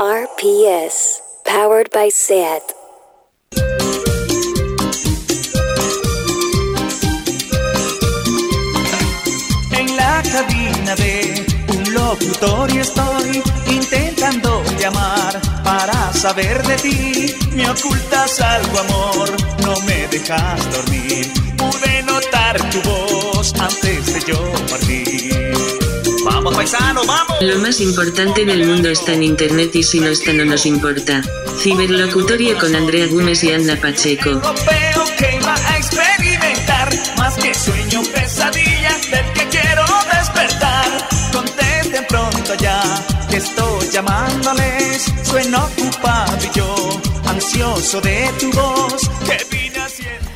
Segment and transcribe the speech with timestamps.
[0.00, 2.62] RPS, powered by SAT.
[9.72, 17.34] En la cabina de un locutorio estoy intentando llamar para saber de ti.
[17.56, 19.30] Me ocultas algo, amor,
[19.62, 21.32] no me dejas dormir.
[21.56, 25.67] Pude notar tu voz antes de yo partir.
[26.48, 27.36] Vamos, paisano, vamos.
[27.42, 31.22] Lo más importante del mundo está en internet y si no está no nos importa.
[31.58, 34.30] Ciberlocutorio con Andrea Gómez y Anna Pacheco.
[34.30, 36.88] Veo que iba a experimentar
[37.18, 41.08] más que sueño, pesadilla del que quiero despertar.
[41.32, 42.80] Contesten pronto ya
[43.28, 45.12] que estoy llamándoles.
[45.24, 50.27] Sueno ocupado y yo, ansioso de tu voz, que vine haciendo.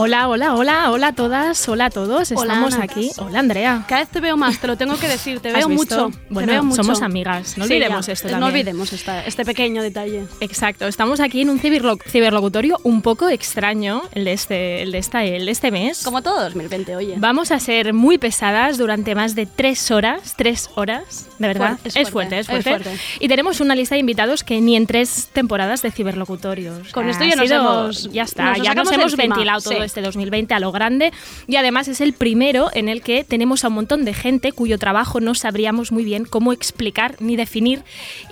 [0.00, 2.30] Hola, hola, hola, hola a todas, hola a todos.
[2.30, 2.84] Hola, Estamos Ana.
[2.84, 3.10] aquí.
[3.18, 3.84] Hola, Andrea.
[3.88, 6.04] Cada vez te veo más, te lo tengo que decir, te ¿Has veo visto?
[6.10, 6.16] mucho.
[6.16, 6.84] te Bueno, veo mucho.
[6.84, 10.22] somos amigas, no Sí, olvidemos ya, esto No olvidemos esta- este pequeño detalle.
[10.38, 14.98] Exacto, estamos aquí en un ciberlo- ciberlocutorio un poco extraño, el de este, el de
[14.98, 16.04] esta, el de este mes.
[16.04, 17.14] Como todo 2020, oye.
[17.16, 21.76] Vamos a ser muy pesadas durante más de tres horas, tres horas, de verdad.
[21.82, 23.02] Es es fuerte, fuerte, es es fuerte.
[23.18, 26.92] Y tenemos una lista de invitados que ni en tres temporadas de ciberlocutorios.
[26.92, 29.87] Con esto ya nos hemos- Ya está, nos ya nos hemos encima, ventilado todo sí.
[29.88, 31.12] Este 2020 a lo grande.
[31.46, 34.78] Y además es el primero en el que tenemos a un montón de gente cuyo
[34.78, 37.82] trabajo no sabríamos muy bien cómo explicar ni definir.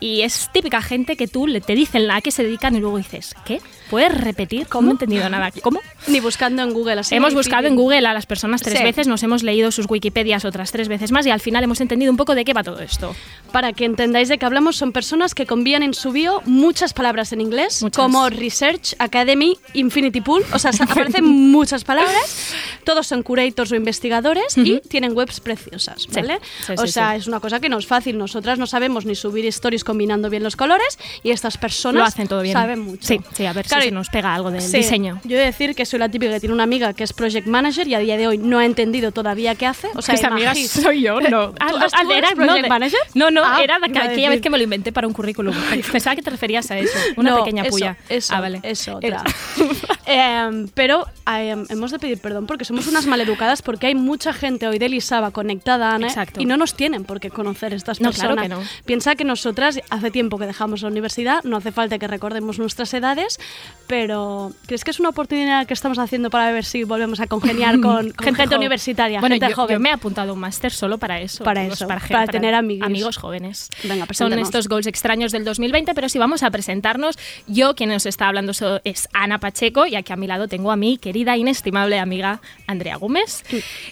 [0.00, 3.34] Y es típica gente que tú te dicen a qué se dedican y luego dices,
[3.44, 3.60] ¿qué?
[3.90, 4.66] ¿Puedes repetir?
[4.72, 5.50] No he entendido nada.
[5.62, 5.80] ¿Cómo?
[6.08, 7.14] Ni buscando en Google así.
[7.14, 7.78] Hemos buscado difícil.
[7.78, 8.84] en Google a las personas tres Sí.
[8.84, 12.10] veces, nos hemos leído sus Wikipedias otras tres veces más y al final hemos entendido
[12.10, 13.14] un poco de qué va todo esto.
[13.52, 17.32] Para que entendáis de qué hablamos, son personas que convían en su bio muchas palabras
[17.32, 18.02] en inglés, Muchas.
[18.02, 20.44] como Research, Academy, Infinity Pool.
[20.52, 22.52] O sea, aparecen muchas palabras.
[22.84, 26.06] Todos son curators o investigadores y tienen webs preciosas.
[26.12, 26.38] ¿vale?
[26.66, 28.18] Sí, o sea, es una cosa que no es fácil.
[28.18, 32.28] Nosotras no sabemos ni subir stories combinando bien los colores y estas personas Lo hacen
[32.28, 32.52] todo bien.
[32.54, 33.06] saben mucho.
[33.06, 35.20] Sí, sí, a ver Claro, si y- nos pega algo del Sí, diseño.
[35.24, 37.46] Yo he de decir que soy la típica que tiene una amiga que es project
[37.46, 39.88] manager y a día de hoy no ha entendido todavía qué hace.
[39.94, 41.50] O sea, Esa amiga soy yo, no.
[41.52, 43.00] ¿Tú- no, tú eres era- no, project de- manager?
[43.14, 44.40] No, no, Ah, era a aquella vez decir.
[44.40, 45.54] que me lo inventé para un currículum.
[45.92, 47.96] Pensaba que te referías a eso, una No, pequeña eso, puya.
[48.08, 48.60] Eso, ah, vale.
[48.62, 49.22] eso, otra.
[50.08, 54.68] Em, pero em, hemos de pedir perdón porque somos unas maleducadas porque hay mucha gente
[54.68, 56.40] hoy de Lisaba conectada, Ana, Exacto.
[56.40, 58.34] y no nos tienen por qué conocer estas No, personas.
[58.36, 58.60] claro que no.
[58.84, 62.94] Piensa que nosotras hace tiempo que dejamos la universidad, no hace falta que recordemos nuestras
[62.94, 63.40] edades,
[63.86, 67.80] pero ¿crees que es una oportunidad que estamos haciendo para ver si volvemos a congeniar
[67.80, 69.74] con, con gente universitaria, Bueno, gente yo, joven?
[69.74, 71.44] yo me he apuntado a un máster solo para eso.
[71.44, 72.82] Para eso, gen- para tener amiguis.
[72.84, 73.68] amigos jóvenes.
[73.84, 77.16] Venga, Son estos goals extraños del 2020, pero si vamos a presentarnos,
[77.46, 80.76] yo quien os está hablando es Ana Pacheco y aquí a mi lado tengo a
[80.76, 83.44] mi querida, inestimable amiga Andrea Gómez.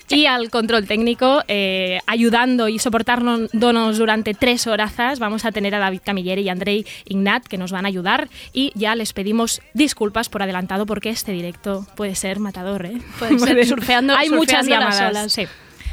[0.08, 5.78] Y al control técnico, eh, ayudando y soportarnos durante tres horazas, vamos a tener a
[5.78, 10.28] David Camilleri y Andrei Ignat que nos van a ayudar y ya les pedimos disculpas
[10.28, 13.00] por adelantado porque este directo puede ser matador, ¿eh?
[13.18, 15.10] Puede ser, surfeando- Hay muchas las llamadas.
[15.10, 15.32] olas.
[15.32, 15.46] Sí.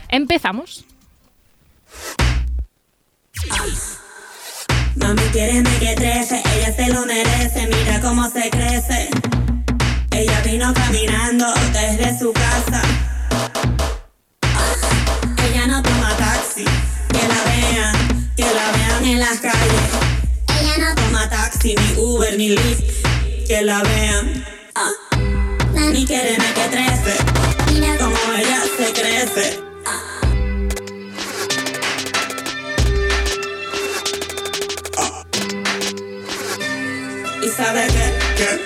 [0.09, 0.85] Empezamos.
[4.95, 9.09] Mami, quiéreme que trece, ella se lo merece, mira cómo se crece.
[10.11, 12.81] Ella vino caminando desde su casa.
[15.49, 16.65] Ella no toma taxi,
[17.09, 19.89] que la vean, que la vean en las calles.
[20.59, 23.05] Ella no toma taxi, ni Uber, ni Lyft,
[23.51, 24.45] que la vean.
[24.75, 24.91] Ah.
[25.75, 27.15] Mami, quiéreme que trece,
[27.73, 29.59] mira cómo ella se crece.
[37.43, 37.87] ¿Y sabe
[38.37, 38.61] qué?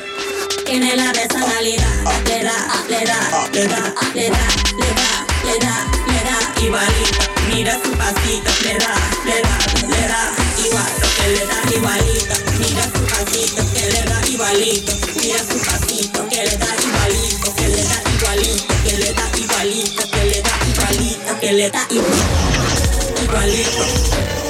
[0.67, 1.95] Tiene la personalidad,
[2.27, 2.57] le da,
[2.87, 4.45] le da, le da, le da, le da,
[4.81, 5.94] le da, le da,
[6.61, 7.19] igualito.
[7.49, 8.93] Mira su pasito, le da,
[9.25, 9.57] le da,
[9.87, 10.21] le da,
[10.65, 12.35] igual lo que le da igualito.
[12.59, 14.91] Mira su pasito, que le da igualito.
[15.15, 20.09] Mira su pasito, que le da igualito, que le da igualito, que le da igualito,
[20.11, 21.87] que le da igualito, que le da.
[21.89, 23.23] Igualito.
[23.23, 24.44] Igualito.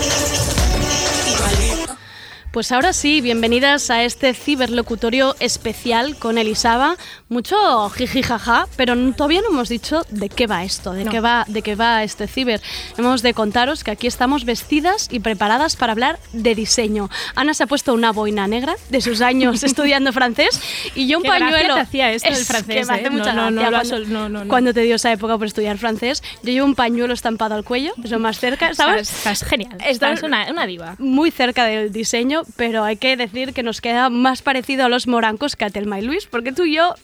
[2.56, 6.96] Pues ahora sí, bienvenidas a este ciberlocutorio especial con Elisaba.
[7.28, 11.12] Mucho jiji jaja, pero todavía no hemos dicho de qué va esto, de No.
[11.12, 12.62] qué va, de qué va este ciber.
[12.98, 17.10] Hemos de contaros que aquí estamos vestidas y preparadas para hablar de diseño.
[17.36, 20.62] Ana se ha puesto una boina negra de sus años estudiando francés
[20.96, 21.74] y yo un Qué pañuelo.
[21.76, 23.10] te hacía esto Es francés, que me hace ¿eh?
[23.10, 26.24] Mucha no, no cuando, cuando te dio esa época por estudiar francés.
[26.42, 29.10] Yo llevo un pañuelo estampado al cuello, eso más cerca, ¿sabes?
[29.10, 29.74] Estás, estás genial.
[29.82, 30.96] Estás- Estás una, una diva.
[31.00, 35.08] muy cerca del diseño, pero hay que decir que nos queda más parecido a los
[35.08, 36.96] morancos que a Telma y Luis, porque tú y yo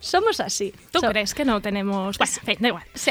[0.00, 0.72] Somos así.
[0.92, 2.18] ¿Tú So- crees que no tenemos...?
[2.18, 2.84] Bueno, en fin, da igual.
[2.94, 3.10] Sí.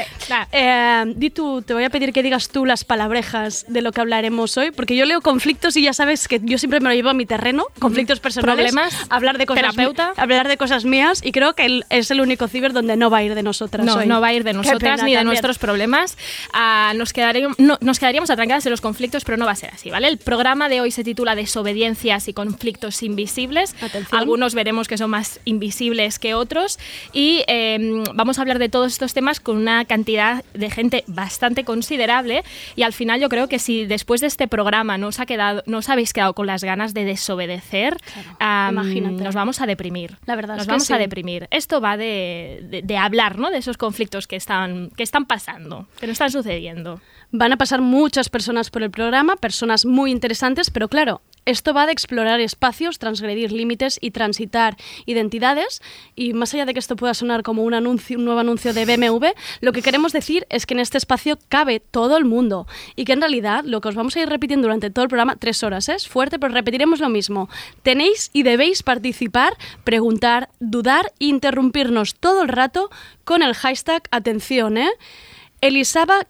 [0.52, 4.00] Eh, di tú, te voy a pedir que digas tú las palabrejas de lo que
[4.00, 7.10] hablaremos hoy, porque yo leo conflictos y ya sabes que yo siempre me lo llevo
[7.10, 10.12] a mi terreno, conflictos personales, Problemas, hablar de cosas terapeuta.
[10.16, 13.22] hablar de cosas mías y creo que es el único ciber donde no va a
[13.22, 14.06] ir de nosotras No, hoy.
[14.06, 16.16] no va a ir de nosotras ni de nuestros problemas.
[16.52, 19.70] Ah, nos, quedaríamos, no, nos quedaríamos atrancadas en los conflictos, pero no va a ser
[19.74, 20.08] así, ¿vale?
[20.08, 23.74] El programa de hoy se titula Desobediencias y conflictos invisibles.
[23.80, 24.18] Atención.
[24.18, 26.75] Algunos veremos que son más invisibles que otros.
[27.12, 31.64] Y eh, vamos a hablar de todos estos temas con una cantidad de gente bastante
[31.64, 32.42] considerable.
[32.74, 35.62] Y al final yo creo que si después de este programa no os, ha quedado,
[35.66, 37.96] no os habéis quedado con las ganas de desobedecer,
[38.70, 39.22] imagínate.
[39.22, 40.16] nos vamos a deprimir.
[40.26, 41.48] La verdad nos es que vamos a deprimir.
[41.50, 43.50] Esto va de, de- de hablar, ¿no?
[43.50, 47.00] De esos conflictos que están, que están pasando, que no están sucediendo.
[47.32, 51.86] Van a pasar muchas personas por el programa, personas muy interesantes, pero claro, esto va
[51.86, 54.76] de explorar espacios, transgredir límites y transitar
[55.06, 55.80] identidades.
[56.14, 59.26] Y más allá de que esto pueda sonar como un nuevo anuncio de BMW,
[59.60, 62.66] lo que queremos decir es que en este espacio cabe todo el mundo
[62.96, 65.36] y que en realidad lo que os vamos a ir repitiendo durante todo el programa,
[65.36, 65.94] tres horas, ¿eh?
[65.94, 67.48] es fuerte, pero repetiremos lo mismo.
[67.82, 72.90] Tenéis y debéis participar, preguntar, dudar e interrumpirnos todo el rato
[73.24, 74.90] con el hashtag, atención, ¿eh?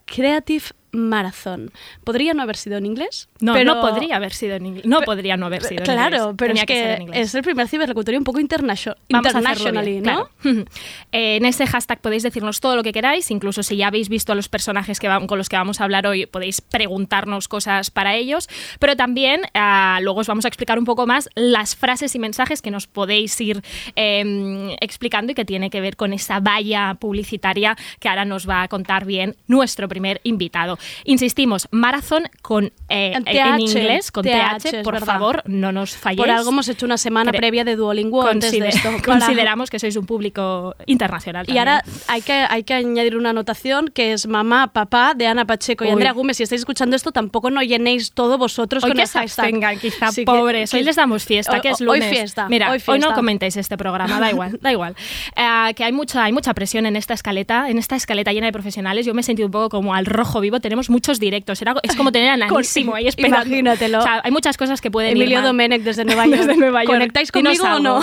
[0.07, 0.65] Creative
[0.97, 1.71] Marathon.
[2.05, 3.29] Podría no haber sido en inglés.
[3.41, 4.87] No, pero- no podría haber sido en inglés.
[4.87, 7.21] No podría no haber sido en Claro, pero Tenía es que, ser en inglés.
[7.29, 10.29] es el primer ciberlocutorio un poco internacio- Vamos a hacerlo internationally, bien, ¿no?
[10.41, 10.65] claro.
[11.13, 14.33] Eh, en ese hashtag podéis decirnos todo lo que queráis, incluso si ya habéis visto
[14.33, 17.91] a los personajes que vam- con los que vamos a hablar hoy, podéis preguntarnos cosas
[17.91, 18.49] para ellos,
[18.81, 22.61] pero también ah, luego os vamos a explicar un poco más las frases y mensajes
[22.63, 23.63] que nos podéis ir
[23.97, 28.63] eh, explicando y que tiene que ver con esa valla publicitaria que ahora nos va
[28.63, 30.79] a contar bien nuestro primer invitado.
[31.05, 36.19] Insistimos, maratón con eh, En inglés, con TH, por favor, no nos falléis.
[36.21, 38.89] Por algo hemos hecho una semana Cre- previa de Duolingo antes de esto.
[39.05, 41.47] Consideramos que sois un público internacional.
[41.49, 42.03] Y ahora también.
[42.09, 45.89] hay que, hay que añadir una anotación que es mamá, papá de Ana Pacheco y
[45.89, 45.93] Uy.
[45.95, 46.37] Andrea Gómez.
[46.37, 49.45] Si estáis escuchando esto, tampoco no llenéis todo vosotros Hoy con que el hashtag.
[49.47, 50.71] abstengan, quizá Sí pobres.
[50.71, 52.09] que- hoy les damos fiesta, Hoy- que es hoy lunes.
[52.11, 53.15] fiesta, Mira, hoy hoy, no fiesta.
[53.15, 54.95] comentéis este programa, da igual, da igual.
[55.37, 58.53] Eh, que hay mucha, hay mucha presión en esta escaleta, en esta escaleta llena de
[58.53, 59.07] profesionales.
[59.07, 60.61] Yo me he sentido un poco como al rojo vivo.
[60.61, 61.61] Tenemos muchos directos.
[61.63, 63.47] Era, es como tener a Nanísimo ahí esperando.
[63.47, 63.99] Imagínatelo.
[63.99, 65.47] O sea, hay muchas cosas que pueden ir Emilio mal.
[65.47, 66.39] Domenech desde Nueva York.
[66.39, 66.95] Desde Nueva York.
[66.95, 68.01] ¿Conectáis conmigo o no?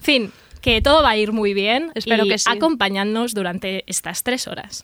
[0.00, 1.90] fin, que todo va a ir muy bien.
[1.94, 2.50] Espero y que sí.
[2.50, 4.82] acompañadnos durante estas tres horas.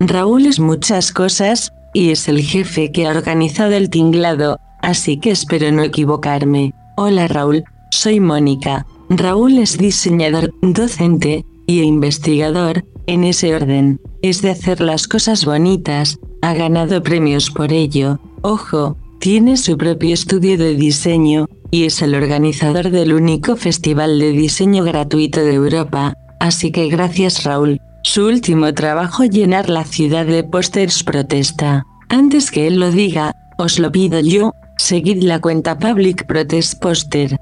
[0.00, 5.32] Raúl es muchas cosas, y es el jefe que ha organizado el tinglado, así que
[5.32, 6.72] espero no equivocarme.
[6.96, 8.86] Hola Raúl, soy Mónica.
[9.10, 14.00] Raúl es diseñador, docente, y investigador, en ese orden.
[14.22, 18.20] Es de hacer las cosas bonitas, ha ganado premios por ello.
[18.42, 24.30] Ojo, tiene su propio estudio de diseño, y es el organizador del único festival de
[24.30, 26.14] diseño gratuito de Europa.
[26.38, 27.80] Así que gracias Raúl.
[28.02, 31.84] Su último trabajo llenar la ciudad de pósters protesta.
[32.08, 37.36] Antes que él lo diga, os lo pido yo, seguid la cuenta Public Protest Poster.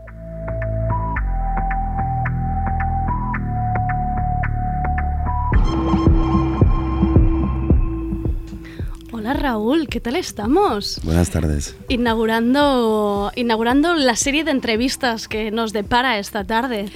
[9.12, 11.00] Hola Raúl, ¿qué tal estamos?
[11.04, 11.76] Buenas tardes.
[11.88, 16.86] Inaugurando, inaugurando la serie de entrevistas que nos depara esta tarde.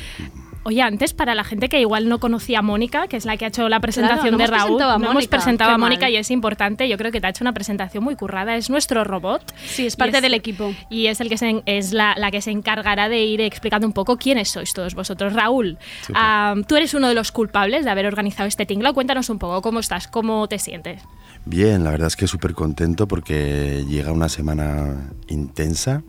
[0.62, 3.47] Oye, antes para la gente que igual no conocía a Mónica, que es la que
[3.47, 6.12] ha hecho la presentación no de hemos Raúl, no hemos presentado qué a Mónica mal.
[6.12, 9.05] y es importante, yo creo que te ha hecho una presentación muy currada, es nuestro
[9.05, 9.55] robot.
[9.64, 10.75] Sí, es parte del equipo.
[10.90, 13.95] Y es, el que se, es la, la que se encargará de ir explicando un
[13.95, 15.33] poco quiénes sois todos vosotros.
[15.33, 15.79] Raúl,
[16.12, 18.93] ah, tú eres uno de los culpables de haber organizado este tinglao.
[18.93, 21.02] Cuéntanos un poco cómo estás, cómo te sientes.
[21.47, 26.02] Bien, la verdad es que súper contento porque llega una semana intensa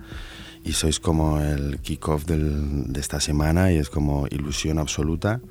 [0.63, 5.41] y sois como el kickoff de esta semana y es como ilusión absoluta.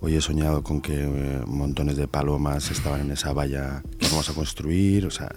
[0.00, 4.28] Hoy he soñado con que eh, montones de palomas estaban en esa valla que vamos
[4.28, 5.32] a construir, o sea,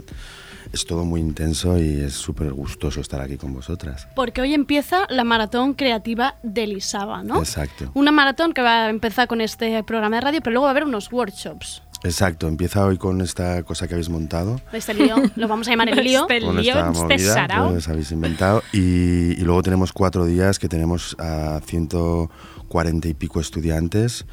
[0.74, 4.08] es todo muy intenso y es súper gustoso estar aquí con vosotras.
[4.16, 7.40] Porque hoy empieza la maratón creativa de Lisaba, ¿no?
[7.40, 7.92] Exacto.
[7.94, 10.72] Una maratón que va a empezar con este programa de radio, pero luego va a
[10.72, 11.82] haber unos workshops.
[12.04, 14.62] Exacto, empieza hoy con esta cosa que habéis montado.
[14.72, 16.22] Este lío, lo vamos a llamar el lío.
[16.22, 17.72] Este con lío, esta este movida sarao.
[17.72, 18.64] que os habéis inventado.
[18.72, 24.26] Y, y luego tenemos cuatro días que tenemos a 140 y pico estudiantes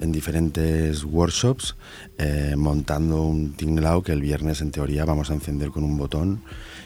[0.00, 1.76] en diferentes workshops
[2.18, 6.42] eh, montando un tinglao que el viernes en teoría vamos a encender con un botón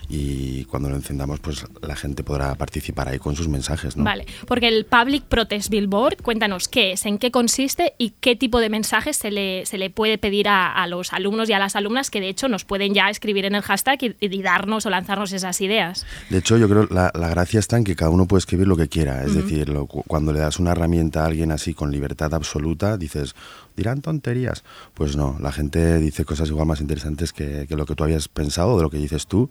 [0.08, 3.96] y cuando lo encendamos pues la gente podrá participar ahí con sus mensajes.
[3.96, 4.04] ¿no?
[4.04, 8.60] Vale, porque el Public Protest Billboard, cuéntanos qué es, en qué consiste y qué tipo
[8.60, 11.76] de mensajes se le, se le puede pedir a, a los alumnos y a las
[11.76, 14.90] alumnas que de hecho nos pueden ya escribir en el hashtag y, y darnos o
[14.90, 16.06] lanzarnos esas ideas.
[16.30, 18.76] De hecho, yo creo la, la gracia está en que cada uno puede escribir lo
[18.76, 19.24] que quiera.
[19.24, 23.34] Es decir, lo- cuando le das una herramienta a alguien así con libertad absoluta, dices,
[23.78, 24.64] dirán tonterías.
[24.92, 28.76] Pues no, la gente dice cosas igual más interesantes que, lo que tú habías pensado,
[28.76, 29.48] de lo que dices tú.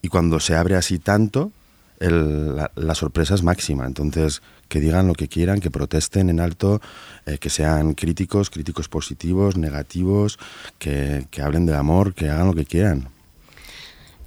[0.00, 1.52] Y cuando se abre así tanto,
[1.98, 3.86] la sorpresa es máxima.
[3.86, 6.80] Entonces, que digan lo que quieran, que protesten en alto,
[7.26, 10.38] eh, que sean críticos, críticos positivos, negativos,
[10.78, 13.13] que, que hablen del amor, que hagan lo que quieran.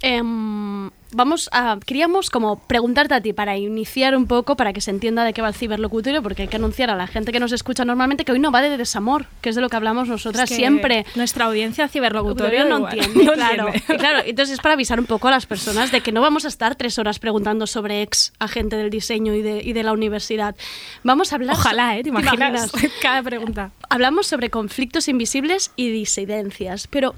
[0.00, 1.78] Em, vamos a.
[1.84, 5.42] Queríamos como preguntarte a ti para iniciar un poco, para que se entienda de qué
[5.42, 8.32] va el ciberlocutorio, porque hay que anunciar a la gente que nos escucha normalmente que
[8.32, 11.04] hoy no va de desamor, que es de lo que hablamos nosotras Es que siempre.
[11.16, 13.66] Nuestra audiencia ciberlocutorio Locutorio no igual, entiende, no claro.
[13.68, 13.94] entiende.
[13.94, 16.44] Y claro, entonces es para avisar un poco a las personas de que no vamos
[16.44, 19.92] a estar tres horas preguntando sobre ex agente del diseño y de, y de la
[19.92, 20.54] universidad.
[21.02, 21.56] Vamos a hablar.
[21.56, 22.02] Ojalá, ¿eh?
[22.02, 22.72] ¿Te imaginas?
[22.72, 22.92] imaginas?
[23.02, 23.72] Cada pregunta.
[23.88, 27.14] Hablamos sobre conflictos invisibles y disidencias, pero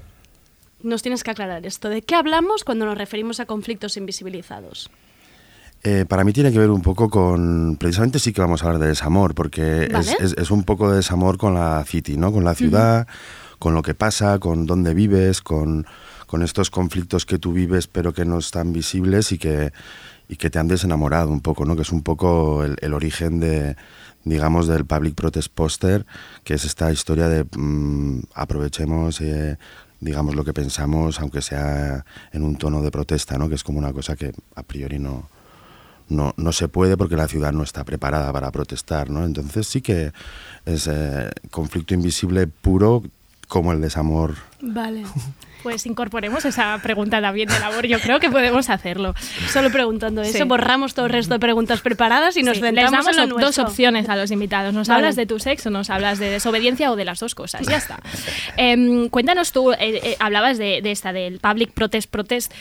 [0.83, 1.89] nos tienes que aclarar esto.
[1.89, 4.89] ¿De qué hablamos cuando nos referimos a conflictos invisibilizados?
[5.83, 8.81] Eh, para mí tiene que ver un poco con, precisamente sí que vamos a hablar
[8.81, 10.15] de desamor, porque es, Vale.
[10.19, 12.31] es- es un poco de desamor con la city, ¿no?
[12.31, 13.07] Con la ciudad,
[13.57, 15.87] con lo que pasa, con dónde vives, con,
[16.27, 19.73] con estos conflictos que tú vives pero que no están visibles y que,
[20.29, 21.75] y que te han desenamorado un poco, ¿no?
[21.75, 23.75] Que es un poco el, el origen de,
[24.23, 26.05] digamos, del Public Protest Poster,
[26.43, 29.57] que es esta historia de mm, aprovechemos, eh,
[30.01, 32.03] digamos, lo que pensamos, aunque sea
[32.33, 33.47] en un tono de protesta, ¿no?
[33.47, 35.29] Que es como una cosa que a priori no,
[36.09, 39.23] no, no se puede porque la ciudad no está preparada para protestar, ¿no?
[39.23, 40.11] Entonces sí que
[40.65, 43.03] es eh, conflicto invisible puro
[43.47, 44.35] como el desamor.
[44.61, 45.03] Vale.
[45.63, 47.85] Pues incorporemos esa pregunta también de labor.
[47.85, 49.13] Yo creo que podemos hacerlo.
[49.51, 50.43] Solo preguntando eso, Sí.
[50.43, 53.57] borramos todo el resto de preguntas preparadas y nos Sí, les damos en lo dos
[53.59, 54.73] opciones a los invitados.
[54.73, 54.99] ¿Nos Vale.
[54.99, 57.65] hablas de tu sexo, nos hablas de desobediencia o de las dos cosas?
[57.67, 57.99] Ya está.
[58.57, 62.51] Em, cuéntanos tú, eh, eh, hablabas de, de esta, del public protest protest,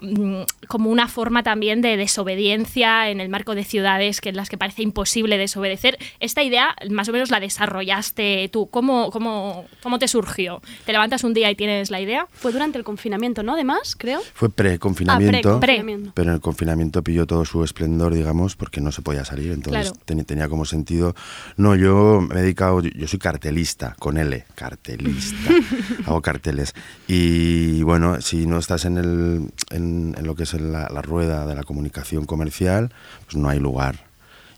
[0.00, 4.48] mm, como una forma también de desobediencia en el marco de ciudades que en las
[4.48, 5.98] que parece imposible desobedecer.
[6.20, 8.68] Esta idea más o menos la desarrollaste tú.
[8.70, 10.62] ¿Cómo, cómo, cómo te surgió?
[10.84, 12.26] ¿Te levantas un día y tienes la idea?
[12.42, 13.54] Fue durante el confinamiento, ¿no?
[13.54, 14.20] Además, creo.
[14.34, 16.12] Fue pre-confinamiento, Ah, pre-confinamiento.
[16.14, 19.90] pero en el confinamiento pilló todo su esplendor, digamos, porque no se podía salir, entonces
[19.92, 19.98] Claro.
[20.04, 21.14] ten- tenía como sentido.
[21.56, 25.50] No, yo me he dedicado, yo, yo soy cartelista, con L, cartelista,
[26.06, 26.74] hago carteles.
[27.06, 31.46] Y bueno, si no estás en, el, en, en lo que es la, la rueda
[31.46, 32.92] de la comunicación comercial,
[33.26, 34.10] pues no hay lugar.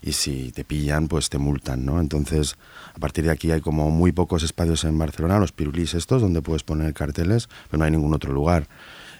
[0.05, 1.99] Y si te pillan, pues te multan, ¿no?
[1.99, 2.55] Entonces,
[2.93, 6.43] a partir de aquí hay como muy pocos espacios en Barcelona, los pirulís estos, donde
[6.43, 8.67] puedes poner carteles, pero no hay ningún otro lugar.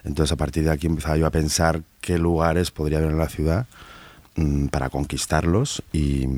[0.04, 3.28] Entonces, a partir de aquí empezaba yo a pensar qué lugares podría haber en la
[3.28, 3.66] ciudad
[4.36, 6.28] mm, para conquistarlos y,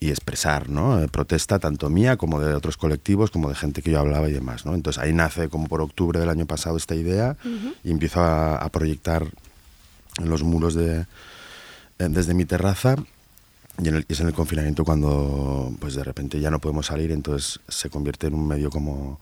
[0.00, 1.00] y expresar, ¿no?
[1.00, 4.32] Eh, Protesta tanto mía como de otros colectivos, como de gente que yo hablaba y
[4.32, 4.74] demás, ¿no?
[4.74, 7.36] Entonces, ahí nace como por octubre del año pasado esta idea
[7.84, 9.28] y empiezo a, a proyectar
[10.18, 11.06] en los muros de,
[12.00, 12.96] eh, desde mi terraza
[13.82, 16.86] y, en el- y es en el confinamiento cuando pues de repente ya no podemos
[16.86, 19.20] salir entonces se convierte en un medio como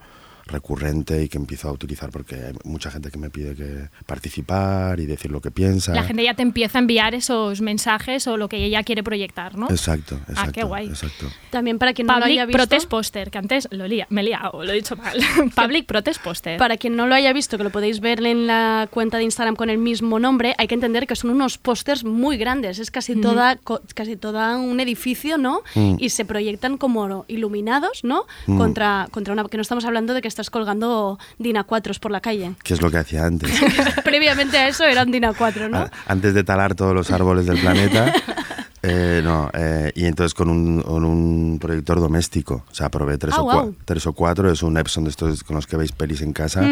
[0.51, 5.01] recurrente y que empiezo a utilizar porque hay mucha gente que me pide que participar
[5.01, 5.95] y decir lo que piensa.
[5.95, 9.57] La gente ya te empieza a enviar esos mensajes o lo que ella quiere proyectar,
[9.57, 9.69] ¿no?
[9.71, 10.41] Exacto, exacto.
[10.43, 10.89] Ah, qué guay.
[10.89, 11.27] Exacto.
[11.51, 12.59] También para quien no lo haya visto.
[12.59, 15.19] Protest Poster, que antes lo lía, me he liado, lo he dicho mal.
[15.55, 16.59] Public Protest Poster.
[16.59, 19.57] Para quien no lo haya visto, que lo podéis ver en la cuenta de Instagram
[19.57, 22.79] con el mismo nombre, hay que entender que son unos pósters muy grandes.
[22.79, 25.63] Es casi toda co- casi toda un edificio, ¿no?
[25.75, 25.97] Mm.
[25.99, 28.25] Y se proyectan como iluminados, ¿no?
[28.47, 28.59] Mm.
[28.59, 29.45] Contra, contra una.
[29.45, 32.53] Que no estamos hablando de que estás colgando Dina 4 por la calle.
[32.63, 33.51] Que es lo que hacía antes.
[34.05, 35.79] Previamente a eso eran Dina 4, ¿no?
[35.79, 38.13] A- Antes de talar todos los árboles del planeta.
[38.83, 42.65] eh, no, eh, y entonces con un, con un proyector doméstico.
[42.71, 43.75] O sea, probé tres, Ah, o, guau.
[43.85, 44.51] tres o cuatro.
[44.51, 46.67] Es un Epson de estos con los que veis pelis en casa.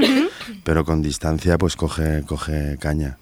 [0.65, 3.19] Pero con distancia, pues coge, coge caña.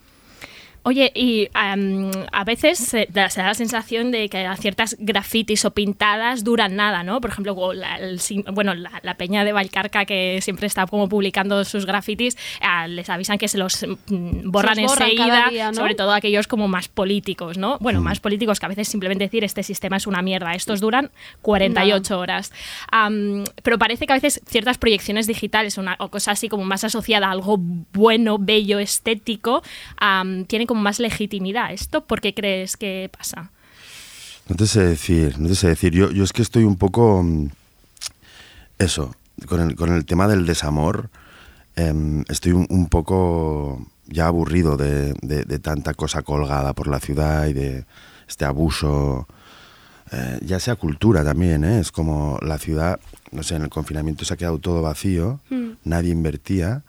[0.86, 5.64] Oye, y am, a veces se da, se da la sensación de que ciertas grafitis
[5.64, 7.20] o pintadas duran nada, ¿no?
[7.20, 8.20] Por ejemplo, la, el
[8.52, 13.10] bueno, la, la peña de Valcarca que siempre está como publicando sus grafitis, ah, les
[13.10, 15.74] avisan que se los mm, borran Se los borran enseguida, día, ¿no?
[15.74, 17.74] sobre todo aquellos como más políticos, ¿no?
[17.74, 17.78] Mm.
[17.82, 21.10] Bueno, más políticos que a veces simplemente decir este sistema es una mierda, estos duran
[21.42, 22.52] 48 horas.
[22.92, 26.84] Am, pero parece que a veces ciertas proyecciones digitales una, o cosas así como más
[26.84, 29.64] asociada a algo bueno, bello, estético,
[29.96, 31.72] am, tienen como más legitimidad.
[31.72, 33.50] ¿Esto por qué crees que pasa?
[34.48, 35.92] No te sé decir, no te sé decir.
[35.92, 37.22] Yo, yo es que estoy un poco.
[37.22, 37.48] mm,
[38.78, 39.14] Eso,
[39.48, 41.10] con el, con el tema del desamor,
[41.76, 47.00] em, estoy un, un poco ya aburrido de, de- de tanta cosa colgada por la
[47.00, 47.84] ciudad y de
[48.28, 49.26] este abuso.
[50.12, 51.80] eh, ya sea cultura también, ¿eh?
[51.80, 53.00] es como la ciudad,
[53.32, 55.40] no sé, en el confinamiento se ha quedado todo vacío,
[55.82, 56.82] nadie invertía,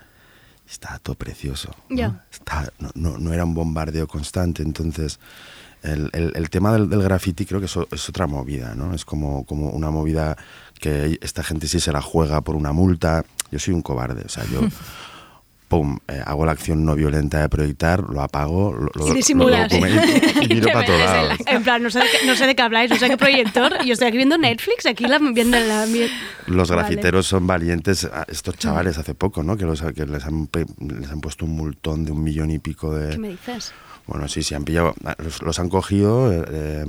[0.70, 1.74] estaba todo precioso.
[1.90, 1.96] ¿no?
[1.96, 2.26] Ya.
[2.32, 5.20] Está- no, no- no era un bombardeo constante, entonces
[5.84, 8.94] el, el- el tema del, del graffiti creo que eso es otra movida, ¿no?
[8.94, 10.36] Es como, como una movida
[10.80, 13.24] que esta gente sí se la juega por una multa.
[13.52, 14.62] Yo soy un cobarde, o sea, yo
[15.68, 19.50] pum, eh, hago la acción no violenta de proyectar, lo apago, lo, lo- Y lo
[19.50, 19.76] documento
[20.42, 21.38] y, y miro para todos lados.
[21.46, 23.84] En plan, no sé, de qué, no sé de qué habláis, no sé qué proyector.
[23.86, 25.86] Yo estoy aquí viendo Netflix, aquí la, viendo la.
[26.48, 26.82] Los Vale.
[26.82, 29.58] grafiteros son valientes, estos chavales hace poco, ¿no?
[29.58, 32.94] Que, los, que les, han, les han puesto un multón de un millón y pico
[32.96, 33.10] de...
[33.12, 33.74] ¿Qué me dices?
[34.06, 36.86] Bueno, sí, sí, han pillado, los, los han cogido, eh, eh,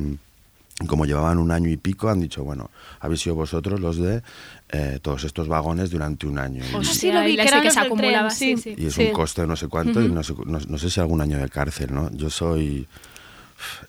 [0.81, 2.71] y como llevaban un año y pico, han dicho, bueno,
[3.01, 4.23] habéis sido vosotros los de
[4.71, 6.63] eh, todos estos vagones durante un año.
[6.65, 8.57] Y- Ah, Hostia, sí, lo vi, y que eran que se acumulaba, sí.
[8.57, 9.07] sí, y es Sí.
[9.07, 11.39] un coste de no sé cuánto, y no sé, no- no sé si algún año
[11.39, 12.11] de cárcel, ¿no?
[12.13, 12.87] Yo soy...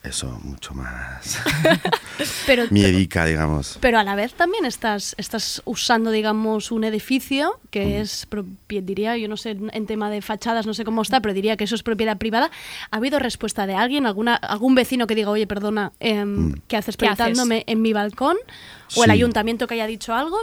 [0.04, 1.40] Eso, mucho más.
[2.48, 3.78] Pero, Miedica, digamos.
[3.80, 9.16] pero a la vez también estás, estás usando, digamos, un edificio que es, propie- diría,
[9.18, 11.76] yo no sé, en tema de fachadas, no sé cómo está, pero diría que eso
[11.76, 12.50] es propiedad privada.
[12.92, 16.98] ¿Ha habido respuesta de alguien, alguna, algún vecino que diga, oye, perdona, em, ¿qué haces
[16.98, 17.18] ¿Qué haces?
[17.18, 18.38] proyectándome en mi balcón?
[18.96, 20.40] ¿O el ayuntamiento que haya dicho algo?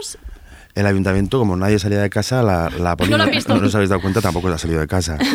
[0.77, 3.55] El ayuntamiento, como nadie salía de casa, la, la poli No lo no, visto.
[3.57, 5.17] no os habéis dado cuenta, tampoco ha salido de casa.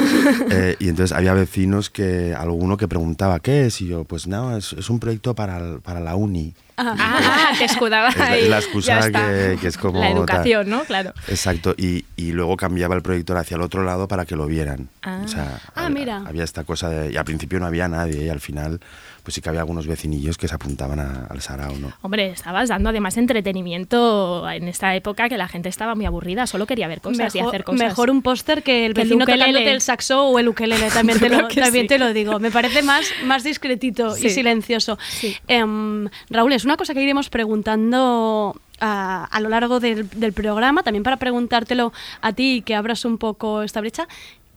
[0.54, 3.80] Eh, y entonces había vecinos que, alguno que preguntaba, ¿qué es?
[3.80, 6.52] Y yo, pues no, es, es un proyecto para, el- para la uni.
[6.76, 9.98] Ah, te escudaba Es la, es excusa que, que es como...
[10.00, 10.16] La tal.
[10.18, 10.82] educación, ¿no?
[10.84, 11.12] Claro.
[11.28, 14.88] Exacto, y, y luego cambiaba el proyector hacia el otro lado para que lo vieran.
[15.02, 15.22] Ah.
[15.24, 16.22] O sea, Ah, había, mira.
[16.26, 17.12] había esta cosa de...
[17.12, 18.80] Y al principio no había nadie, y al final
[19.22, 21.92] pues sí que había algunos vecinillos que se apuntaban a- al sarao, ¿no?
[22.02, 26.66] Hombre, estabas dando además entretenimiento en esta época que la gente estaba muy aburrida, solo
[26.66, 27.78] quería ver cosas y mejor, hacer cosas.
[27.88, 29.44] mejor un póster que el Que el vecino ukelele.
[29.44, 31.88] tocándote el saxo o el ukelele, también, te lo, que también sí.
[31.88, 32.38] te lo digo.
[32.40, 34.26] Me parece más, más discretito Sí.
[34.26, 34.98] y silencioso.
[35.08, 35.36] Sí.
[35.48, 40.82] Em, Raúl, es una cosa que iremos preguntando a, a lo largo del, del programa,
[40.82, 44.08] también para preguntártelo a ti y que abras un poco esta brecha.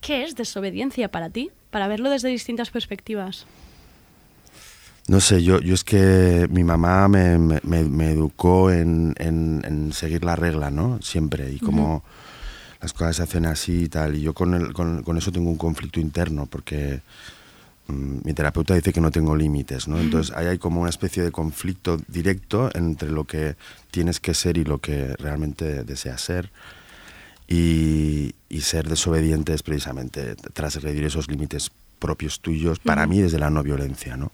[0.02, 1.50] ¿Qué es desobediencia para ti?
[1.72, 3.46] Para verlo desde distintas perspectivas.
[5.08, 9.62] No sé, yo, yo es que mi mamá me, me- me- me educó en, en-
[9.66, 11.00] en seguir la regla, ¿no?
[11.02, 11.52] Siempre.
[11.52, 12.04] Y como
[12.82, 14.16] las cosas se hacen así y tal.
[14.16, 17.02] Y yo con, el- con, con eso tengo un conflicto interno porque
[17.88, 20.00] mm, mi terapeuta dice que no tengo límites, ¿no?
[20.00, 23.56] Entonces ahí hay como una especie de conflicto directo entre lo que
[23.92, 26.50] tienes que ser y lo que realmente deseas ser.
[27.48, 33.50] Y, y ser desobediente es precisamente transgredir esos límites propios tuyos, para mí desde la
[33.52, 34.32] no violencia, ¿no?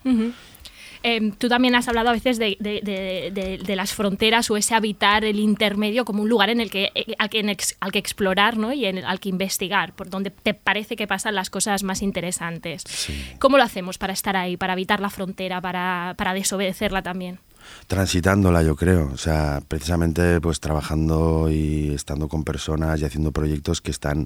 [1.04, 4.76] Eh, tú también has hablado a veces de, de- de- de- las fronteras o ese
[4.76, 8.00] habitar el intermedio como un lugar en el que, eh, al, que, ex- al que
[8.00, 8.72] explorar ¿no?
[8.72, 12.84] y en al que investigar, por donde te parece que pasan las cosas más interesantes.
[13.40, 17.40] ¿Cómo lo hacemos para estar ahí, para evitar la frontera, para, para desobedecerla también?
[17.88, 23.82] transitándola yo creo o sea precisamente pues trabajando y estando con personas y haciendo proyectos
[23.82, 24.26] que están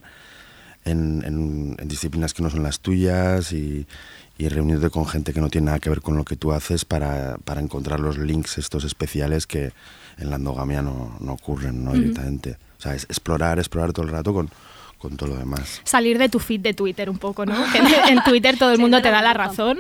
[0.86, 3.88] en, en- en disciplinas que no son las tuyas y,
[4.38, 6.86] y reunirte con gente que no tiene nada que ver con lo que tú haces
[6.86, 9.72] para, para encontrar los links estos especiales que
[10.18, 11.94] en la endogamia no, no ocurren ¿no?
[11.94, 12.58] directamente.
[12.78, 14.50] O sea, es explorar, explorar todo el rato con,
[14.98, 15.82] con todo lo demás.
[15.84, 17.56] Salir de tu feed de Twitter un poco, ¿no?
[17.72, 19.80] Que en, en Twitter todo el mundo te da la razón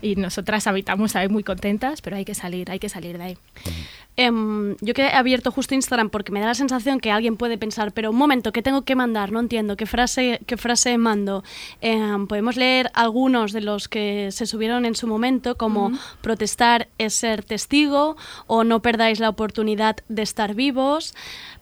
[0.00, 3.38] y nosotras habitamos ahí muy contentas, pero hay que salir, hay que salir de ahí.
[4.16, 7.56] Em, yo que he abierto justo Instagram porque me da la sensación que alguien puede
[7.56, 9.30] pensar, pero un momento, ¿qué tengo que mandar?
[9.30, 11.44] No entiendo, ¿qué frase, qué frase mando?
[11.80, 17.14] Em, podemos leer algunos de los que se subieron en su momento, como protestar es
[17.14, 18.16] ser testigo
[18.46, 21.14] o no perdáis la oportunidad de estar vivos,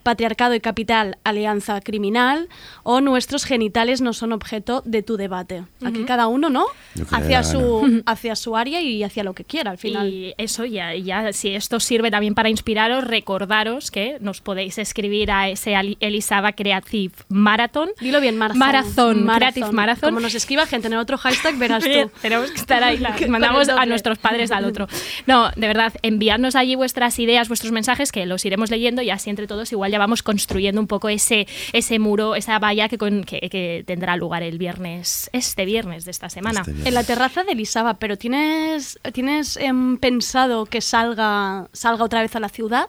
[0.06, 2.48] patriarcado y capital, alianza criminal
[2.84, 5.64] o nuestros genitales no son objeto de tu debate.
[5.84, 6.66] Aquí cada uno, ¿no?
[7.10, 10.08] Hacia su, hacia su área y hacia lo que quiera al final.
[10.08, 15.32] Y eso ya, ya, si esto sirve también para inspiraros, recordaros que nos podéis escribir
[15.32, 17.88] a ese Elisaba Creative Marathon.
[18.00, 18.38] Dilo bien.
[18.38, 20.10] Marathon, Creative Marathon.
[20.10, 22.10] Como nos escriba gente en el otro hashtag, verás tú.
[22.22, 22.98] Tenemos que estar ahí.
[22.98, 24.86] la- mandamos a nuestros padres al otro.
[25.26, 29.30] No, de verdad, enviadnos allí vuestras ideas, vuestros mensajes, que los iremos leyendo y así
[29.30, 33.24] entre todos igual ya vamos construyendo un poco ese, ese muro, esa valla que, con-
[33.24, 36.62] que, que tendrá lugar el viernes, este viernes de esta semana.
[36.66, 36.88] Este.
[36.88, 42.34] En la terraza de Elisaba, pero ¿tienes, tienes em, pensado que salga, salga otra vez
[42.36, 42.88] a la ciudad?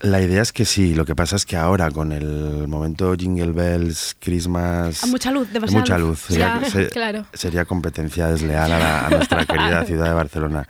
[0.00, 3.52] La idea es que sí, lo que pasa es que ahora con el momento Jingle
[3.52, 5.02] Bells, Christmas...
[5.02, 6.08] A mucha luz, demasiada mucha luz.
[6.08, 6.20] luz.
[6.28, 7.26] Sería, Ya, claro.
[7.32, 10.68] sería competencia desleal a, la- a nuestra querida ciudad de Barcelona.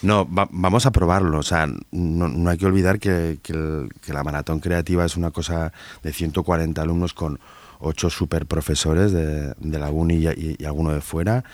[0.00, 1.38] No, va- vamos a probarlo.
[1.38, 5.16] O sea, no, no hay que olvidar que, que el- que la maratón creativa es
[5.18, 7.38] una cosa de 140 alumnos con
[7.78, 11.44] ocho super profesores de, de la uni y, y- y alguno de fuera,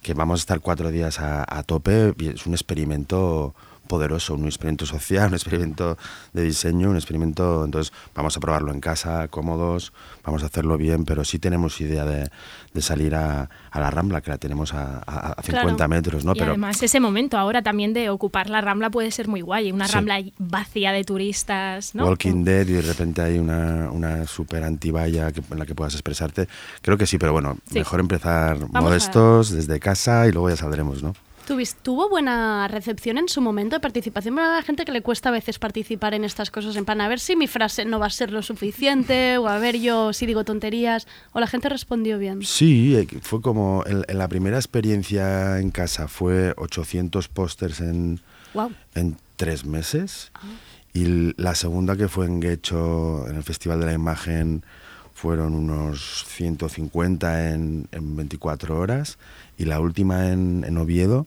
[0.00, 2.14] que vamos a estar cuatro días a, a tope.
[2.18, 3.54] y es un experimento
[3.88, 5.98] poderoso, un experimento social, un experimento
[6.32, 9.92] de diseño, un experimento, entonces vamos a probarlo en casa, cómodos,
[10.24, 12.30] vamos a hacerlo bien, pero sí tenemos idea de,
[12.74, 15.88] de salir a, a la Rambla, que la tenemos a, a- a 50 Claro.
[15.88, 16.32] metros, ¿no?
[16.32, 19.72] y pero además ese momento ahora también de ocupar la Rambla puede ser muy guay,
[19.72, 19.94] una Sí.
[19.94, 22.04] Rambla vacía de turistas, ¿no?
[22.06, 25.94] Walking Dead y de repente hay una, una super antivalla que, en la que puedas
[25.94, 26.46] expresarte.
[26.82, 27.78] Creo que sí, pero bueno, Sí.
[27.78, 31.14] mejor empezar modestos, desde casa y luego ya saldremos, ¿no?
[31.48, 34.34] ¿Tuvis- ¿Tuvo buena recepción en su momento de participación?
[34.34, 37.00] Bueno, a la gente que le cuesta a veces participar en estas cosas, en plan,
[37.00, 40.12] a ver si mi frase no va a ser lo suficiente, o a ver yo
[40.12, 42.42] si digo tonterías, o la gente respondió bien.
[42.42, 48.20] Sí, eh, fue como en, en la primera experiencia en casa fue 800 pósters en,
[48.54, 48.72] Wow.
[48.94, 50.32] en tres meses
[50.92, 54.64] y l- la segunda que fue en Guecho, en el Festival de la Imagen,
[55.14, 59.18] fueron unos 150 en, en 24 horas
[59.56, 61.26] y la última en, en Oviedo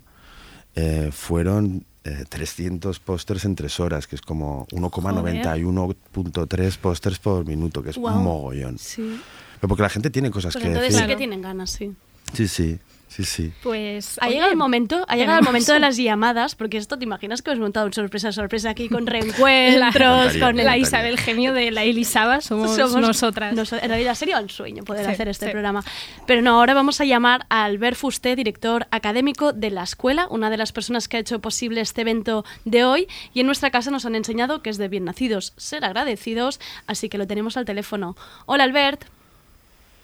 [0.75, 7.84] eh, fueron eh, 300 pósters en tres horas, que es como 1,91.3 pósters por minuto,
[7.84, 8.17] que es Guau.
[8.17, 8.77] un mogollón.
[8.77, 9.19] Sí.
[9.60, 11.05] Pero porque la gente tiene cosas Pues que entonces decir.
[11.07, 11.93] sí que tienen ganas, sí.
[12.34, 12.79] Sí, sí,
[13.12, 13.52] sí, sí.
[13.62, 16.97] Pues Ha oye, llegado el momento, ha llegado el momento de las llamadas, porque esto
[16.97, 20.82] te imaginas que os he montado un sorpresa sorpresa aquí con reencuentros, con la el-.
[20.82, 23.54] Isabel Genio de la Elisaba somos, Somos nosotras.
[23.54, 25.52] nos- en realidad sería un sueño poder Sí, hacer este sí.
[25.52, 25.84] programa.
[26.26, 30.50] Pero no, ahora vamos a llamar a Albert Fusté, director académico de la escuela, una
[30.50, 33.08] de las personas que ha hecho posible este evento de hoy.
[33.34, 37.10] Y en nuestra casa nos han enseñado que es de bien nacidos ser agradecidos, así
[37.10, 38.15] que lo tenemos al teléfono.
[38.45, 39.04] Hola Albert.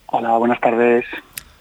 [0.07, 1.05] Hola, buenas tardes.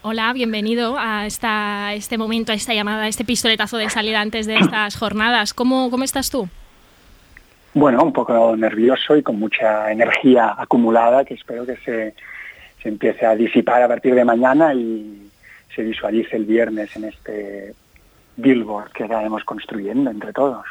[0.08, 4.46] Hola, bienvenido a esta, este momento, a esta llamada, a este pistoletazo de salida antes
[4.46, 5.52] de estas jornadas.
[5.52, 6.48] ¿Cómo, cómo estás tú?
[7.74, 12.14] Bueno, un poco nervioso y con mucha energía acumulada que espero que se,
[12.80, 15.28] se empiece a disipar a partir de mañana y
[15.74, 17.74] se visualice el viernes en este
[18.36, 20.64] billboard que estaremos construyendo entre todos.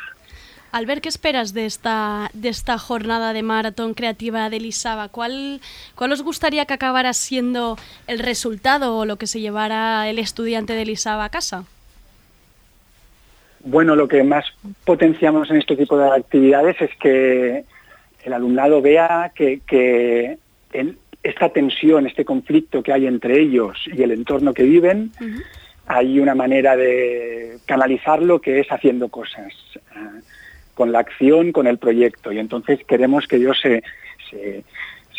[0.75, 5.07] Albert, ¿qué esperas de esta, de esta jornada de maratón creativa de Elisaba?
[5.07, 5.61] ¿Cuál,
[5.95, 10.73] ¿Cuál os gustaría que acabara siendo el resultado o lo que se llevara el estudiante
[10.73, 11.63] de Elisaba a casa?
[13.61, 14.43] Bueno, lo que más
[14.83, 17.63] potenciamos en este tipo de actividades es que
[18.25, 20.37] el alumnado vea que,
[21.23, 25.13] esta tensión, este conflicto que hay entre ellos y el entorno que viven,
[25.87, 29.53] hay una manera de canalizarlo que es haciendo cosas,
[30.75, 32.31] con la acción, con el proyecto.
[32.31, 33.83] Y entonces queremos que ellos se,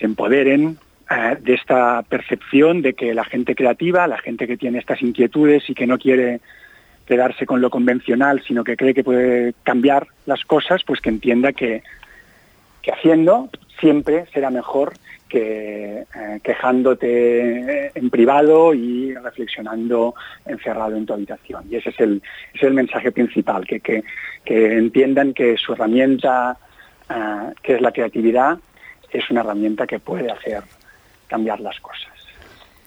[0.00, 0.78] empoderen
[1.10, 5.68] eh, de esta percepción de que la gente creativa, la gente que tiene estas inquietudes
[5.68, 6.40] y que no quiere
[7.06, 11.52] quedarse con lo convencional, sino que cree que puede cambiar las cosas, pues que entienda
[11.52, 11.82] que
[12.92, 14.92] haciendo siempre será mejor
[15.28, 21.64] que eh, quejándote en privado y reflexionando encerrado en tu habitación.
[21.70, 22.22] Y ese es el,
[22.54, 24.04] es el mensaje principal, que, que,
[24.44, 26.56] que entiendan que su herramienta,
[27.10, 28.58] eh, que es la creatividad,
[29.10, 30.62] es una herramienta que puede hacer
[31.26, 32.15] cambiar las cosas.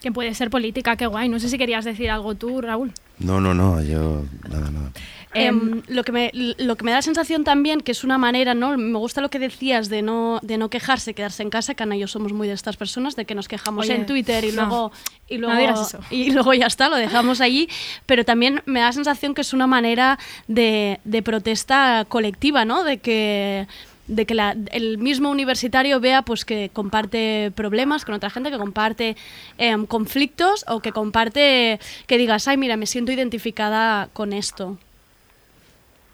[0.00, 1.28] Que puede ser política, qué guay.
[1.28, 2.92] No sé si querías decir algo tú, Raúl.
[3.18, 4.92] No, no, no, yo nada, nada.
[5.32, 8.52] Em, lo, que me, lo que me da la sensación también que es una manera,
[8.54, 8.76] ¿no?
[8.76, 11.96] Me gusta lo que decías de no, de no quejarse, quedarse en casa, que Ana
[11.96, 14.50] y yo somos muy de estas personas, de que nos quejamos Oye, en Twitter y
[14.50, 14.62] no.
[14.66, 14.92] luego,
[15.28, 16.00] y, No luego, digas eso.
[16.10, 17.68] y luego ya está, lo dejamos allí.
[18.06, 22.82] Pero también me da la sensación que es una manera de, de protesta colectiva, ¿no?
[22.82, 23.68] De que
[24.10, 28.58] de que la- el mismo universitario vea pues que comparte problemas con otra gente, que
[28.58, 29.16] comparte
[29.58, 34.78] em, conflictos o que comparte que digas, ay, mira, me siento identificada con esto.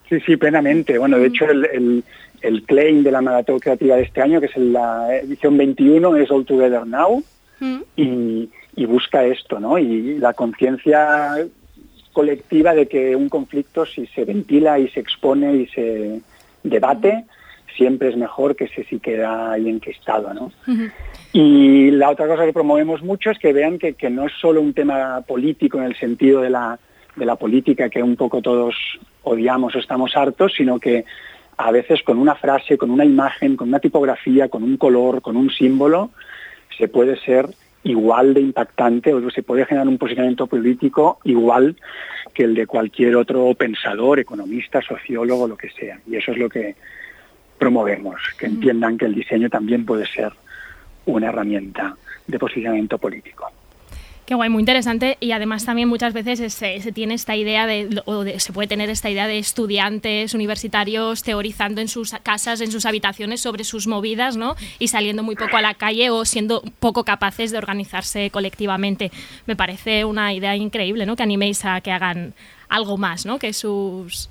[0.09, 0.99] Sí, sí, plenamente.
[0.99, 2.05] Bueno, de hecho, el, el-
[2.43, 6.31] el claim de la maratón creativa de este año, que es la edición 21, es
[6.31, 7.25] All Together Now
[7.59, 7.79] Mm.
[7.97, 9.79] y, y busca esto, ¿no?
[9.79, 11.39] Y la conciencia
[12.13, 16.21] colectiva de que un conflicto, si se ventila y se expone y se
[16.63, 17.25] debate,
[17.77, 20.53] siempre es mejor que si si queda ahí enquistado, ¿no?
[21.33, 24.61] Y la otra cosa que promovemos mucho es que vean que, que no es solo
[24.61, 26.79] un tema político en el sentido de la,
[27.15, 28.75] de la política que un poco todos
[29.23, 31.05] odiamos o estamos hartos, sino que
[31.59, 35.37] a veces con una frase, con una imagen, con una tipografía, con un color, con
[35.37, 36.11] un símbolo,
[36.77, 37.49] se puede ser
[37.83, 41.77] igual de impactante o se puede generar un posicionamiento político igual
[42.35, 45.99] que el de cualquier otro pensador, economista, sociólogo, lo que sea.
[46.07, 46.75] Y eso es lo que
[47.59, 50.33] promovemos, que entiendan que el diseño también puede ser
[51.07, 53.51] una herramienta de posicionamiento político.
[54.27, 55.17] Qué guay, muy interesante.
[55.21, 58.67] Y además también muchas veces se, se tiene esta idea de, o de- se puede
[58.67, 63.87] tener esta idea de estudiantes universitarios teorizando en sus casas, en sus habitaciones sobre sus
[63.87, 64.57] movidas, ¿no?
[64.81, 69.13] Y saliendo muy poco a la calle o siendo poco capaces de organizarse colectivamente.
[69.47, 71.15] Me parece una idea increíble, ¿no?
[71.15, 72.35] Que animéis a que hagan
[72.69, 73.39] algo más, ¿no?
[73.39, 74.29] Que sus...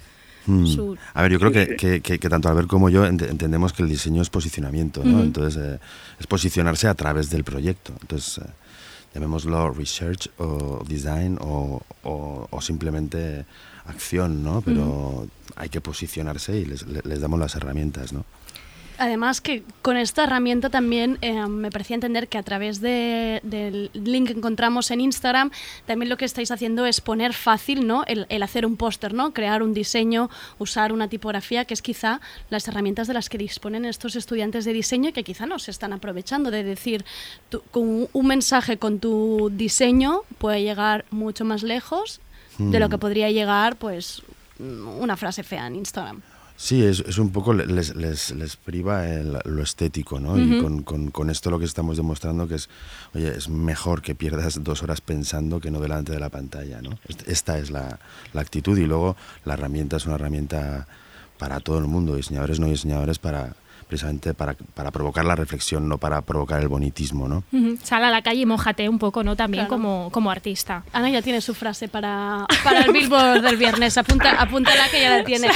[0.47, 0.65] Mm.
[0.67, 3.73] su- A ver, yo creo que, que- que- que tanto Albert como yo ent- entendemos
[3.73, 5.19] que el diseño es posicionamiento, ¿no?
[5.23, 5.79] Entonces, eh,
[6.19, 7.93] es posicionarse a través del proyecto.
[8.01, 8.49] Entonces, eh,
[9.13, 13.45] llamémoslo research o design o, o- o simplemente
[13.85, 14.61] acción, ¿no?
[14.61, 18.25] Pero hay que posicionarse y les, le- les damos las herramientas, ¿no?
[18.97, 23.89] Además que con esta herramienta también eh, me parecía entender que a través de- del
[23.93, 25.51] link que encontramos en Instagram
[25.85, 28.03] también lo que estáis haciendo es poner fácil ¿no?
[28.07, 29.33] el, el hacer un póster, ¿no?
[29.33, 30.29] crear un diseño,
[30.59, 34.73] usar una tipografía, que es quizá las herramientas de las que disponen estos estudiantes de
[34.73, 37.03] diseño y que quizá no se están aprovechando de decir
[37.49, 42.21] tú- con un mensaje con tu diseño puede llegar mucho más lejos
[42.57, 42.91] de lo Mm.
[42.91, 44.21] que podría llegar pues
[44.57, 46.21] una frase fea en Instagram.
[46.57, 50.39] Sí, es, es un poco, le- les, les, les priva el- lo estético, ¿no?
[50.39, 52.69] Y con, con- con esto lo que estamos demostrando que es,
[53.13, 56.97] oye, es mejor que pierdas dos horas pensando que no delante de la pantalla, ¿no?
[57.09, 57.99] Est- Esta es la,
[58.33, 60.87] la actitud y luego la herramienta es una herramienta
[61.37, 63.55] para todo el mundo, diseñadores, no diseñadores, para
[63.87, 67.43] precisamente para, para provocar la reflexión, no para provocar el bonitismo, ¿no?
[67.51, 67.77] Ujú.
[67.83, 69.35] Sal a la calle y mójate un poco, ¿no?
[69.35, 69.81] También Claro.
[69.81, 70.83] como, como artista.
[70.91, 73.97] Ana ya tiene su frase para, para el Billboard del viernes.
[73.97, 75.49] Apunta, apúntala que ya la tiene.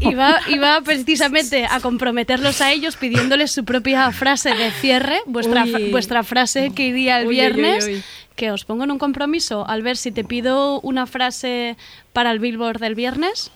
[0.00, 5.20] Y va, y va precisamente a comprometerlos a ellos pidiéndoles su propia frase de cierre,
[5.26, 5.70] vuestra, Uy.
[5.70, 7.84] fra- vuestra frase que iría el Uy, uy, viernes.
[7.86, 8.02] uy, uy.
[8.34, 11.76] Que os pongo en un compromiso al ver si te pido una frase
[12.12, 13.52] para el Billboard del viernes.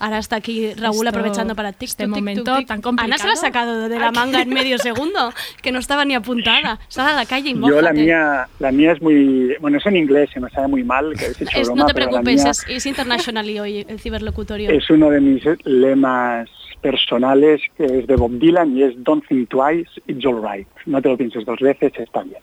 [0.00, 2.66] Ahora está aquí Raúl Esto- aprovechando para tic, este tic, momento tic.
[2.66, 3.36] tan Ana se la ha complicado.
[3.36, 6.78] sacado de la manga en medio segundo, que no estaba ni apuntada.
[6.88, 9.96] Sal a la calle y Yo la mía, la mía es muy, bueno, es en
[9.96, 12.64] inglés, se me sale muy mal, que hecho Es- broma, no te preocupes, mía es,
[12.68, 14.70] es international hoy el ciberlocutorio.
[14.70, 19.48] es uno de mis lemas personales, que es de Bob Dylan y es Don't think
[19.48, 20.66] twice, it's all right.
[20.86, 22.40] No te lo pienses dos veces, está bien.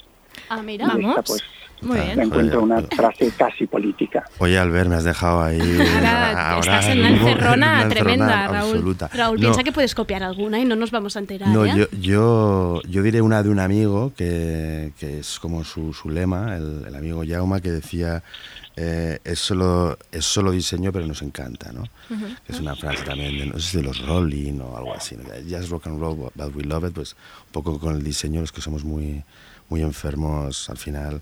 [0.50, 0.88] Ah, mira.
[0.98, 1.44] Y esta, pues,
[1.82, 2.18] Muy bien.
[2.18, 4.24] la encuentro una frase casi política.
[4.38, 5.60] Oye, Albert, me has dejado ahí.
[6.36, 8.70] Ahora estás en una encerrona tremenda, Raúl.
[8.76, 9.10] absoluta.
[9.14, 11.50] Raúl, No, piensa que puedes copiar alguna y no nos vamos a enterar.
[11.50, 11.74] No, ¿eh?
[11.76, 16.56] yo, yo, yo diré una de un amigo que, que es como su, su lema,
[16.56, 18.22] el, el amigo Jauma, que decía,
[18.76, 21.84] eh, es, solo, es solo diseño pero nos encanta, ¿no?
[22.46, 25.16] Que es una frase también de, no sé si de los Rolling o algo así,
[25.18, 25.24] ¿no?
[25.50, 27.14] Just rock and roll, but we love it, pues
[27.48, 29.24] un poco con el diseño, los que somos muy,
[29.70, 31.22] muy enfermos al final.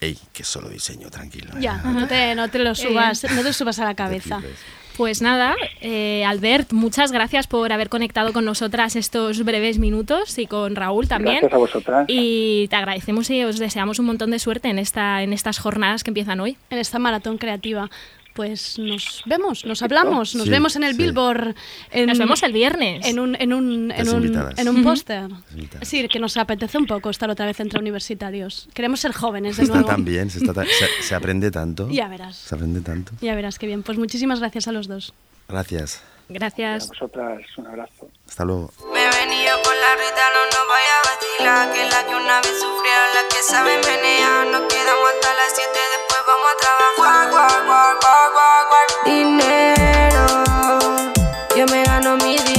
[0.00, 1.50] Ey, que solo diseño, tranquilo.
[1.56, 1.60] ¿eh?
[1.60, 4.40] Ya, no te, no te lo Qué subas, no te subas a la cabeza.
[4.96, 10.46] Pues nada, eh, Albert, muchas gracias por haber conectado con nosotras estos breves minutos y
[10.46, 11.36] con Raúl también.
[11.36, 12.04] Gracias a vosotras.
[12.08, 16.02] Y te agradecemos y os deseamos un montón de suerte en, esta, en estas jornadas
[16.02, 16.56] que empiezan hoy.
[16.70, 17.88] En esta maratón creativa.
[18.38, 21.02] Pues nos vemos, nos hablamos, nos Sí, vemos en el sí.
[21.02, 21.56] Billboard.
[21.90, 23.04] En, Nos vemos el viernes.
[23.04, 25.28] En un, en un, en un, en un póster.
[25.82, 28.68] Sí, que nos apetece un poco estar otra vez entre universitarios.
[28.74, 29.88] Queremos ser jóvenes de Está nuevo.
[29.88, 31.90] tan bien, se, está tan- se- se aprende tanto.
[31.90, 32.36] Ya verás.
[32.36, 33.10] Se aprende tanto.
[33.20, 33.82] Ya verás qué bien.
[33.82, 35.12] Pues muchísimas gracias a los dos.
[35.48, 35.96] Gracias.
[36.30, 36.88] A Gracias.
[36.90, 38.08] vosotras un abrazo.
[38.28, 38.70] Hasta luego.
[38.94, 39.04] Me
[39.88, 43.42] la Rita no nos vaya a vacilar, que la que una vez sufrieron, la que
[43.42, 44.46] sabe menear.
[44.46, 47.30] Nos quedamos hasta las 7, después vamos a trabajar.
[47.30, 48.30] Guau, guau,
[48.68, 48.86] guau.
[49.06, 50.26] Dinero,
[51.56, 52.57] yo me gano mi dinero.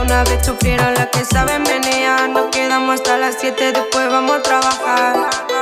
[0.00, 2.30] Una vez sufrieron, la que sabe menear.
[2.30, 5.57] Nos quedamos hasta las 7, después vamos a trabajar.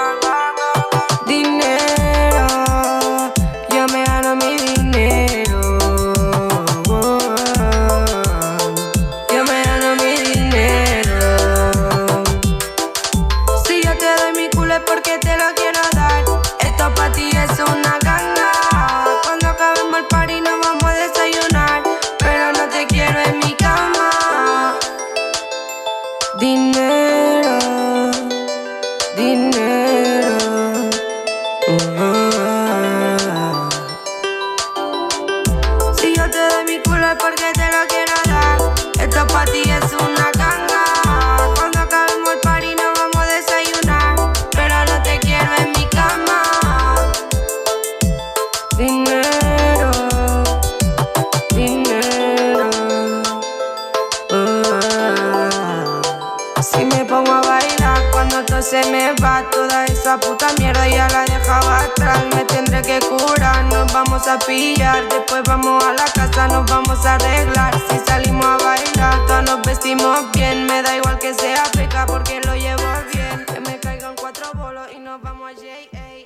[60.16, 62.24] Esa puta mierda ya la dejaba atrás.
[62.34, 65.06] Me tendré que curar, nos vamos a pillar.
[65.10, 67.74] Después vamos a la casa, nos vamos a arreglar.
[67.90, 70.64] Si salimos a bailar, todos nos vestimos bien.
[70.64, 73.44] Me da igual que sea feca porque lo llevo bien.
[73.44, 76.24] Que me caigan cuatro bolos y nos vamos a JA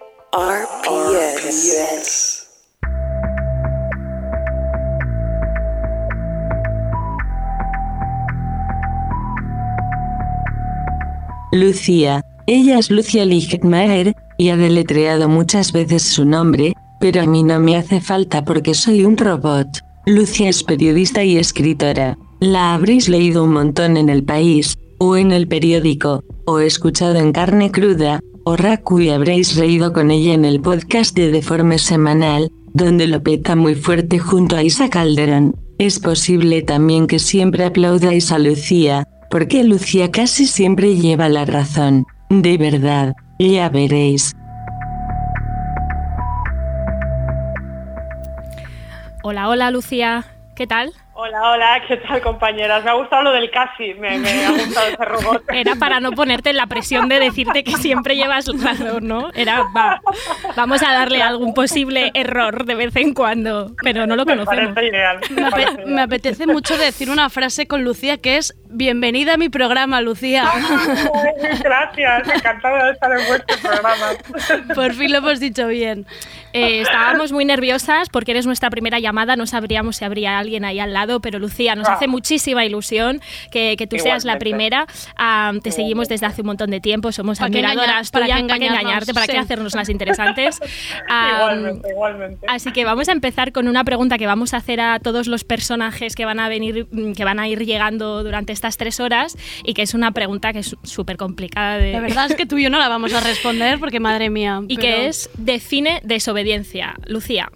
[1.10, 2.46] RPS.
[11.50, 12.22] Lucía.
[12.52, 17.60] Ella es Lucia Lichtmaer, y ha deletreado muchas veces su nombre, pero a mí no
[17.60, 19.68] me hace falta porque soy un robot.
[20.04, 22.18] Lucia es periodista y escritora.
[22.40, 27.30] La habréis leído un montón en el país, o en el periódico, o escuchado en
[27.30, 32.50] carne cruda, o Raku y habréis reído con ella en el podcast de Deforme Semanal,
[32.74, 35.54] donde lo peta muy fuerte junto a Isa Calderón.
[35.78, 42.06] Es posible también que siempre aplaudáis a Lucía, porque Lucía casi siempre lleva la razón.
[42.30, 44.36] De verdad, ya veréis.
[49.24, 50.92] Hola, hola Lucía, ¿qué tal?
[51.22, 52.82] Hola, hola, ¿qué tal compañeras?
[52.82, 55.42] Me ha gustado lo del casi, me, me ha gustado ese robot.
[55.52, 59.30] Era para no ponerte en la presión de decirte que siempre llevas razón, ¿no?
[59.34, 60.00] Era, va,
[60.56, 64.72] vamos a darle algún posible error de vez en cuando, pero no lo Me conocemos.
[64.74, 65.18] parece ideal.
[65.30, 69.48] Me, ape- me apetece mucho decir una frase con Lucía que es Bienvenida a mi
[69.48, 70.44] programa, Lucía.
[71.60, 74.06] Gracias, encantada de estar en vuestro programa.
[74.76, 76.06] Por fin lo hemos dicho bien.
[76.52, 80.78] Eh, estábamos muy nerviosas porque eres nuestra primera llamada, no sabríamos si habría alguien ahí
[80.78, 81.94] al lado, pero Lucía, nos Ah.
[81.94, 83.20] hace muchísima ilusión
[83.50, 84.86] que, que tú seas la primera.
[85.16, 88.24] Ah, te seguimos desde hace un montón de tiempo, somos ¿Para qué admiradoras engañar- para
[88.26, 88.80] tuyas, qué ¿para qué engañarnos?
[88.82, 89.14] engañarte?
[89.14, 89.38] ¿Para qué Sí.
[89.38, 90.60] hacernos las interesantes?
[91.08, 92.46] Ah, igualmente, igualmente.
[92.48, 95.42] Así que vamos a empezar con una pregunta que vamos a hacer a todos los
[95.44, 99.36] personajes que van a venir, mm, que van a ir llegando durante estas tres horas
[99.64, 102.58] y que es una pregunta que es súper complicada de, La verdad es que tú
[102.58, 104.60] y yo no la vamos a responder porque madre mía.
[104.68, 106.94] y pero- que es define desobediencia.
[107.06, 107.50] Lucía.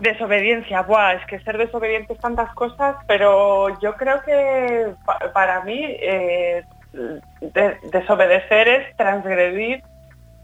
[0.00, 5.62] Desobediencia, buah, es que ser desobediente es tantas cosas, pero yo creo que pa- para
[5.64, 6.62] mí eh,
[7.40, 9.82] de- desobedecer es transgredir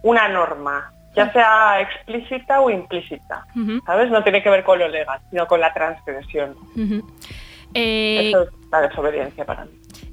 [0.03, 3.47] una norma, ya sea explícita o implícita,
[3.87, 4.11] ¿sabes?
[4.11, 6.57] No tiene que ver con lo legal, sino con la transgresión.
[7.75, 9.71] Eh, Eso es la desobediencia para mí.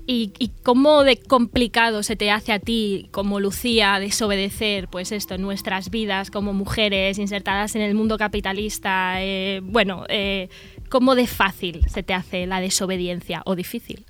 [0.08, 5.36] ¿Y, y cómo de complicado se te hace a ti, como Lucía, desobedecer, pues esto,
[5.36, 9.16] en nuestras vidas como mujeres insertadas en el mundo capitalista?
[9.22, 10.50] Eh, bueno, eh,
[10.90, 14.06] ¿cómo de fácil se te hace la desobediencia o difícil?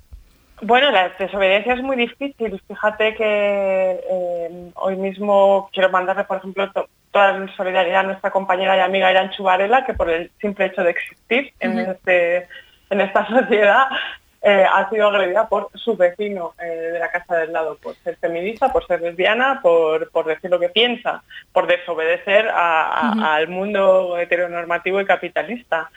[0.62, 2.60] Bueno, la desobediencia es muy difícil.
[2.68, 8.30] Fíjate que eh, hoy mismo quiero mandarle, por ejemplo, to- toda mi solidaridad a nuestra
[8.30, 12.46] compañera y amiga Irán Chubarela, que por el simple hecho de existir en, este,
[12.90, 13.88] en esta sociedad
[14.42, 18.16] eh, ha sido agredida por su vecino eh, de la casa del lado, por ser
[18.16, 23.20] feminista, por ser lesbiana, por, por decir lo que piensa, por desobedecer a- a- Ujú.
[23.24, 25.90] al mundo heteronormativo y capitalista.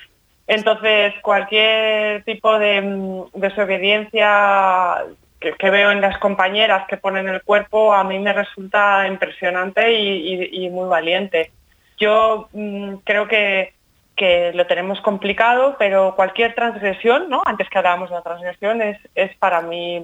[0.48, 5.06] Entonces, cualquier tipo de mm, desobediencia
[5.40, 9.92] que, que veo en las compañeras que ponen el cuerpo, a mí me resulta impresionante
[9.94, 11.52] y, y- y muy valiente.
[11.98, 13.74] Yo mm, creo que,
[14.16, 17.42] que lo tenemos complicado, pero cualquier transgresión, ¿no?
[17.46, 20.04] antes que hablábamos de la transgresión, es, es para mí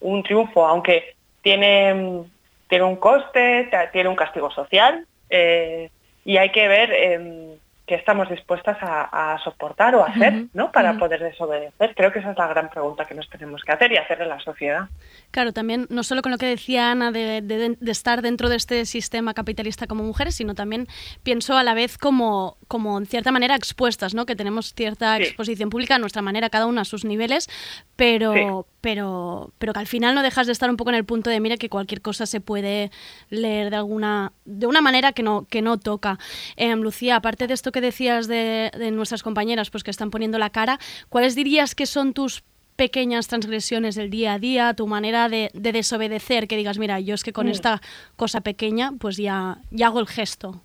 [0.00, 2.24] un triunfo, aunque tiene,
[2.68, 5.90] tiene un coste, te- tiene un castigo social eh,
[6.24, 7.52] y hay que ver em,
[7.86, 10.70] qué estamos dispuestas a, a soportar o a hacer ¿no?
[10.70, 11.94] para poder desobedecer.
[11.96, 14.28] Creo que esa es la gran pregunta que nos tenemos que hacer y hacer en
[14.28, 14.88] la sociedad.
[15.32, 18.56] Claro, también no solo con lo que decía Ana de, de- de estar dentro de
[18.56, 20.86] este sistema capitalista como mujeres, sino también
[21.24, 24.24] pienso a la vez como, como en cierta manera expuestas, ¿no?
[24.24, 25.24] Que tenemos cierta Sí.
[25.24, 27.50] exposición pública a nuestra manera, cada una a sus niveles,
[27.96, 28.40] pero, Sí.
[28.80, 31.38] pero, pero que al final no dejas de estar un poco en el punto de
[31.38, 32.90] mira que cualquier cosa se puede
[33.28, 36.18] leer de alguna, de una manera que no, que no toca.
[36.56, 40.38] Em, Lucía, aparte de esto que decías de, de nuestras compañeras, pues que están poniendo
[40.38, 40.78] la cara,
[41.10, 42.42] ¿cuáles dirías que son tus
[42.76, 47.14] pequeñas transgresiones del día a día, tu manera de, de desobedecer, que digas, mira, yo
[47.14, 47.50] es que con Mm.
[47.50, 47.82] esta
[48.16, 50.62] cosa pequeña, pues ya, ya hago el gesto.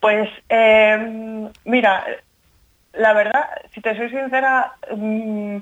[0.00, 2.04] Pues eh, mira,
[2.94, 5.58] la verdad, si te soy sincera, mm,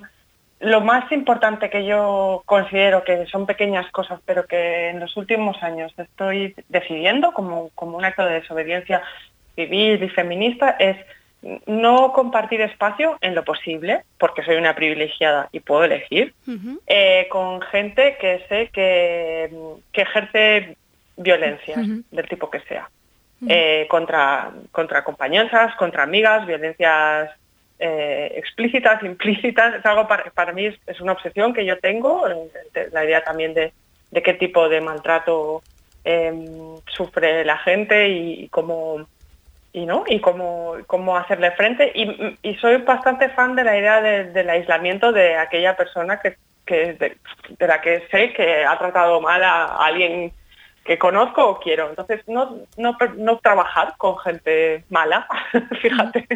[0.61, 5.62] lo más importante que yo considero que son pequeñas cosas, pero que en los últimos
[5.62, 9.03] años estoy decidiendo como, como un acto de desobediencia
[9.55, 10.97] civil y feminista es
[11.66, 16.34] no compartir espacio en lo posible, porque soy una privilegiada y puedo elegir,
[16.86, 19.51] eh, con gente que sé que,
[19.93, 20.76] que ejerce
[21.16, 21.76] violencia
[22.11, 22.91] del tipo que sea.
[23.47, 27.30] Eh, contra, contra compañeras, contra amigas, violencias
[27.78, 29.76] eh, explícitas, implícitas.
[29.76, 33.55] Es algo para, para mí es, una obsesión que yo tengo, eh, la idea también
[33.55, 33.72] de,
[34.11, 35.62] de qué tipo de maltrato
[36.05, 36.32] eh,
[36.86, 39.07] sufre la gente y, cómo
[39.72, 44.24] y no y cómo, cómo hacerle frente y, soy bastante fan de la idea de-
[44.32, 49.45] del aislamiento de aquella persona que, que de la que sé que ha tratado mal
[49.45, 50.32] a alguien
[50.89, 55.28] que conozco o quiero entonces no no, no trabajar con gente mala
[55.82, 56.26] fíjate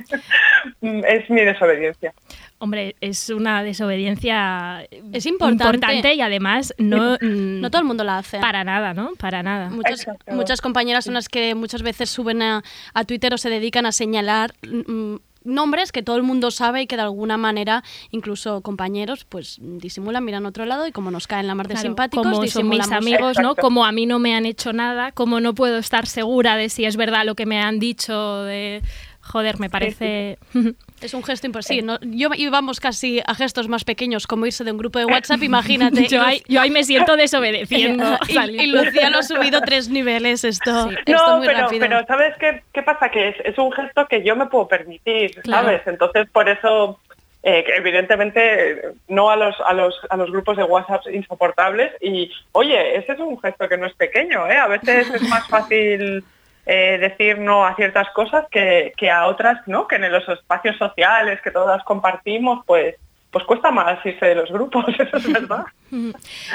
[0.83, 2.13] es mi desobediencia
[2.59, 6.15] Hombre, es una desobediencia Es importante.
[6.15, 8.39] y además no, No todo el mundo la hace.
[8.39, 9.15] para nada, ¿no?
[9.19, 9.69] Para nada.
[9.69, 12.63] Muchas, muchas compañeras son las que muchas veces suben a,
[12.95, 16.87] a Twitter o se dedican a señalar mm, nombres que todo el mundo sabe y
[16.87, 21.27] que de alguna manera incluso compañeros pues disimulan, miran a otro lado y como nos
[21.27, 23.55] caen la mar de Claro, simpáticos, como son mis amigos, ¿no?
[23.57, 26.85] Como a mí no me han hecho nada, como no puedo estar segura de si
[26.85, 28.83] es verdad lo que me han dicho, de
[29.23, 30.39] joder, me parece.
[31.03, 31.83] Es un gesto imposible.
[31.83, 31.99] ¿no?
[32.03, 36.07] Yo íbamos casi a gestos más pequeños, como irse de un grupo de WhatsApp, imagínate.
[36.07, 38.19] yo, ahí, yo ahí me siento desobedeciendo.
[38.29, 41.81] y, Lucía lo ha subido tres niveles esto, esto no, muy pero, rápido.
[41.89, 43.09] pero ¿sabes qué, qué pasa?
[43.09, 45.67] Que es, es un gesto que yo me puedo permitir, Claro.
[45.67, 45.83] ¿sabes?
[45.87, 47.01] Entonces, por eso,
[47.43, 51.91] eh, evidentemente, eh, no a los, a, los, a los grupos de WhatsApp insoportables.
[52.01, 54.57] Y, oye, ese es un gesto que no es pequeño, ¿eh?
[54.57, 56.23] A veces es más fácil
[56.67, 59.87] eh, decir no a ciertas cosas que, que a otras, ¿no?
[59.87, 62.97] Que en los espacios sociales que todas compartimos, pues
[63.33, 65.65] pues cuesta más irse de los grupos, eso es verdad.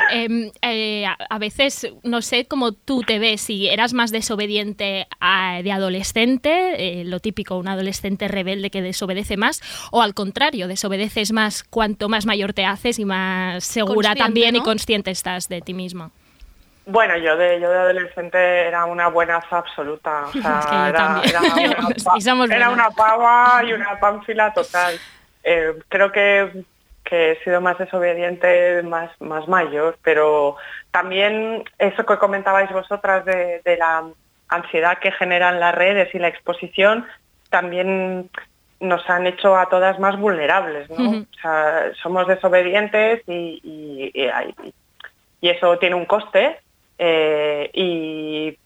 [0.10, 5.62] Em, eh, a, veces, no sé cómo tú te ves, si eras más desobediente a-
[5.62, 11.34] de adolescente, eh, lo típico, un adolescente rebelde que desobedece más, o al contrario, desobedeces
[11.34, 15.62] más cuanto más mayor te haces y más segura Consciente, también y consciente estás de
[15.62, 16.12] ti mismo.
[16.90, 20.24] Bueno, yo de, yo de adolescente era una buenaza absoluta.
[20.28, 21.22] O sea, Es que yo era, una,
[22.56, 24.96] era pava y una pánfila total.
[25.44, 26.64] Eh, creo que,
[27.04, 30.56] que he sido más desobediente, más, más mayor, pero
[30.92, 34.04] también eso que comentabais vosotras de, de la
[34.50, 37.06] ansiedad que generan las redes y la exposición,
[37.50, 38.30] también
[38.80, 41.10] nos han hecho a todas más vulnerables, ¿no?
[41.20, 44.54] O sea, somos desobedientes y, y- y hay-
[45.42, 46.60] y eso tiene un coste
[46.98, 48.58] eh, y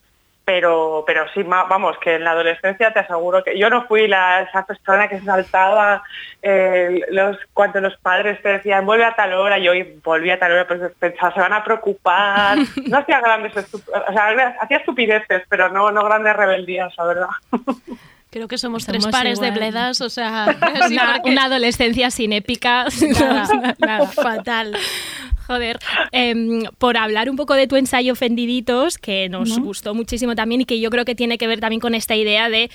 [0.44, 4.42] pero pero sí vamos que en la adolescencia te aseguro que yo no fui la
[4.42, 6.04] esa persona que saltaba
[6.42, 9.72] eh, los cuando los padres te decían vuelve a tal hora yo
[10.04, 12.58] volví a tal hora pues pensaba se van a preocupar
[12.88, 17.30] no hacía grandes o sea hacía estupideces pero no no grandes rebeldías la verdad
[18.32, 20.58] Creo que somos, tres pares de bledas, o sea,
[20.90, 22.86] una, porque- una adolescencia sin épica.
[23.20, 23.76] Nada.
[23.78, 24.08] Nada.
[24.08, 24.76] fatal.
[25.48, 25.80] Joder,
[26.14, 30.66] em, por hablar un poco de tu ensayo Ofendiditos, que nos gustó muchísimo también y
[30.66, 32.72] que yo creo que tiene que ver también con esta idea de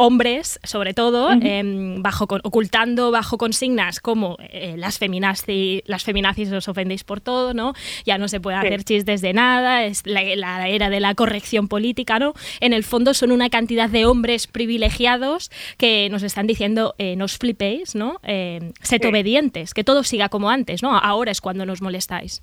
[0.00, 1.40] hombres, sobre todo, Ujú.
[1.42, 7.20] em, bajo con- ocultando bajo consignas como eh, las feminazis, las feminazis os ofendéis por
[7.20, 7.74] todo, ¿no?
[8.06, 8.66] Ya no se puede Sí.
[8.68, 12.32] hacer chistes de nada, es la, la era de la corrección política, ¿no?
[12.60, 17.24] En el fondo son una cantidad de hombres privilegiados que nos están diciendo eh, no
[17.24, 18.20] os flipéis, ¿no?
[18.22, 19.08] Eh, sed Sí.
[19.08, 20.96] obedientes, que todo siga como antes, ¿no?
[20.96, 22.40] Ahora es cuando nos molestáis.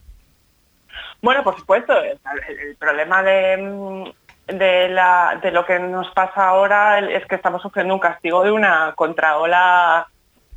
[1.21, 2.17] Bueno, por supuesto, el,
[2.69, 4.03] el problema de, mm,
[4.47, 10.07] de, lo que nos pasa ahora es que estamos sufriendo un castigo de una contraola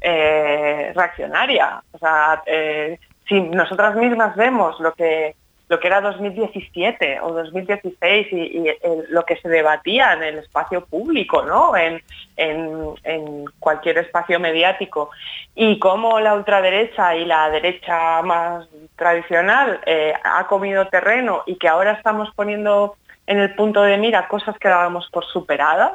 [0.01, 1.83] eh, reaccionaria.
[1.93, 5.35] O sea, eh, si nosotras mismas vemos lo que
[5.71, 8.65] lo que era 2017 o 2016 y,
[9.11, 11.77] lo que se debatía en el espacio público, ¿no?
[11.77, 12.03] En,
[12.39, 15.11] en- en cualquier espacio mediático.
[15.55, 18.67] Y cómo la ultraderecha y la derecha más
[18.97, 22.97] tradicional eh, ha comido terreno y que ahora estamos poniendo
[23.29, 25.93] en el punto de mira cosas que dábamos por superadas.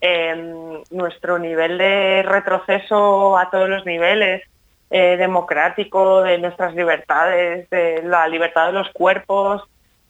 [0.00, 4.42] Eh, nuestro nivel de retroceso a todos los niveles,
[4.90, 9.62] eh, democrático, de nuestras libertades, de la libertad de los cuerpos,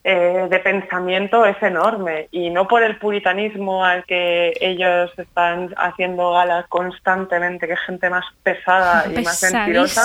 [0.07, 6.31] eh, de pensamiento es enorme y no por el puritanismo al que ellos están haciendo
[6.33, 10.03] gala constantemente, que gente más pesada y más mentirosa.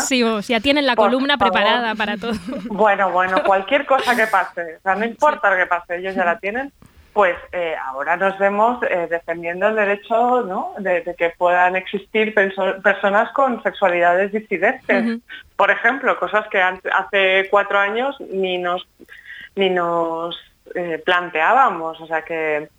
[0.47, 1.51] Ya tienen la columna favor.
[1.53, 2.31] preparada para todo.
[2.69, 6.23] Bueno, bueno, cualquier cosa que pase, o sea, no importa lo que pase, ellos ya
[6.23, 6.71] la tienen,
[7.11, 10.73] pues eh, ahora nos vemos eh, defendiendo el derecho ¿no?
[10.77, 15.19] de, de que puedan existir perso- personas con sexualidades disidentes.
[15.57, 18.87] Por ejemplo, cosas que hace cuatro años ni nos,
[19.55, 20.35] ni nos
[20.75, 21.99] eh, planteábamos.
[22.01, 22.69] O sea que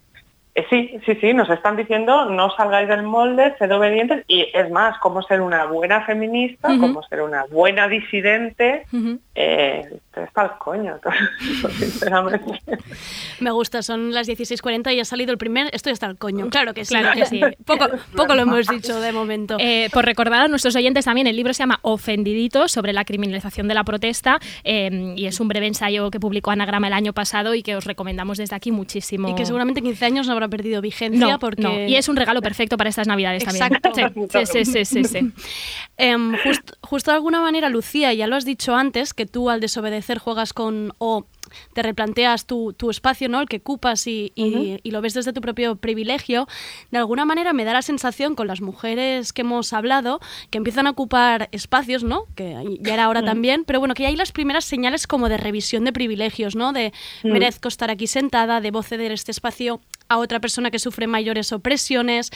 [0.54, 4.24] eh, sí, sí, sí, nos están diciendo no salgáis del molde, sed obedientes.
[4.26, 8.84] Y es más, cómo ser una buena feminista, cómo ser una buena disidente,
[9.34, 10.98] eh, está el coño,
[11.78, 12.61] sinceramente.
[13.40, 15.68] Me gusta, son las 16.40 y ha salido el primer.
[15.72, 16.48] Estoy hasta el coño.
[16.50, 16.94] Claro que sí.
[16.94, 17.40] Claro que sí.
[17.64, 17.86] poco,
[18.16, 19.56] poco lo hemos dicho de momento.
[19.61, 23.68] Eh, por recordar a nuestros oyentes también, el libro se llama Ofendiditos sobre la criminalización
[23.68, 27.54] de la protesta eh, y es un breve ensayo que publicó Anagrama el año pasado
[27.54, 29.28] y que os recomendamos desde aquí muchísimo.
[29.28, 31.62] y que seguramente 15 años no habrá perdido vigencia no, porque...
[31.62, 31.78] no.
[31.86, 33.90] Y es un regalo perfecto para estas navidades Exacto.
[33.92, 34.28] también.
[34.28, 35.32] Sí, sí, sí, sí, sí, sí.
[35.96, 39.61] Em, just- justo de alguna manera, Lucía, ya lo has dicho antes, que tú al
[39.61, 41.26] desobedecer juegas con o
[41.74, 43.40] te replanteas tu, tu espacio, ¿no?
[43.40, 46.46] El que ocupas y, y- y lo ves desde tu propio privilegio.
[46.90, 50.20] De alguna manera me da la sensación con las mujeres que hemos hablado
[50.51, 52.24] que empiezan a ocupar espacios, ¿no?
[52.36, 55.36] Que ya era ahora también, pero bueno, que ya hay las primeras señales como de
[55.38, 56.72] revisión de privilegios, ¿no?
[56.72, 56.92] De
[57.24, 57.32] Mm.
[57.32, 59.80] merezco estar aquí sentada, debo ceder este espacio
[60.11, 62.30] a otra persona que sufre mayores opresiones.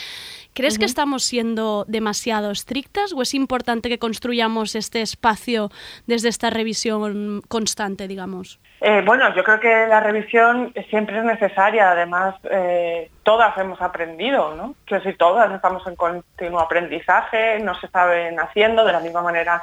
[0.55, 5.71] ¿Crees que estamos siendo demasiado estrictas o es importante que construyamos este espacio
[6.07, 8.61] desde esta revisión constante, digamos?
[8.81, 11.91] Eh, bueno, yo creo que la revisión siempre es necesaria.
[11.91, 14.77] Además, eh, todas hemos aprendido, ¿no?
[14.87, 19.61] Que si todas estamos en continuo aprendizaje, no se saben haciendo de la misma manera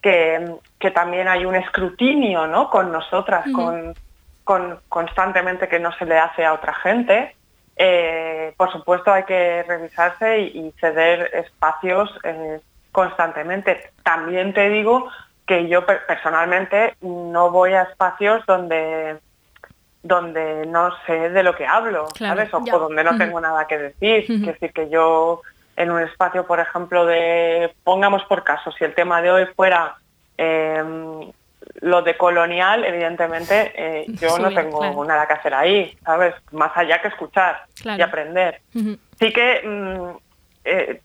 [0.00, 2.70] que, que también hay un escrutinio, ¿no?
[2.70, 3.94] Con nosotras, con
[4.88, 7.36] constantemente que no se le hace a otra gente.
[7.82, 12.60] Eh, por supuesto hay que revisarse y, y ceder espacios eh,
[12.92, 13.92] constantemente.
[14.02, 15.08] También te digo
[15.46, 19.16] que yo per- personalmente no voy a espacios donde
[20.02, 22.52] donde no sé de lo que hablo, Claro, ¿sabes?
[22.54, 24.24] O, donde no tengo nada que decir.
[24.28, 25.40] Es decir, que yo
[25.76, 29.96] en un espacio, por ejemplo, de, pongamos por caso, si el tema de hoy fuera
[30.36, 30.82] eh,
[31.76, 35.04] lo de colonial, evidentemente eh, yo Sí, no tengo claro.
[35.04, 36.34] nada que hacer ahí, ¿sabes?
[36.52, 37.98] Más allá que escuchar Claro.
[37.98, 38.60] y aprender.
[38.72, 40.16] Sí que, mm,
[40.64, 41.00] eh,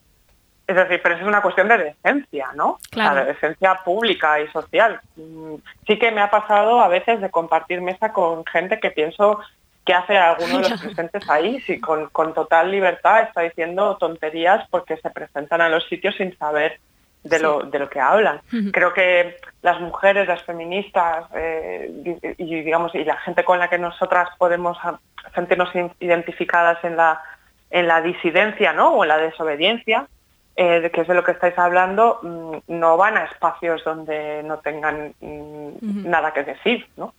[0.68, 2.80] es decir, pero eso es una cuestión de decencia, ¿no?
[2.89, 3.11] Claro.
[3.11, 4.99] O sea, de decencia pública y social.
[5.16, 5.55] Mm,
[5.88, 9.39] Sí que me ha pasado a veces de compartir mesa con gente que pienso
[9.86, 14.68] que hace alguno de los presentes ahí, sí, con, con total libertad está diciendo tonterías
[14.72, 16.80] porque se presentan a los sitios sin saber
[17.26, 18.39] de, lo, de lo que hablan.
[18.71, 21.91] Creo que las mujeres, las feministas eh,
[22.38, 24.78] y, y, digamos y la gente con la que nosotras podemos
[25.34, 25.69] sentirnos
[25.99, 27.21] identificadas en la
[27.71, 28.89] en la disidencia, ¿no?
[28.89, 30.07] O en la desobediencia,
[30.55, 34.43] eh, de que es de lo que estáis hablando, mm, no van a espacios donde
[34.43, 37.13] no tengan mm, nada que decir, ¿no?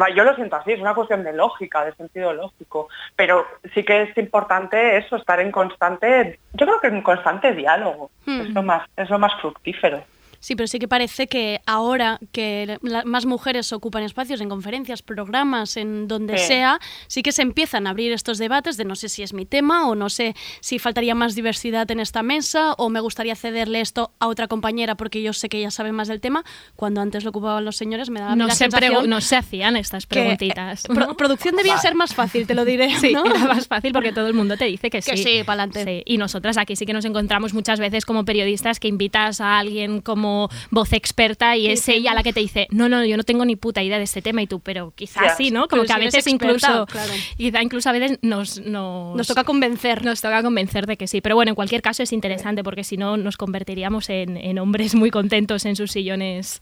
[0.00, 3.84] Va, Yo lo siento así, es una cuestión de lógica, de sentido lógico, pero sí
[3.84, 8.40] que es importante eso, estar en constante, yo creo que en constante diálogo, Hmm.
[8.42, 10.02] es, lo más, es lo más fructífero.
[10.40, 15.02] Sí, pero sí que parece que ahora que la- más mujeres ocupan espacios en conferencias,
[15.02, 16.46] programas, en donde Sí.
[16.46, 16.78] sea,
[17.08, 19.88] sí que se empiezan a abrir estos debates de no sé si es mi tema
[19.88, 24.12] o no sé si faltaría más diversidad en esta mesa o me gustaría cederle esto
[24.20, 26.44] a otra compañera porque yo sé que ella sabe más del tema,
[26.76, 29.76] cuando antes lo ocupaban los señores me daba No la se, sensación no se hacían
[29.76, 30.84] estas que, preguntitas.
[30.84, 32.88] eh, pro- producción debía ser más fácil, te lo diré.
[33.08, 33.24] Sí, ¿no?
[33.26, 35.10] era más fácil porque todo el mundo te dice que sí.
[35.10, 35.84] Que sí, pa'lante.
[35.84, 39.58] Sí, Y nosotras aquí sí que nos encontramos muchas veces como periodistas que invitas a
[39.58, 40.27] alguien como
[40.70, 43.56] voz experta y es ella la que te dice, no, no, yo no tengo ni
[43.56, 45.34] puta idea de este tema y tú, pero quizás Ya.
[45.36, 45.68] sí, ¿no?
[45.68, 47.12] Como Pero que a si veces experta, incluso, claro.
[47.36, 50.04] quizá incluso a veces nos, nos, Nos toca convencer.
[50.04, 51.20] nos toca convencer de que sí.
[51.20, 54.94] Pero bueno, en cualquier caso es interesante porque si no nos convertiríamos en, en hombres
[54.94, 56.60] muy contentos en sus sillones.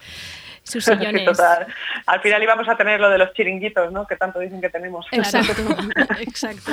[0.63, 1.25] Sus sillones.
[1.25, 1.67] Total.
[2.07, 4.07] Al final íbamos a tener lo de los chiringuitos, ¿no?
[4.07, 5.07] Que tanto dicen que tenemos.
[5.13, 5.63] Exacto,
[6.21, 6.73] exacto.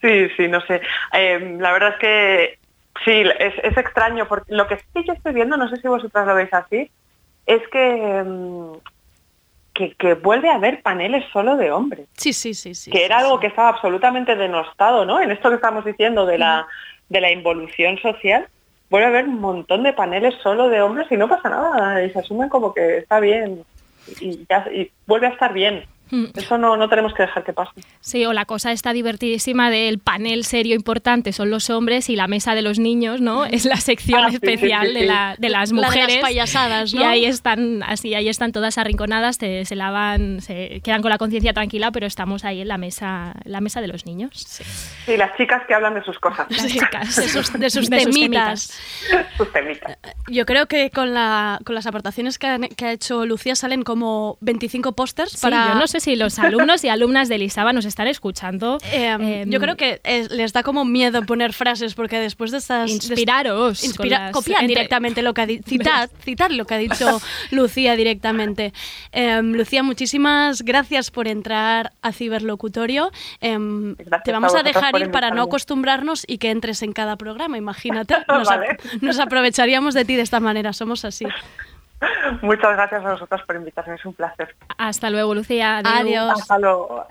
[0.00, 0.80] Sí, sí, no sé.
[1.12, 2.58] Eh, la verdad es que
[3.04, 5.88] sí, es, es extraño, porque lo que sí que yo estoy viendo, no sé si
[5.88, 6.90] vosotras lo veis así,
[7.46, 8.72] es que mm,
[9.74, 12.06] que, que vuelve a haber paneles solo de hombres.
[12.16, 12.90] Sí, sí, sí, sí.
[12.90, 13.40] que sí, era algo sí.
[13.42, 15.20] que estaba absolutamente denostado, ¿no?
[15.20, 16.66] En esto que estamos diciendo de la,
[17.08, 18.46] de la involución social,
[18.90, 22.10] vuelve a haber un montón de paneles solo de hombres y no pasa nada, y
[22.10, 23.64] se asumen como que está bien
[24.20, 25.84] y, ya- y vuelve a estar bien.
[26.12, 26.26] Mm.
[26.36, 27.72] Eso no, no tenemos que dejar que pase.
[28.00, 32.28] Sí, o la cosa está divertidísima del panel serio importante son los hombres y la
[32.28, 33.46] mesa de los niños, ¿no?
[33.46, 35.06] Es la sección Ah, sí, sí, especial sí, de, sí.
[35.06, 36.18] la- de las La de las mujeres.
[36.18, 37.00] payasadas, ¿no?
[37.00, 41.16] Y ahí están, así, ahí están todas arrinconadas, te- se lavan, se quedan con la
[41.16, 44.60] conciencia tranquila, pero estamos ahí en la mesa, la mesa de los niños.
[45.08, 47.16] Y las chicas que hablan de sus cosas, Las chicas.
[47.16, 48.78] De sus, de sus De sus temitas.
[49.38, 49.96] sus temitas.
[50.28, 53.82] Yo creo que con, la, con las aportaciones que, han- que ha hecho Lucía salen
[53.82, 55.68] como 25 pósters Sí, para...
[55.68, 58.78] yo no sé si los alumnos y alumnas de Lisaba nos están escuchando.
[58.92, 60.00] Em, Em, yo creo que
[60.30, 62.86] les da como miedo poner frases porque después de estas...
[62.86, 63.84] de- Inspiraros.
[63.84, 65.62] Inspira- entre- directamente lo que ha dicho.
[65.68, 68.72] Citad, citad lo que ha dicho Lucía directamente.
[69.12, 73.10] Em, Lucía, muchísimas gracias por entrar a Ciberlocutorio.
[73.40, 77.56] Te vamos a dejar ir para no acostumbrarnos y que entres en cada programa.
[77.58, 78.14] Imagínate.
[79.00, 80.72] Nos aprovecharíamos de ti de esta manera.
[80.72, 81.24] Somos así.
[82.42, 84.54] Muchas gracias a vosotros por invitarme, es un placer.
[84.78, 85.78] Hasta luego, Lucía.
[85.84, 86.32] Adiós.
[86.40, 87.06] Hasta luego.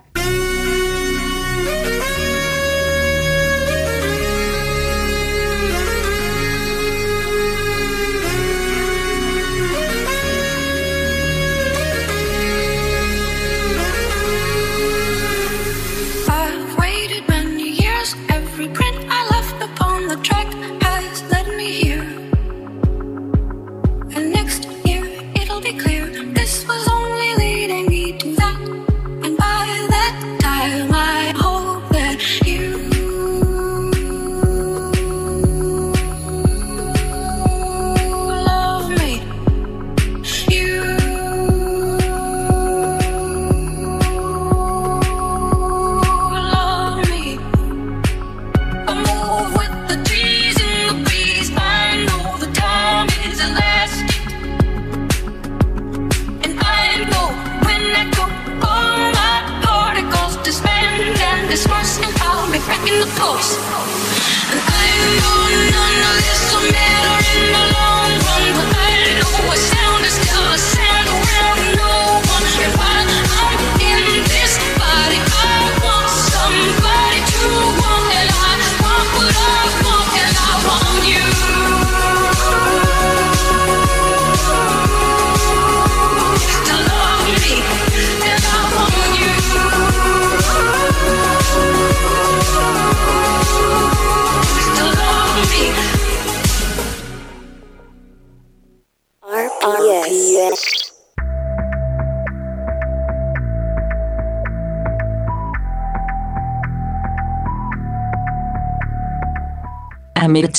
[63.22, 63.81] Back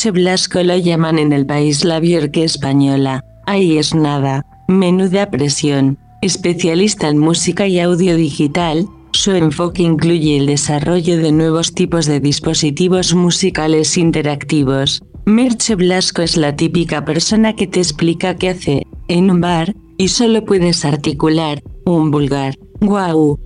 [0.02, 3.24] Merche Blasco lo llaman en el país la Björk española.
[3.46, 4.44] Ahí es nada.
[4.66, 5.96] Menuda presión.
[6.22, 12.18] Especialista en música y audio digital, su enfoque incluye el desarrollo de nuevos tipos de
[12.18, 15.04] dispositivos musicales interactivos.
[15.24, 20.08] Merche Blasco es la típica persona que te explica qué hace en un bar y
[20.08, 22.56] solo puedes articular un vulgar.
[22.80, 23.38] Guau.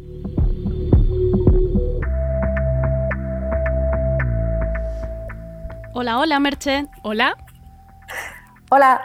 [5.98, 6.84] Hola, hola, Merche.
[7.00, 7.38] Hola.
[8.68, 9.00] Hola.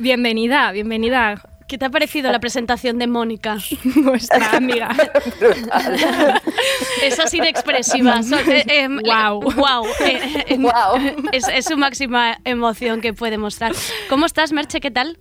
[0.00, 1.40] Bienvenida, bienvenida.
[1.68, 3.58] ¿Qué te ha parecido la presentación de Mónica?
[3.94, 4.88] Nuestra amiga.
[7.00, 8.22] Es así de expresiva.
[8.24, 8.98] So- eh, em.
[8.98, 10.96] Eh, eh, Guau.
[11.30, 13.72] Es, es su máxima emoción que puede mostrar.
[14.08, 14.80] ¿Cómo estás, Merche?
[14.80, 15.18] ¿Qué tal?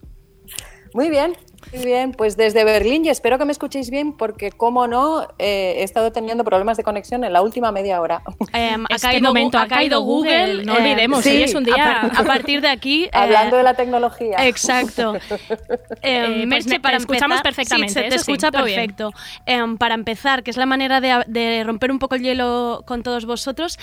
[0.95, 1.35] Muy bien,
[1.73, 2.11] muy bien.
[2.13, 6.13] Pues desde Berlín y espero que me escuchéis bien porque, como no, eh, he estado
[6.13, 8.21] teniendo problemas de conexión en la última media hora.
[8.53, 11.75] Em, Es que momento, ha caído Google, no olvidemos, sí, hoy es un día...
[11.75, 13.03] A, par- a partir de aquí.
[13.07, 14.37] eh, Hablando de la tecnología.
[14.47, 15.15] Exacto.
[16.01, 18.51] Em, Eh, pues Merche, me- te para escuchamos empezar- perfectamente, Sí, se te sí, escucha
[18.51, 19.11] perfecto.
[19.45, 23.03] Em, para empezar, que es la manera de, de romper un poco el hielo con
[23.03, 23.77] todos vosotros,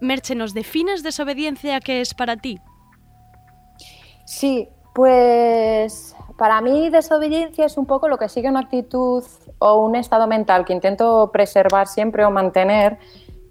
[0.00, 2.58] Merche, ¿nos defines desobediencia qué es para ti?
[4.24, 9.24] Sí, pues para mí desobediencia es un poco lo que sigue una actitud
[9.58, 12.98] o un estado mental que intento preservar siempre o mantener,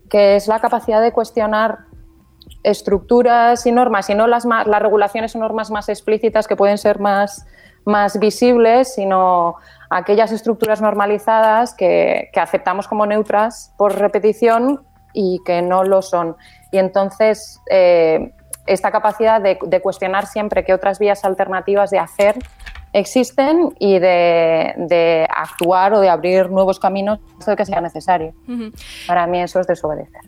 [0.10, 1.80] que es la capacidad de cuestionar
[2.64, 7.00] estructuras y normas, y no las, las regulaciones o normas más explícitas que pueden ser
[7.00, 7.46] más,
[7.86, 9.56] más visibles, sino
[9.90, 14.84] aquellas estructuras normalizadas que, que aceptamos como neutras por repetición
[15.14, 16.36] y que no lo son.
[16.72, 18.34] Y entonces, eh,
[18.68, 22.38] esta capacidad de, de cuestionar siempre qué otras vías alternativas de hacer
[23.00, 28.34] existen y de, de actuar o de abrir nuevos caminos de que sea necesario.
[29.06, 30.22] Para mí eso es desobedecer.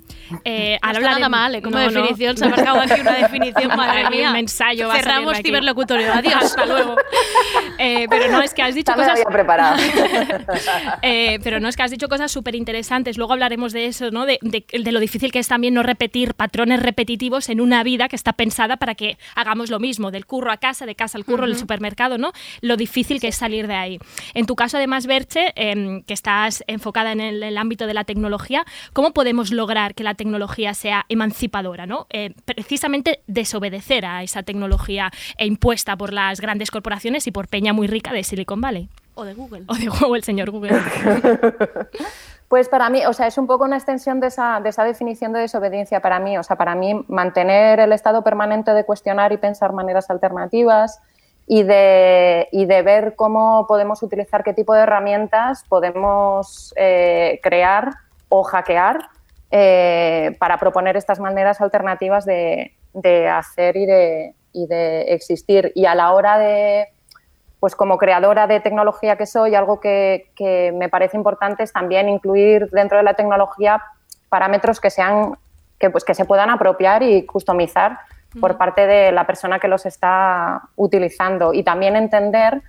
[0.44, 1.62] Eh, No ahora está nada mal, ¿eh?
[1.62, 1.92] Como No, no.
[2.02, 4.32] definición, se ha marcado aquí una definición, madre mía.
[4.32, 6.36] Un ensayo Cerramos ciberlocutorio, adiós.
[6.36, 6.96] Hasta luego.
[7.80, 9.20] Eh, pero no, es que has dicho cosas...
[9.32, 9.78] preparado.
[11.02, 13.18] Eh, pero no es que has dicho cosas súper interesantes.
[13.18, 14.26] Luego hablaremos de eso, ¿no?
[14.26, 18.08] De, de- de lo difícil que es también no repetir patrones repetitivos en una vida
[18.10, 21.26] que está pensada para que hagamos lo mismo, del curro a casa, de casa al
[21.26, 21.60] curro, al Ujú.
[21.60, 22.32] supermercado, ¿no?
[22.62, 24.00] Lo difícil que es salir de ahí.
[24.34, 28.04] En tu caso, además, Berche, em, que estás enfocada en el, el ámbito de la
[28.04, 32.08] tecnología, ¿cómo podemos lograr que la tecnología sea emancipadora, ¿no?
[32.10, 37.74] Eh, precisamente desobedecer a esa tecnología e impuesta por las grandes corporaciones y por Peña
[37.74, 38.90] muy rica de Silicon Valley.
[39.16, 39.64] O de Google.
[39.68, 40.78] O de Google, el señor Google.
[42.48, 45.34] Pues para mí, o sea, es un poco una extensión de esa, de esa definición
[45.34, 46.38] de desobediencia para mí.
[46.38, 51.02] O sea, para mí mantener el estado permanente de cuestionar y pensar maneras alternativas
[51.48, 57.92] y de, y de ver cómo podemos utilizar qué tipo de herramientas podemos eh, crear
[58.28, 59.00] o hackear
[59.50, 65.72] eh, para proponer estas maneras alternativas de, de hacer y de, y de existir.
[65.74, 66.90] Y a la hora de,
[67.62, 72.10] pues como creadora de tecnología que soy, algo que, que me parece importante es también
[72.10, 73.82] incluir dentro de la tecnología
[74.28, 75.38] parámetros que sean
[75.80, 78.00] que, pues, que se puedan apropiar y customizar
[78.40, 81.54] por parte de la persona que los está utilizando.
[81.54, 82.62] Y también entender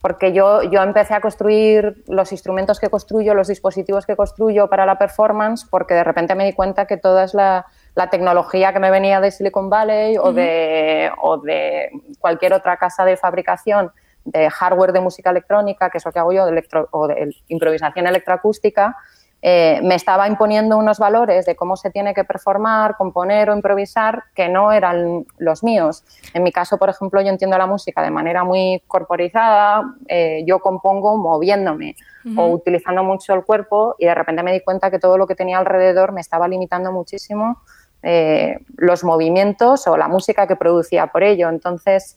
[0.00, 4.86] porque yo, yo empecé a construir los instrumentos que construyo, los dispositivos que construyo para
[4.86, 8.78] la performance, porque de repente me di cuenta que toda es la, la tecnología que
[8.78, 11.90] me venía de Silicon Valley o, de, o de
[12.20, 13.90] cualquier otra casa de fabricación
[14.24, 17.34] de hardware de música electrónica, que es lo que hago yo, de electro- o de
[17.48, 18.96] improvisación electroacústica,
[19.40, 24.24] eh, me estaba imponiendo unos valores de cómo se tiene que performar, componer o improvisar
[24.34, 26.04] que no eran los míos.
[26.34, 30.58] En mi caso, por ejemplo, yo entiendo la música de manera muy corporizada, eh, yo
[30.58, 31.94] compongo moviéndome
[32.36, 32.54] o Ujú.
[32.56, 35.58] utilizando mucho el cuerpo y de repente me di cuenta que todo lo que tenía
[35.58, 37.62] alrededor me estaba limitando muchísimo
[38.02, 41.48] eh, los movimientos o la música que producía por ello.
[41.48, 42.16] Entonces,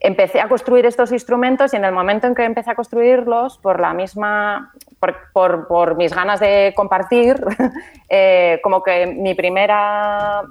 [0.00, 3.80] empecé a construir estos instrumentos y en el momento en que empecé a construirlos, por
[3.80, 7.42] la misma, por, por- por mis ganas de compartir,
[8.08, 10.42] eh, como que mi primera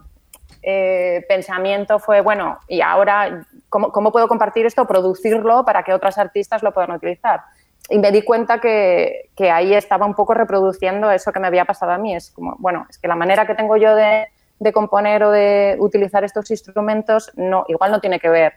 [0.62, 6.18] eh, pensamiento fue, bueno, y ahora, ¿cómo, cómo puedo compartir esto, producirlo para que otros
[6.18, 7.42] artistas lo puedan utilizar?
[7.90, 11.64] Y me di cuenta que, que ahí estaba un poco reproduciendo eso que me había
[11.64, 12.14] pasado a mí.
[12.14, 14.28] Es como, bueno, es que la manera que tengo yo de,
[14.60, 18.54] de componer o de utilizar estos instrumentos no, igual no tiene que ver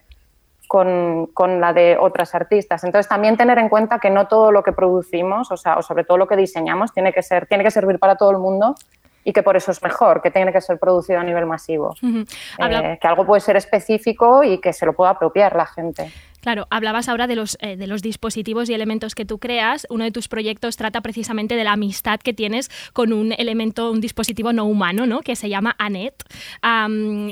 [0.70, 2.84] con, con la de otras artistas.
[2.84, 6.04] Entonces, también tener en cuenta que no todo lo que producimos, o sea, o sobre
[6.04, 8.76] todo lo que diseñamos, tiene que, ser, tiene que servir para todo el mundo
[9.24, 11.96] y que por eso es mejor, que tiene que ser producido a nivel masivo.
[12.00, 16.12] Eh, que algo puede ser específico y que se lo pueda apropiar la gente.
[16.40, 19.86] Claro, hablabas ahora de los, eh, de los dispositivos y elementos que tú creas.
[19.90, 24.00] Uno de tus proyectos trata precisamente de la amistad que tienes con un elemento, un
[24.00, 25.20] dispositivo no humano, ¿no?
[25.20, 26.14] Que se llama Anet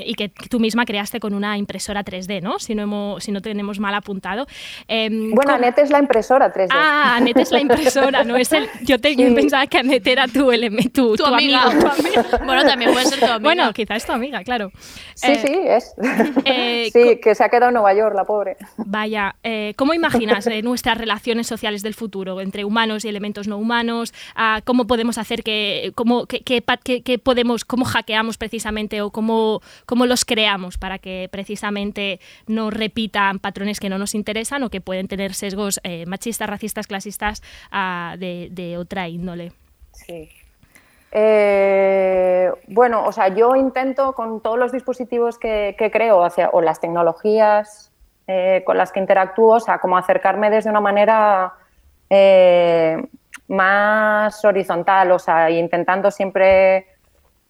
[0.05, 2.59] y que tú misma creaste con una impresora 3D, ¿no?
[2.59, 4.45] Si no, hemos- si no tenemos mal apuntado.
[4.87, 6.69] Em, Bueno, ¿cómo- Anet es la impresora 3D.
[6.75, 8.67] Ah, Anet es la impresora, no es el.
[8.83, 9.33] Yo, te, yo Sí.
[9.33, 11.63] pensaba que Anet era tu, tu, Tu tu amiga.
[11.63, 11.81] amigo.
[11.81, 12.25] Tu amiga.
[12.45, 13.39] Bueno, también puede ser tu amiga.
[13.39, 14.71] Bueno, quizás es tu amiga, claro.
[15.15, 15.93] Sí, Eh, sí, es.
[16.45, 18.57] eh, sí, que se ha quedado en Nueva York, la pobre.
[18.99, 23.57] Vaya, eh, ¿cómo imaginas eh, nuestras relaciones sociales del futuro entre humanos y elementos no
[23.57, 24.13] humanos?
[24.35, 26.27] Ah, ¿Cómo podemos hacer que, cómo,
[27.23, 33.79] podemos, cómo hackeamos precisamente o cómo, cómo los creamos para que precisamente no repitan patrones
[33.79, 37.41] que no nos interesan o que pueden tener sesgos eh, machistas, racistas, clasistas
[37.71, 39.53] ah, de, de otra índole?
[39.93, 40.27] Sí.
[41.13, 46.59] Eh, bueno, o sea, yo intento con todos los dispositivos que, que creo hacia, o
[46.59, 47.88] las tecnologías
[48.31, 51.51] eh, con las que interactúo, o sea, como acercarme desde una manera
[52.11, 53.03] eh,
[53.47, 56.85] más horizontal, o sea, intentando siempre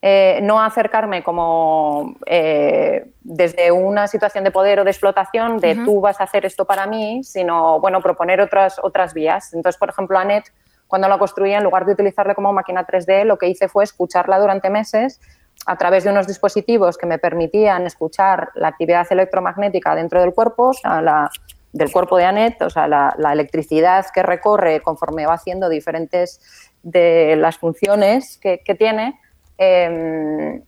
[0.02, 6.00] eh, no acercarme como eh, desde una situación de poder o de explotación, de tú
[6.00, 9.54] vas a hacer esto para mí, sino, bueno, proponer otras, otras vías.
[9.54, 10.46] Entonces, por ejemplo, Anet,
[10.88, 14.40] cuando la construí, en lugar de utilizarla como máquina 3D, lo que hice fue escucharla
[14.40, 15.20] durante meses
[15.66, 20.70] a través de unos dispositivos que me permitían escuchar la actividad electromagnética dentro del cuerpo,
[20.70, 21.30] o sea, la-
[21.72, 26.42] del cuerpo de Anet, o sea, la, electricidad que recorre conforme va haciendo diferentes
[26.82, 29.20] de las funciones que, tiene.
[29.58, 30.62] eh,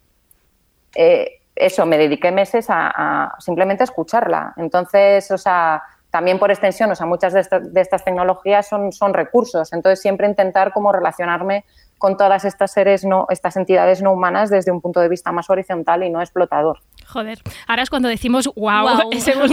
[0.95, 4.53] eh, eso, me dediqué meses a, a simplemente escucharla.
[4.57, 9.71] Entonces, o sea, también por extensión, o sea, muchas de estas tecnologías son, son recursos.
[9.73, 11.65] Entonces, siempre intentar como relacionarme
[12.01, 15.51] con todas estas seres no, estas entidades no humanas desde un punto de vista más
[15.51, 16.79] horizontal y no explotador.
[17.11, 19.09] Joder, ahora es cuando decimos wow, Guau.
[19.11, 19.31] ese.
[19.31, 19.51] De-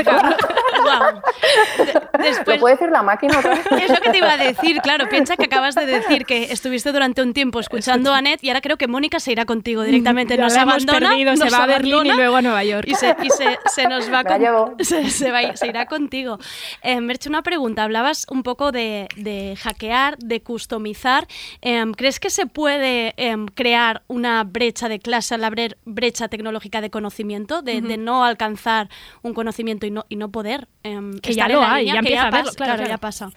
[2.19, 3.67] Después, ¿Lo puede decir la máquina otra vez?
[3.83, 5.09] Es lo que te iba a decir, claro.
[5.09, 8.61] Piensa que acabas de decir que estuviste durante un tiempo escuchando a Net y ahora
[8.61, 10.37] creo que Mónica se irá contigo directamente.
[10.37, 12.87] Ya Nos abandona, perdido, se va a Berlín y luego a Nueva York.
[12.89, 14.39] Y se, y se- se nos va con-
[14.85, 16.39] se, se va a ir- se irá contigo.
[16.83, 17.85] Eh, Merche, una pregunta.
[17.85, 21.27] Hablabas un poco de, de hackear, de customizar.
[21.61, 26.81] Em, ¿Crees que se puede em, crear una brecha de clase, la bre- brecha tecnológica
[26.81, 28.88] de conocimiento, de, de no alcanzar
[29.22, 30.68] un conocimiento y no, y no poder?
[30.82, 33.30] em, Que estar ya en lo la hay, línea, ya a verlo, claro, ya pasa.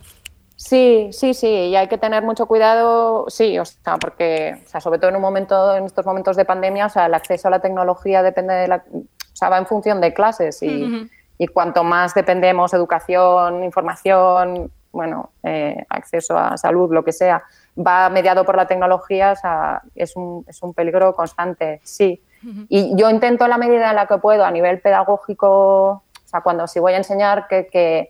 [0.55, 4.79] Sí, sí, sí, y hay que tener mucho cuidado, sí, o sea, porque, o sea,
[4.79, 7.51] sobre todo en un momento, en estos momentos de pandemia, o sea, el acceso a
[7.51, 9.03] la tecnología depende de la, o
[9.33, 11.09] sea, va en función de clases y,
[11.39, 17.43] y cuanto más dependemos, educación, información, bueno, eh, acceso a salud, lo que sea,
[17.75, 22.21] va mediado por la tecnología, o sea, es un, es un peligro constante, sí.
[22.69, 26.41] Y yo intento en la medida en la que puedo, a nivel pedagógico, o sea,
[26.41, 28.09] cuando si voy a enseñar, que, que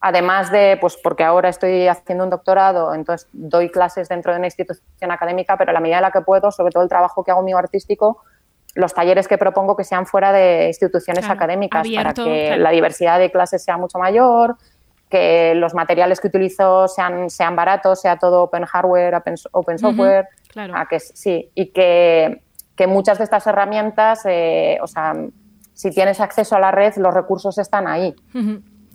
[0.00, 4.48] además de, pues porque ahora estoy haciendo un doctorado, entonces doy clases dentro de una
[4.48, 7.30] institución académica, pero a la medida en la que puedo, sobre todo el trabajo que
[7.30, 8.22] hago mío artístico,
[8.74, 12.62] los talleres que propongo que sean fuera de instituciones Claro, académicas abierto, para que claro.
[12.62, 14.56] la diversidad de clases sea mucho mayor,
[15.08, 20.28] que los materiales que utilizo sean, sean baratos, sea todo open hardware, open, open software,
[20.48, 20.74] claro.
[20.74, 22.42] a que sí, y que,
[22.76, 25.14] que muchas de estas herramientas, eh, o sea,
[25.74, 28.14] si tienes acceso a la red, los recursos están ahí.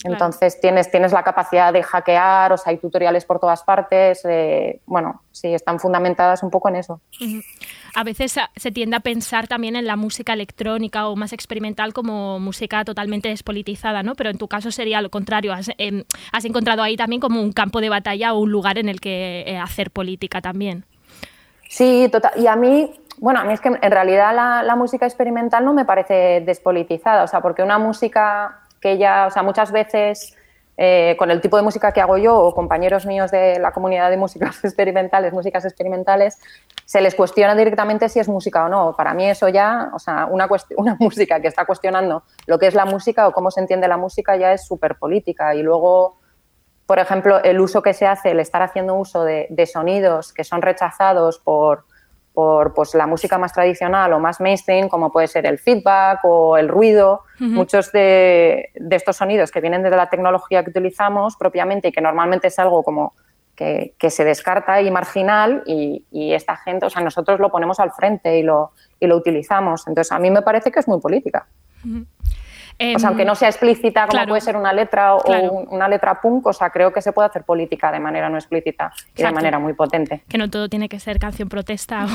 [0.03, 4.23] Entonces tienes, tienes la capacidad de hackear, o sea, hay tutoriales por todas partes.
[4.25, 7.01] eh, bueno, sí, están fundamentadas un poco en eso.
[7.95, 12.39] A veces se tiende a pensar también en la música electrónica o más experimental como
[12.39, 14.13] música totalmente despolitizada, ¿no?
[14.13, 15.51] Pero en tu caso sería lo contrario.
[15.51, 18.89] Has, em, has encontrado ahí también como un campo de batalla o un lugar en
[18.89, 20.85] el que eh, hacer política también.
[21.69, 22.31] Sí, total.
[22.37, 25.85] Y a mí, bueno, a mí es que en realidad la, música experimental no me
[25.85, 30.35] parece despolitizada, o sea, porque una música que ya, o sea, muchas veces
[30.77, 34.11] eh, con el tipo de música que hago yo o compañeros míos de la comunidad
[34.11, 36.39] de músicas experimentales, músicas experimentales,
[36.85, 38.95] se les cuestiona directamente si es música o no.
[38.95, 40.47] Para mí eso ya, o sea, una,
[40.77, 43.97] una música que está cuestionando lo que es la música o cómo se entiende la
[43.97, 45.55] música ya es súper política.
[45.55, 46.19] Y luego,
[46.85, 50.61] por ejemplo, el uso que se hace, el estar haciendo uso de sonidos que son
[50.61, 51.85] rechazados por,
[52.37, 56.55] por pues, la música más tradicional o más mainstream, como puede ser el feedback o
[56.55, 57.23] el ruido.
[57.39, 61.99] Muchos de, de estos sonidos que vienen de la tecnología que utilizamos propiamente y que
[61.99, 63.15] normalmente es algo como
[63.55, 67.79] que, que se descarta y marginal y, y esta gente, o sea, nosotros lo ponemos
[67.79, 68.69] al frente y lo,
[68.99, 69.87] y lo utilizamos.
[69.87, 71.47] Entonces, a mí me parece que es muy política.
[72.79, 74.27] O sea, aunque no sea explícita como claro.
[74.29, 75.51] puede ser una letra o Claro.
[75.51, 78.37] un- una letra punk, o sea, creo que se puede hacer política de manera no
[78.37, 79.35] explícita y de Exacto.
[79.35, 80.21] manera muy potente.
[80.29, 82.05] Que no todo tiene que ser canción protesta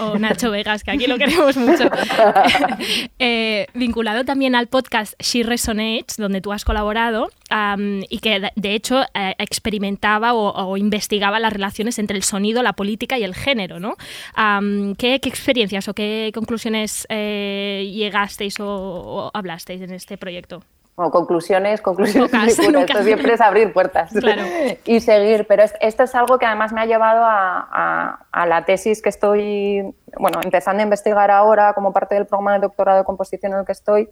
[0.00, 1.84] o, o Nacho Vegas, que aquí lo queremos mucho.
[3.18, 8.74] Eh, vinculado también al podcast She Resonates, donde tú has colaborado am, y que de,
[8.74, 13.34] hecho eh, experimentaba o, o investigaba las relaciones entre el sonido, la política y el
[13.34, 13.78] género.
[13.80, 13.96] ¿no?
[14.34, 20.62] Am, ¿qué, qué experiencias o qué conclusiones eh, llegasteis o, o hablasteis en este proyecto?
[20.96, 22.30] Bueno, conclusiones, conclusiones.
[22.30, 22.80] Pocas, nunca.
[22.92, 24.42] Esto siempre es abrir puertas Claro.
[24.84, 25.46] y seguir.
[25.48, 29.00] Pero es- esto es algo que además me ha llevado a, a- a la tesis
[29.00, 33.52] que estoy, bueno, empezando a investigar ahora como parte del programa de doctorado de composición
[33.52, 34.10] en el que estoy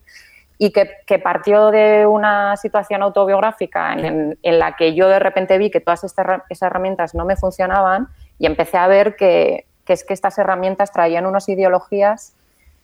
[0.58, 5.56] y que, que partió de una situación autobiográfica en, en la que yo de repente
[5.56, 9.92] vi que todas estas esas herramientas no me funcionaban y empecé a ver que, que
[9.92, 12.34] es que estas herramientas traían unas ideologías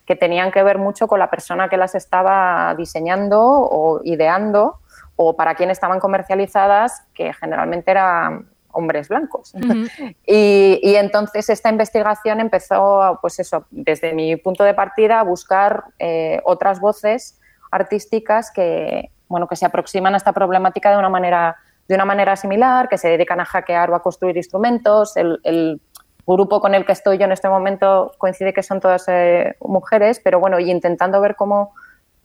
[0.05, 4.79] que tenían que ver mucho con la persona que las estaba diseñando o ideando
[5.15, 9.53] o para quién estaban comercializadas, que generalmente eran hombres blancos.
[10.25, 15.85] y, y entonces esta investigación empezó, pues eso, desde mi punto de partida, a buscar
[15.99, 17.39] eh, otras voces
[17.71, 21.57] artísticas que, bueno, que se aproximan a esta problemática de una manera,
[21.87, 25.17] de una manera similar, que se dedican a hackear o a construir instrumentos.
[25.17, 25.81] El, el
[26.27, 30.19] grupo con el que estoy yo en este momento coincide que son todas eh, mujeres,
[30.23, 31.73] pero bueno, y intentando ver cómo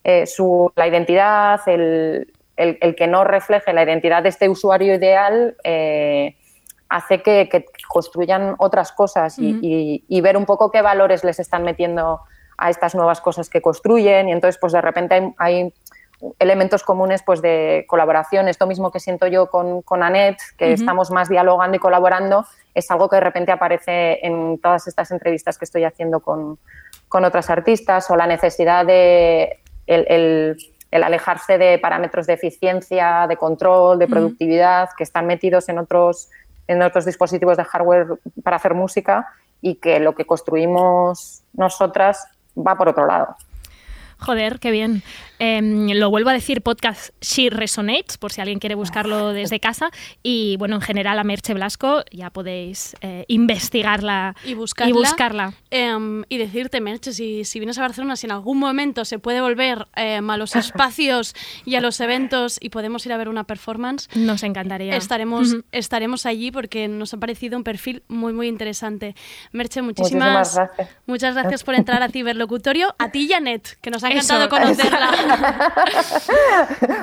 [0.05, 4.95] eh, su, la identidad, el, el, el que no refleje la identidad de este usuario
[4.95, 6.36] ideal, eh,
[6.88, 9.59] hace que, que construyan otras cosas y, Ujú.
[9.62, 12.20] y- y ver un poco qué valores les están metiendo
[12.61, 15.74] a estas nuevas cosas que construyen y entonces pues de repente hay, hay
[16.38, 18.46] elementos comunes pues de colaboración.
[18.48, 22.44] Esto mismo que siento yo con, con Annette, que estamos más dialogando y colaborando,
[22.74, 26.58] es algo que de repente aparece en todas estas entrevistas que estoy haciendo con,
[27.08, 30.56] con otras artistas o la necesidad de el, el-
[30.92, 36.28] el alejarse de parámetros de eficiencia, de control, de productividad que están metidos en otros
[36.66, 38.06] en otros dispositivos de hardware
[38.42, 39.28] para hacer música
[39.61, 42.26] y que lo que construimos nosotras
[42.57, 43.36] va por otro lado.
[44.18, 45.03] Joder, qué bien.
[45.43, 49.91] Em, lo vuelvo a decir, podcast She Resonates, por si alguien quiere buscarlo desde casa.
[50.22, 54.91] Y bueno, en general a Merche Blasco ya podéis eh, investigarla y buscarla.
[54.91, 55.55] Y, buscarla.
[55.70, 59.41] Em, y decirte, Merche, si, si vienes a Barcelona, si en algún momento se puede
[59.41, 61.34] volver em, a los espacios
[61.64, 64.95] y a los eventos y podemos ir a ver una performance, Nos encantaría.
[64.95, 69.14] estaremos, estaremos allí porque nos ha parecido un perfil muy, muy interesante.
[69.53, 70.88] Merche, Muchísimas muchísimas, gracias.
[71.07, 72.95] muchas gracias por entrar a Ciberlocutorio.
[72.99, 75.11] A ti, Janet, que nos ha Eso, encantado conocerla.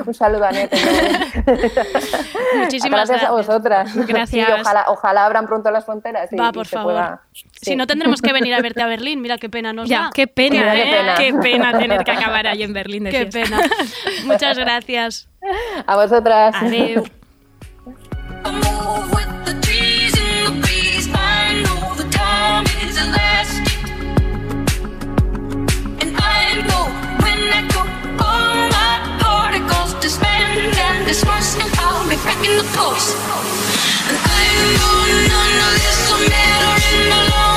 [0.05, 0.77] Un saludo a Nete.
[2.57, 3.23] Muchísimas gracias.
[3.23, 3.33] a gracias.
[3.47, 3.95] vosotras.
[4.07, 4.47] Gracias.
[4.47, 6.31] Sí, ojalá, ojalá abran pronto las fronteras.
[6.31, 6.93] y- Va, y por favor.
[6.93, 7.21] pueda-
[7.61, 9.21] Si no, tendremos que venir a verte a Berlín.
[9.21, 10.09] Mira qué pena nos Ya, da.
[10.13, 10.93] qué pena, Mira, qué ¿eh?
[10.93, 11.15] pena.
[11.15, 13.57] Qué pena tener que acabar ahí en Berlín de Qué fiesta.
[13.57, 13.69] pena.
[14.25, 15.29] Muchas gracias.
[15.85, 16.55] A vosotras.
[16.61, 16.97] I
[19.13, 19.57] with
[31.07, 33.15] disband and and I'll be back in the course.
[34.07, 34.43] And I
[34.75, 34.99] know
[35.31, 37.56] none of this will matter in the long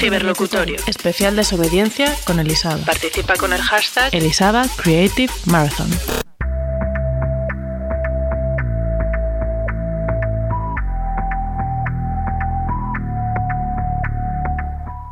[0.00, 0.76] Ciberlocutorio.
[0.86, 2.82] Especial desobediencia con Elisaba.
[2.86, 5.90] Participa con el hashtag Elisaba Creative Marathon.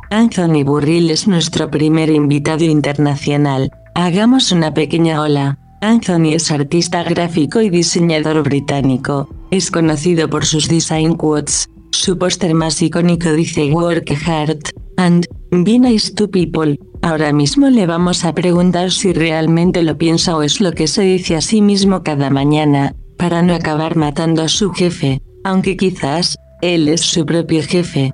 [0.09, 3.71] Anthony Burrill es nuestro primer invitado internacional.
[3.93, 5.59] Hagamos una pequeña ola.
[5.81, 9.29] Anthony es artista gráfico y diseñador británico.
[9.51, 11.69] Es conocido por sus design quotes.
[11.91, 14.59] Su póster más icónico dice Work hard
[14.97, 16.79] and be nice to people.
[17.01, 21.01] Ahora mismo le vamos a preguntar si realmente lo piensa o es lo que se
[21.03, 26.35] dice a sí mismo cada mañana, para no acabar matando a su jefe, aunque quizás,
[26.61, 28.11] él es su propio jefe.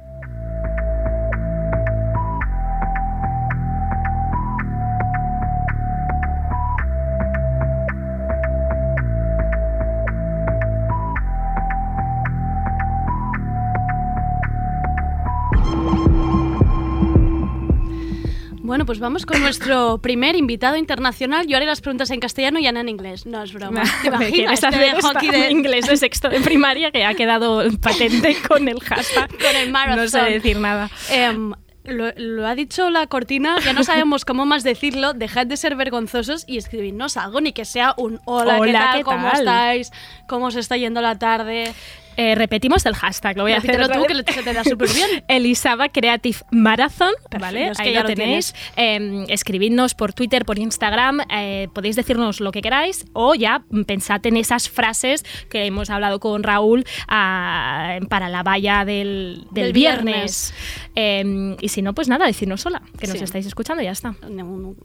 [18.86, 21.48] Bueno, pues vamos con nuestro primer invitado internacional.
[21.48, 23.26] Yo haré las preguntas en castellano y Ana en inglés.
[23.26, 23.82] No es broma.
[24.04, 24.62] ¿Te imaginas?
[24.62, 28.80] Te dejo aquí de inglés de sexto de primaria que ha quedado patente con el
[28.80, 29.30] hashtag.
[29.30, 30.04] con el marathon.
[30.04, 30.92] No sé decir nada.
[31.10, 35.14] Em, lo, lo ha dicho la cortina, ya no sabemos cómo más decirlo.
[35.14, 38.98] Dejad de ser vergonzosos y escribidnos algo, ni que sea un hola, ¿qué Hola, tal?
[38.98, 39.40] ¿qué ¿Cómo tal?
[39.40, 39.92] estáis?
[40.28, 41.74] ¿Cómo os está yendo la tarde?
[42.18, 43.76] Eh, repetimos el hashtag, lo voy a hacer.
[43.88, 45.24] Tú, que se te da súper bien.
[45.28, 47.72] Elisaba Creative Marathon, ¿vale?
[47.78, 48.54] Ahí ya lo lo tenéis.
[48.78, 54.26] Eh, escribidnos por Twitter, por Instagram, eh, podéis decirnos lo que queráis o ya pensad
[54.26, 59.74] en esas frases que hemos hablado con Raúl ah, para la valla del, del Del
[59.74, 60.54] viernes.
[60.96, 63.24] Eh, y si no, pues nada, decidnos sola, que nos Sí.
[63.24, 64.16] estáis escuchando y ya está.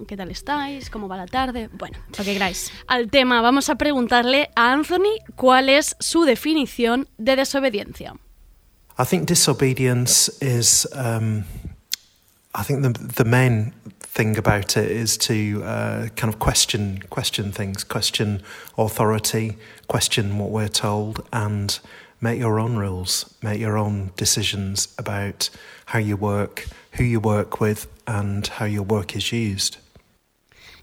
[0.09, 0.91] ¿Qué tal estáis?
[0.91, 1.68] ¿Cómo va la tarde?
[1.72, 2.72] Bueno, Lo que queráis.
[2.87, 8.18] al tema, vamos a preguntarle a Anthony cuál es su definición de desobediencia.
[8.99, 10.87] I think disobedience is.
[10.93, 11.45] Um,
[12.55, 17.53] I think the the main thing about it is to uh, kind of question question
[17.53, 18.43] things, question
[18.77, 19.57] authority,
[19.87, 21.79] question what we're told, and
[22.21, 25.49] make your own rules, make your own decisions about
[25.87, 29.79] how you work, who you work with, and how your work is used.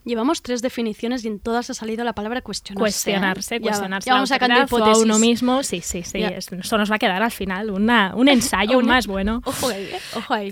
[0.07, 2.79] Llevamos tres definiciones y en todas ha salido la palabra cuestionarse.
[2.81, 3.59] Cuestionarse, ¿eh?
[3.59, 5.01] Ya- cuestionarse Ya, vamos sacando autoridad o hipótesis.
[5.03, 5.63] a uno mismo.
[5.63, 6.19] Sí, sí, sí.
[6.19, 6.29] Ya.
[6.29, 9.41] es- Eso nos va a quedar al final una, un ensayo Una- más bueno.
[9.45, 9.99] Ojo ahí, ¿eh?
[10.15, 10.49] ojo ahí.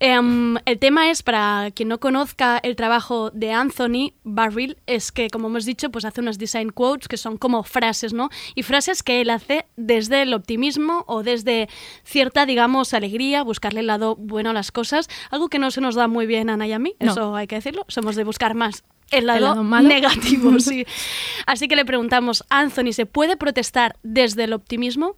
[0.00, 5.30] Em, el tema es, para quien no conozca el trabajo de Anthony Barril, es que,
[5.30, 8.28] como hemos dicho, pues hace unos design quotes que son como frases, ¿no?
[8.54, 11.68] Y frases que él hace desde el optimismo o desde
[12.04, 15.94] cierta, digamos, alegría, buscarle el lado bueno a las cosas, algo que no se nos
[15.94, 17.12] da muy bien a Ana y a mí, No.
[17.12, 19.88] eso hay que decirlo, somos de buscar más el lado, ¿El lado malo?
[19.88, 20.86] negativo, sí.
[21.46, 25.16] Así que le preguntamos, Anthony, ¿se puede protestar desde el optimismo?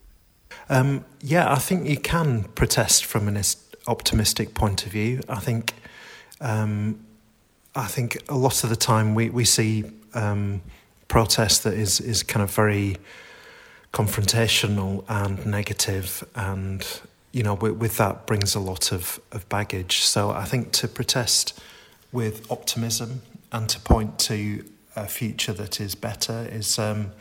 [0.70, 3.40] Um, yeah, I think you can protest from an
[3.86, 5.20] optimistic point of view.
[5.28, 5.74] I think,
[6.40, 6.98] um,
[7.74, 9.84] I think a lot of the time we we see
[10.14, 10.60] um,
[11.08, 12.96] protest that is is kind of very
[13.92, 16.84] confrontational and negative, and
[17.32, 20.02] you know, with, with that brings a lot of of baggage.
[20.02, 21.58] So I think to protest
[22.12, 23.20] with optimism
[23.52, 24.64] and to point to
[24.96, 26.78] a future that is better is.
[26.78, 27.12] Um,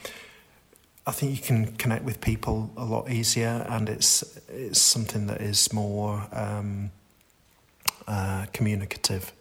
[1.06, 5.40] I think you can connect with people a lot easier, and it's it's something that
[5.40, 6.92] is more um,
[8.08, 9.32] uh, communicative.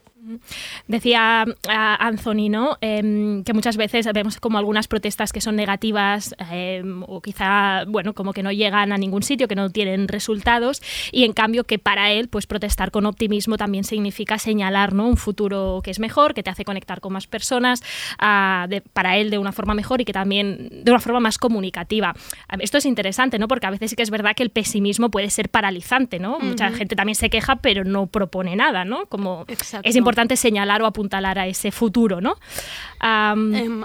[0.88, 2.78] Decía ah, Anthony, ¿no?
[2.80, 8.14] Em, que muchas veces vemos como algunas protestas que son negativas em, o quizá, bueno,
[8.14, 11.78] como que no llegan a ningún sitio, que no tienen resultados y en cambio que
[11.78, 15.08] para él, pues protestar con optimismo también significa señalar, ¿no?
[15.08, 17.82] Un futuro que es mejor, que te hace conectar con más personas,
[18.18, 21.38] ah, de- para él de una forma mejor y que también de una forma más
[21.38, 22.14] comunicativa.
[22.58, 23.48] Esto es interesante, ¿no?
[23.48, 26.38] Porque a veces sí que es verdad que el pesimismo puede ser paralizante, ¿no?
[26.38, 29.06] Mucha gente también se queja, pero no propone nada, ¿no?
[29.06, 29.88] Como Exacto.
[29.88, 32.36] es importante señalar o apuntalar a ese futuro, ¿no?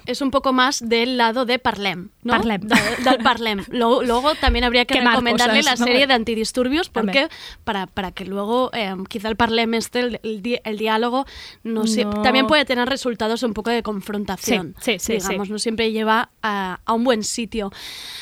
[0.05, 2.33] Es un poco más del lado de Parlem, ¿no?
[2.33, 2.61] Parlem.
[2.61, 3.63] Del Parlem.
[3.69, 5.91] Lo- luego también habría que Quemar recomendarle cosas, la ¿no?
[5.91, 7.27] serie de antidisturbios porque
[7.63, 11.25] para, para que luego em, quizá el Parlem este, el, el di- el diálogo,
[11.63, 11.83] no
[12.23, 14.75] también puede tener resultados un poco de confrontación.
[14.79, 15.53] Sí, sí, sí, digamos, sí.
[15.53, 17.71] no siempre lleva a, a un buen sitio.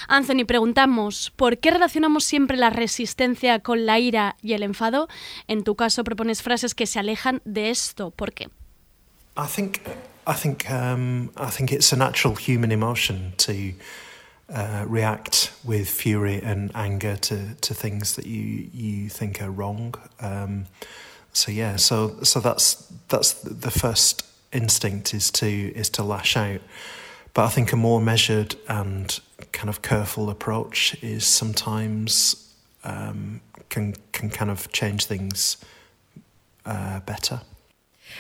[0.08, 5.08] Anthony, preguntamos, ¿por qué relacionamos siempre la resistencia con la ira y el enfado?
[5.48, 8.12] En tu caso propones frases que se alejan de esto.
[8.12, 8.46] ¿Por qué?
[9.38, 9.78] I think
[10.30, 13.74] I think um, I think it's a natural human emotion to
[14.54, 19.96] uh, react with fury and anger to, to things that you you think are wrong.
[20.20, 20.68] Um,
[21.34, 22.76] so yeah, so so that's
[23.08, 24.24] that's the first
[24.54, 26.62] instinct is to is to lash out.
[27.34, 29.20] But I think a more measured and
[29.52, 32.54] kind of careful approach is sometimes
[32.84, 35.58] um, can can kind of change things
[36.68, 37.42] uh, better.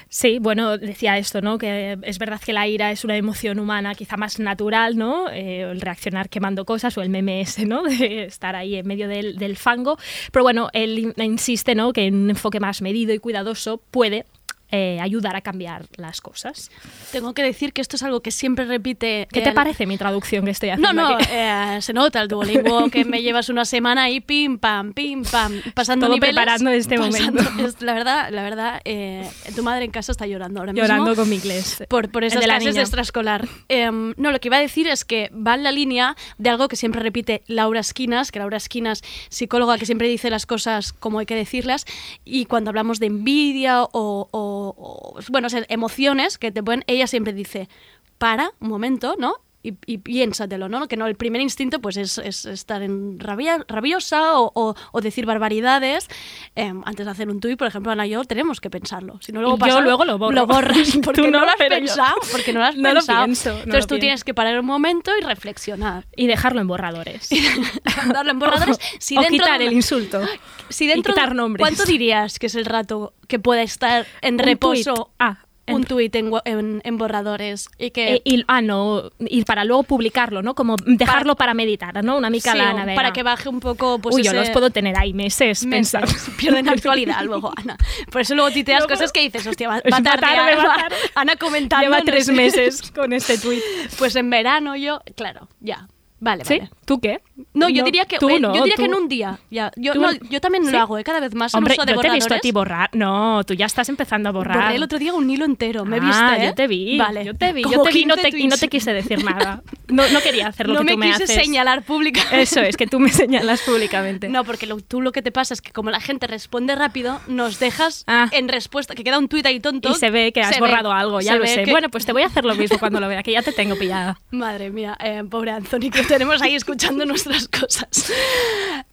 [0.08, 1.58] Sí, bueno, decía esto, ¿no?
[1.58, 5.30] Que es verdad que la ira es una emoción humana quizá más natural, ¿no?
[5.30, 7.84] Eh, el reaccionar quemando cosas o el meme ese, ¿no?
[8.00, 9.98] De estar ahí en medio del, del fango.
[10.32, 11.94] Pero bueno, él in- insiste, ¿no?
[11.94, 14.26] Que un enfoque más medido y cuidadoso puede
[14.72, 16.72] eh, ayudar a cambiar las cosas.
[17.12, 19.28] Tengo que decir que esto es algo que siempre repite.
[19.32, 21.26] ¿Qué te el- parece mi traducción que estoy No, haciendo no, aquí?
[21.32, 25.54] eh, se nota el Duolingo que me llevas una semana ahí pim pam, pim pam,
[25.74, 26.36] pasando Todo niveles.
[26.36, 27.64] preparando este pasando- momento.
[27.68, 30.88] es- la verdad, la verdad, eh, tu madre en casa está llorando ahora mismo.
[30.88, 31.84] Llorando con mi inglés.
[31.90, 33.48] Por, por El esas de la clases de extraescolar.
[33.70, 36.68] Em, no, lo que iba a decir es que va en la línea de algo
[36.68, 41.20] que siempre repite Laura Esquinas, que Laura Esquinas, psicóloga que siempre dice las cosas como
[41.20, 41.86] hay que decirlas,
[42.26, 43.90] y cuando hablamos de envidia o,
[44.32, 47.70] o- o, bueno, emociones que te pueden, ella siempre dice,
[48.18, 49.36] para un momento, ¿no?
[49.62, 50.88] Y, y piénsatelo, ¿no?
[50.88, 55.02] Que no, el primer instinto pues es, es estar en rabia, rabiosa o, o- o
[55.02, 56.08] decir barbaridades.
[56.56, 59.20] Em, antes de hacer un tuit, por ejemplo, Ana y yo tenemos que pensarlo.
[59.22, 60.32] Si no, luego Y yo pasa- luego lo borro.
[60.34, 62.16] Lo borras Tú porque no, no, lo has yo- pensado.
[62.32, 63.26] Porque no lo has No lo pensado.
[63.26, 64.02] pienso, no lo Entonces tú pienso.
[64.02, 66.06] tienes que parar un momento y reflexionar.
[66.16, 67.28] Y dejarlo en borradores.
[68.14, 68.80] Darle en borradores.
[69.00, 70.22] Si o dentro quitar de el una- insulto.
[70.70, 71.62] Si dentro y quitar de- nombres.
[71.68, 75.08] ¿Cuánto dirías que es el rato que pueda estar en Un reposo tuit.
[75.20, 75.40] Ah,
[75.74, 77.70] un tuit en, gua- en- en borradores?
[77.78, 80.56] Y que Eh, y, ah, no, y para luego publicarlo, ¿no?
[80.56, 82.18] Como dejarlo para, meditar, ¿no?
[82.18, 82.96] Una mica Sí, la navega.
[82.96, 86.02] para que baje un poco pues Uy, yo los puedo tener ahí meses, meses.
[86.02, 86.06] pensar.
[86.38, 87.78] Pierden actualidad luego, Ana.
[88.12, 90.76] Por eso luego tuiteas Luego- cosas que dices, hostia, va, va va tarde, Ana, va
[90.78, 90.96] tarde.
[91.16, 91.84] Ana comentando.
[91.86, 93.62] Lleva tres meses con este tuit.
[93.98, 95.88] Pues en verano yo, claro, ya.
[96.20, 96.58] Vale, ¿Sí?
[96.60, 96.72] vale.
[96.86, 97.22] ¿Tú qué?
[97.54, 99.40] No, yo diría que tú eh, no, yo diría tú- que en un día.
[99.50, 99.72] Ya.
[99.78, 100.72] Yo, no, yo también ¿Sí?
[100.72, 102.52] lo hago, eh, cada vez más Hombre, uso de yo te he visto a ti
[102.52, 102.90] borrar.
[102.94, 104.58] No, tú ya estás empezando a borrar.
[104.58, 106.50] Borré el otro día un hilo entero, me ah, viste, ¿eh?
[106.50, 106.98] yo te vi.
[106.98, 107.24] Vale.
[107.24, 107.64] Yo te vi.
[107.64, 109.62] Yo te vi y no 15 te, y no te quise decir nada.
[109.88, 111.36] No, no quería hacer lo no que me tú me quise haces.
[111.36, 112.42] señalar públicamente.
[112.42, 114.28] Eso es, que tú me señalas públicamente.
[114.30, 117.22] No, porque lo- tú lo que te pasa es que como la gente responde rápido,
[117.28, 118.28] nos dejas Ah.
[118.32, 119.90] en respuesta, que queda un tuit ahí tonto.
[119.90, 121.66] Y se ve que has borrado algo, ya lo sé.
[121.70, 123.76] Bueno, pues te voy a hacer lo mismo cuando lo vea, que ya te tengo
[123.78, 124.20] pillada.
[124.32, 128.12] Madre mía, eh, pobre Anthony, que tenemos ahí escuchando nuestras cosas.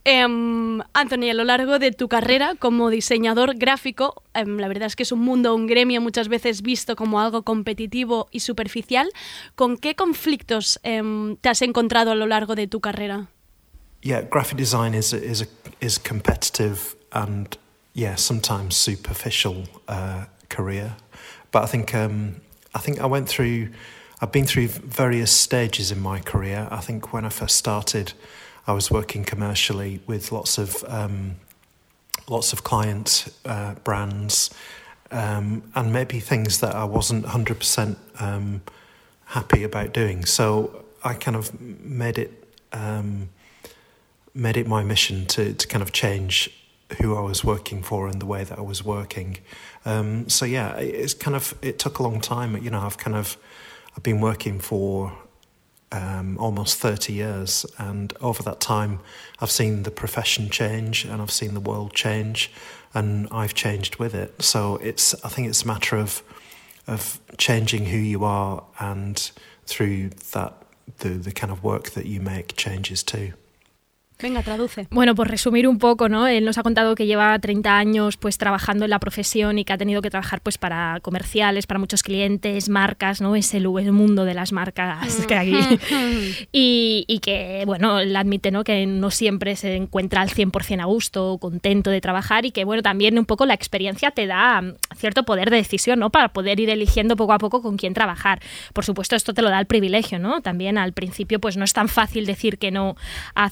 [0.04, 4.96] Em, Anthony, a lo largo de tu carrera como diseñador gráfico, em, la verdad es
[4.96, 9.08] que es un mundo, un gremio muchas veces visto como algo competitivo y superficial.
[9.54, 13.28] ¿Con qué conflictos em, te has encontrado a lo largo de tu carrera?
[14.02, 15.46] Yeah, graphic design is is a,
[15.80, 17.56] is competitive and
[17.94, 20.94] yeah, sometimes superficial uh, career.
[21.50, 22.42] But I think um,
[22.74, 23.70] I think I went through.
[24.20, 26.68] I've been through various stages in my career.
[26.70, 28.14] I think when I first started,
[28.66, 31.36] I was working commercially with lots of um,
[32.28, 34.50] lots of client uh, brands,
[35.10, 38.62] um, and maybe things that I wasn't hundred percent um,
[39.26, 40.24] happy about doing.
[40.24, 42.32] So I kind of made it
[42.72, 43.28] um,
[44.34, 46.50] made it my mission to to kind of change
[47.02, 49.38] who I was working for and the way that I was working.
[49.84, 52.56] Um, so yeah, it- it's kind of it took a long time.
[52.56, 53.36] You know, I've kind of
[53.96, 55.16] I've been working for
[55.92, 57.66] um, almost 30 years.
[57.78, 59.00] And over that time,
[59.40, 62.52] I've seen the profession change and I've seen the world change
[62.94, 64.42] and I've changed with it.
[64.42, 66.22] So it's, I think it's a matter of,
[66.86, 69.30] of changing who you are and
[69.66, 70.62] through that,
[70.98, 73.32] the, the kind of work that you make changes too.
[74.20, 74.88] Venga, traduce.
[74.90, 76.26] Bueno, por resumir un poco, ¿no?
[76.26, 79.74] Él nos ha contado que lleva 30 años pues trabajando en la profesión y que
[79.74, 83.36] ha tenido que trabajar pues para comerciales, para muchos clientes, marcas, ¿no?
[83.36, 85.54] Es el, el mundo de las marcas que hay.
[86.52, 88.64] y, y que, bueno, él admite, ¿no?
[88.64, 92.64] Que no siempre se encuentra al 100% a gusto, o contento de trabajar y que,
[92.64, 96.10] bueno, también un poco la experiencia te da mm, cierto poder de decisión, ¿no?
[96.10, 98.40] Para poder ir eligiendo poco a poco con quién trabajar.
[98.72, 100.40] Por supuesto, esto te lo da el privilegio, ¿no?
[100.40, 102.96] También al principio, pues no es tan fácil decir que no
[103.34, 103.50] a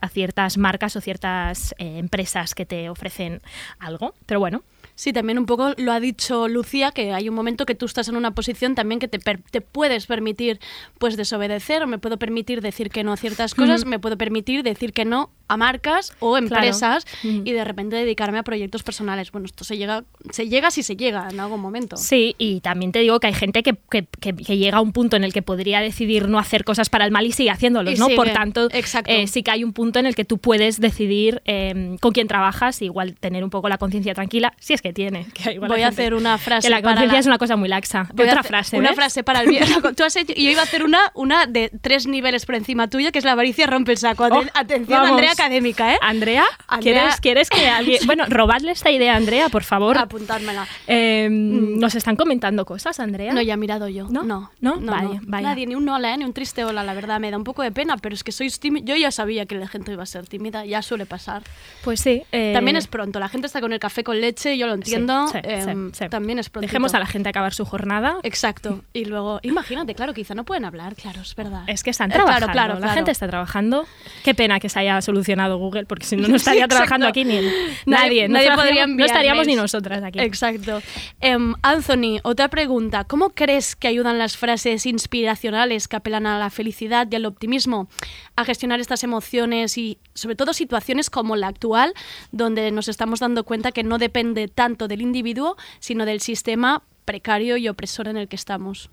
[0.00, 3.40] a ciertas marcas o ciertas eh, empresas que te ofrecen
[3.78, 4.14] algo.
[4.26, 4.62] Pero bueno.
[4.96, 8.08] Sí, también un poco lo ha dicho Lucía, que hay un momento que tú estás
[8.08, 10.58] en una posición también que te, per- te puedes permitir
[10.98, 14.62] pues desobedecer, o me puedo permitir decir que no a ciertas cosas, me puedo permitir
[14.62, 17.04] decir que no a marcas o empresas
[17.46, 19.30] y de repente dedicarme a proyectos personales.
[19.30, 21.96] Bueno, esto se llega, se llega si se llega en algún momento.
[21.96, 24.92] Sí, y también te digo que hay gente que, que- que- que llega a un
[24.92, 27.94] punto en el que podría decidir no hacer cosas para el mal y sigue haciéndolos,
[27.94, 28.08] Y ¿no?
[28.16, 28.68] Por tanto,
[29.12, 32.26] eh, sí que hay un punto en el que tú puedes decidir eh, con quién
[32.28, 35.26] trabajas, igual tener un poco la conciencia tranquila, si es que tiene.
[35.34, 37.68] que igual Voy a gente hacer una frase Que la conciencia es una cosa muy
[37.68, 38.08] laxa.
[38.14, 38.78] Voy Otra frase.
[38.78, 38.96] Una ¿ves?
[38.96, 39.64] frase para el bien.
[39.96, 43.12] Tú has hecho, yo iba a hacer una, una de tres niveles por encima tuya,
[43.12, 44.24] que es la avaricia rompe el saco.
[44.30, 45.10] Oh, Atención, vamos.
[45.12, 45.98] Andrea académica, ¿eh?
[46.00, 46.44] Andrea,
[46.80, 47.98] ¿quieres, ¿quieres que alguien...
[48.06, 49.98] Bueno, robadle esta idea a Andrea, por favor.
[49.98, 50.66] Apuntármela.
[50.86, 53.32] Eh, Nos están comentando cosas, Andrea.
[53.32, 54.08] No, ya he mirado yo.
[54.10, 54.22] ¿No?
[54.22, 54.78] No, ¿No?
[54.80, 55.48] Vaya, vaya.
[55.48, 56.18] Nadie, ni un hola, ¿eh?
[56.18, 57.20] ni un triste hola, la verdad.
[57.20, 58.84] Me da un poco de pena, pero es que sois tímida.
[58.86, 61.42] Yo ya sabía que la gente iba a ser tímida, ya suele pasar.
[61.84, 62.22] Pues sí.
[62.32, 65.26] eh, También es pronto, la gente está con el café con leche, yo lo entiendo.
[65.28, 66.08] sí, em, sí.
[66.08, 66.66] También es pronto.
[66.66, 68.18] Dejemos a la gente acabar su jornada.
[68.22, 68.82] Exacto.
[68.92, 71.64] Y luego, imagínate, claro, quizá no pueden hablar, claro, es verdad.
[71.66, 72.52] Es que están Eh, claro, trabajando.
[72.52, 72.94] claro, La claro.
[72.94, 73.86] gente está trabajando.
[74.24, 77.34] Qué pena que se haya solucionado Google, porque si no, no estaría trabajando aquí ni
[77.34, 77.50] Nadie-
[77.86, 78.28] nadie.
[78.28, 80.20] No nadie estaríamos- podría No estaríamos ni nosotras aquí.
[80.20, 80.80] Exacto.
[81.20, 83.04] Em, Anthony, otra pregunta.
[83.04, 87.88] ¿Cómo crees que ayudan las frases inspiracionales que apelan a la felicidad y al optimismo
[88.36, 91.94] a gestionar estas emociones y sobre todo situaciones como la actual,
[92.32, 97.56] donde nos estamos dando cuenta que no depende tanto del individuo, sino del sistema precario
[97.56, 98.90] y opresor en el que estamos?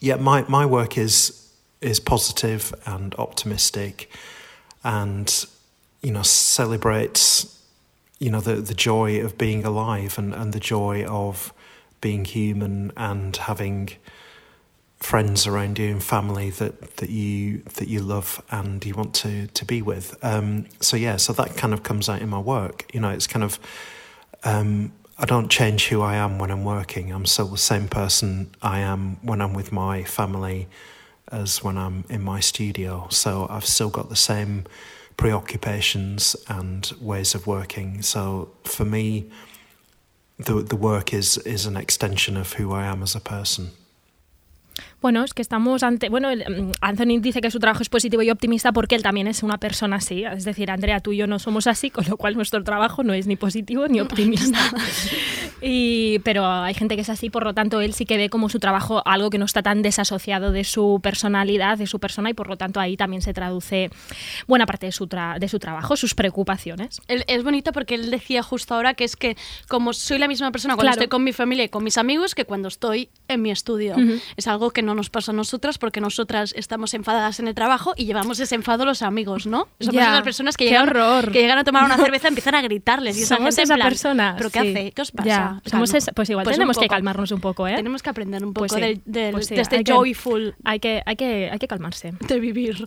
[0.00, 1.38] Yeah, my, my work is
[1.80, 4.08] is positive and optimistic,
[4.84, 5.28] and
[6.02, 7.60] you know celebrates
[8.18, 11.52] you know the the joy of being alive and and the joy of
[12.00, 13.90] being human and having
[15.02, 19.48] friends around you and family that that you that you love and you want to
[19.48, 20.16] to be with.
[20.22, 22.86] Um, so yeah, so that kind of comes out in my work.
[22.94, 23.58] You know, it's kind of
[24.44, 27.12] um, I don't change who I am when I'm working.
[27.12, 30.68] I'm still the same person I am when I'm with my family
[31.30, 33.08] as when I'm in my studio.
[33.10, 34.66] So I've still got the same
[35.16, 38.02] preoccupations and ways of working.
[38.02, 39.30] So for me,
[40.38, 43.72] the the work is is an extension of who I am as a person.
[45.02, 46.08] Bueno, es que estamos ante.
[46.08, 49.42] Bueno, mm, Anthony dice que su trabajo es positivo y optimista porque él también es
[49.42, 50.24] una persona así.
[50.24, 53.12] Es decir, Andrea, tú y yo no somos así, con lo cual nuestro trabajo no
[53.12, 54.58] es ni positivo ni optimista.
[55.60, 58.48] y, pero hay gente que es así, por lo tanto, él sí que ve como
[58.48, 62.34] su trabajo algo que no está tan desasociado de su personalidad, de su persona, y
[62.34, 63.90] por lo tanto ahí también se traduce
[64.46, 67.00] buena parte de su, tra- de su trabajo, sus preocupaciones.
[67.08, 69.36] Es bonito porque él decía justo ahora que es que
[69.68, 71.00] como soy la misma persona cuando Claro.
[71.02, 73.96] estoy con mi familia y con mis amigos que cuando estoy en mi estudio.
[74.36, 77.92] Es algo que no nos pasa a nosotras porque nosotras estamos enfadadas en el trabajo
[77.96, 79.68] y llevamos ese enfado a los amigos, ¿no?
[79.80, 80.10] Somos Ya.
[80.12, 80.88] esas personas que llegan,
[81.32, 83.16] que llegan a tomar una cerveza y empiezan a gritarles.
[83.18, 84.68] Y esa Somos gente en esa plan, persona, ¿Pero qué sí.
[84.70, 84.92] hace?
[84.92, 85.60] ¿Qué os pasa?
[85.66, 86.94] Somos esa- pues igual Pues tenemos que poco.
[86.94, 87.74] calmarnos un poco, ¿eh?
[87.76, 89.92] Tenemos que aprender un poco Pues sí, del- del- pues sí, de este hay que-
[89.92, 92.12] joyful Hay que, hay, que, hay que calmarse.
[92.28, 92.86] de vivir.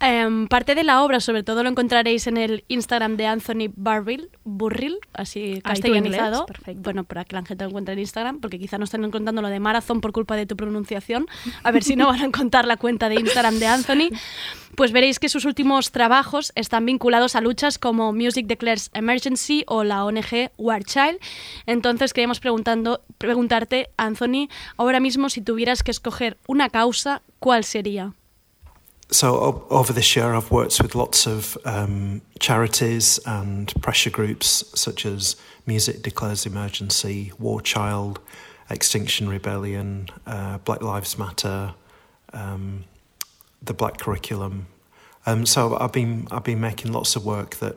[0.00, 4.30] Em, parte de la obra, sobre todo lo encontraréis en el Instagram de Anthony Barril,
[4.44, 6.46] Burril, así castellanizado.
[6.46, 6.82] perfecto.
[6.82, 9.48] Bueno, para que la gente lo encuentre en Instagram, porque quizá no estén contando lo
[9.48, 11.26] de Marathon por culpa de tu pronunciación.
[11.62, 14.08] A ver si no van a encontrar la cuenta de Instagram de Anthony.
[14.76, 19.82] Pues veréis que sus últimos trabajos están vinculados a luchas como Music Declares Emergency o
[19.82, 21.18] la ONG War Child.
[21.66, 28.12] Entonces queríamos preguntando, preguntarte, Anthony, ahora mismo si tuvieras que escoger una causa, ¿cuál sería?
[29.10, 35.06] So over this year, I've worked with lots of um, charities and pressure groups such
[35.06, 35.36] as
[35.66, 38.20] Music Declares Emergency, War Child,
[38.70, 41.74] Extinction Rebellion, uh, Black Lives Matter,
[42.32, 42.84] um,
[43.62, 44.66] the Black Curriculum.
[45.26, 47.76] Um, so I've been I've been making lots of work that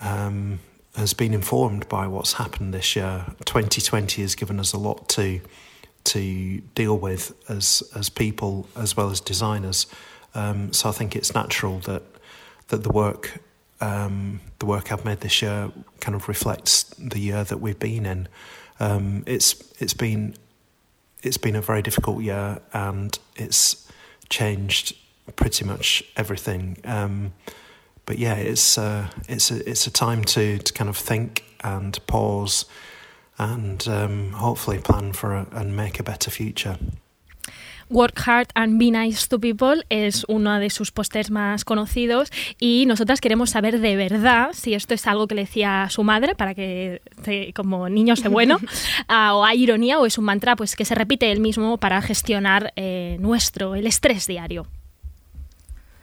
[0.00, 0.60] um,
[0.96, 3.24] has been informed by what's happened this year.
[3.44, 5.40] 2020 has given us a lot to
[6.04, 9.86] to deal with as as people as well as designers.
[10.34, 12.02] Um, so I think it's natural that
[12.68, 13.40] that the work
[13.80, 15.70] um, the work I've made this year
[16.00, 18.28] kind of reflects the year that we've been in.
[18.80, 20.34] Um, it's it's been
[21.22, 23.90] it's been a very difficult year and it's
[24.28, 24.96] changed
[25.34, 26.78] pretty much everything.
[26.84, 27.32] Um,
[28.04, 31.98] but yeah, it's uh, it's a it's a time to, to kind of think and
[32.06, 32.66] pause
[33.38, 36.78] and um, hopefully plan for a, and make a better future.
[37.88, 42.84] Work Hard and Be Nice to People es uno de sus pósters más conocidos y
[42.86, 46.34] nosotras queremos saber de verdad si esto es algo que le decía a su madre
[46.34, 47.00] para que
[47.54, 48.58] como niño sé bueno
[49.08, 52.02] ah, o hay ironía o es un mantra pues que se repite él mismo para
[52.02, 54.66] gestionar eh, nuestro el estrés diario.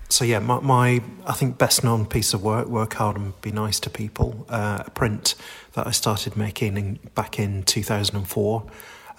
[0.09, 3.51] So yeah, my, my I think best known piece of work, work hard and be
[3.51, 5.35] nice to people, uh, a print
[5.73, 8.63] that I started making in, back in 2004,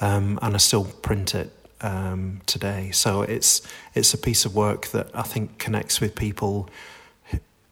[0.01, 1.51] um, and I still print it
[1.85, 2.91] um, today.
[2.93, 3.63] So it's
[3.95, 6.69] it's a piece of work that I think connects with people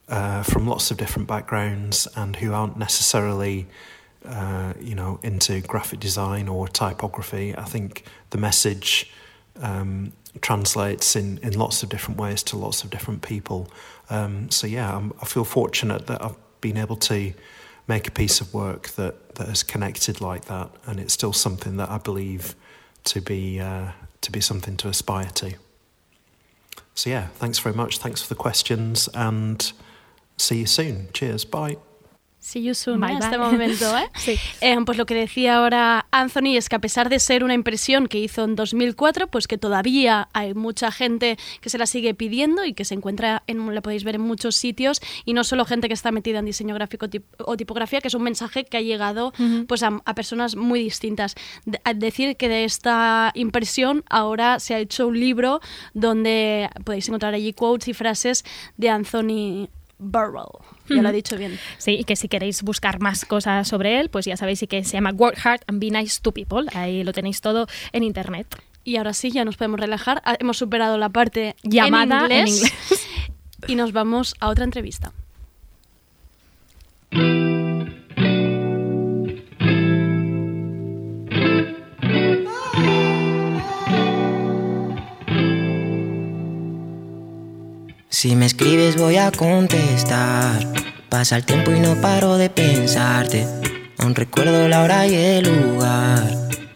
[0.09, 3.67] uh, from lots of different backgrounds and who aren't necessarily
[4.25, 7.57] uh, you know into graphic design or typography.
[7.57, 9.11] I think the message
[9.61, 13.69] um, translates in, in lots of different ways to lots of different people.
[14.11, 17.33] Um, so yeah, I'm, I feel fortunate that I've been able to
[17.89, 21.77] make a piece of work that, that has connected like that, and it's still something
[21.79, 22.55] that I believe
[23.05, 23.89] to be uh,
[24.23, 25.55] to be something to aspire to.
[26.95, 27.99] So yeah, thanks very much.
[27.99, 29.73] Thanks for the questions, and
[30.37, 31.09] see you soon.
[31.13, 31.45] Cheers.
[31.45, 31.77] Bye.
[32.45, 33.17] See you soon, Bye, ¿eh?
[33.19, 33.25] bye.
[33.25, 33.85] este momento.
[33.99, 34.39] ¿eh?
[34.61, 38.09] Eh, pues lo que decía ahora Anthony es que a pesar de ser una impresión
[38.09, 42.65] que hizo en 2004, pues que todavía hay mucha gente que se la sigue pidiendo
[42.65, 45.87] y que se encuentra, en, la podéis ver en muchos sitios, y no solo gente
[45.87, 48.81] que está metida en diseño gráfico tip- o tipografía, que es un mensaje que ha
[48.83, 49.67] llegado Ujú.
[49.69, 51.37] pues a, a personas muy distintas.
[51.65, 55.61] De- a decir que de esta impresión ahora se ha hecho un libro
[55.95, 58.45] donde podéis encontrar allí quotes y frases
[58.77, 59.69] de Anthony
[60.03, 60.53] Burrell.
[60.89, 61.59] Ya lo he dicho bien.
[61.79, 64.93] Sí, y que si queréis buscar más cosas sobre él, pues ya sabéis que se
[64.93, 66.67] llama Work Hard and Be Nice to People.
[66.75, 68.47] Ahí lo tenéis todo en internet.
[68.85, 70.21] Y ahora sí, ya nos podemos relajar.
[70.25, 72.75] Ah, Hemos superado la parte Llamada en inglés.
[73.69, 75.13] y nos vamos a otra entrevista.
[88.23, 90.65] Si me escribes voy a contestar.
[91.09, 93.45] Pasa el tiempo y no paro de pensarte.
[93.99, 96.31] Aún recuerdo la hora y el lugar.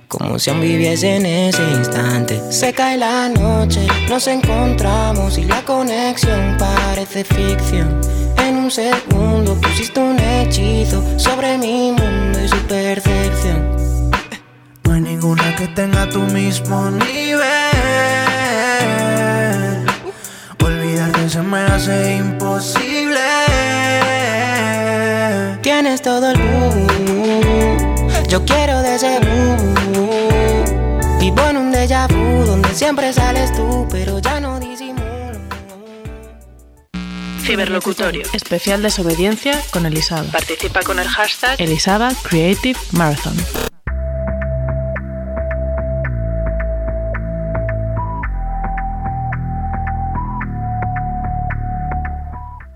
[0.08, 2.42] Como si aún viviese en ese instante.
[2.50, 8.00] Se cae la noche, nos encontramos y la conexión parece ficción.
[8.44, 14.10] En un segundo pusiste un hechizo sobre mi mundo y su percepción.
[14.82, 17.75] No hay ninguna que tenga tu mismo nivel.
[21.46, 23.20] Me hace imposible.
[25.62, 26.86] Tienes todo el boom.
[28.28, 29.74] Yo quiero de ese boom.
[31.20, 35.04] Vivo en un déjà vu donde siempre sales tú, pero ya no disimulo.
[37.42, 38.24] Ciberlocutorio.
[38.32, 40.30] Especial desobediencia con Elisaba.
[40.32, 43.36] Participa con el hashtag Elisaba Creative Marathon.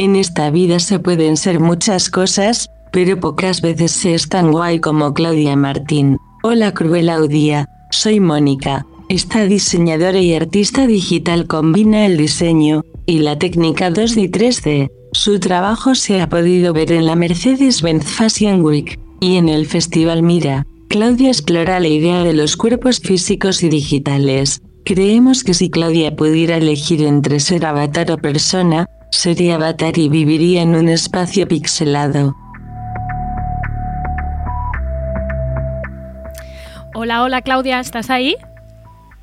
[0.00, 4.80] En esta vida se pueden ser muchas cosas, pero pocas veces se es tan guay
[4.80, 6.16] como Claudia Martín.
[6.42, 8.86] Hola cruel audía, soy Mónica.
[9.10, 14.90] Esta diseñadora y artista digital combina el diseño y la técnica 2D y 3D.
[15.12, 20.22] Su trabajo se ha podido ver en la Mercedes-Benz Fashion Week y en el Festival
[20.22, 20.66] Mira.
[20.88, 24.62] Claudia explora la idea de los cuerpos físicos y digitales.
[24.86, 30.62] Creemos que si Claudia pudiera elegir entre ser avatar o persona, sería avatar y viviría
[30.62, 32.36] en un espacio pixelado.
[36.94, 38.36] Hola, hola Claudia, ¿estás ahí?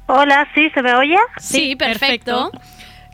[0.07, 1.17] Hola, sí, ¿se me oye?
[1.37, 2.51] Sí, perfecto.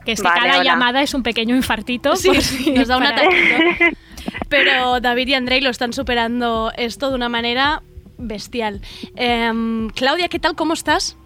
[0.06, 0.64] Que es que Vale, cada hola.
[0.64, 2.16] llamada es un pequeño infartito.
[2.16, 2.30] Sí,
[2.76, 3.94] nos da un ataque.
[4.50, 7.82] Pero David y Andrei lo están superando esto de una manera
[8.18, 8.82] bestial.
[9.16, 10.56] Em, Claudia, ¿qué tal?
[10.56, 11.18] ¿Cómo estás?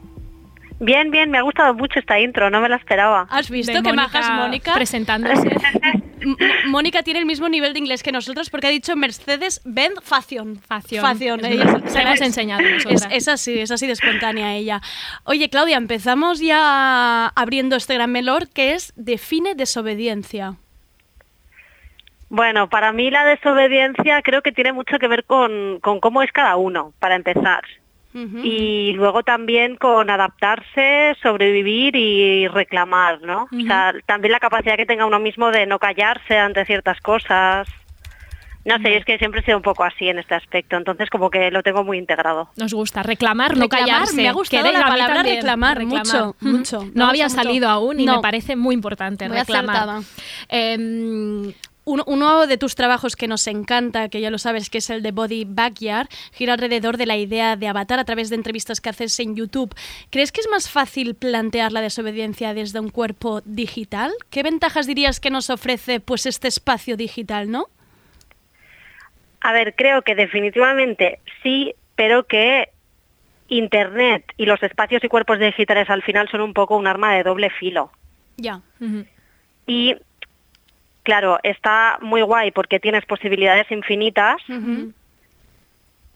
[0.80, 3.26] Bien, bien, me ha gustado mucho esta intro, no me la esperaba.
[3.32, 4.74] ¿Has visto De que Mónica majas Mónica?
[4.76, 5.50] presentándose.
[6.68, 10.60] Mónica tiene el mismo nivel de inglés que nosotros porque ha dicho Mercedes-Benz Fashion.
[10.60, 11.40] Fashion.
[11.46, 12.62] Es Ella se- la hemos enseñado
[13.12, 14.82] es así, es así de espontánea ella.
[15.24, 20.56] Oye, Claudia, empezamos ya abriendo este gran melor que es define desobediencia.
[22.30, 26.32] Bueno, para mí la desobediencia creo que tiene mucho que ver con, con cómo es
[26.34, 27.64] cada uno, para empezar.
[28.14, 33.44] Y luego también con adaptarse, sobrevivir y reclamar, ¿no?
[33.44, 37.68] O sea, también la capacidad que tenga uno mismo de no callarse ante ciertas cosas.
[38.66, 41.30] No sé, es que siempre he sido un poco así en este aspecto, entonces como
[41.30, 42.50] que lo tengo muy integrado.
[42.58, 44.16] Nos gusta reclamar, no Reclamar, callarse.
[44.18, 46.86] me ha gustado Que la palabra reclamar, mucho, mucho.
[46.94, 47.36] No había mucho.
[47.36, 48.16] salido aún y No.
[48.18, 50.02] me parece muy importante Muy reclamar.
[51.88, 55.02] Uno, uno de tus trabajos que nos encanta, que ya lo sabes, que es el
[55.02, 58.90] de Body Backyard, gira alrededor de la idea de avatar a través de entrevistas que
[58.90, 59.74] haces en YouTube.
[60.10, 64.12] ¿Crees que es más fácil plantear la desobediencia desde un cuerpo digital?
[64.30, 67.68] ¿Qué ventajas dirías que nos ofrece pues este espacio digital, no?
[69.40, 72.68] A ver, creo que definitivamente sí, pero que
[73.48, 77.24] Internet y los espacios y cuerpos digitales al final son un poco un arma de
[77.24, 77.92] doble filo.
[78.36, 78.60] Ya.
[79.66, 79.96] Y
[81.08, 84.42] claro, está muy guay porque tienes posibilidades infinitas,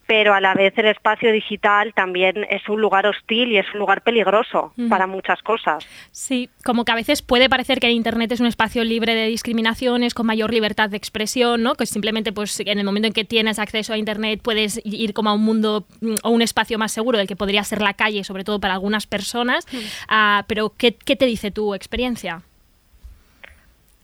[0.06, 3.80] pero a la vez el espacio digital también es un lugar hostil y es un
[3.80, 5.88] lugar peligroso para muchas cosas.
[6.12, 10.14] Sí, como que a veces puede parecer que Internet es un espacio libre de discriminaciones,
[10.14, 11.76] con mayor libertad de expresión, ¿no?
[11.76, 15.30] Que simplemente pues en el momento en que tienes acceso a Internet puedes ir como
[15.30, 18.26] a un mundo mm, o un espacio más seguro del que podría ser la calle,
[18.26, 19.66] sobre todo para algunas personas.
[20.10, 22.42] Ah, pero ¿qué, qué te dice tu experiencia?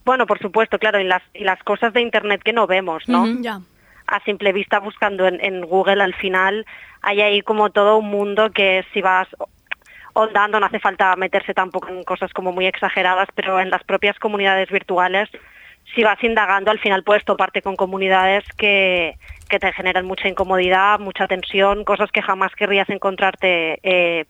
[0.08, 3.26] Bueno, por supuesto, claro, y las, y las cosas de Internet que no vemos, ¿no?
[4.08, 6.66] A simple vista buscando en, en Google al final
[7.02, 9.28] hay ahí como todo un mundo que si vas
[10.14, 14.18] ondando no hace falta meterse tampoco en cosas como muy exageradas, pero en las propias
[14.18, 15.28] comunidades virtuales
[15.94, 19.18] si vas indagando al final puedes toparte con comunidades que,
[19.50, 24.24] que te generan mucha incomodidad, mucha tensión, cosas que jamás querrías encontrarte eh,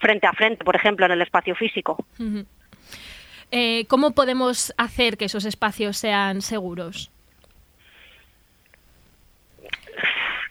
[0.00, 2.02] frente a frente, por ejemplo, en el espacio físico.
[3.50, 7.10] Eh, ¿Cómo podemos hacer que esos espacios sean seguros?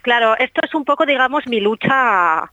[0.01, 2.51] Claro, esto es un poco, digamos, mi lucha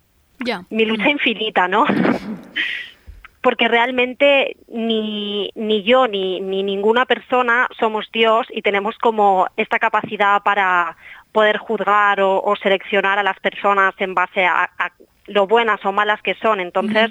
[0.71, 1.85] mi lucha infinita, ¿no?
[3.41, 9.79] Porque realmente ni, ni yo ni, ni ninguna persona somos Dios y tenemos como esta
[9.79, 10.97] capacidad para
[11.31, 14.93] poder juzgar o, o seleccionar a las personas en base a, a
[15.27, 16.61] lo buenas o malas que son.
[16.61, 17.11] Entonces,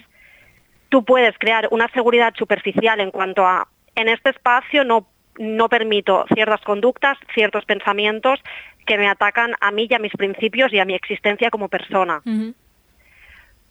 [0.94, 5.08] tú puedes crear una seguridad superficial en cuanto a, en este espacio no,
[5.40, 8.40] no permito ciertas conductas, ciertos pensamientos
[8.86, 12.22] que me atacan a mí y a mis principios y a mi existencia como persona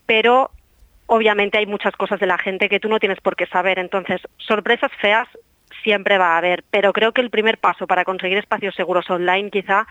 [0.05, 0.51] pero
[1.07, 3.79] obviamente hay muchas cosas de la gente que tú no tienes por qué saber.
[3.79, 5.29] Entonces, sorpresas feas
[5.85, 9.51] siempre va a haber, pero creo que el primer paso para conseguir espacios seguros online
[9.51, 9.87] quizá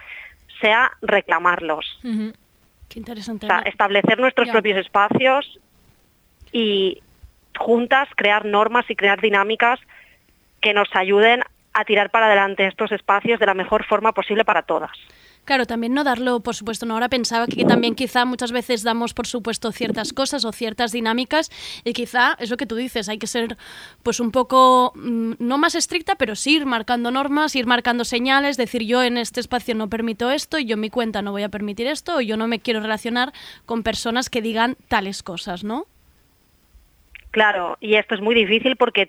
[0.59, 1.99] sea reclamarlos.
[2.89, 3.45] Qué interesante.
[3.45, 5.59] O sea, establecer nuestros propios espacios
[6.51, 7.01] y
[7.57, 9.79] juntas crear normas y crear dinámicas
[10.61, 14.63] que nos ayuden a tirar para adelante estos espacios de la mejor forma posible para
[14.63, 14.91] todas.
[15.43, 16.93] Claro, también no darlo, por supuesto, no.
[16.93, 21.49] Ahora pensaba que también quizá muchas veces damos, por supuesto, ciertas cosas o ciertas dinámicas
[21.83, 23.57] y quizá es lo que tú dices, hay que ser
[24.03, 28.55] pues un poco, mm, no más estricta, pero sí ir marcando normas, ir marcando señales,
[28.55, 31.43] decir yo en este espacio no permito esto, y yo en mi cuenta no voy
[31.43, 33.33] a permitir esto, o yo no me quiero relacionar
[33.65, 35.87] con personas que digan tales cosas, ¿no?
[37.31, 39.07] Claro, y esto es muy difícil porque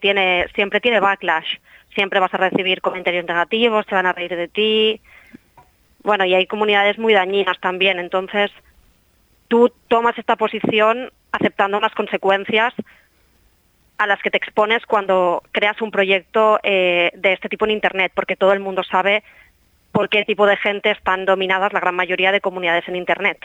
[0.55, 1.59] siempre tiene backlash.
[1.95, 5.01] Siempre vas a recibir comentarios negativos, te van a reír de ti.
[6.03, 7.99] Bueno, y hay comunidades muy dañinas también.
[7.99, 8.51] Entonces,
[9.49, 12.73] tú tomas esta posición aceptando las consecuencias
[13.99, 18.13] a las que te expones cuando creas un proyecto eh, de este tipo en Internet,
[18.15, 19.23] porque todo el mundo sabe
[19.91, 23.39] por qué tipo de gente están dominadas la gran mayoría de comunidades en Internet.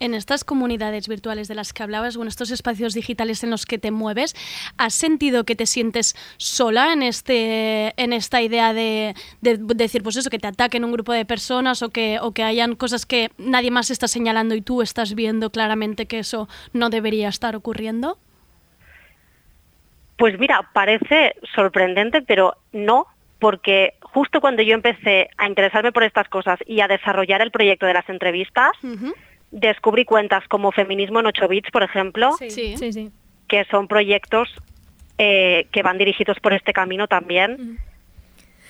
[0.00, 3.64] En estas comunidades virtuales de las que hablabas o en estos espacios digitales en los
[3.66, 4.34] que te mueves,
[4.76, 10.02] ¿has sentido que te sientes sola en, este, en esta idea de, de- de decir,
[10.02, 13.06] pues eso, que te ataquen un grupo de personas o que, o que hayan cosas
[13.06, 17.54] que nadie más está señalando y tú estás viendo claramente que eso no debería estar
[17.54, 18.18] ocurriendo?
[20.16, 23.06] Pues mira, parece sorprendente, pero no,
[23.38, 27.86] porque justo cuando yo empecé a interesarme por estas cosas y a desarrollar el proyecto
[27.86, 28.70] de las entrevistas,
[29.52, 33.10] descubrí cuentas como Feminismo en 8 bits, por ejemplo, Sí, sí, sí.
[33.46, 34.48] que son proyectos
[35.18, 37.78] eh, que van dirigidos por este camino también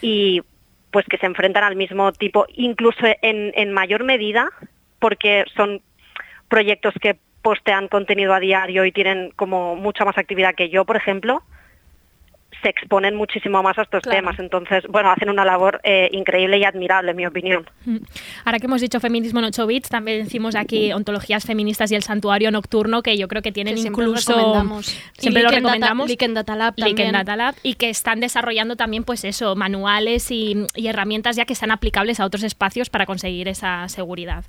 [0.03, 0.43] y
[0.91, 4.51] pues que se enfrentan al mismo tipo, incluso en, en mayor medida,
[4.99, 5.81] porque son
[6.49, 10.97] proyectos que postean contenido a diario y tienen como mucha más actividad que yo, por
[10.97, 11.43] ejemplo,
[12.63, 14.39] se exponen muchísimo más a estos temas.
[14.39, 17.69] Entonces, bueno, hacen una labor eh, increíble y admirable, en mi opinión.
[17.85, 17.97] Mm.
[18.45, 22.03] Ahora que hemos dicho feminismo en 8 bits, también decimos aquí ontologías feministas y el
[22.03, 24.35] santuario nocturno, que yo creo que tienen Que siempre incluso...
[24.35, 24.87] recomendamos.
[25.15, 26.09] Siempre lo recomendamos.
[26.09, 27.13] Leak en Data Lab también.
[27.13, 31.55] Data Lab, y que están desarrollando también, pues eso, manuales y, y herramientas ya que
[31.55, 34.45] sean aplicables a otros espacios para conseguir esa seguridad.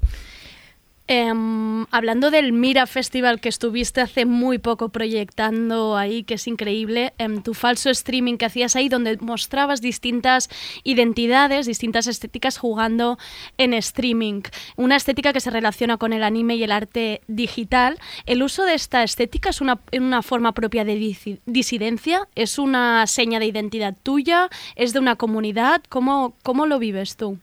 [1.05, 7.11] Em, hablando del Mira Festival que estuviste hace muy poco proyectando ahí, que es increíble,
[7.17, 10.49] em, tu falso streaming que hacías ahí, donde mostrabas distintas
[10.85, 13.17] identidades, distintas estéticas jugando
[13.57, 14.43] en streaming.
[14.77, 17.99] Una estética que se relaciona con el anime y el arte digital.
[18.25, 22.29] ¿El uso de esta estética es una, una forma propia de disi- disidencia?
[22.35, 24.47] ¿Es una seña de identidad tuya?
[24.77, 25.83] ¿Es de una comunidad?
[25.89, 27.37] ¿Cómo, cómo lo vives tú?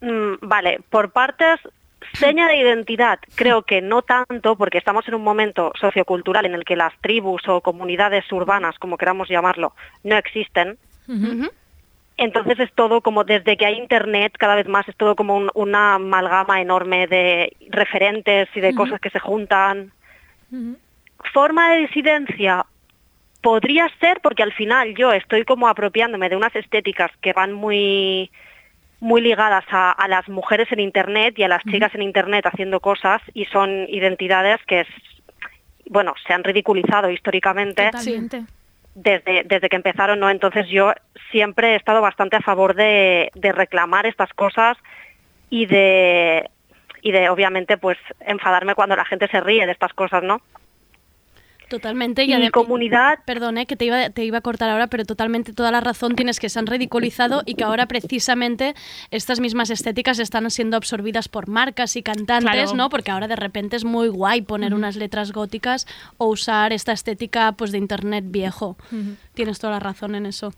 [0.00, 1.60] Mm, vale, por partes,
[2.14, 6.64] seña de identidad, creo que no tanto, porque estamos en un momento sociocultural en el
[6.64, 9.74] que las tribus o comunidades urbanas, como queramos llamarlo,
[10.04, 10.78] no existen.
[12.18, 15.50] Entonces es todo como desde que hay internet cada vez más es todo como un-
[15.54, 19.90] una amalgama enorme de referentes y de cosas que se juntan.
[21.32, 22.66] Forma de disidencia
[23.40, 28.30] podría ser porque al final yo estoy como apropiándome de unas estéticas que van muy
[29.02, 32.78] muy ligadas a, a las mujeres en internet y a las chicas en internet haciendo
[32.78, 34.86] cosas y son identidades que es
[35.90, 38.44] bueno se han ridiculizado históricamente Totalmente.
[38.94, 40.30] desde, desde que empezaron, ¿no?
[40.30, 40.92] Entonces yo
[41.32, 44.78] siempre he estado bastante a favor de, de reclamar estas cosas
[45.50, 46.48] y de,
[47.02, 50.40] y de, obviamente, pues enfadarme cuando la gente se ríe de estas cosas, ¿no?
[51.72, 52.24] Totalmente.
[52.24, 53.20] Y adem- comunidad...
[53.24, 56.14] Perdón, eh, que te iba, te iba a cortar ahora, pero totalmente toda la razón
[56.14, 58.74] tienes que se han ridiculizado y que ahora precisamente
[59.10, 62.74] estas mismas estéticas están siendo absorbidas por marcas y cantantes, Claro.
[62.74, 62.90] ¿no?
[62.90, 65.86] Porque ahora de repente es muy guay poner unas letras góticas
[66.18, 68.76] o usar esta estética pues de internet viejo.
[69.32, 70.52] Tienes toda la razón en eso.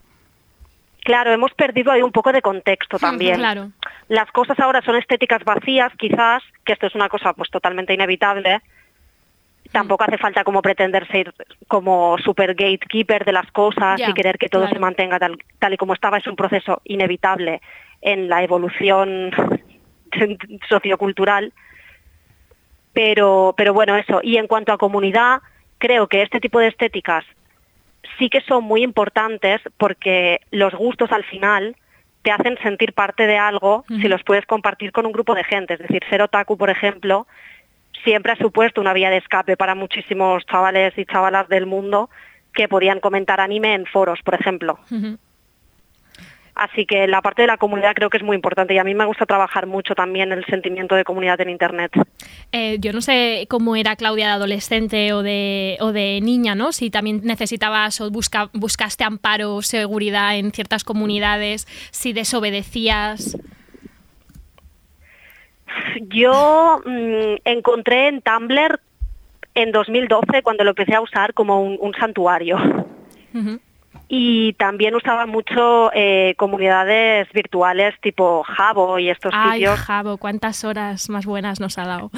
[1.05, 3.36] Claro, hemos perdido ahí un poco de contexto también.
[3.36, 3.70] Claro.
[4.09, 8.62] Las cosas ahora son estéticas vacías, quizás, que esto es una cosa pues totalmente inevitable.
[9.75, 11.35] Tampoco hace falta como pretender ser
[11.69, 14.75] como super gatekeeper de las cosas y querer que todo claro.
[14.75, 16.19] se mantenga tal, tal y como estaba.
[16.19, 17.61] Es un proceso inevitable
[18.01, 19.33] en la evolución
[20.69, 21.53] sociocultural.
[22.93, 24.21] Pero, pero bueno, eso.
[24.23, 25.41] Y en cuanto a comunidad,
[25.79, 27.25] creo que este tipo de estéticas
[28.19, 31.77] sí que son muy importantes porque los gustos al final
[32.23, 35.75] te hacen sentir parte de algo si los puedes compartir con un grupo de gente.
[35.75, 37.27] Es decir, ser otaku, por ejemplo,
[38.05, 42.11] siempre ha supuesto una vía de escape para muchísimos chavales y chavalas del mundo
[42.53, 44.79] que podían comentar anime en foros, por ejemplo.
[46.57, 48.95] Así que la parte de la comunidad creo que es muy importante y a mí
[48.95, 51.91] me gusta trabajar mucho también el sentimiento de comunidad en Internet.
[52.53, 56.71] Eh, yo no sé cómo era Claudia de adolescente o de, o de niña, ¿no?
[56.71, 63.37] Si también necesitabas o busca- buscaste amparo o seguridad en ciertas comunidades, si desobedecías.
[66.09, 68.81] Yo mm, encontré en Tumblr
[69.55, 72.59] en 2012 cuando lo empecé a usar como un, un santuario.
[74.09, 79.81] Y también usaba mucho eh, comunidades virtuales tipo Jabo y estos Ay, sitios.
[79.81, 82.11] Jabo, cuántas horas más buenas nos ha dado.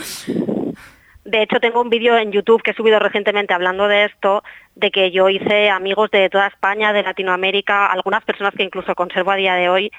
[1.24, 4.90] De hecho, tengo un vídeo en YouTube que he subido recientemente hablando de esto, de
[4.90, 9.36] que yo hice amigos de toda España, de Latinoamérica, algunas personas que incluso conservo a
[9.36, 9.90] día de hoy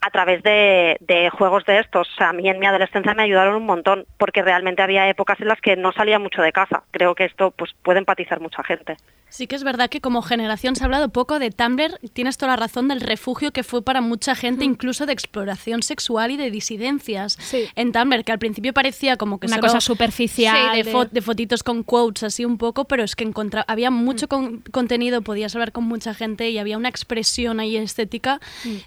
[0.00, 2.08] a través de, de juegos de estos.
[2.08, 5.40] O sea, a mí en mi adolescencia me ayudaron un montón, porque realmente había épocas
[5.40, 6.84] en las que no salía mucho de casa.
[6.90, 8.96] Creo que esto pues puede empatizar mucha gente.
[9.30, 12.52] Sí que es verdad que como generación se ha hablado poco de Tumblr, tienes toda
[12.52, 16.50] la razón del refugio que fue para mucha gente, incluso de exploración sexual y de
[16.50, 17.36] disidencias
[17.76, 20.92] en Tumblr, que al principio parecía como que Una solo- cosa superficial, Sí, de, de-
[20.94, 24.62] fo- de fotitos con quotes así un poco, pero es que encontra había mucho con-
[24.72, 28.40] contenido, podías hablar con mucha gente y había una expresión ahí estética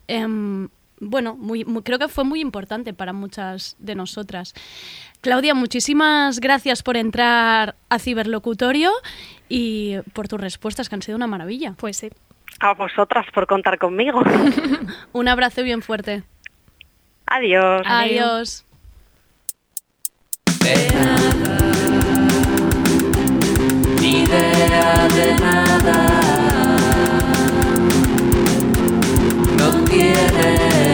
[0.08, 0.70] em,
[1.02, 4.54] bueno, muy, muy- creo que fue muy importante para muchas de nosotras.
[5.20, 8.92] Claudia, muchísimas gracias por entrar a Ciberlocutorio
[9.50, 11.74] y por tus respuestas, que han sido una maravilla.
[11.78, 12.10] Pues sí.
[12.60, 14.22] A vosotras por contar conmigo.
[15.12, 16.24] Un abrazo bien fuerte.
[17.26, 17.82] Adiós.
[17.86, 18.66] Adiós.
[20.64, 21.58] De nada.
[24.00, 26.08] No idea de nada.
[29.58, 30.91] RPS.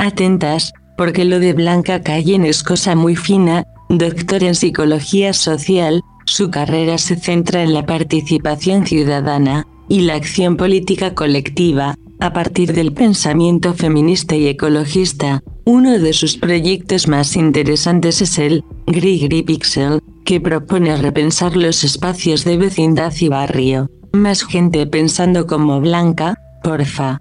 [0.00, 6.50] Atentas, porque lo de Blanca Cayen es cosa muy fina, doctor en psicología social, su
[6.50, 12.92] carrera se centra en la participación ciudadana y la acción política colectiva, a partir del
[12.92, 15.42] pensamiento feminista y ecologista.
[15.64, 22.44] Uno de sus proyectos más interesantes es el Grigri Pixel, que propone repensar los espacios
[22.44, 23.90] de vecindad y barrio.
[24.12, 27.18] Más gente pensando como Blanca, porfa.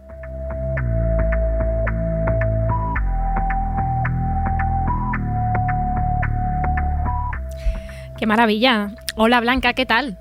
[8.17, 8.91] Qué maravilla.
[9.15, 10.19] Hola Blanca, ¿qué tal?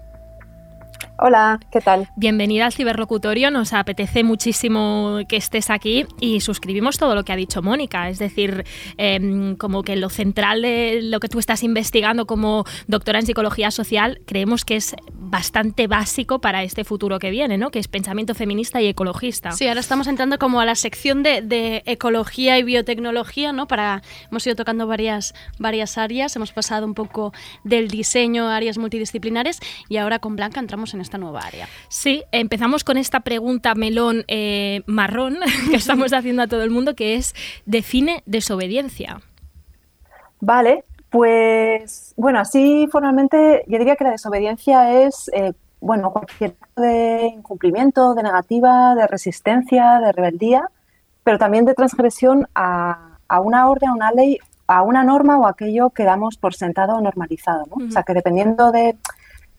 [1.22, 2.08] Hola, ¿qué tal?
[2.16, 7.36] Bienvenida al ciberlocutorio, nos apetece muchísimo que estés aquí y suscribimos todo lo que ha
[7.36, 8.64] dicho Mónica, es decir,
[8.96, 13.70] em, como que lo central de lo que tú estás investigando como doctora en psicología
[13.70, 17.70] social, creemos que es bastante básico para este futuro que viene, ¿no?
[17.70, 19.52] Que es pensamiento feminista y ecologista.
[19.52, 23.68] Sí, ahora estamos entrando como a la sección de, de ecología y biotecnología, ¿no?
[23.68, 28.78] Para, hemos ido tocando varias, varias áreas, hemos pasado un poco del diseño a áreas
[28.78, 29.60] multidisciplinares
[29.90, 31.66] y ahora con Blanca entramos en esta nueva área.
[31.88, 35.38] Sí, empezamos con esta pregunta melón eh, marrón
[35.70, 37.34] que estamos haciendo a todo el mundo, que es,
[37.66, 39.20] define desobediencia.
[40.40, 46.80] Vale, pues bueno, así formalmente yo diría que la desobediencia es eh, bueno cualquier tipo
[46.80, 50.70] de incumplimiento, de negativa, de resistencia, de rebeldía,
[51.24, 54.38] pero también de transgresión a, a una orden, a una ley,
[54.68, 57.66] a una norma o aquello que damos por sentado o normalizado.
[57.66, 57.84] ¿no?
[57.84, 58.96] O sea que dependiendo de,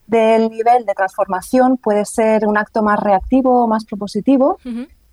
[0.06, 4.58] del nivel de transformación puede ser un acto más reactivo o más propositivo,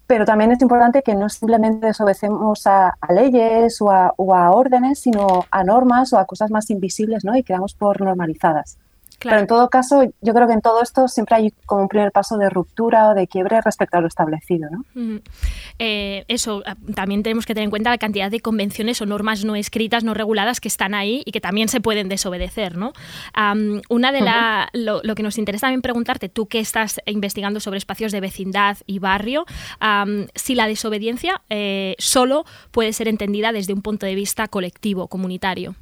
[0.07, 4.51] pero también es importante que no simplemente desobedecemos a, a leyes o a, o a
[4.51, 7.35] órdenes, sino a normas o a cosas más invisibles ¿no?
[7.35, 8.77] y que damos por normalizadas.
[9.19, 9.35] Claro.
[9.35, 12.11] Pero en todo caso, yo creo que en todo esto siempre hay como un primer
[12.11, 14.69] paso de ruptura o de quiebre respecto a lo establecido.
[14.71, 15.19] ¿no?
[15.77, 19.43] Eh, eso, ah, también tenemos que tener en cuenta la cantidad de convenciones o normas
[19.45, 22.93] no escritas, no reguladas que están ahí y que también se pueden desobedecer, ¿no?
[23.89, 27.77] Una de la, lo, lo que nos interesa también preguntarte, tú que estás investigando sobre
[27.77, 29.45] espacios de vecindad y barrio,
[30.35, 35.75] si la desobediencia eh, solo puede ser entendida desde un punto de vista colectivo, comunitario.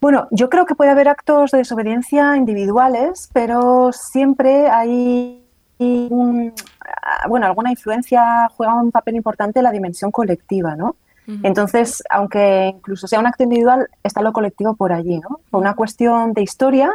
[0.00, 5.42] Bueno, yo creo que puede haber actos de desobediencia individuales, pero siempre hay
[5.78, 6.52] un-
[7.02, 10.96] ah, bueno, alguna influencia juega un papel importante en la dimensión colectiva, ¿no?
[11.42, 15.40] Entonces, aunque incluso sea un acto individual, está lo colectivo por allí, ¿no?
[15.50, 16.94] Una cuestión de historia,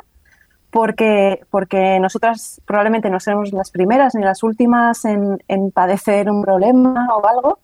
[0.69, 6.41] porque, porque nosotras probablemente no seremos las primeras ni las últimas en, en padecer un
[6.43, 7.59] problema o algo,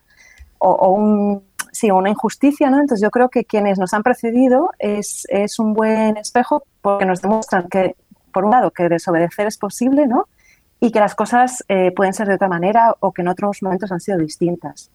[0.58, 1.44] o, o un,
[1.78, 2.80] sí, una injusticia, ¿no?
[2.80, 7.22] Entonces yo creo que quienes nos han precedido es, es un buen espejo porque nos
[7.22, 7.95] demuestran que,
[8.34, 10.26] por un lado, que desobedecer es posible, ¿no?
[10.80, 13.91] Y que las cosas eh, pueden ser de otra manera o que en otros momentos
[13.91, 14.91] han sido distintas.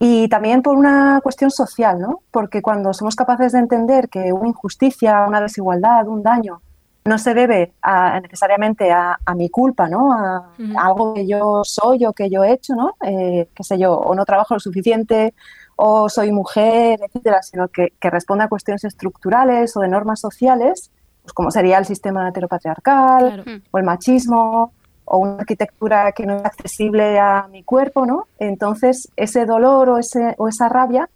[0.00, 2.20] Y también por una cuestión social, ¿no?
[2.32, 6.60] Porque cuando somos capaces de entender que una injusticia, una desigualdad, un daño,
[7.04, 10.12] no se debe a- necesariamente a, a mi culpa, ¿no?
[10.12, 12.94] A, a algo que yo soy o que yo he hecho, ¿no?
[13.04, 15.32] Eh, qué sé yo, o no trabajo lo suficiente,
[15.76, 20.90] o soy mujer, etcétera, sino que, que responde a cuestiones estructurales o de normas sociales,
[21.22, 24.72] pues como sería el sistema heteropatriarcal o el machismo
[25.04, 28.26] o una arquitectura que no es accesible a mi cuerpo, ¿no?
[28.38, 31.08] Entonces, ese dolor o, ese, o esa rabia,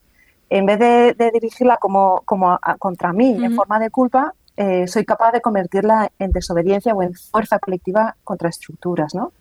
[0.51, 3.57] en vez de, de dirigirla como, como a- a- contra mí en Ujú.
[3.57, 8.49] forma de culpa, eh, soy capaz de convertirla en desobediencia o en fuerza colectiva contra
[8.49, 9.33] estructuras, ¿no?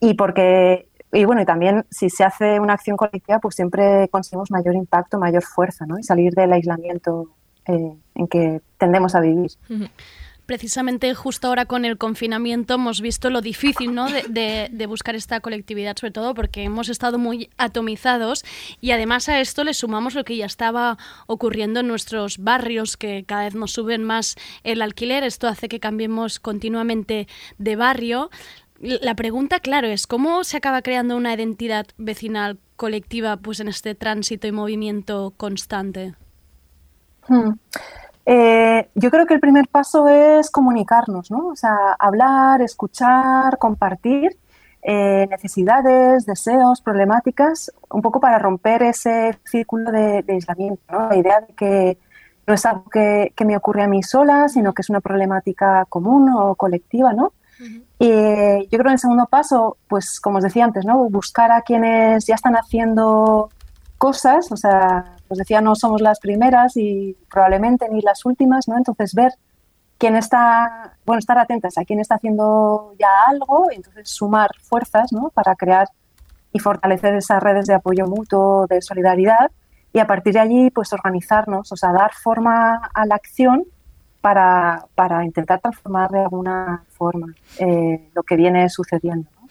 [0.00, 4.50] Y porque, y bueno, y también si se hace una acción colectiva, pues siempre conseguimos
[4.50, 5.98] mayor impacto, mayor fuerza, ¿no?
[5.98, 7.30] Y salir del aislamiento
[7.66, 9.52] eh, en que tendemos a vivir.
[10.46, 14.10] Precisamente justo ahora con el confinamiento hemos visto lo difícil ¿no?
[14.10, 18.44] de, de- de buscar esta colectividad, sobre todo porque hemos estado muy atomizados
[18.78, 23.24] y además a esto le sumamos lo que ya estaba ocurriendo en nuestros barrios, que
[23.26, 25.24] cada vez nos suben más el alquiler.
[25.24, 27.26] Esto hace que cambiemos continuamente
[27.56, 28.28] de barrio.
[28.80, 33.94] La pregunta, claro, es cómo se acaba creando una identidad vecinal colectiva pues en este
[33.94, 36.14] tránsito y movimiento constante.
[37.28, 37.52] Hmm.
[38.26, 41.48] Eh, yo creo que el primer paso es comunicarnos, ¿no?
[41.48, 44.36] O sea, hablar, escuchar, compartir
[44.82, 51.08] eh, necesidades, deseos, problemáticas, un poco para romper ese círculo de, de aislamiento, ¿no?
[51.08, 51.98] La idea de que
[52.46, 55.84] no es algo que, que me ocurre a mí sola, sino que es una problemática
[55.88, 57.32] común o colectiva, ¿no?
[58.10, 61.08] Eh, yo creo que el segundo paso, pues como os decía antes, ¿no?
[61.10, 63.50] Buscar a quienes ya están haciendo
[63.98, 68.76] cosas, o sea, os decía, no somos las primeras y probablemente ni las últimas, ¿no?
[68.76, 69.32] Entonces ver
[69.98, 75.12] quién está, bueno, estar atentas a quién está haciendo ya algo y entonces sumar fuerzas,
[75.12, 75.30] ¿no?
[75.30, 75.88] Para crear
[76.52, 79.50] y fortalecer esas redes de apoyo mutuo, de solidaridad
[79.92, 83.64] y a partir de allí, pues organizarnos, o sea, dar forma a la acción
[84.24, 87.26] para, para intentar transformar de alguna forma
[87.58, 89.28] eh, lo que viene sucediendo.
[89.38, 89.46] ¿no?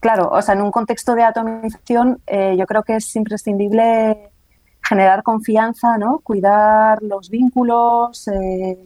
[0.00, 4.32] Claro, o sea, en un contexto de atomización, eh, yo creo que es imprescindible
[4.82, 6.18] generar confianza, ¿no?
[6.18, 8.76] Cuidar los vínculos, eh,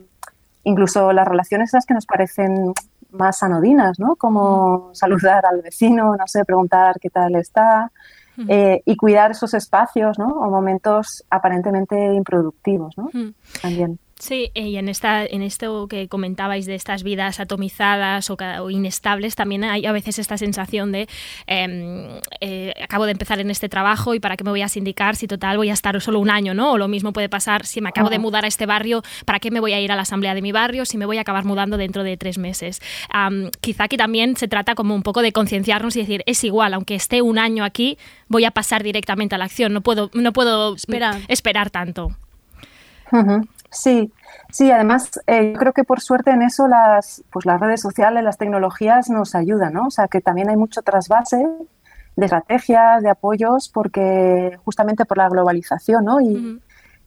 [0.65, 2.75] incluso las relaciones las que nos parecen
[3.13, 4.17] más anodinas, ¿no?
[4.17, 7.91] Como saludar al vecino, no sé, preguntar qué tal está,
[8.49, 10.27] eh, y cuidar esos espacios, ¿no?
[10.27, 13.09] O momentos aparentemente improductivos, ¿no?
[13.63, 13.99] También.
[14.19, 19.63] Sí, y en, esta, en esto que comentabais de estas vidas atomizadas o, inestables, también
[19.63, 21.07] hay a veces esta sensación de
[21.47, 25.17] em, eh, acabo de empezar en este trabajo y para qué me voy a sindicar
[25.17, 26.73] si total voy a estar solo un año, ¿no?
[26.73, 29.51] O lo mismo puede pasar si me acabo de mudar a este barrio, ¿para qué
[29.51, 31.45] me voy a ir a la asamblea de mi barrio si me voy a acabar
[31.45, 32.81] mudando dentro de tres meses?
[33.11, 36.73] Am, quizá aquí también se trata como un poco de concienciarnos y decir, es igual,
[36.73, 37.99] aunque esté un año aquí,
[38.29, 41.21] voy a pasar directamente a la acción, no puedo, no puedo Esperar.
[41.29, 42.17] esperar tanto.
[43.77, 44.11] Sí,
[44.51, 48.25] sí, además eh, yo creo que por suerte en eso las, pues las redes sociales,
[48.25, 49.89] las tecnologías nos ayudan, ¿no?
[49.89, 51.47] O sea, que también hay mucho trasvase
[52.17, 56.23] de estrategias, de apoyos, porque justamente por la globalización, ¿no?
[56.23, 56.59] Y,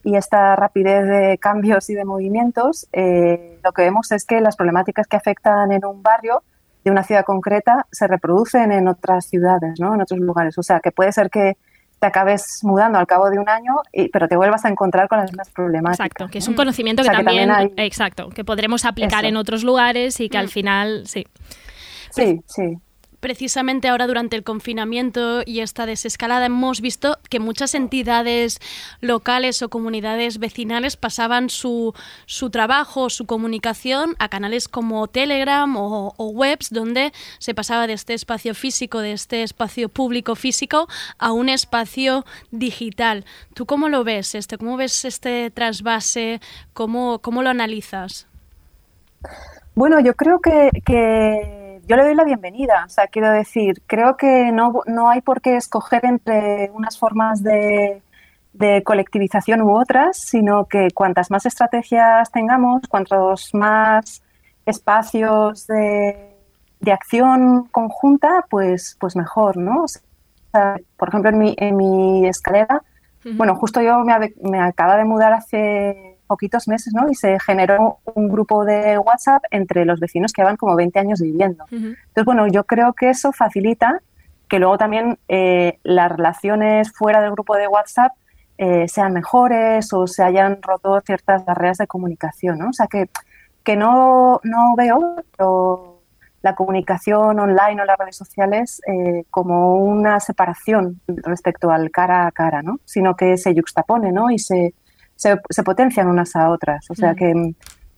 [0.03, 4.55] y esta rapidez de cambios y de movimientos, eh, lo que vemos es que las
[4.55, 6.43] problemáticas que afectan en un barrio
[6.83, 9.95] de una ciudad concreta se reproducen en otras ciudades, ¿no?
[9.95, 10.55] En otros lugares.
[10.59, 11.57] O sea, que puede ser que
[11.99, 15.19] te acabes mudando al cabo de un año, y- pero te vuelvas a encontrar con
[15.19, 15.99] las mismas problemáticas.
[16.07, 19.29] Exacto, que es un conocimiento O sea, que también, hay- exacto, que podremos aplicar Eso.
[19.29, 20.41] en otros lugares y que Mm.
[20.41, 21.27] al final, sí.
[22.11, 22.77] Sí, sí.
[23.19, 28.59] Precisamente ahora durante el confinamiento y esta desescalada hemos visto que muchas entidades
[29.01, 31.93] locales o comunidades vecinales pasaban su,
[32.25, 38.13] su trabajo, su comunicación a canales como Telegram o, webs donde se pasaba de este
[38.13, 40.87] espacio físico, de este espacio público físico
[41.17, 43.25] a un espacio digital.
[43.53, 44.57] ¿Tú cómo lo ves este?
[44.57, 46.39] ¿Cómo ves este trasvase?
[46.73, 48.27] ¿Cómo, cómo lo analizas?
[49.75, 51.58] Bueno, yo creo que, que
[51.89, 52.83] yo le doy la bienvenida.
[52.85, 57.41] O sea, quiero decir, creo que no, no hay por qué escoger entre unas formas
[57.41, 58.03] de,
[58.53, 64.21] de colectivización u otras, sino que cuantas más estrategias tengamos, cuantos más
[64.67, 66.35] espacios de,
[66.79, 69.85] de acción conjunta, pues, pues mejor, ¿no?
[69.85, 72.83] O sea, por ejemplo, en mi, en mi escalera,
[73.35, 77.09] bueno, justo yo me, me acaba de mudar hace poquitos meses, ¿no?
[77.09, 81.19] Y se generó un grupo de WhatsApp entre los vecinos que llevan como 20 años
[81.19, 81.65] viviendo.
[81.71, 84.01] Entonces, bueno, yo creo que eso facilita
[84.47, 88.11] que luego también eh, las relaciones fuera del grupo de WhatsApp
[88.59, 92.69] eh, sean mejores o se hayan roto ciertas barreras de comunicación, ¿no?
[92.69, 93.09] O sea, que,
[93.63, 96.01] que no, no veo pero
[96.41, 102.31] la comunicación online o las redes sociales eh, como una separación respecto al cara a
[102.31, 102.79] cara, ¿no?
[102.85, 104.29] Sino que se yuxtapone, ¿no?
[104.29, 104.73] Y se,
[105.19, 106.85] se, se potencian unas a otras.
[106.89, 107.15] O sea Mm.
[107.17, 107.53] que,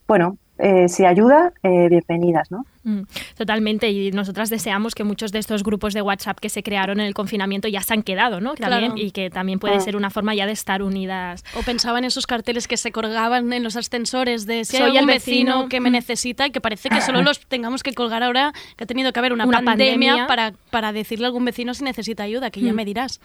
[0.08, 2.66] bueno, eh, si ayuda, eh, bienvenidas, ¿no?
[2.84, 3.02] Mm,
[3.38, 7.06] Totalmente, y nosotras deseamos que muchos de estos grupos de WhatsApp que se crearon en
[7.06, 8.56] el confinamiento ya se han quedado, ¿no?
[8.56, 9.02] También, Claro.
[9.08, 9.80] Y que también puede Ah.
[9.82, 11.44] ser una forma ya de estar unidas.
[11.56, 14.98] O pensaba en esos carteles que se colgaban en los ascensores de si hay Soy
[14.98, 15.70] el vecino, vecino.
[15.70, 18.88] que me necesita y que parece que solo los tengamos que colgar ahora, que ha
[18.88, 20.28] tenido que haber una, Una pandemia, pandemia.
[20.28, 22.76] Para, para decirle a algún vecino si necesita ayuda, que ya Mm.
[22.76, 23.20] me dirás.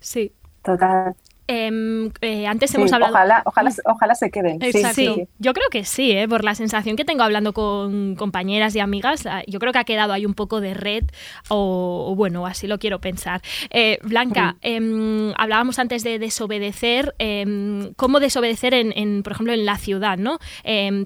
[0.00, 0.32] Sí.
[0.62, 1.14] Total.
[1.46, 3.12] Em, eh, antes Sí, hemos hablado...
[3.12, 4.60] ojalá, ojalá, ojalá se queden.
[4.60, 4.94] Sí, Exacto.
[4.94, 5.28] sí, Sí, sí.
[5.38, 6.28] yo creo que sí, ¿eh?
[6.28, 9.84] por la sensación que tengo hablando con compañeras y amigas, ah, yo creo que ha
[9.84, 11.04] quedado ahí un poco de red,
[11.48, 13.40] o, o bueno, así lo quiero pensar.
[13.70, 19.64] Eh, Blanca, em, hablábamos antes de desobedecer, em, cómo desobedecer, en, en, por ejemplo, en
[19.64, 20.38] la ciudad, ¿no?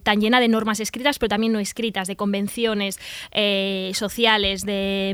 [0.02, 2.98] Tan llena de normas escritas, pero también no escritas, de convenciones
[3.92, 5.12] sociales, de,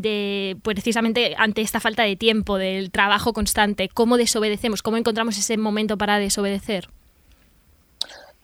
[0.00, 4.16] de, pues, precisamente ante esta falta de tiempo, del trabajo constante, cómo
[4.58, 6.88] desobedecemos, cómo encontramos ese momento para desobedecer.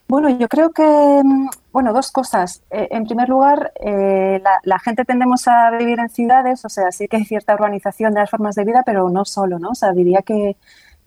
[0.07, 2.63] Bueno, yo creo que, mm, bueno, dos cosas.
[2.71, 6.93] Eh, en primer lugar, eh, la, la gente tendemos a vivir en ciudades, o sea,
[6.93, 9.71] sí que hay cierta organización de las formas de vida, pero no solo, ¿no?
[9.71, 10.57] O sea, diría que,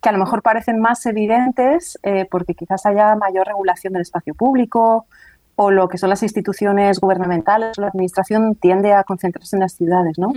[0.02, 4.34] que a lo mejor parecen más evidentes eh, porque quizás haya mayor regulación del espacio
[4.34, 5.06] público
[5.54, 10.18] o lo que son las instituciones gubernamentales, la administración tiende a concentrarse en las ciudades,
[10.18, 10.32] ¿no?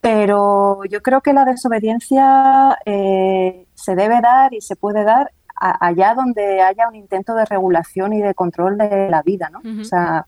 [0.00, 5.86] Pero yo creo que la desobediencia eh, se debe dar y se puede dar a-
[5.86, 9.60] allá donde haya un intento de regulación y de control de la vida, ¿no?
[9.80, 10.26] O sea,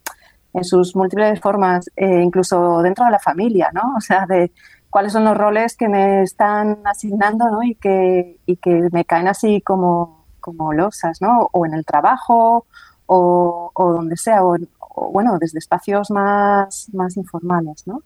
[0.53, 3.95] en sus múltiples formas, eh, incluso dentro de la familia, ¿no?
[3.97, 4.53] O sea, de
[4.91, 7.63] cuáles son los roles que me están asignando, ¿no?
[7.63, 11.49] Y que, y que me caen así como, como losas, ¿no?
[11.53, 12.67] O en el trabajo,
[13.07, 14.57] o, o donde sea, o,
[14.95, 18.03] o, bueno, desde espacios más, más informales, ¿no?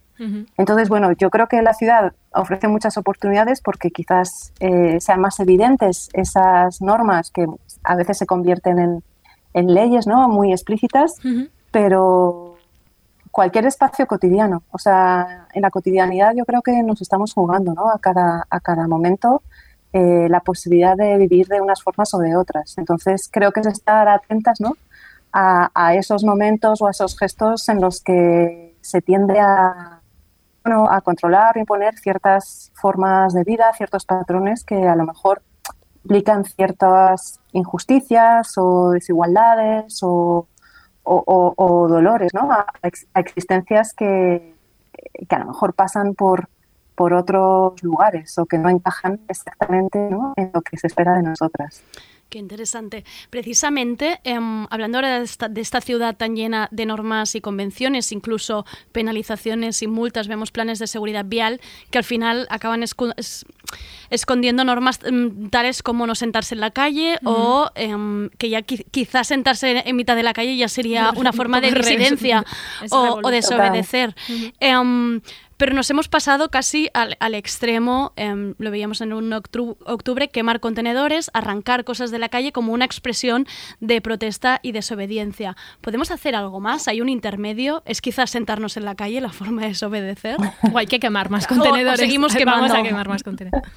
[0.56, 5.38] Entonces, bueno, yo creo que la ciudad ofrece muchas oportunidades porque quizás eh, sean más
[5.40, 7.46] evidentes esas normas que
[7.84, 9.04] a veces se convierten en,
[9.52, 10.26] en leyes, ¿no?
[10.28, 11.16] Muy explícitas,
[11.70, 12.56] pero
[13.30, 17.90] cualquier espacio cotidiano, o sea, en la cotidianidad yo creo que nos estamos jugando, ¿no?
[17.90, 19.42] A cada, a cada momento
[19.92, 22.76] eh, la posibilidad de vivir de unas formas o de otras.
[22.76, 24.76] Entonces, creo que es estar atentas, ¿no?
[25.38, 30.00] A, esos momentos o a esos gestos en los que se tiende a,
[30.64, 35.42] a controlar, imponer ciertas formas de vida, ciertos patrones que a lo mejor
[36.04, 40.46] implican ciertas injusticias o desigualdades o,
[41.02, 42.50] o- o- o dolores, ¿no?
[42.50, 42.64] A,
[43.14, 44.54] a existencias que,
[45.28, 46.48] que a lo mejor pasan por,
[46.94, 50.32] por otros lugares o que no encajan exactamente ¿no?
[50.36, 51.82] en lo que se espera de nosotras.
[52.28, 53.04] Qué interesante.
[53.30, 58.10] Precisamente, em, hablando ahora de esta, de esta ciudad tan llena de normas y convenciones,
[58.10, 62.82] incluso penalizaciones y multas, vemos planes de seguridad vial que al final acaban
[64.10, 68.84] escondiendo normas em, tales como no sentarse en la calle o em, que ya qui-
[68.90, 71.90] quizás sentarse en mitad de la calle ya sería Un una forma de poco re-
[71.96, 72.44] disidencia
[72.82, 74.14] es o, desobedecer.
[75.56, 80.28] Pero nos hemos pasado casi al, al extremo, em, lo veíamos en un octru- octubre,
[80.28, 83.46] quemar contenedores, arrancar cosas de la calle como una expresión
[83.80, 85.56] de protesta y desobediencia.
[85.80, 86.88] ¿Podemos hacer algo más?
[86.88, 87.82] ¿Hay un intermedio?
[87.86, 90.36] ¿Es quizás sentarnos en la calle la forma de desobedecer?
[90.72, 92.00] O hay que quemar más O- o contenedores.
[92.00, 92.74] seguimos Vamos quemando.
[92.74, 93.72] a quemar más contenedores.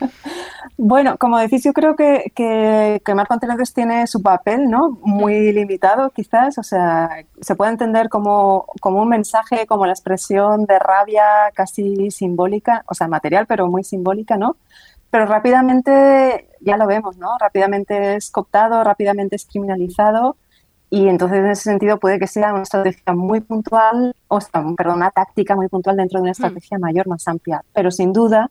[0.77, 4.97] Bueno, como decís, yo creo que, que quemar contenedores tiene su papel, ¿no?
[5.01, 6.57] Muy limitado, quizás.
[6.57, 7.09] O sea,
[7.41, 11.23] se puede entender como, como un mensaje, como la expresión de rabia
[11.53, 14.57] casi simbólica, o sea, material, pero muy simbólica, ¿no?
[15.11, 17.29] Pero rápidamente, ya lo vemos, ¿no?
[17.39, 20.37] Rápidamente es cooptado, rápidamente es criminalizado.
[20.91, 24.97] Y entonces, en ese sentido, puede que sea una estrategia muy puntual, o sea, perdón,
[24.97, 27.63] una táctica muy puntual dentro de una estrategia mayor, más amplia.
[27.73, 28.49] Pero sin duda,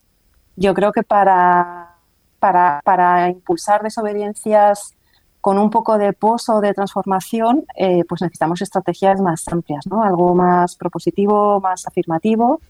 [0.57, 1.97] yo creo que para,
[2.39, 4.95] para, para impulsar desobediencias
[5.41, 10.03] con un poco de pozo de transformación, eh, pues necesitamos estrategias más amplias, ¿no?
[10.03, 12.61] Algo más propositivo, más afirmativo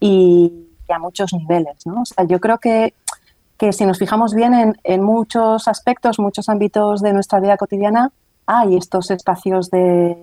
[0.00, 2.02] y, y a muchos niveles, ¿no?
[2.02, 2.94] O sea, yo creo que,
[3.56, 8.12] que si nos fijamos bien en, en muchos aspectos, muchos ámbitos de nuestra vida cotidiana,
[8.46, 10.16] hay estos espacios de,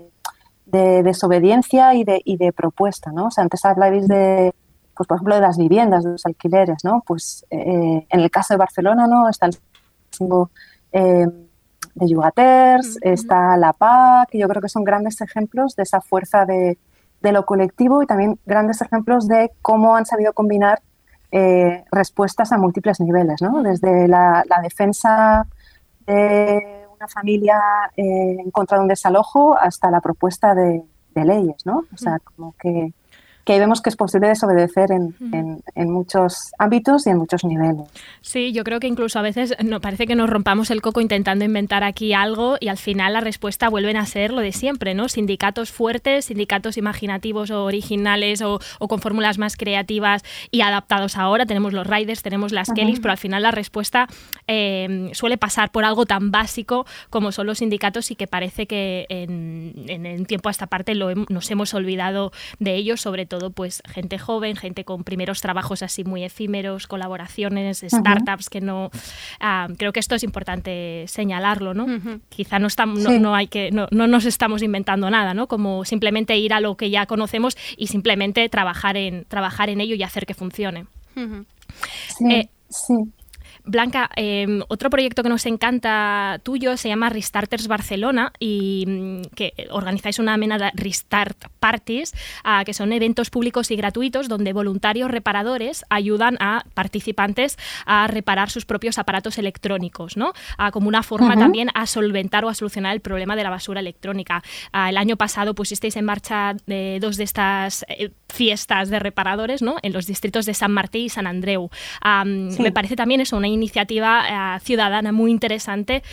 [0.66, 3.28] de desobediencia y de, y de propuesta, ¿no?
[3.28, 4.54] O sea, antes hablabais de,
[4.96, 7.04] pues por ejemplo, de las viviendas, de los alquileres, ¿no?
[7.06, 9.30] Pues eh, en el caso de Barcelona, ¿no?
[9.30, 9.58] Está el
[10.92, 11.28] eh,
[11.96, 16.78] de Yugaters, está la PAC, yo creo que son grandes ejemplos de esa fuerza de,
[17.26, 20.82] de lo colectivo y también grandes ejemplos de cómo han sabido combinar
[21.32, 23.64] eh, respuestas a múltiples niveles, ¿no?
[23.64, 25.48] Desde la, defensa
[26.06, 27.60] de una familia
[27.98, 30.84] eh, en contra de un desalojo hasta la propuesta de,
[31.16, 31.84] de leyes, ¿no?
[31.92, 32.94] O sea, como que,
[33.46, 37.44] que ahí vemos que es posible desobedecer en, en, en muchos ámbitos y en muchos
[37.44, 37.88] niveles.
[38.22, 41.46] Sí, yo creo que incluso a veces no, parece que nos rompamos el coco intentando
[41.46, 45.10] inventar aquí algo y al final la respuesta vuelven a ser lo de siempre, ¿no?
[45.10, 51.46] Sindicatos fuertes, sindicatos imaginativos o originales o, o con fórmulas más creativas y adaptados ahora.
[51.46, 52.66] Tenemos los Riders, tenemos las.
[52.76, 54.08] Kellys, pero al final la respuesta
[54.48, 59.06] eh, suele pasar por algo tan básico como son los sindicatos y que parece que
[59.10, 63.35] en, en el tiempo a esta parte lo nos hemos olvidado de ellos, sobre todo
[63.38, 68.90] todo pues gente joven, gente con primeros trabajos así muy efímeros, colaboraciones, startups que no
[69.40, 71.86] ah, creo que esto es importante señalarlo, ¿no?
[72.30, 73.20] Quizá no estamos no, Sí.
[73.20, 75.48] no hay que no, no nos estamos inventando nada, ¿no?
[75.48, 79.96] Como simplemente ir a lo que ya conocemos y simplemente trabajar en trabajar en ello
[79.96, 80.86] y hacer que funcione.
[81.14, 82.94] Sí, Eh, sí.
[83.66, 89.54] Blanca, eh, otro proyecto que nos encanta tuyo se llama Restarters Barcelona y mm, que
[89.72, 92.14] organizáis una amenada Restart Parties,
[92.44, 98.50] ah, que son eventos públicos y gratuitos donde voluntarios reparadores ayudan a participantes a reparar
[98.50, 100.34] sus propios aparatos electrónicos, ¿no?
[100.58, 103.80] Ah, como una forma también a solventar o a solucionar el problema de la basura
[103.80, 104.44] electrónica.
[104.72, 109.62] Ah, el año pasado pusisteis en marcha eh, dos de estas eh, fiestas de reparadores,
[109.62, 109.78] ¿no?
[109.82, 111.70] En los distritos de San Martín y San Andreu.
[112.50, 112.62] Sí.
[112.62, 116.04] Me parece también eso una iniciativa eh, ciudadana muy interesante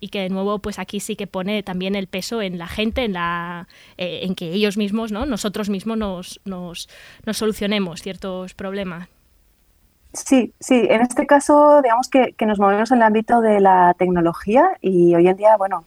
[0.00, 3.04] y que de nuevo pues aquí sí que pone también el peso en la gente,
[3.04, 3.66] en la
[3.96, 5.26] eh, en que ellos mismos, ¿no?
[5.26, 6.88] Nosotros mismos nos, nos,
[7.26, 9.08] nos solucionemos ciertos problemas.
[10.12, 13.94] Sí, sí, en este caso, digamos que, que nos movemos en el ámbito de la
[13.98, 15.84] tecnología y hoy en día, bueno,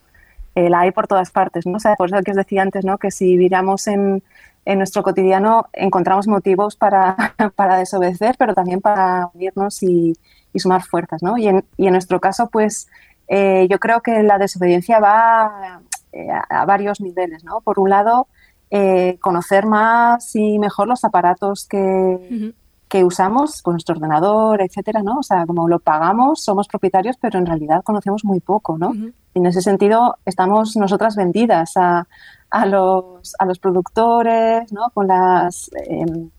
[0.55, 1.77] eh, la hay por todas partes, ¿no?
[1.77, 2.97] O sea, por eso que os decía antes, ¿no?
[2.97, 4.23] Que si miramos en,
[4.65, 7.15] en nuestro cotidiano, encontramos motivos para,
[7.55, 10.13] para desobedecer, pero también para unirnos y,
[10.53, 11.37] y sumar fuerzas, ¿no?
[11.37, 12.87] Y en, y en nuestro caso, pues,
[13.27, 17.61] eh, yo creo que la desobediencia va eh, a, varios niveles, ¿no?
[17.61, 18.27] Por un lado,
[18.69, 22.53] eh, conocer más y mejor los aparatos que,
[22.87, 25.19] que usamos, pues nuestro ordenador, etcétera, ¿no?
[25.19, 28.93] O sea, como lo pagamos, somos propietarios, pero en realidad conocemos muy poco, ¿no?
[29.33, 32.07] Y en ese sentido, estamos nosotras vendidas a,
[32.49, 34.89] a los, a los productores, ¿no?
[34.93, 36.29] Con las em,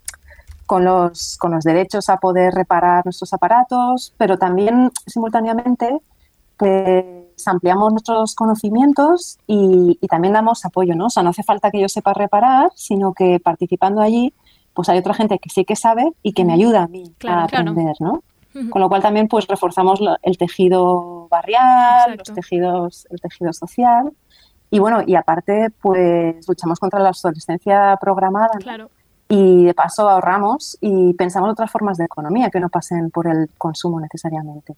[0.66, 5.98] con los, con los derechos a poder reparar nuestros aparatos, pero también simultáneamente
[6.56, 7.04] pues
[7.46, 11.06] ampliamos nuestros conocimientos y, y también damos apoyo, ¿no?
[11.06, 14.32] O sea, no hace falta que yo sepa reparar, sino que participando allí,
[14.72, 17.42] pues hay otra gente que sí que sabe y que me ayuda a mí Claro,
[17.42, 17.70] a claro.
[17.72, 18.22] aprender, ¿no?
[18.70, 22.22] Con lo cual también pues reforzamos lo- el tejido barrial, Exacto.
[22.30, 24.12] los tejidos, el tejido social
[24.70, 28.50] y bueno, y aparte pues luchamos contra la obsolescencia programada.
[28.58, 28.90] Claro.
[29.28, 33.26] y de paso ahorramos y pensamos en otras formas de economía que no pasen por
[33.26, 34.74] el consumo necesariamente.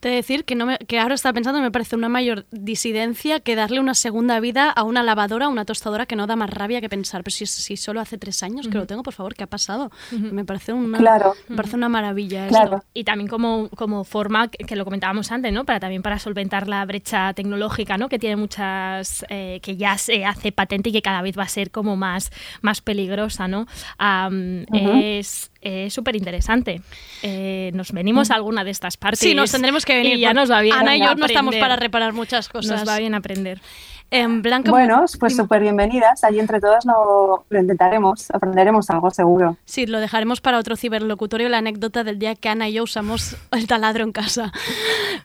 [0.00, 3.54] Te decir que, no me- que ahora estaba pensando, me parece una mayor disidencia que
[3.56, 6.80] darle una segunda vida a una lavadora, a una tostadora que no da más rabia
[6.80, 7.22] que pensar.
[7.22, 9.90] Pero si, si solo hace tres años que lo tengo, por favor, ¿qué ha pasado?
[10.12, 11.34] Me parece una, Claro.
[11.48, 12.76] me parece una maravilla Claro.
[12.76, 12.88] esto.
[12.94, 15.64] Y también como, como forma, que, que lo comentábamos antes, ¿no?
[15.64, 18.08] Para también para solventar la brecha tecnológica, ¿no?
[18.08, 21.48] Que tiene muchas, eh, que ya se hace patente y que cada vez va a
[21.48, 22.30] ser como más,
[22.62, 23.66] más peligrosa, ¿no?
[23.98, 25.00] Am, Ujú.
[25.02, 25.50] Es
[25.90, 26.80] súper interesante.
[27.72, 29.20] nos venimos a alguna de estas partes.
[29.20, 30.16] Sí, nos tendremos que venir.
[30.16, 30.76] Y ya nos va bien.
[30.76, 32.80] Ana y yo no estamos para reparar muchas cosas.
[32.80, 33.60] Nos va bien aprender.
[34.10, 36.22] En Blanca, Bueno, pues súper bienvenidas.
[36.22, 39.56] Allí entre todas lo, lo intentaremos, aprenderemos algo seguro.
[39.64, 43.36] Sí, lo dejaremos para otro ciberlocutorio, la anécdota del día que Ana y yo usamos
[43.50, 44.52] el taladro en casa.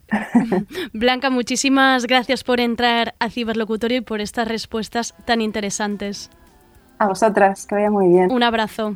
[0.94, 6.32] Blanca, muchísimas gracias por entrar a ciberlocutorio y por estas respuestas tan interesantes.
[6.98, 8.32] A vosotras, que vaya muy bien.
[8.32, 8.96] Un abrazo.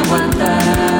[0.00, 0.99] aguantar.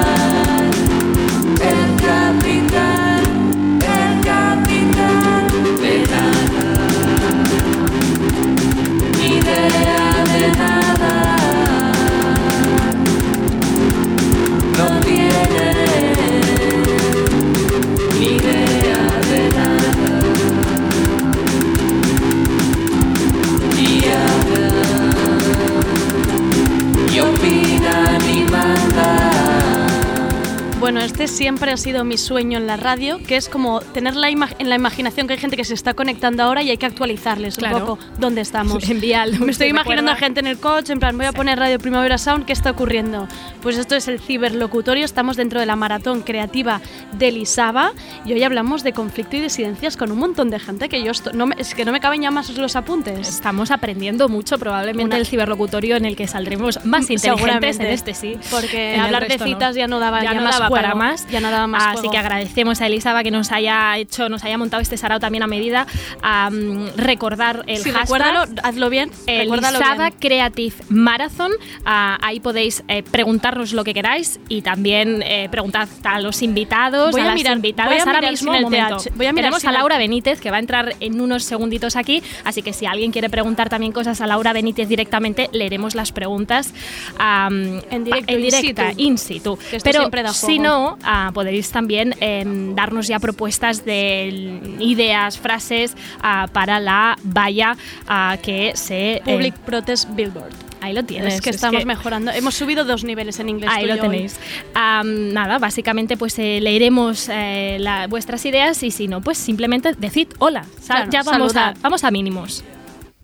[30.92, 33.36] No fuera por el capitán este siempre ha sido mi sueño en la radio, que
[33.36, 36.62] es como tener la en la imaginación que hay gente que se está conectando ahora
[36.62, 37.76] y hay que actualizarles Claro.
[37.76, 38.82] un poco dónde estamos.
[38.90, 40.16] Envíalo, Me estoy ¿te imaginando a recuerda?
[40.26, 43.26] gente en el coche, en plan, voy a poner Radio Primavera Sound, ¿qué está ocurriendo?
[43.62, 46.80] Pues esto es el ciberlocutorio, estamos dentro de la maratón creativa
[47.12, 47.92] del ISABA
[48.24, 51.46] y hoy hablamos de conflicto y disidencias con un montón de gente que yo no
[51.46, 53.28] me- es que no me caben ya más los apuntes.
[53.28, 58.14] Estamos aprendiendo mucho, probablemente Una- el ciberlocutorio en el que saldremos más inteligentes en este
[58.14, 58.38] sí.
[58.50, 59.50] Porque En hablar de resto no.
[59.50, 61.26] citas ya no daba, ya no más daba para más.
[61.30, 62.10] Ya no daba más Así juego.
[62.12, 65.46] que agradecemos a Elisaba que nos haya hecho, nos haya montado este sarao también a
[65.46, 65.86] medida.
[66.22, 68.48] a mm, recordar el Sí, hashtag.
[68.62, 69.10] hazlo bien.
[69.26, 70.14] Elisaba bien.
[70.20, 71.52] Creative Marathon.
[71.84, 77.12] Ah, ahí podéis eh, preguntarnos lo que queráis y también eh, preguntad a los invitados,
[77.12, 77.90] Voy a, a las mirar- invitadas.
[77.92, 78.96] voy a Ahora mirar mismo, el momento.
[79.14, 82.22] Voy a mirar Tenemos a Laura Benítez que va a entrar en unos segunditos aquí,
[82.44, 86.72] así que si alguien quiere preguntar también cosas a Laura Benítez directamente, leeremos las preguntas
[87.18, 89.00] am, En directo, en in directa, situ.
[89.02, 89.56] in situ.
[89.70, 90.60] Que esto Pero si juego.
[90.70, 97.76] No, ah, podéis también em, darnos ya propuestas de ideas, frases ah, para la valla
[98.08, 99.16] ah, que se...
[99.16, 100.52] eh, Public Protest Billboard.
[100.82, 101.34] Ahí lo tienes.
[101.34, 102.30] Es que es estamos que- mejorando.
[102.30, 103.70] Hemos subido dos niveles en inglés.
[103.70, 104.38] Ahí lo tenéis.
[104.74, 109.92] Am, nada, básicamente pues eh, leeremos eh, la- vuestras ideas y si no, pues simplemente
[109.98, 110.64] decid hola.
[110.86, 112.64] Claro, ya vamos a, vamos a mínimos.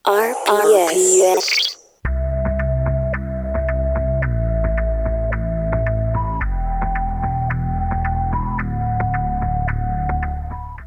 [0.04, 1.78] RPS.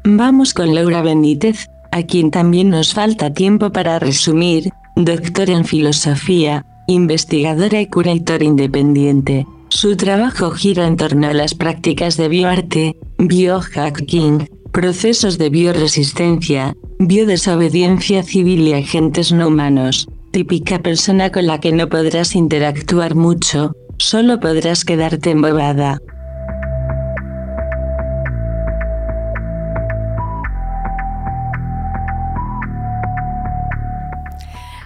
[0.04, 6.64] Vamos con Laura Benítez, a quien también nos falta tiempo para resumir, doctora en filosofía,
[6.86, 9.46] investigadora y curator independiente.
[9.68, 18.22] Su trabajo gira en torno a las prácticas de bioarte, biohacking, procesos de bioresistencia, biodesobediencia
[18.22, 20.08] civil y agentes no humanos.
[20.30, 26.00] Típica persona con la que no podrás interactuar mucho, solo podrás quedarte embobada.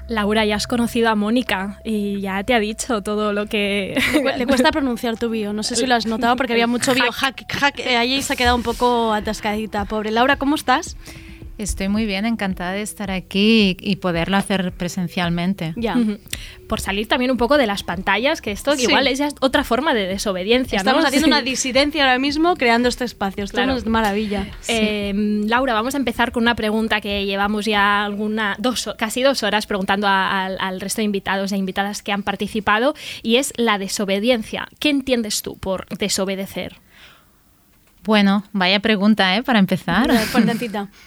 [0.07, 3.95] Laura, ya has conocido a Mónica y ya te ha dicho todo lo que...
[4.13, 6.67] Le cu- Le cuesta pronunciar tu bio, no sé si lo has notado porque había
[6.67, 9.87] mucho bio hack, hack, eh, ahí se ha quedado un poco atascadita.
[9.87, 10.97] Pobre Laura, ¿cómo estás?
[11.57, 15.73] Estoy muy bien, encantada de estar aquí y, y poderlo hacer presencialmente.
[15.77, 15.97] Ya.
[16.69, 18.83] Por salir también un poco de las pantallas, que esto Sí.
[18.85, 20.79] igual es ya otra forma de desobediencia.
[20.79, 20.81] ¿no?
[20.83, 21.31] Estamos haciendo Sí.
[21.33, 23.45] una disidencia ahora mismo creando este espacio.
[23.45, 23.77] Esto Claro.
[23.77, 24.49] es maravilla.
[24.67, 25.13] Eh,
[25.47, 29.67] Laura, vamos a empezar con una pregunta que llevamos ya alguna dos, casi dos horas
[29.67, 34.67] preguntando a- al resto de invitados e invitadas que han participado y es la desobediencia.
[34.81, 36.77] ¿Qué entiendes tú por desobedecer?
[38.05, 39.43] Bueno, vaya pregunta, ¿eh?
[39.43, 40.11] Para empezar.
[40.11, 40.89] Fuertecita.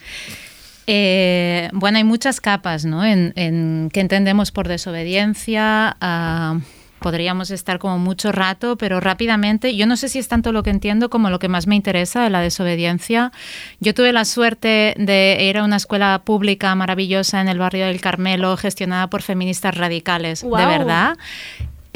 [0.90, 3.04] Eh, bueno, hay muchas capas, ¿no?
[3.04, 5.98] En, en qué entendemos por desobediencia.
[6.00, 6.58] ah,
[6.98, 10.70] podríamos estar como mucho rato, pero rápidamente, yo no sé si es tanto lo que
[10.70, 13.32] entiendo como lo que más me interesa de la desobediencia.
[13.80, 18.00] Yo tuve la suerte de ir a una escuela pública maravillosa en el barrio del
[18.00, 20.68] Carmelo, gestionada por feministas radicales, de Guau.
[20.68, 21.16] verdad.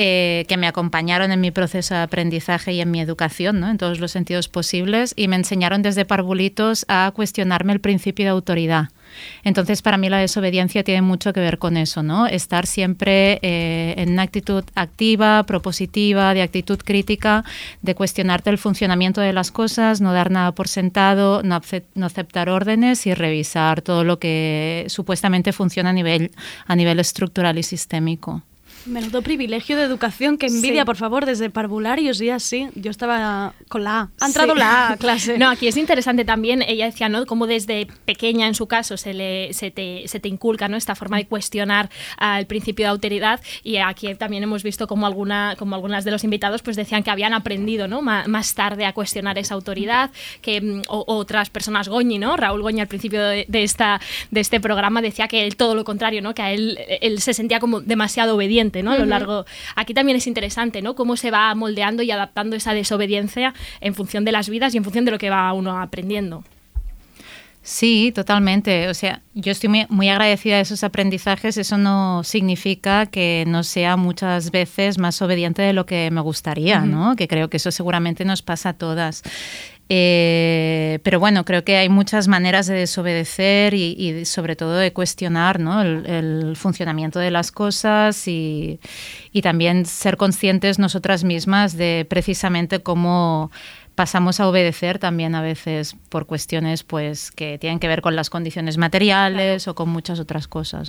[0.04, 3.70] Eh, que me acompañaron en mi proceso de aprendizaje y en mi educación, ¿no?
[3.70, 8.30] en todos los sentidos posibles, y me enseñaron desde parvulitos a cuestionarme el principio de
[8.30, 8.88] autoridad.
[9.44, 12.26] Entonces, para mí la desobediencia tiene mucho que ver con eso, ¿no?
[12.26, 17.44] Estar siempre eh, en una actitud activa, propositiva, de actitud crítica,
[17.82, 21.60] de cuestionarte el funcionamiento de las cosas, no dar nada por sentado, no,
[21.94, 26.32] no aceptar órdenes y revisar todo lo que supuestamente funciona a nivel,
[26.66, 28.42] a nivel estructural y sistémico.
[28.86, 30.86] Menudo privilegio de educación, que envidia, Sí.
[30.86, 32.68] por favor, desde parvularios y así.
[32.74, 34.10] Yo estaba con la A.
[34.20, 34.58] Ha entrado Sí.
[34.58, 35.38] la A clase.
[35.38, 37.24] No, aquí es interesante también, ella decía, ¿no?
[37.26, 40.76] Cómo desde pequeña, en su caso, se, le, se, te, se te inculca ¿no?
[40.76, 43.40] esta forma de cuestionar ah, el principio de autoridad.
[43.62, 47.10] Y aquí también hemos visto como, alguna, como algunas de los invitados pues decían que
[47.10, 48.02] habían aprendido ¿no?
[48.02, 50.10] Ma- más tarde a cuestionar esa autoridad,
[50.40, 52.36] que mm, o- otras personas, Goñi, ¿no?
[52.36, 54.00] Raúl Goñi al principio de, de esta,
[54.30, 56.34] de este programa decía que él todo lo contrario, ¿no?
[56.34, 58.92] Que a él, él se sentía como demasiado obediente, ¿no?
[58.92, 59.44] A lo largo
[59.74, 60.94] Aquí también es interesante, ¿no?
[60.94, 64.84] Cómo se va moldeando y adaptando esa desobediencia en función de las vidas y en
[64.84, 66.44] función de lo que va uno aprendiendo.
[67.64, 68.88] Sí, totalmente.
[68.88, 71.56] O sea, yo estoy muy, muy agradecida de esos aprendizajes.
[71.56, 76.80] Eso no significa que no sea muchas veces más obediente de lo que me gustaría.
[76.80, 77.14] ¿no?
[77.14, 79.22] Que creo que eso seguramente nos pasa a todas.
[79.94, 84.94] Eh, pero bueno, creo que hay muchas maneras de desobedecer y, y sobre todo de
[84.94, 85.82] cuestionar ¿no?
[85.82, 88.80] el, el funcionamiento de las cosas y,
[89.32, 93.50] y también ser conscientes nosotras mismas de precisamente cómo
[93.94, 98.30] pasamos a obedecer también a veces por cuestiones pues que tienen que ver con las
[98.30, 100.88] condiciones materiales o con muchas otras cosas.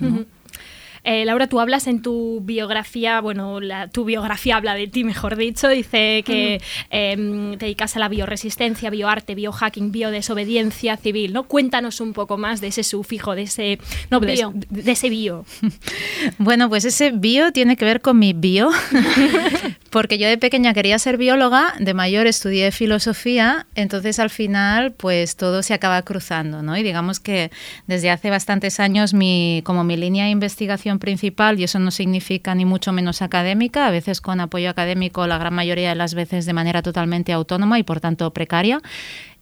[1.05, 5.35] Eh, Laura, tú hablas en tu biografía, bueno, la- tu biografía habla de ti, mejor
[5.35, 11.43] dicho, dice que em, te dedicas a la bioresistencia, bioarte, biohacking, biodesobediencia civil, ¿no?
[11.43, 15.45] Cuéntanos un poco más de ese sufijo, de ese, no, de ese bio.
[16.37, 18.69] Bueno, pues ese bio tiene que ver con mi bio,
[19.93, 25.35] porque yo de pequeña quería ser bióloga, de mayor estudié filosofía, entonces al final pues
[25.35, 26.75] todo se acaba cruzando, ¿no?
[26.75, 27.51] Y digamos que
[27.85, 32.55] desde hace bastantes años mi, como mi línea de investigación principal, y eso no significa
[32.55, 36.47] ni mucho menos académica, a veces con apoyo académico, la gran mayoría de las veces
[36.47, 38.81] de manera totalmente autónoma y por tanto precaria,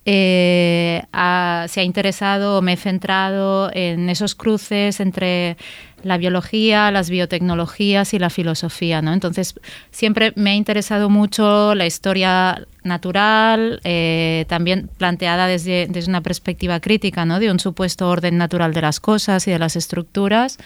[0.05, 5.57] eh, ha- se ha interesado me he centrado en esos cruces entre
[6.03, 9.13] la biología, las biotecnologías y la filosofía, ¿no?
[9.13, 9.53] Entonces,
[9.91, 16.79] siempre me ha interesado mucho la historia natural, eh, también planteada desde, desde una perspectiva
[16.79, 17.39] crítica, ¿no?
[17.39, 20.57] De un supuesto orden natural de las cosas y de las estructuras.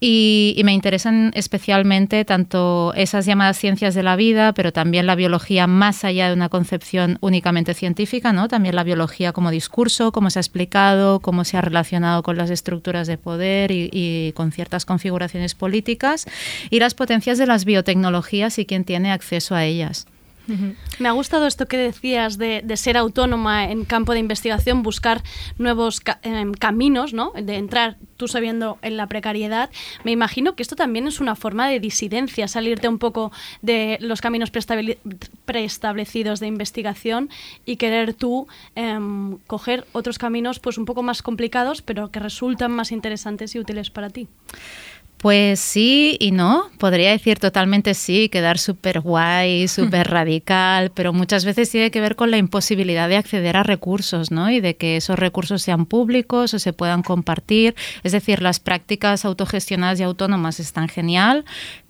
[0.00, 5.16] Y, y me interesan especialmente tanto esas llamadas ciencias de la vida, pero también la
[5.16, 8.46] biología más allá de una concepción únicamente científica, ¿no?
[8.46, 12.50] También la biología como discurso, cómo se ha explicado, cómo se ha relacionado con las
[12.50, 16.26] estructuras de poder y, y con ciertas configuraciones políticas,
[16.70, 20.06] y las potencias de las biotecnologías y quién tiene acceso a ellas.
[20.98, 25.22] Me ha gustado esto que decías de, ser autónoma en campo de investigación, buscar
[25.58, 27.32] nuevos ca- em, caminos, ¿no?
[27.32, 29.70] De entrar tú sabiendo en la precariedad.
[30.04, 33.30] Me imagino que esto también es una forma de disidencia, salirte un poco
[33.62, 34.50] de los caminos
[35.44, 37.30] preestablecidos de investigación
[37.64, 42.72] y querer tú em, coger otros caminos pues un poco más complicados, pero que resultan
[42.72, 44.28] más interesantes y útiles para ti.
[45.18, 46.70] Pues sí y no.
[46.78, 52.14] Podría decir totalmente sí, quedar súper guay, súper radical, pero muchas veces tiene que ver
[52.14, 54.48] con la imposibilidad de acceder a recursos, ¿no?
[54.48, 57.74] Y de que esos recursos sean públicos o se puedan compartir.
[58.04, 61.44] Es decir, las prácticas autogestionadas y autónomas están genial,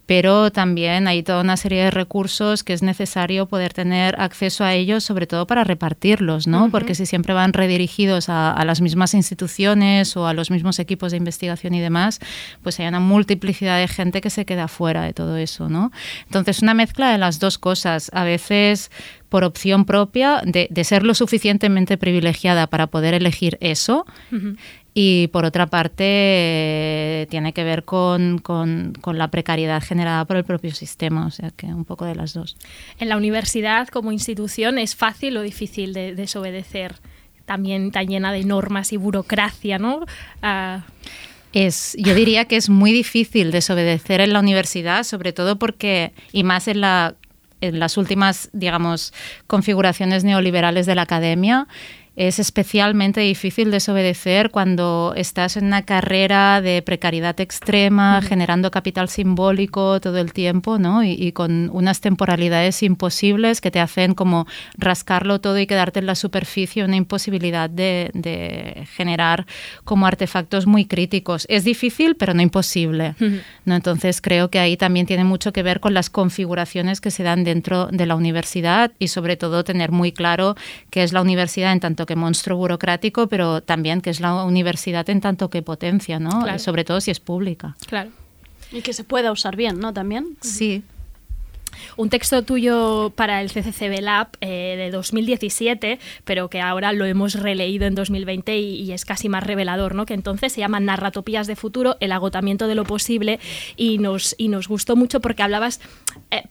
[0.09, 4.73] pero también hay toda una serie de recursos que es necesario poder tener acceso a
[4.73, 6.71] ellos, sobre todo para repartirlos, ¿no?
[6.71, 11.11] Porque si siempre van redirigidos a, a las mismas instituciones o a los mismos equipos
[11.11, 12.21] de investigación y demás,
[12.63, 15.93] pues hay una multiplicidad de gente que se queda fuera de todo eso, ¿no?
[16.25, 18.91] Entonces, una mezcla de las dos cosas, a veces
[19.29, 24.07] por opción propia, de, de ser lo suficientemente privilegiada para poder elegir eso,
[25.01, 30.37] y por otra parte, eh, tiene que ver con, con- con la precariedad generada por
[30.37, 32.57] el propio sistema, o sea que un poco de las dos.
[32.99, 36.97] En la universidad como institución es fácil o difícil de desobedecer.
[37.47, 40.05] También tan llena de normas y burocracia, ¿no?
[40.43, 40.83] Ah,
[41.53, 46.43] Es, yo diría que es muy difícil desobedecer en la universidad, sobre todo porque, y
[46.45, 47.15] más en, la,
[47.63, 49.15] en las últimas, digamos,
[49.47, 51.67] configuraciones neoliberales de la academia,
[52.19, 60.01] es especialmente difícil desobedecer cuando estás en una carrera de precariedad extrema, generando capital simbólico
[60.01, 61.05] todo el tiempo, ¿no?
[61.05, 66.07] Y, y con unas temporalidades imposibles que te hacen como rascarlo todo y quedarte en
[66.07, 69.47] la superficie, una imposibilidad de, de generar
[69.85, 71.47] como artefactos muy críticos.
[71.49, 73.15] Es difícil, pero no imposible.
[73.65, 73.77] ¿no?
[73.77, 77.45] Entonces creo que ahí también tiene mucho que ver con las configuraciones que se dan
[77.45, 80.57] dentro de la universidad y sobre todo tener muy claro
[80.91, 85.09] qué es la universidad en tanto que monstruo burocrático, pero también qué es la universidad
[85.11, 86.43] en tanto que potencia, ¿no?
[86.43, 86.59] Claro.
[86.59, 87.77] sobre todo si es pública.
[87.87, 88.11] Claro.
[88.73, 89.93] Y que se pueda usar bien, ¿no?
[89.93, 90.37] También.
[90.41, 90.83] Sí.
[91.97, 97.35] Un texto tuyo para el CCCB Lab eh, de 2017, pero que ahora lo hemos
[97.35, 100.05] releído en 2020 y, y es casi más revelador, ¿no?
[100.07, 103.39] Que entonces se llama Narratopías de futuro, el agotamiento de lo posible
[103.77, 105.81] y nos, y nos gustó mucho porque hablabas...
[106.31, 106.43] eh,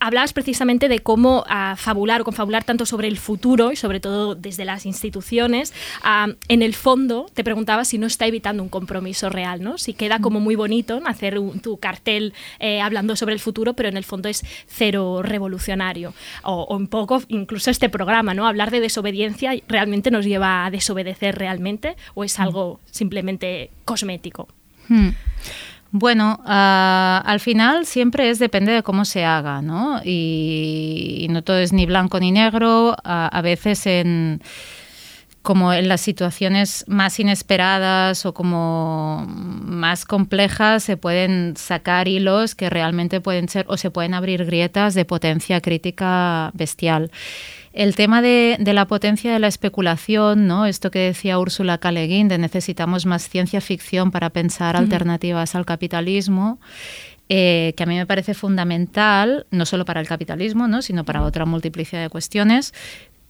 [0.00, 4.34] Hablabas precisamente de cómo ah, fabular o confabular tanto sobre el futuro y sobre todo
[4.36, 5.74] desde las instituciones.
[6.02, 9.76] ah, en el fondo te preguntaba si no está evitando un compromiso real, ¿no?
[9.76, 13.88] Si queda como muy bonito hacer un- tu cartel eh, hablando sobre el futuro, pero
[13.88, 16.14] en el fondo es cero revolucionario.
[16.44, 18.46] O, o un poco incluso este programa, ¿no?
[18.46, 24.48] Hablar de desobediencia realmente nos lleva a desobedecer realmente o es algo simplemente cosmético.
[24.88, 25.10] Hmm.
[25.90, 30.00] Bueno, ah, al final siempre es depende de cómo se haga, ¿no?
[30.04, 32.96] Y, no todo es ni blanco ni negro.
[33.04, 34.42] A veces en
[35.48, 42.68] como en las situaciones más inesperadas o como más complejas se pueden sacar hilos que
[42.68, 47.10] realmente pueden ser o se pueden abrir grietas de potencia crítica bestial.
[47.78, 50.66] El tema de, de la potencia de la especulación, ¿no?
[50.66, 56.58] esto que decía Úrsula Guin, de necesitamos más ciencia ficción para pensar alternativas al capitalismo,
[57.28, 60.82] eh, que a mí me parece fundamental, no solo para el capitalismo, ¿no?
[60.82, 62.74] sino para otra multiplicidad de cuestiones,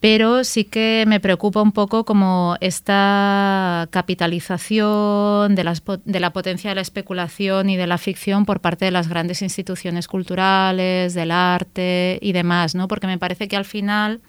[0.00, 6.70] pero sí que me preocupa un poco como esta capitalización de, las de la potencia
[6.70, 11.32] de la especulación y de la ficción por parte de las grandes instituciones culturales, del
[11.32, 12.88] arte y demás, ¿no?
[12.88, 14.22] Porque me parece que al final,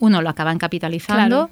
[0.00, 1.48] uno, lo acaban capitalizando.
[1.48, 1.50] Claro.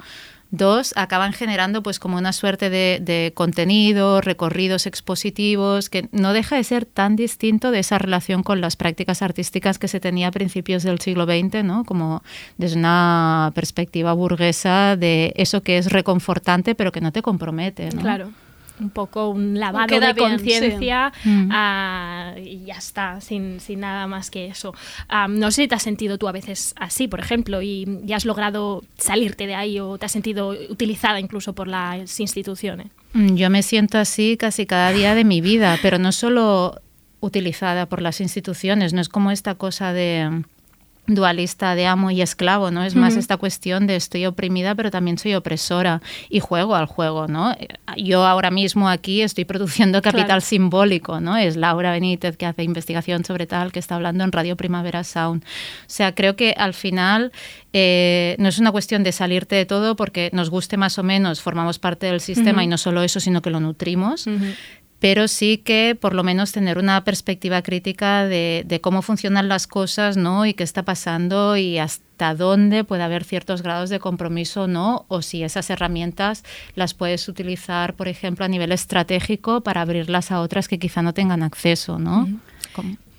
[0.51, 6.57] Dos, acaban generando pues como una suerte de, de contenido, recorridos expositivos, que no deja
[6.57, 10.31] de ser tan distinto de esa relación con las prácticas artísticas que se tenía a
[10.31, 11.85] principios del siglo XX, ¿no?
[11.85, 12.23] Como
[12.57, 18.01] desde una perspectiva burguesa de eso que es reconfortante pero que no te compromete, ¿no?
[18.01, 18.33] Claro.
[18.81, 21.29] Un poco un lavado de conciencia sí.
[21.29, 21.49] Mm.
[21.53, 24.75] ah, y ya está, sin, sin nada más que eso.
[25.09, 28.13] Ah, no sé si te has sentido tú a veces así, por ejemplo, y, y
[28.13, 32.89] has logrado salirte de ahí o te has sentido utilizada incluso por las instituciones.
[33.13, 36.81] Mm, Yo me siento así casi cada día de mi vida, pero no solo
[37.21, 40.45] utilizada por las instituciones, no es como esta cosa de
[41.09, 42.85] dualista de amo y esclavo, ¿no?
[42.85, 47.27] Es más esta cuestión de estoy oprimida, pero también soy opresora y juego al juego,
[47.27, 47.57] ¿no?
[47.97, 50.41] Yo ahora mismo aquí estoy produciendo capital Claro.
[50.43, 51.37] simbólico, ¿no?
[51.37, 55.43] Es Laura Benítez que hace investigación sobre tal, que está hablando en Radio Primavera Sound.
[55.43, 55.47] O
[55.87, 57.33] sea, creo que al final
[57.73, 61.41] eh, no es una cuestión de salirte de todo porque nos guste más o menos,
[61.41, 64.27] formamos parte del sistema y no solo eso, sino que lo nutrimos
[65.01, 69.67] pero sí que por lo menos tener una perspectiva crítica de, de cómo funcionan las
[69.67, 70.47] cosas, ¿no?
[70.47, 75.05] Y qué está pasando y hasta dónde puede haber ciertos grados de compromiso, ¿no?
[75.09, 76.45] O si esas herramientas
[76.75, 81.15] las puedes utilizar, por ejemplo, a nivel estratégico para abrirlas a otras que quizá no
[81.15, 82.29] tengan acceso, ¿no?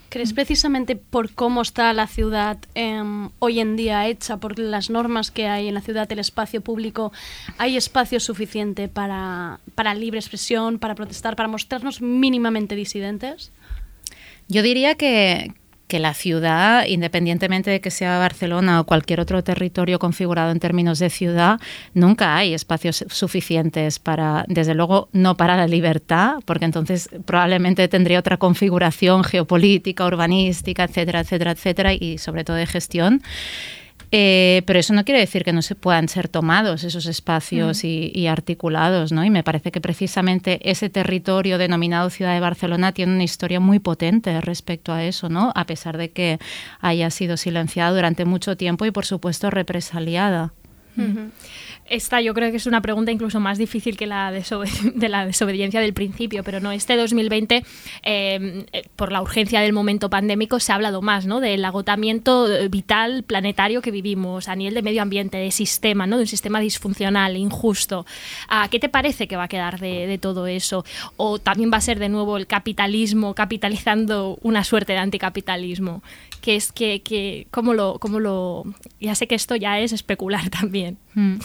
[0.10, 5.30] ¿Crees precisamente por cómo está la ciudad em, hoy en día hecha, por las normas
[5.30, 7.14] que hay en la ciudad, el espacio público,
[7.60, 13.52] hay espacio suficiente para, para libre expresión, para protestar, para mostrarnos mínimamente disidentes?
[14.48, 15.54] Yo diría que,
[15.90, 21.00] que la ciudad, independientemente de que sea Barcelona o cualquier otro territorio configurado en términos
[21.00, 21.60] de ciudad,
[21.96, 28.20] nunca hay espacios suficientes para, desde luego, no para la libertad, porque entonces probablemente tendría
[28.20, 33.24] otra configuración geopolítica, urbanística, etcétera, etcétera, etcétera, y sobre todo de gestión.
[34.12, 37.88] Eh, pero eso no quiere decir que no se puedan ser tomados esos espacios Mm.
[37.88, 39.24] y, y articulados, ¿no?
[39.24, 43.78] Y me parece que precisamente ese territorio denominado Ciudad de Barcelona tiene una historia muy
[43.80, 45.52] potente respecto a eso, ¿no?
[45.56, 46.40] A pesar de que
[46.80, 50.54] haya sido silenciada durante mucho tiempo y, por supuesto, represaliada.
[51.90, 54.32] Esta yo creo que es una pregunta incluso más difícil que la
[54.96, 57.64] de la desobediencia del principio, pero no, este 2020,
[58.04, 61.40] eh, eh, por la urgencia del momento pandémico, se ha hablado más ¿no?
[61.40, 66.18] del agotamiento eh, vital planetario que vivimos a nivel de medio ambiente, de sistema, ¿no?
[66.18, 68.06] de un sistema disfuncional, injusto.
[68.48, 70.86] Ah, ¿Qué te parece que va a quedar de todo eso?
[71.18, 76.04] ¿O también va a ser de nuevo el capitalismo capitalizando una suerte de anticapitalismo?
[76.42, 78.64] Que es que, que ¿cómo, lo, ¿cómo lo...?
[79.00, 80.98] Ya sé que esto ya es especular también.
[81.14, 81.38] Mm.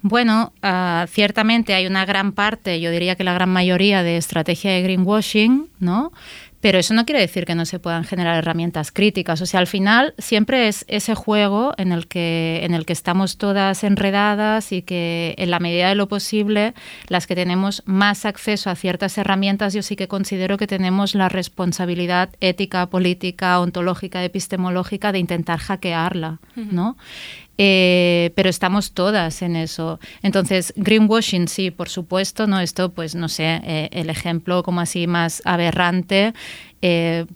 [0.00, 4.70] Bueno, ah, ciertamente hay una gran parte, yo diría que la gran mayoría de estrategia
[4.70, 6.12] de greenwashing, ¿no?
[6.60, 9.40] Pero eso no quiere decir que no se puedan generar herramientas críticas.
[9.40, 13.38] O sea, al final siempre es ese juego en el que, en el que estamos
[13.38, 16.74] todas enredadas y que en la medida de lo posible,
[17.06, 21.28] las que tenemos más acceso a ciertas herramientas, yo sí que considero que tenemos la
[21.28, 26.96] responsabilidad ética, política, ontológica, epistemológica de intentar hackearla, ¿no?
[27.60, 29.98] Eh, pero estamos todas en eso.
[30.22, 32.60] Entonces, greenwashing, sí, por supuesto, ¿no?
[32.60, 36.34] Esto, pues, no sé, eh, el ejemplo como así más aberrante,
[36.80, 37.26] eh,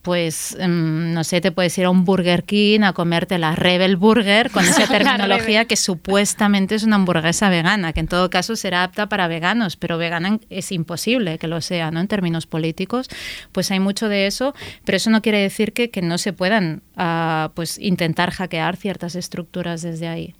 [0.00, 3.96] pues, mm, no sé, te puedes ir a un Burger King a comerte la Rebel
[3.96, 8.84] Burger con esa terminología que supuestamente es una hamburguesa vegana, que en todo caso será
[8.84, 12.00] apta para veganos, pero vegana es imposible que lo sea, ¿no?
[12.00, 13.08] En términos políticos,
[13.52, 14.54] pues hay mucho de eso,
[14.84, 19.14] pero eso no quiere decir que, que no se puedan, ah, pues, intentar hackear ciertas
[19.14, 20.34] estructuras desde ahí.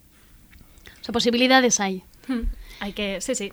[1.03, 2.03] O sea, posibilidades hay.
[2.27, 2.43] Hmm.
[2.81, 3.53] Hay que, sí, sí.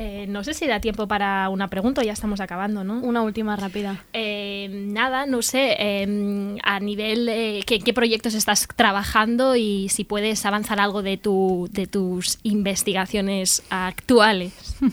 [0.00, 3.00] Eh, no sé si da tiempo para una pregunta, ya estamos acabando, ¿no?
[3.00, 4.04] Una última rápida.
[4.12, 10.46] Eh, nada, no sé, eh, a nivel, ¿qué, qué proyectos estás trabajando y si puedes
[10.46, 14.52] avanzar algo de, tu, de tus investigaciones actuales?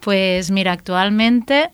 [0.00, 1.68] Pues mira, actualmente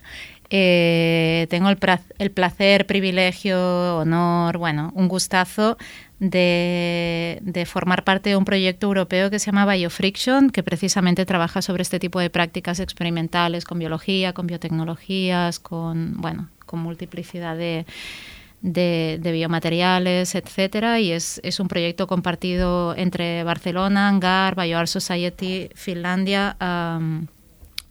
[0.50, 1.78] eh, tengo el,
[2.18, 5.76] el placer, privilegio, honor, bueno, un gustazo
[6.18, 11.82] de, formar parte de un proyecto europeo que se llama Biofriction, que precisamente trabaja sobre
[11.82, 17.86] este tipo de prácticas experimentales con biología, con biotecnologías, con, bueno, con multiplicidad de,
[18.62, 26.56] de, biomateriales, etcétera, y es, es un proyecto compartido entre Barcelona, Angar, BioArt Society, Finlandia,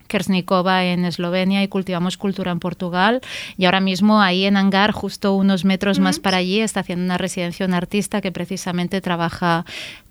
[0.08, 3.22] Kersnikova en Eslovenia y Cultivamos Cultura en Portugal.
[3.58, 7.18] Y ahora mismo ahí en Angar, justo unos metros más para allí, está haciendo una
[7.18, 9.66] residencia un artista que precisamente trabaja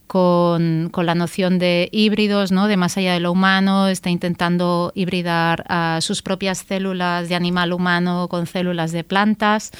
[0.06, 2.68] con, con la noción de híbridos, ¿no?
[2.68, 7.72] de más allá de lo humano, está intentando hibridar a sus propias células de animal
[7.72, 9.72] humano con células de plantas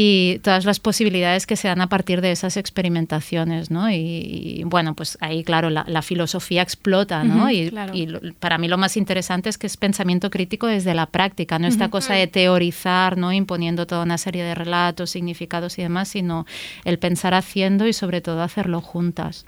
[0.00, 3.90] y todas las posibilidades que se dan a partir de esas experimentaciones, ¿no?
[3.90, 7.50] Y, y, bueno, pues ahí, claro, la, la filosofía explota, ¿no?
[7.50, 7.94] Y, claro.
[7.94, 11.58] y lo- para mí lo más interesante es que es pensamiento crítico desde la práctica,
[11.58, 13.32] no esta cosa de teorizar, ¿no?
[13.32, 16.46] Imponiendo toda una serie de relatos, significados y demás, sino
[16.84, 19.44] el pensar haciendo y sobre todo hacerlo juntas.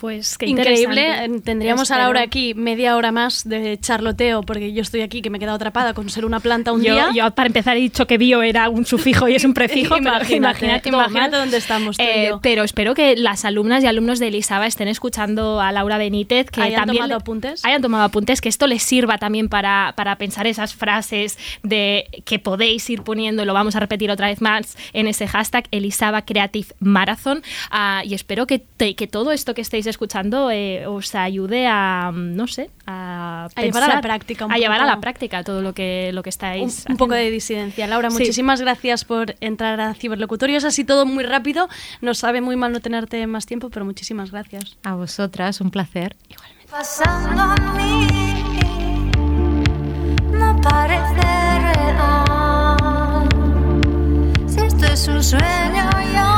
[0.00, 1.24] Pues qué Increíble.
[1.26, 5.28] Eh, Tendríamos a Laura aquí media hora más de charloteo, porque yo estoy aquí que
[5.30, 7.10] me he quedado atrapada con ser una planta un yo, día.
[7.14, 10.08] yo, para empezar he dicho que bio era un sufijo y es un prefijo, pero
[10.10, 12.40] Imagínate, imagínate, todo imagínate dónde estamos tú y Eh, yo.
[12.40, 16.62] Pero espero que las alumnas y alumnos de Elisaba estén escuchando a Laura Benítez, que
[16.62, 17.64] ¿Hayan también tomado apuntes?
[17.64, 22.38] hayan tomado apuntes, que esto les sirva también para, para pensar esas frases de que
[22.38, 26.68] podéis ir poniendo, lo vamos a repetir otra vez más en ese hashtag Elisaba Creative
[26.78, 27.42] Marathon.
[27.70, 32.10] Ah, y espero que, te- que todo esto que estéis escuchando eh, os ayude a,
[32.14, 35.60] no sé, a, A llevar a la práctica un a llevar a la práctica todo
[35.62, 37.26] lo que, lo que estáis un poco haciendo.
[37.26, 37.86] de disidencia.
[37.86, 38.18] Laura, Sí.
[38.18, 40.56] muchísimas gracias por entrar a Ciberlocutorio.
[40.58, 41.68] Es así todo muy rápido.
[42.00, 44.76] Nos sabe muy mal no tenerte más tiempo, pero muchísimas gracias.
[44.82, 46.16] A vosotras, un placer.
[46.70, 48.06] pasando a mí
[50.32, 51.28] no parece
[51.74, 53.28] real.
[54.46, 56.29] Si esto es un sueño, yo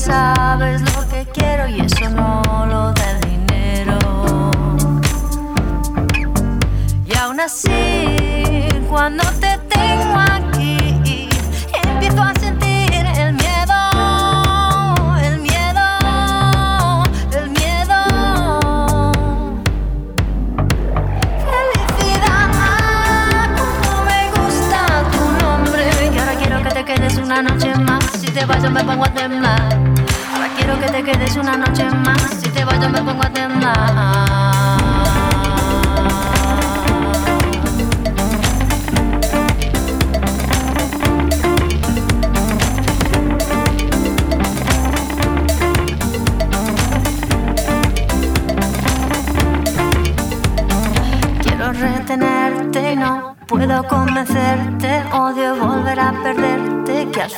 [0.00, 3.98] sabes lo que quiero y eso no lo da el dinero.
[7.04, 7.68] Y aún así,
[8.88, 10.39] cuando te tengo aquí,
[28.40, 29.60] te vas, yo me pongo a temblar.
[30.32, 32.22] Ahora quiero que te quedes una noche más.
[32.40, 34.39] Si te vas, yo me pongo a temblar.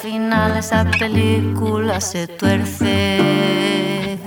[0.03, 4.19] Final esa película se tuerce.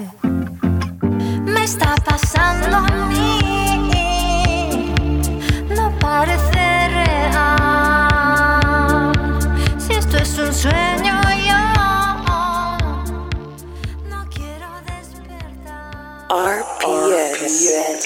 [1.44, 3.84] Me está pasando a mí,
[5.76, 7.52] no parece real.
[9.78, 11.62] Si esto es un sueño, yo
[14.10, 16.32] no quiero despertar.
[16.32, 18.05] RPS.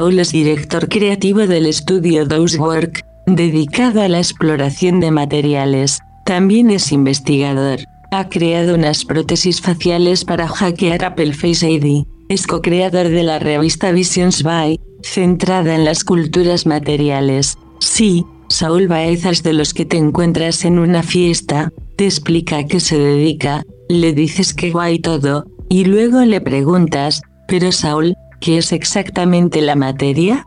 [0.00, 5.98] Saúl es director creativo del estudio Work, dedicado a la exploración de materiales.
[6.24, 7.80] También es investigador.
[8.10, 12.04] Ha creado unas prótesis faciales para hackear Apple Face ID.
[12.30, 17.58] Es co-creador de la revista Visions by, centrada en las culturas materiales.
[17.80, 22.64] Sí, Saúl Baeza es de los que te encuentras en una fiesta, te explica a
[22.64, 28.58] qué se dedica, le dices que guay todo, y luego le preguntas, pero Saúl, ¿qué
[28.58, 30.46] es exactamente la materia?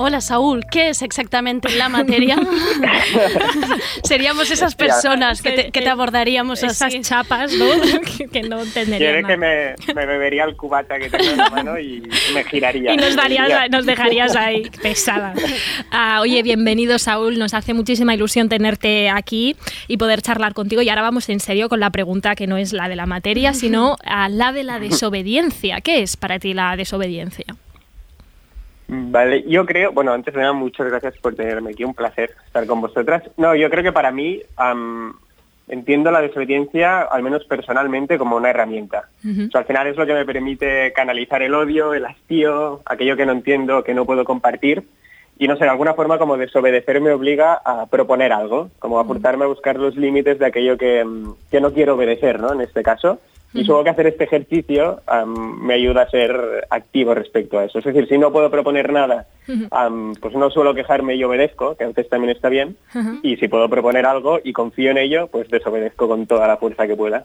[0.00, 2.36] Hola Saúl, ¿qué es exactamente la materia?
[4.04, 7.00] Seríamos esas personas que te, que te abordaríamos Esas así.
[7.00, 7.66] chapas, ¿no?
[8.18, 11.50] que, que no entenderían Quiere que me, me bebería el cubata que tengo en la
[11.50, 12.00] mano y
[12.32, 12.92] me giraría.
[12.94, 13.66] Y nos, darías, Ya.
[13.68, 15.34] nos dejarías ahí pesada.
[15.90, 19.56] Ah, oye, bienvenido Saúl, nos hace muchísima ilusión tenerte aquí
[19.88, 20.80] y poder charlar contigo.
[20.80, 23.52] Y ahora vamos en serio con la pregunta que no es la de la materia,
[23.52, 25.80] sino a la de la desobediencia.
[25.80, 27.46] ¿Qué es para ti la desobediencia?
[28.88, 32.66] Vale, yo creo, bueno, antes de nada, muchas gracias por tenerme aquí, un placer estar
[32.66, 33.22] con vosotras.
[33.36, 35.14] No, yo creo que para mí am,
[35.68, 39.10] entiendo la desobediencia, al menos personalmente, como una herramienta.
[39.22, 43.16] O sea, al final es lo que me permite canalizar el odio, el hastío, aquello
[43.16, 44.84] que no entiendo, que no puedo compartir.
[45.38, 49.04] Y no sé, de alguna forma como desobedecer me obliga a proponer algo, como a
[49.04, 51.06] forzarme a buscar los límites de aquello que,
[51.50, 52.54] que no quiero obedecer, ¿no?
[52.54, 53.20] En este caso.
[53.54, 57.78] Y supongo que hacer este ejercicio me ayuda a ser activo respecto a eso.
[57.78, 59.26] Es decir, si no puedo proponer nada,
[60.20, 62.76] pues no suelo quejarme y obedezco, que a veces también está bien.
[63.22, 66.86] Y si puedo proponer algo y confío en ello, pues desobedezco con toda la fuerza
[66.86, 67.24] que pueda.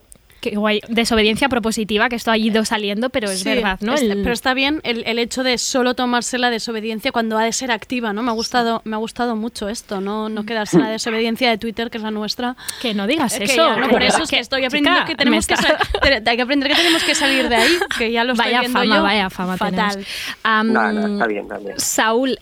[0.50, 0.80] Qué guay.
[0.88, 3.94] Desobediencia propositiva, que esto ha ido saliendo, pero es Sí, verdad, ¿no?
[3.94, 7.44] está- El- Pero está bien el, el hecho de solo tomarse la desobediencia cuando ha
[7.44, 8.22] de ser activa, ¿no?
[8.22, 11.56] Me ha gustado, me ha gustado mucho esto, no, no quedarse en la desobediencia de
[11.58, 12.56] Twitter, que es la nuestra.
[12.82, 13.56] Que no digas que eso.
[13.56, 13.88] ya, ¿no?
[13.88, 17.02] Por eso es que estoy aprendiendo chica, que tenemos que, hay que aprender que tenemos
[17.04, 19.02] que salir de ahí, que ya lo estoy Vaya viendo fama, yo.
[19.02, 20.04] vaya fama Fatal.
[20.44, 21.78] No, no, está bien también.
[21.80, 22.38] Saúl,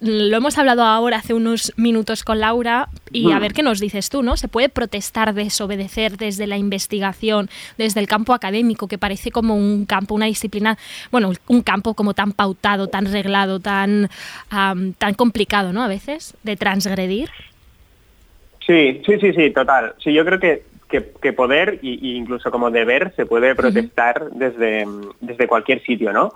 [0.00, 3.40] lo hemos hablado ahora hace unos minutos con Laura y a Mm.
[3.40, 4.36] ver qué nos dices tú, ¿no?
[4.36, 7.19] ¿Se puede protestar, desobedecer desde la investigación,
[7.78, 10.78] desde el campo académico, que parece como un campo, una disciplina,
[11.10, 14.08] bueno, un campo como tan pautado, tan reglado, tan,
[14.48, 15.82] tan complicado, ¿no?
[15.82, 17.30] A veces, de transgredir.
[18.66, 19.94] Sí, sí, sí, sí, total.
[20.02, 24.86] Sí, yo creo que, que, que poder y incluso como deber se puede protestar desde,
[25.20, 26.32] desde cualquier sitio, ¿no?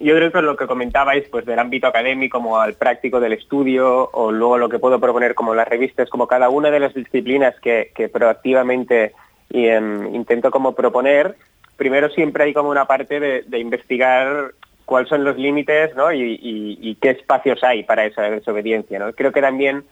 [0.00, 4.10] Yo creo que lo que comentabais pues del ámbito académico como al práctico del estudio
[4.12, 7.54] o luego lo que puedo proponer como las revistas, como cada una de las disciplinas
[7.60, 9.12] que, que proactivamente
[9.52, 11.36] y, em, intento como proponer,
[11.76, 14.52] primero siempre hay como una parte de, de investigar
[14.84, 16.12] cuáles son los límites ¿no?
[16.12, 18.98] y, y- y qué espacios hay para esa desobediencia.
[18.98, 19.12] ¿no?
[19.12, 19.84] Creo que también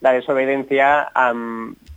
[0.00, 1.08] la desobediencia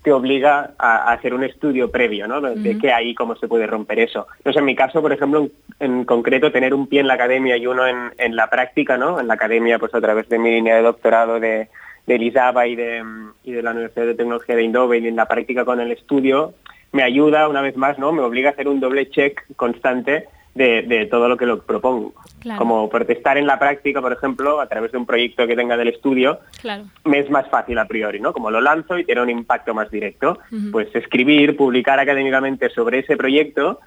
[0.01, 2.39] te obliga a, a hacer un estudio previo, ¿no?
[2.39, 4.27] De, qué hay y cómo se puede romper eso.
[4.45, 7.15] No sé, en mi caso, por ejemplo, en, en concreto, tener un pie en la
[7.15, 9.19] academia y uno en, en la práctica, ¿no?
[9.19, 11.67] En la academia, pues a través de mi línea de doctorado de,
[12.05, 13.03] de Lisaba y de,
[13.43, 16.53] y de la Universidad de Tecnología de Eindhoven y en la práctica con el estudio,
[16.91, 18.11] me ayuda, una vez más, ¿no?
[18.11, 22.14] Me obliga a hacer un doble check constante de, de todo lo que lo propongo.
[22.39, 22.59] Claro.
[22.59, 25.89] Como protestar en la práctica, por ejemplo, a través de un proyecto que tenga del
[25.89, 26.85] estudio, Claro.
[27.03, 28.34] me es más fácil a priori, ¿no?
[28.34, 30.39] Como lo lanzo y tiene un impacto más directo.
[30.72, 33.80] Pues escribir, publicar académicamente sobre ese proyecto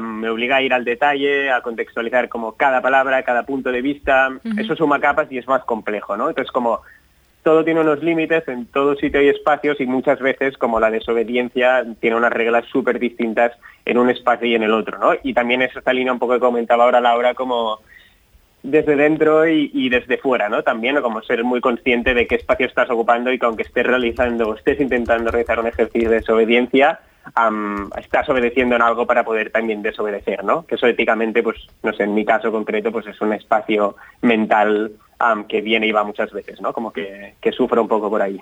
[0.00, 4.30] me obliga a ir al detalle, a contextualizar como cada palabra, cada punto de vista.
[4.58, 6.28] Eso suma capas y es más complejo, ¿no?
[6.28, 6.80] Entonces como
[7.46, 11.86] todo tiene unos límites, en todo sitio hay espacios y muchas veces como la desobediencia
[12.00, 13.52] tiene unas reglas súper distintas
[13.84, 15.12] en un espacio y en el otro, ¿no?
[15.22, 17.78] Y también es esta línea un poco que comentaba ahora Laura como
[18.64, 20.64] desde dentro y, desde fuera, ¿no?
[20.64, 24.48] También, como ser muy consciente de qué espacio estás ocupando y que aunque estés realizando
[24.48, 26.98] o estés intentando realizar un ejercicio de desobediencia,
[27.96, 30.66] estás obedeciendo en algo para poder también desobedecer, ¿no?
[30.66, 34.90] Que eso éticamente, pues, no sé, en mi caso concreto, pues es un espacio mental
[35.48, 36.72] que viene y va muchas veces, ¿no?
[36.72, 38.40] Como que, que sufre un poco por ahí.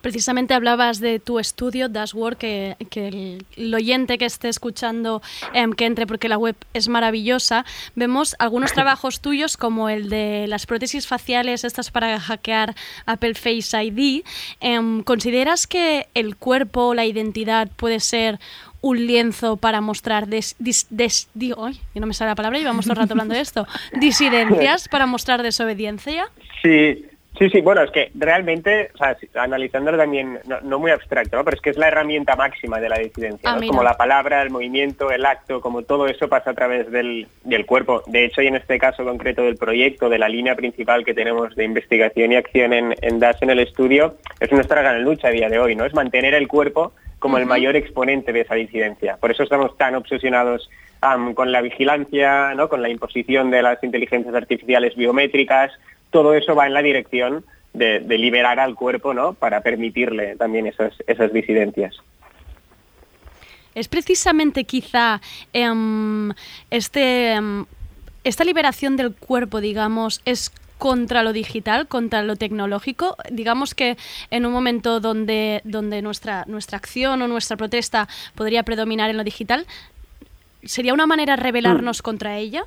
[0.00, 5.20] Precisamente hablabas de tu estudio, Dashboard, que, que el, el oyente que esté escuchando
[5.52, 7.66] em, que entre porque la web es maravillosa.
[7.96, 13.76] Vemos algunos trabajos tuyos como el de las prótesis faciales, estas para hackear Apple Face
[13.84, 14.24] ID.
[14.60, 18.40] Em, ¿Consideras que el cuerpo, la identidad puede ser
[18.82, 21.28] un lienzo para mostrar des, dis- des-
[21.58, 23.66] ay, no me sale la palabra, llevamos todo el rato hablando de esto,
[24.00, 26.24] disidencias para mostrar desobediencia?
[26.62, 27.04] Sí,
[27.38, 31.44] sí, sí, bueno, es que realmente, o sea, analizándolo también, no, no muy abstracto, ¿no?
[31.44, 34.50] pero es que es la herramienta máxima de la disidencia, Ah, como la palabra, el
[34.50, 38.02] movimiento, el acto, como todo eso pasa a través del, del cuerpo.
[38.06, 41.54] De hecho, y en este caso concreto del proyecto, de la línea principal que tenemos
[41.54, 45.32] de investigación y acción en, en DAS en el estudio, es nuestra gran lucha a
[45.32, 45.84] día de hoy, ¿no?
[45.84, 49.16] Es mantener el cuerpo como el mayor exponente de esa disidencia.
[49.18, 50.68] Por eso estamos tan obsesionados
[51.34, 52.68] con la vigilancia, ¿no?
[52.68, 55.70] con la imposición de las inteligencias artificiales biométricas.
[56.10, 59.34] Todo eso va en la dirección de, de liberar al cuerpo ¿no?
[59.34, 61.96] para permitirle también esas, esas disidencias.
[63.74, 65.20] Es precisamente quizá
[65.52, 66.32] em,
[66.70, 67.66] este, em,
[68.24, 73.16] esta liberación del cuerpo, digamos, es contra lo digital, contra lo tecnológico.
[73.30, 73.96] Digamos que
[74.30, 79.22] en un momento donde, donde nuestra, nuestra acción o nuestra protesta podría predominar en lo
[79.22, 79.66] digital,
[80.64, 82.64] ¿sería una manera de rebelarnos contra ella?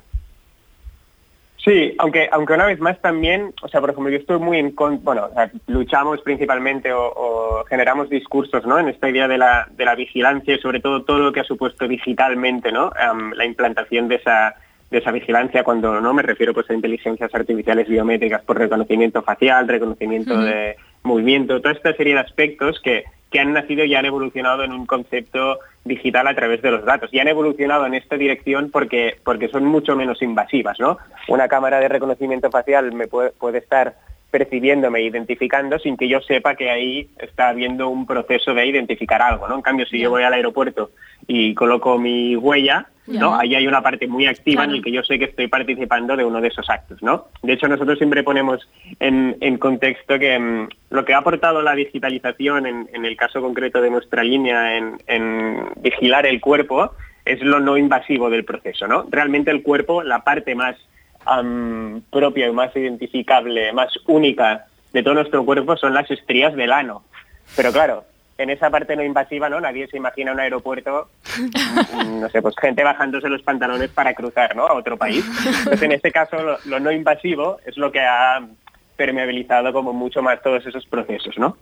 [1.64, 4.72] Sí, aunque, aunque una vez más también, o sea, por ejemplo, yo estoy muy en
[4.72, 8.78] con, bueno, o sea, luchamos principalmente o, o generamos discursos, ¿no?
[8.78, 11.44] En esta idea de la, de la vigilancia y sobre todo todo lo que ha
[11.44, 12.92] supuesto digitalmente, ¿no?
[13.34, 14.54] La implantación de esa,
[14.90, 19.66] de esa vigilancia cuando no me refiero pues a inteligencias artificiales biométricas por reconocimiento facial,
[19.66, 24.62] reconocimiento de movimiento, toda esta serie de aspectos que, que han nacido y han evolucionado
[24.62, 28.70] en un concepto digital a través de los datos y han evolucionado en esta dirección
[28.70, 30.98] porque, porque son mucho menos invasivas, ¿no?
[31.28, 33.96] Una cámara de reconocimiento facial me puede, puede estar
[34.30, 39.46] percibiéndome, identificando sin que yo sepa que ahí está habiendo un proceso de identificar algo,
[39.46, 39.54] ¿no?
[39.54, 40.90] En cambio, si yo voy al aeropuerto
[41.26, 43.34] y coloco mi huella, ¿no?
[43.38, 44.70] Ahí hay una parte muy activa Claro.
[44.70, 47.26] en el que yo sé que estoy participando de uno de esos actos, ¿no?
[47.42, 48.66] De hecho, nosotros siempre ponemos
[48.98, 53.42] en, en contexto que mm, lo que ha aportado la digitalización, en, en el caso
[53.42, 56.92] concreto de nuestra línea, en, en vigilar el cuerpo,
[57.26, 59.06] es lo no invasivo del proceso, ¿no?
[59.10, 60.76] Realmente el cuerpo, la parte más
[61.26, 66.72] am, propia y más identificable, más única de todo nuestro cuerpo son las estrías del
[66.72, 67.02] ano.
[67.56, 68.04] Pero claro,
[68.36, 69.60] en esa parte no invasiva, ¿no?
[69.60, 71.08] Nadie se imagina un aeropuerto,
[72.06, 74.66] no sé, pues gente bajándose los pantalones para cruzar, ¿no?
[74.66, 75.24] A otro país.
[75.58, 78.40] Entonces, en este caso, lo, lo no invasivo es lo que ha
[78.96, 81.56] permeabilizado como mucho más todos esos procesos, ¿no?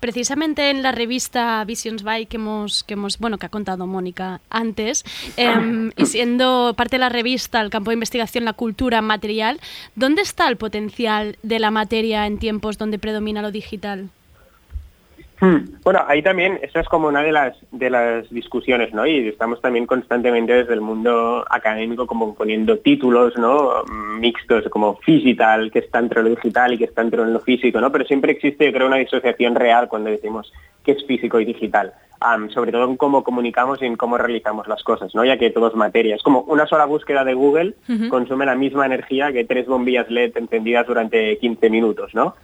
[0.00, 4.40] Precisamente en la revista Visions by que hemos, que hemos, bueno, que ha contado Mónica
[4.50, 5.04] antes,
[5.36, 9.60] em, y siendo parte de la revista el campo de investigación la cultura material,
[9.94, 14.10] ¿dónde está el potencial de la materia en tiempos donde predomina lo digital?
[15.44, 15.78] Hmm.
[15.82, 19.06] Bueno, ahí también, esa es como una de las de las discusiones, ¿no?
[19.06, 23.84] Y estamos también constantemente desde el mundo académico como poniendo títulos, ¿no?
[24.18, 27.92] Mixtos, como digital, que está entre lo digital y que está entre lo físico, ¿no?
[27.92, 30.50] Pero siempre existe, yo creo, una disociación real cuando decimos
[30.82, 31.92] que es físico y digital.
[32.54, 35.26] Sobre todo en cómo comunicamos y en cómo realizamos las cosas, ¿no?
[35.26, 36.16] Ya que todo es materia.
[36.16, 37.74] Es como una sola búsqueda de Google
[38.08, 42.34] consume la misma energía que tres bombillas LED encendidas durante 15 minutos, ¿no?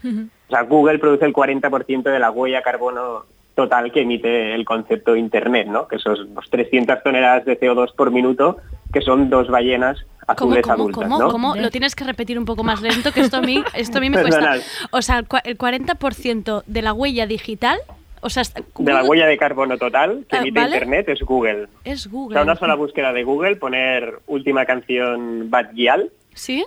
[0.51, 3.24] O sea, Google produce el 40% de la huella carbono
[3.55, 5.86] total que emite el concepto de Internet, ¿no?
[5.86, 8.56] Que son los 300 toneladas de CO2 por minuto,
[8.93, 9.98] que son dos ballenas
[10.36, 11.28] ¿Cómo, azules cómo, adultas, cómo, ¿no?
[11.31, 11.55] cómo?
[11.55, 14.10] Lo tienes que repetir un poco más lento, que esto a mí, esto a mí
[14.10, 14.56] me cuesta.
[14.90, 17.78] O sea, el cua- el 40% de la huella digital,
[18.22, 18.43] o sea,
[18.78, 20.77] De la huella de carbono total que Ah, emite ¿vale?
[20.77, 21.68] Internet es Google.
[21.85, 22.35] es O Google.
[22.35, 26.65] sea, una sola búsqueda de Google, poner última canción Bad Gyal, ¿Sí?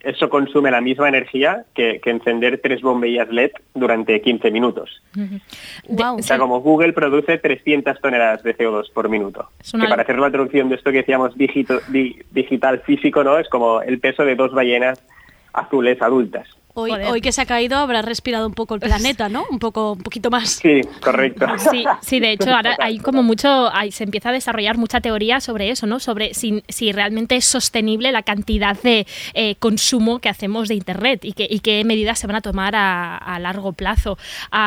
[0.00, 5.02] eso consume la misma energía que, que encender tres bombillas LED durante 15 minutos.
[5.88, 6.16] Wow.
[6.18, 9.48] O sea, como Google produce 300 toneladas de CO2 por minuto.
[9.72, 13.38] Una Que para hacer la traducción de esto que decíamos digito- di- digital físico, ¿no?
[13.38, 15.00] Es como el peso de dos ballenas
[15.52, 16.48] azules adultas.
[16.78, 19.44] Hoy, hoy que se ha caído habrá respirado un poco el planeta, ¿no?
[19.50, 20.50] Un poco, un poquito más.
[20.62, 21.46] Sí, correcto.
[21.70, 25.40] Sí, sí, de hecho ahora hay como mucho, hay- se empieza a desarrollar mucha teoría
[25.40, 26.00] sobre eso, ¿no?
[26.00, 31.24] Sobre si, si realmente es sostenible la cantidad de eh, consumo que hacemos de Internet
[31.24, 34.18] y, que, y qué medidas se van a tomar a, a largo plazo.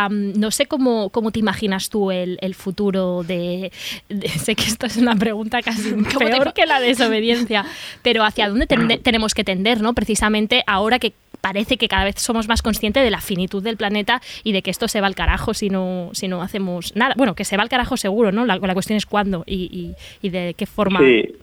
[0.09, 3.71] No sé cómo, cómo te imaginas tú el, el futuro de,
[4.09, 7.65] de- Sé que esto es una pregunta casi te peor que la desobediencia,
[8.01, 9.93] pero hacia dónde tende- tenemos que tender, ¿no?
[9.93, 14.21] Precisamente ahora que parece que cada vez somos más conscientes de la finitud del planeta
[14.43, 17.13] y de que esto se va al carajo si no, si no hacemos nada.
[17.17, 18.45] Bueno, que se va al carajo seguro, ¿no?
[18.45, 19.95] La, la cuestión es cuándo y, y-
[20.25, 20.99] y de qué forma.
[20.99, 21.35] Sí.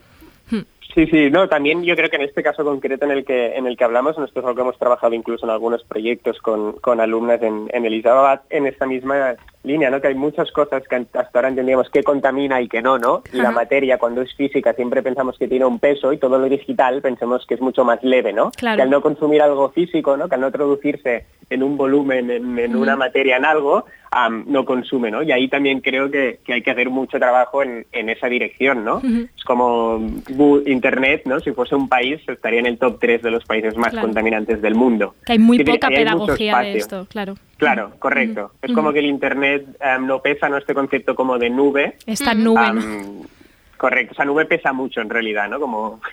[0.51, 0.61] Hmm.
[0.95, 3.67] Sí, sí, no, también yo creo que en este caso concreto en el que en
[3.67, 7.69] el que hablamos, nosotros que hemos trabajado incluso en algunos proyectos con, con alumnas en,
[7.71, 9.35] en Elisabeth, en esta misma
[9.67, 10.01] línea, ¿no?
[10.01, 13.23] Que hay muchas cosas que hasta ahora entendíamos que contamina y que no, ¿no?
[13.33, 16.49] Y la materia cuando es física siempre pensamos que tiene un peso y todo lo
[16.49, 18.51] digital pensamos que es mucho más leve, ¿no?
[18.53, 18.77] Claro.
[18.77, 20.29] Que al no consumir algo físico, ¿no?
[20.29, 24.65] Que al no traducirse en un volumen, en, en una materia, en algo, am, no
[24.65, 25.23] consume, ¿no?
[25.23, 28.85] Y ahí también creo que, que hay que hacer mucho trabajo en, en esa dirección,
[28.85, 29.01] ¿no?
[29.37, 30.01] Es como
[30.67, 31.41] Internet, ¿no?
[31.41, 34.09] Si fuese un país, estaría en el top 3 de los países más Claro.
[34.09, 35.15] contaminantes del mundo.
[35.25, 37.35] Que hay muy Sí, poca pedagogía de esto, claro.
[37.59, 38.51] Claro, correcto.
[38.61, 40.57] Es como que el Internet em, no pesa, ¿no?
[40.59, 41.97] Este concepto como de nube.
[42.07, 42.81] Esta nube, ¿no?
[42.81, 43.23] Am,
[43.77, 45.61] correcto, esa nube pesa mucho en realidad, ¿no?
[45.61, 46.01] Como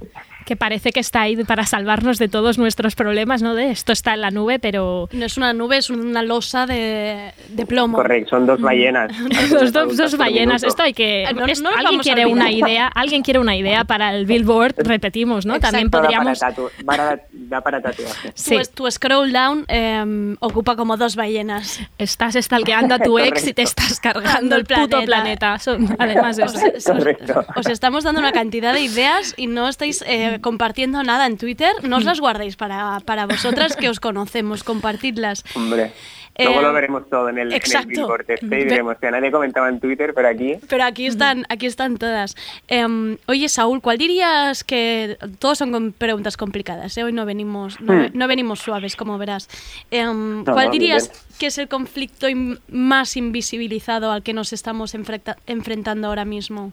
[0.44, 3.54] que parece que está ahí para salvarnos de todos nuestros problemas, ¿no?
[3.54, 5.08] De esto está en la nube, pero...
[5.12, 7.96] No es una nube, es una losa de, de plomo.
[7.96, 9.12] correcto, son dos ballenas.
[9.50, 10.62] Dos, dos- dos ballenas.
[10.62, 11.26] Esto hay que.
[11.34, 12.86] No- es- no nos alguien quiere una idea.
[12.94, 14.74] Alguien quiere una idea para el billboard.
[14.78, 15.58] Repetimos, ¿no?
[15.60, 16.38] También Da podríamos.
[16.38, 18.32] para, tatu- para- da para tatuaje.
[18.44, 21.80] Tu, tu scroll down eh, ocupa como dos ballenas.
[21.98, 25.58] Estás stalkeando a tu ex y te estás cargando el puto planeta.
[25.58, 26.92] Son- además de eso.
[26.92, 27.44] Correcto.
[27.56, 31.72] Os estamos dando una cantidad de ideas y no estáis eh, compartiendo nada en Twitter.
[31.82, 35.44] No os las guardéis para, para vosotras que os conocemos, compartidlas.
[35.54, 35.92] Hombre.
[36.36, 38.16] Eh, Luego lo veremos todo en el, en el exacto.
[38.18, 38.66] este y
[39.00, 42.34] que nadie comentaba en Twitter, pero aquí Pero aquí están, aquí están todas.
[42.66, 46.98] Em, oye, Saúl, ¿cuál dirías que todos son preguntas complicadas?
[46.98, 47.04] ¿eh?
[47.04, 48.06] Hoy no venimos, no, Hmm.
[48.14, 49.48] no venimos suaves, como verás.
[49.92, 51.20] Em, No, ¿Cuál no, dirías bien.
[51.38, 56.72] que es el conflicto in- más invisibilizado al que nos estamos enfrenta- enfrentando ahora mismo?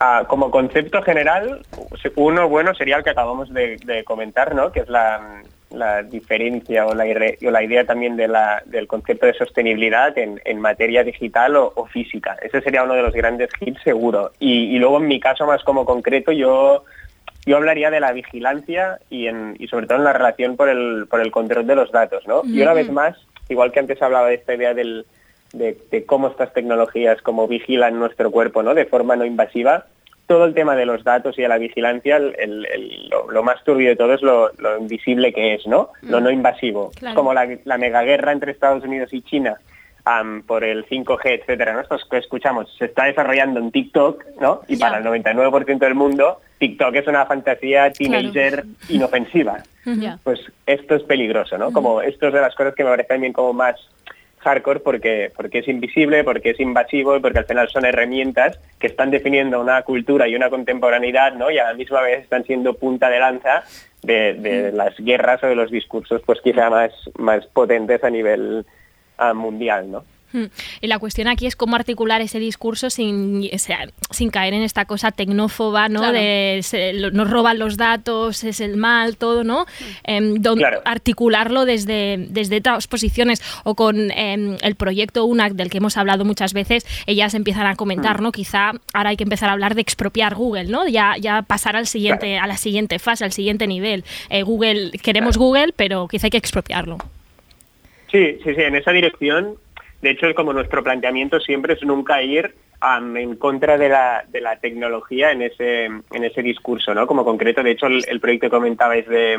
[0.00, 1.60] Ah, como concepto general,
[2.14, 4.70] uno bueno sería el que acabamos de, de comentar, ¿no?
[4.70, 8.86] Que es la, la diferencia o la, irre- o la idea también de la- del
[8.86, 12.36] concepto de sostenibilidad en, en materia digital o, o física.
[12.40, 14.30] Ese sería uno de los grandes hits seguro.
[14.38, 16.84] Y, y luego en mi caso más como concreto, yo
[17.46, 21.06] yo hablaría de la vigilancia y, en- y sobre todo en la relación por el,
[21.08, 22.42] por el control de los datos, ¿no?
[22.44, 23.16] Y una vez más,
[23.48, 25.06] igual que antes hablaba de esta idea del,
[25.52, 28.74] de, de cómo estas tecnologías, cómo vigilan nuestro cuerpo, ¿no?
[28.74, 29.86] De forma no invasiva.
[30.26, 33.42] Todo el tema de los datos y de la vigilancia, el- el- el- lo, lo
[33.42, 35.88] más turbio de todo es lo, lo invisible que es, ¿no?
[36.02, 36.24] Lo Mm.
[36.24, 36.90] no invasivo.
[36.98, 37.16] Claro.
[37.16, 39.56] Como la, la megaguerra entre Estados Unidos y China
[40.46, 41.80] por el 5G, etcétera, ¿no?
[41.80, 44.62] Estos que escuchamos se está desarrollando en TikTok, ¿no?
[44.66, 49.58] Y para el 99% del mundo, TikTok es una fantasía teenager inofensiva.
[50.22, 51.72] Pues esto es peligroso, ¿no?
[51.72, 53.76] Como esto es de las cosas que me parece también como más
[54.38, 58.86] hardcore porque, porque es invisible, porque es invasivo y porque al final son herramientas que
[58.86, 61.50] están definiendo una cultura y una contemporaneidad, ¿no?
[61.50, 63.64] Y a la misma vez están siendo punta de lanza
[64.02, 68.64] de, de las guerras o de los discursos, pues quizá más, más potentes a nivel
[69.16, 70.04] ah, mundial, ¿no?
[70.32, 70.44] Mm.
[70.82, 74.62] Y la cuestión aquí es cómo articular ese discurso sin, o sea, sin caer en
[74.62, 76.00] esta cosa tecnófoba, ¿no?
[76.00, 76.12] Claro.
[76.14, 79.64] De se- lo- nos roban los datos, es el mal, todo, ¿no?
[80.04, 80.82] Em, don- Claro.
[80.84, 86.24] Articularlo desde, desde otras posiciones o con em, el proyecto UNAC del que hemos hablado
[86.24, 88.24] muchas veces, ellas empiezan a comentar, Mm.
[88.24, 88.32] ¿no?
[88.32, 90.86] Quizá ahora hay que empezar a hablar de expropiar Google, ¿no?
[90.88, 94.04] Ya, ya pasar al siguiente, a la siguiente fase, al siguiente nivel.
[94.28, 96.98] Eh, Google, queremos Google, pero quizá hay que expropiarlo.
[98.10, 99.54] Sí, sí, sí, en esa dirección.
[100.02, 102.54] De hecho, como nuestro planteamiento siempre es nunca ir
[103.16, 107.06] en contra de la, de la tecnología en ese, en ese discurso, ¿no?
[107.06, 109.36] Como concreto, de hecho, el, el proyecto que comentabais de,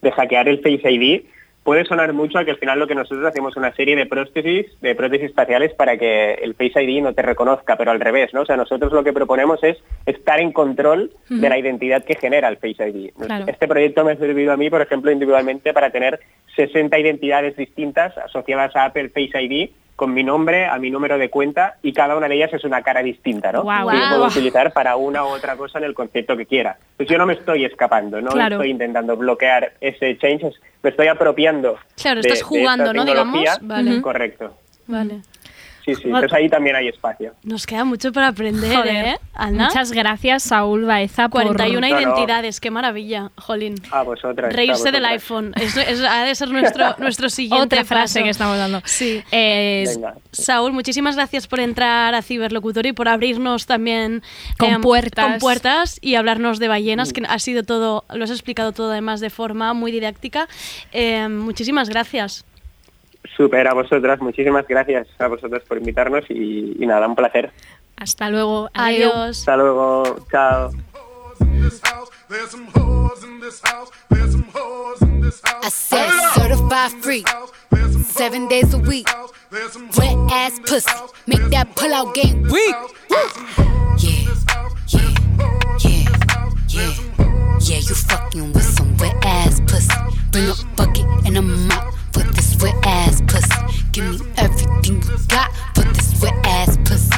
[0.00, 1.22] de hackear el Face ID
[1.68, 4.06] puede sonar mucho a que al final lo que nosotros hacemos es una serie de
[4.06, 8.32] prótesis, de prótesis faciales para que el Face ID no te reconozca, pero al revés,
[8.32, 8.40] ¿no?
[8.40, 12.48] O sea, nosotros lo que proponemos es estar en control de la identidad que genera
[12.48, 13.10] el Face ID.
[13.12, 13.44] Claro.
[13.46, 16.20] Este proyecto me ha servido a mí, por ejemplo, individualmente para tener
[16.56, 21.28] 60 identidades distintas asociadas a Apple Face ID con mi nombre, a mi número de
[21.28, 23.64] cuenta y cada una de ellas es una cara distinta, ¿no?
[23.64, 23.90] Guau.
[23.90, 26.78] Que yo puedo utilizar para una u otra cosa en el concepto que quiera.
[26.96, 28.54] Pues yo no me estoy escapando, no Claro.
[28.54, 30.52] estoy intentando bloquear ese change,
[30.84, 31.76] me estoy apropiando.
[32.00, 33.04] Claro, de- estás de jugando, esta ¿no?
[33.04, 33.58] Digamos.
[33.62, 34.00] Vale.
[34.00, 34.54] Correcto.
[34.86, 35.20] Vale.
[35.94, 36.02] Sí, sí.
[36.08, 37.34] Entonces ahí también hay espacio.
[37.44, 39.04] Nos queda mucho por aprender, Joder.
[39.06, 39.18] ¿eh?
[39.34, 39.66] Ana.
[39.68, 41.42] Muchas gracias, Saúl Baeza, por...
[41.44, 42.00] 41 No, no.
[42.00, 43.76] identidades, qué maravilla, Jolín.
[43.90, 44.52] A vosotras.
[44.52, 45.52] a Reírse del iPhone.
[45.56, 48.24] Es, es- ha de ser nuestro, nuestro siguiente Otra frase paso.
[48.24, 48.82] que estamos dando.
[48.84, 49.22] Sí.
[49.32, 50.14] Eh, Venga.
[50.32, 54.22] Saúl, muchísimas gracias por entrar a Ciberlocutorio y por abrirnos también
[54.58, 55.24] Con em, puertas.
[55.24, 59.20] con puertas y hablarnos de ballenas, que ha sido todo, lo has explicado todo además
[59.20, 60.48] de forma muy didáctica.
[60.92, 62.44] Em, muchísimas gracias.
[63.36, 64.20] Súper, a vosotras.
[64.20, 67.52] Muchísimas gracias a vosotras por invitarnos y, y nada, un placer.
[67.96, 68.70] Hasta luego.
[68.74, 69.40] Adiós.
[69.40, 70.24] Hasta luego.
[70.30, 70.70] Chao.
[75.62, 77.24] I said certified free,
[78.04, 79.08] seven days a week.
[79.50, 80.90] Wet ass pussy,
[81.26, 82.74] make that pull out game weak.
[83.10, 83.28] Yeah,
[83.98, 85.14] yeah,
[85.78, 86.08] yeah,
[86.68, 87.27] yeah.
[87.60, 89.92] Yeah, you fucking with some wet ass pussy.
[90.30, 93.82] Bring a bucket and a mop for this wet ass pussy.
[93.92, 97.17] Give me everything you got for this wet ass pussy.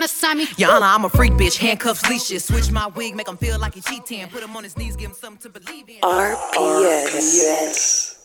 [0.00, 0.46] tryna sign me.
[0.64, 2.44] Honor, I'm a freak bitch, handcuffs, leashes.
[2.44, 4.28] Switch my wig, make him feel like he cheating.
[4.28, 6.00] Put him on his knees, give him something to believe in.
[6.02, 8.16] RPS.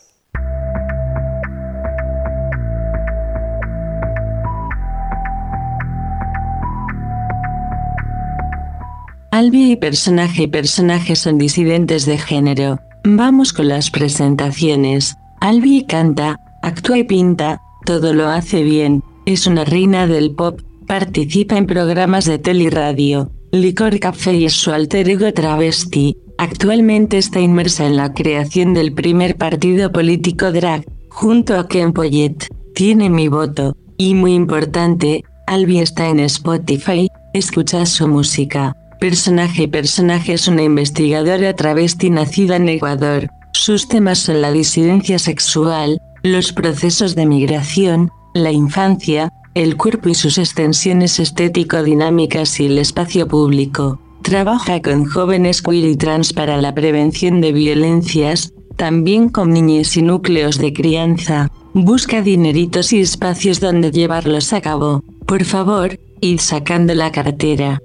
[9.32, 12.80] Albi y personaje y personaje son disidentes de género.
[13.04, 15.14] Vamos con las presentaciones.
[15.40, 21.56] Albi canta, actúa y pinta, todo lo hace bien, es una reina del pop, participa
[21.56, 26.16] en programas de tele y radio, Licor Café es su alter ego travesti.
[26.38, 32.48] Actualmente está inmersa en la creación del primer partido político drag, junto a Ken Poyet.
[32.74, 33.74] Tiene mi voto.
[33.96, 38.74] Y muy importante, Albi está en Spotify, escucha su música.
[39.00, 43.28] Personaje Personaje es una investigadora travesti nacida en Ecuador.
[43.52, 50.14] Sus temas son la disidencia sexual, los procesos de migración, la infancia, el cuerpo y
[50.14, 53.98] sus extensiones estético-dinámicas y el espacio público.
[54.20, 60.02] Trabaja con jóvenes queer y trans para la prevención de violencias, también con niñez y
[60.02, 61.50] núcleos de crianza.
[61.72, 65.02] Busca dineritos y espacios donde llevarlos a cabo.
[65.24, 67.80] Por favor, id sacando la cartera.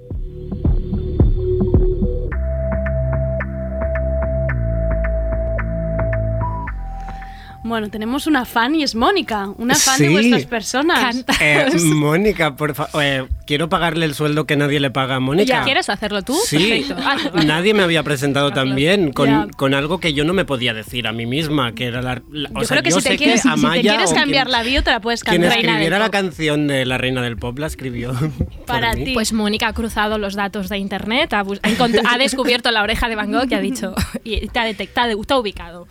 [7.64, 10.12] Bueno, tenemos una fan y es Mónica, una fan de Sí.
[10.12, 11.24] vuestras personas.
[11.40, 15.58] Eh, Mónica, por favor, quiero pagarle el sueldo que nadie le paga a Mónica.
[15.58, 16.36] ¿Ya quieres hacerlo tú?
[16.44, 17.42] Sí, Perfecto.
[17.44, 21.06] Nadie me había presentado tan bien con, con algo que yo no me podía decir
[21.06, 22.20] a mí misma, que era la...
[22.30, 24.10] la- o Yo sea, creo que yo si te sé quieres, que si te quieres
[24.10, 25.58] o cambiar quien- la bio, te la puedes Quien cambiar.
[25.64, 28.12] escribiera la canción de La Reina del Pop la escribió
[28.66, 29.12] Para ti.
[29.14, 33.14] Pues Mónica ha cruzado los datos de internet, ha, ha ha descubierto la oreja de
[33.16, 35.86] Van Gogh y ha dicho, y te ha detectado, te ha ubicado.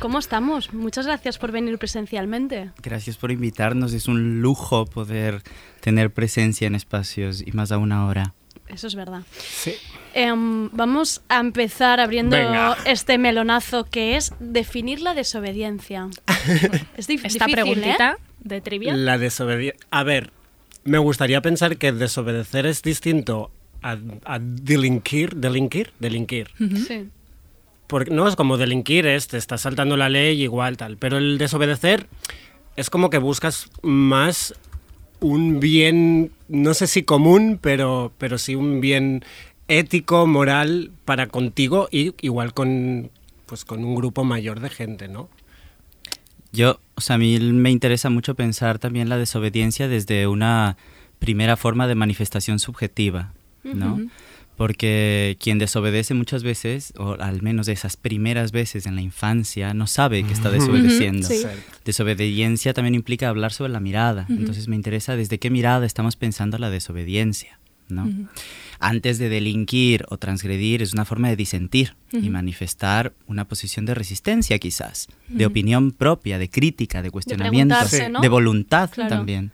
[0.00, 0.72] ¿Cómo estamos?
[0.72, 2.70] Muchas gracias por venir presencialmente.
[2.82, 5.42] Gracias por invitarnos, es un lujo poder
[5.80, 8.34] tener presencia en espacios y más aún ahora.
[8.68, 9.22] Eso es verdad.
[9.38, 9.72] Sí.
[10.14, 12.76] Em, vamos a empezar abriendo Venga.
[12.84, 16.08] este melonazo que es definir la desobediencia.
[16.96, 18.22] es dif- Esta difícil, preguntita ¿eh?
[18.40, 18.94] de trivia.
[18.94, 19.86] La desobediencia...
[19.90, 20.30] A ver,
[20.84, 23.50] me gustaría pensar que desobedecer es distinto
[23.82, 26.50] a, a delinquir, delinquir, delinquir.
[26.86, 27.08] Sí.
[27.86, 31.38] Porque no es como delinquir, es te estás saltando la ley igual tal, pero el
[31.38, 32.08] desobedecer
[32.76, 34.54] es como que buscas más
[35.20, 39.24] un bien, no sé si común, pero, pero sí un bien
[39.68, 43.10] ético, moral para contigo y igual con,
[43.46, 45.28] pues con un grupo mayor de gente, ¿no?
[46.52, 50.76] Yo, o sea, a mí me interesa mucho pensar también la desobediencia desde una
[51.18, 53.32] primera forma de manifestación subjetiva,
[53.64, 54.00] ¿no?
[54.56, 59.86] Porque quien desobedece muchas veces, o al menos esas primeras veces en la infancia, no
[59.86, 61.28] sabe que está desobedeciendo.
[61.28, 61.42] Sí.
[61.84, 64.26] Desobediencia también implica hablar sobre la mirada.
[64.28, 68.10] Entonces me interesa desde qué mirada estamos pensando la desobediencia, ¿no?
[68.78, 73.94] Antes de delinquir o transgredir es una forma de disentir y manifestar una posición de
[73.94, 77.76] resistencia quizás, de opinión propia, de crítica, de cuestionamiento,
[78.20, 79.10] de voluntad Claro.
[79.16, 79.52] también.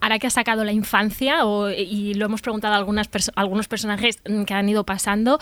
[0.00, 4.20] Ahora que has sacado la infancia, o- y lo hemos preguntado a algunas algunos personajes
[4.46, 5.38] que han ido pasando,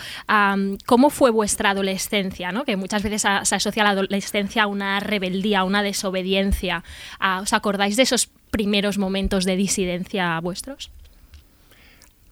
[0.85, 2.51] ¿cómo fue vuestra adolescencia?
[2.51, 2.63] ¿no?
[2.63, 6.83] Que muchas veces se asocia la adolescencia a una rebeldía, a una desobediencia.
[7.19, 10.91] Ah, ¿Os acordáis de esos primeros momentos de disidencia vuestros?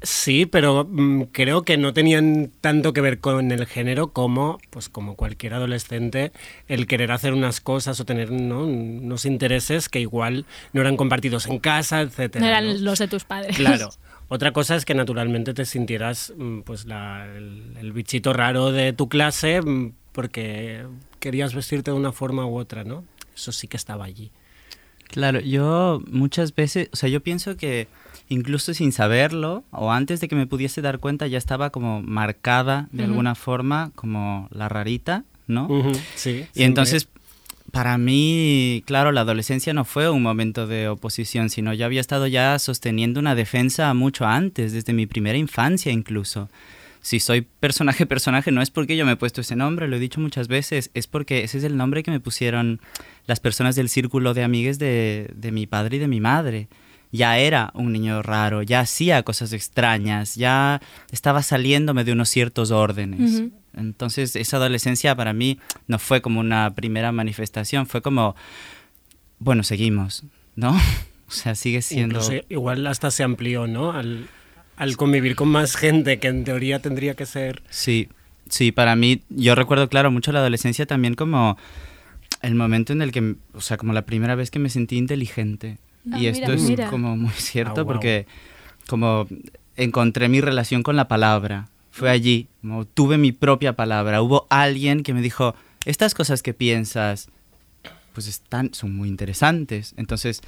[0.01, 4.87] Sí, pero mm, creo que no tenían tanto que ver con el género como, pues
[4.87, 6.31] como cualquier adolescente,
[6.67, 8.65] el querer hacer unas cosas o tener ¿no?
[8.65, 12.43] unos intereses que igual no eran compartidos en casa, etcétera.
[12.45, 12.73] No eran ¿no?
[12.81, 13.57] los de tus padres.
[13.57, 13.89] Claro.
[14.31, 18.93] Otra cosa es que naturalmente te sintieras mm, pues la- el, el bichito raro de
[18.93, 20.85] tu clase mm, porque
[21.19, 23.03] querías vestirte de una forma u otra, ¿no?
[23.35, 24.31] Eso sí que estaba allí.
[25.07, 27.87] Claro, yo muchas veces, o sea, yo pienso que
[28.29, 32.87] incluso sin saberlo o antes de que me pudiese dar cuenta ya estaba como marcada
[32.91, 35.65] de alguna forma como la rarita, ¿no?
[35.65, 37.09] Ujú, sí, Y entonces
[37.71, 42.27] para mí, claro, la adolescencia no fue un momento de oposición, sino yo había estado
[42.27, 46.49] ya sosteniendo una defensa mucho antes, desde mi primera infancia incluso.
[47.01, 49.99] Si soy personaje, personaje, no es porque yo me he puesto ese nombre, lo he
[49.99, 52.81] dicho muchas veces, es porque ese es el nombre que me pusieron
[53.25, 56.67] las personas del círculo de amigues de, de mi padre y de mi madre.
[57.11, 60.79] Ya era un niño raro, ya hacía cosas extrañas, ya
[61.11, 63.39] estaba saliéndome de unos ciertos órdenes.
[63.39, 63.51] Ujú.
[63.75, 68.35] Entonces, esa adolescencia para mí no fue como una primera manifestación, fue como,
[69.39, 70.23] bueno, seguimos,
[70.55, 70.77] ¿no?
[71.27, 72.19] O sea, sigue siendo...
[72.19, 73.91] Incluso igual hasta se amplió, ¿no?
[73.91, 74.27] Al,
[74.77, 77.61] al convivir con más gente que en teoría tendría que ser...
[77.69, 78.09] Sí,
[78.49, 81.55] sí, para mí, yo recuerdo, claro, mucho la adolescencia también como
[82.41, 85.77] el momento en el que, o sea, como la primera vez que me sentí inteligente.
[86.11, 86.89] Ah, y esto mira, es mira.
[86.89, 87.93] como muy cierto Ah, wow.
[87.93, 88.25] porque
[88.87, 89.27] como
[89.75, 91.69] encontré mi relación con la palabra.
[91.91, 94.21] Fue allí, como tuve mi propia palabra.
[94.21, 95.55] Hubo alguien que me dijo,
[95.85, 97.29] estas cosas que piensas,
[98.13, 99.93] pues están, son muy interesantes.
[99.97, 100.41] Entonces,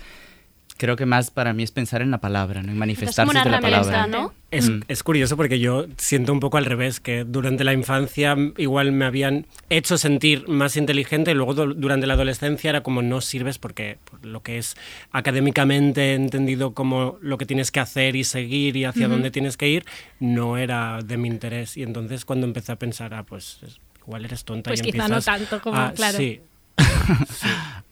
[0.82, 2.72] creo que más para mí es pensar en la palabra, ¿no?
[2.72, 4.08] en manifestarse de la palabra.
[4.08, 4.34] ¿no?
[4.50, 4.82] Es, Mm.
[4.88, 9.06] es curioso porque yo siento un poco al revés, que durante la infancia igual me
[9.06, 13.60] habían hecho sentir más inteligente y luego du- durante la adolescencia era como no sirves
[13.60, 14.76] porque por lo que es
[15.12, 19.70] académicamente entendido como lo que tienes que hacer y seguir y hacia dónde tienes que
[19.70, 19.86] ir
[20.20, 24.26] no era de mi interés y entonces cuando empecé a pensar, ah, pues es- igual
[24.26, 26.18] eres tonta Pues y quizá empiezas no tanto como, a- claro.
[26.18, 26.42] Sí,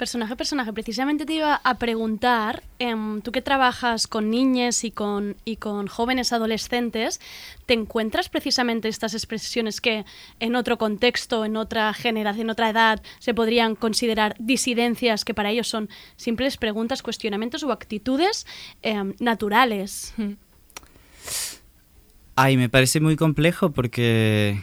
[0.00, 0.72] Personaje, personaje.
[0.72, 5.88] Precisamente te iba a preguntar, em, tú que trabajas con niñas y con, y con
[5.88, 7.20] jóvenes adolescentes,
[7.66, 10.06] ¿te encuentras precisamente estas expresiones que
[10.38, 15.50] en otro contexto, en otra generación, en otra edad, se podrían considerar disidencias que para
[15.50, 18.46] ellos son simples preguntas, cuestionamientos o actitudes
[18.80, 20.14] em, naturales?
[22.36, 24.62] Ay, me parece muy complejo porque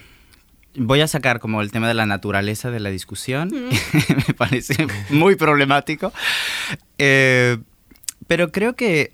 [0.77, 3.51] voy a sacar como el tema de la naturaleza de la discusión.
[4.27, 6.13] me parece muy problemático.
[6.97, 7.57] Eh,
[8.27, 9.13] pero creo que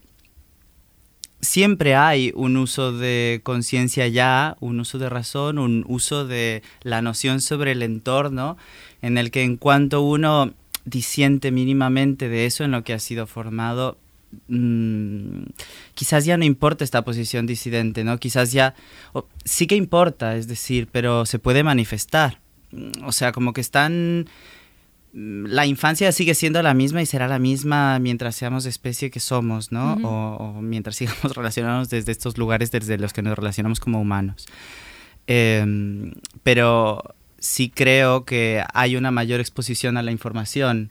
[1.41, 7.01] siempre hay un uso de conciencia ya, un uso de razón, un uso de la
[7.01, 8.57] noción sobre el entorno,
[9.01, 10.53] en el que en cuanto uno
[10.85, 13.97] disiente mínimamente de eso en lo que ha sido formado,
[14.47, 15.43] mm,
[15.95, 18.17] quizás ya no importa esta posición disidente, ¿no?
[18.17, 18.73] Quizás ya,
[19.13, 22.39] o- sí que importa, es decir, pero se puede manifestar.
[22.71, 24.25] Mm, O sea, como que están...
[25.13, 29.19] mm, La infancia sigue siendo la misma y será la misma mientras seamos especie que
[29.19, 29.93] somos, ¿no?
[29.93, 30.07] Ujú.
[30.07, 34.45] o, o mientras sigamos relacionándonos desde estos lugares desde los que nos relacionamos como humanos.
[35.27, 36.11] Em,
[36.43, 37.01] pero
[37.39, 40.89] sí creo que hay una mayor exposición a la información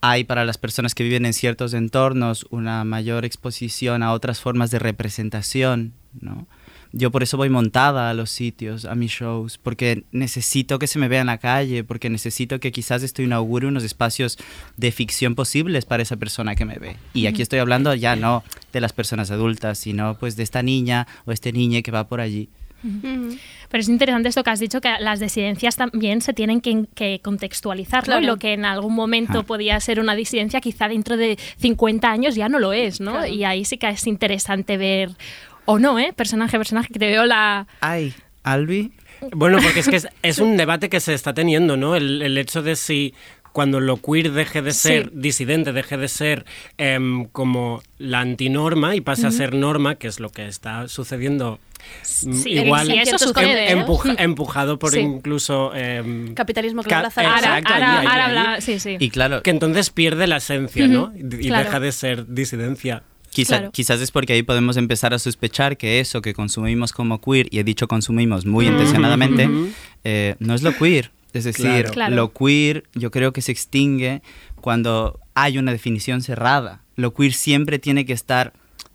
[0.00, 4.70] hay para las personas que viven en ciertos entornos una mayor exposición a otras formas
[4.70, 6.46] de representación, ¿no?
[6.92, 10.98] Yo por eso voy montada a los sitios, a mis shows, porque necesito que se
[10.98, 14.38] me vea en la calle, porque necesito que quizás esto inaugure unos espacios
[14.76, 16.96] de ficción posibles para esa persona que me ve.
[17.14, 21.06] Y aquí estoy hablando ya no de las personas adultas, sino pues de esta niña
[21.26, 22.48] o este niño que va por allí.
[22.82, 27.20] Pero es interesante esto que has dicho, que las disidencias también se tienen que, que
[27.22, 28.14] contextualizar, ¿no?
[28.16, 28.26] Claro.
[28.26, 29.42] Lo que en algún momento Ah.
[29.42, 33.12] podía ser una disidencia, quizá dentro de 50 años ya no lo es, ¿no?
[33.12, 33.26] Claro.
[33.26, 35.10] Y ahí sí que es interesante ver,
[35.66, 36.12] o no, ¿eh?
[36.16, 37.66] Personaje, personaje, que te veo la...
[37.80, 38.92] Ay, Albi.
[39.32, 41.94] Bueno, porque es que es, es un debate que se está teniendo, ¿no?
[41.94, 43.12] El, el hecho de si
[43.52, 45.10] cuando lo queer deje de ser Sí.
[45.12, 46.46] disidente, deje de ser
[46.78, 51.58] em, como la antinorma y pase a ser norma, que es lo que está sucediendo
[52.02, 53.72] Sí, igual sí, eso em- sucede, ¿eh?
[53.72, 54.16] empuja- Mm.
[54.18, 55.00] empujado por Sí.
[55.00, 55.74] incluso...
[55.74, 58.36] em, Capitalismo que Ca- Exacto, ahora, allí, allí, ahora allí.
[58.38, 58.96] habla- sí, sí.
[58.98, 61.12] Y claro, que entonces pierde la esencia, ¿no?
[61.16, 61.64] Y, y claro.
[61.64, 63.02] deja de ser disidencia.
[63.30, 63.70] Quizá- Claro.
[63.70, 67.60] Quizás es porque ahí podemos empezar a sospechar que eso que consumimos como queer, y
[67.60, 69.48] he dicho consumimos muy intencionadamente,
[70.04, 71.12] eh, no es lo queer.
[71.32, 71.84] Es decir.
[71.92, 72.16] Claro.
[72.16, 74.20] lo queer yo creo que se extingue
[74.60, 76.82] cuando hay una definición cerrada.
[76.96, 78.52] Lo queer siempre tiene que estar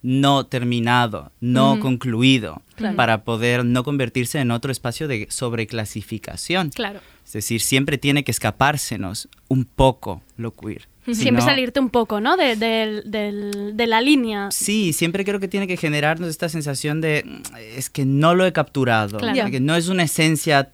[0.08, 2.96] no terminado, no concluido, Claro.
[2.96, 6.70] para poder no convertirse en otro espacio de sobreclasificación.
[6.70, 7.00] Claro.
[7.26, 10.88] Es decir, siempre tiene que escapársenos un poco lo queer.
[11.08, 12.36] Si Siempre no- salirte un poco, ¿no?
[12.38, 12.56] De,
[13.88, 14.50] la línea.
[14.52, 18.46] Sí, siempre creo que tiene que generarnos esta sensación de "Mm, es que no lo
[18.46, 19.50] he capturado, Claro.
[19.52, 20.72] que no es una esencia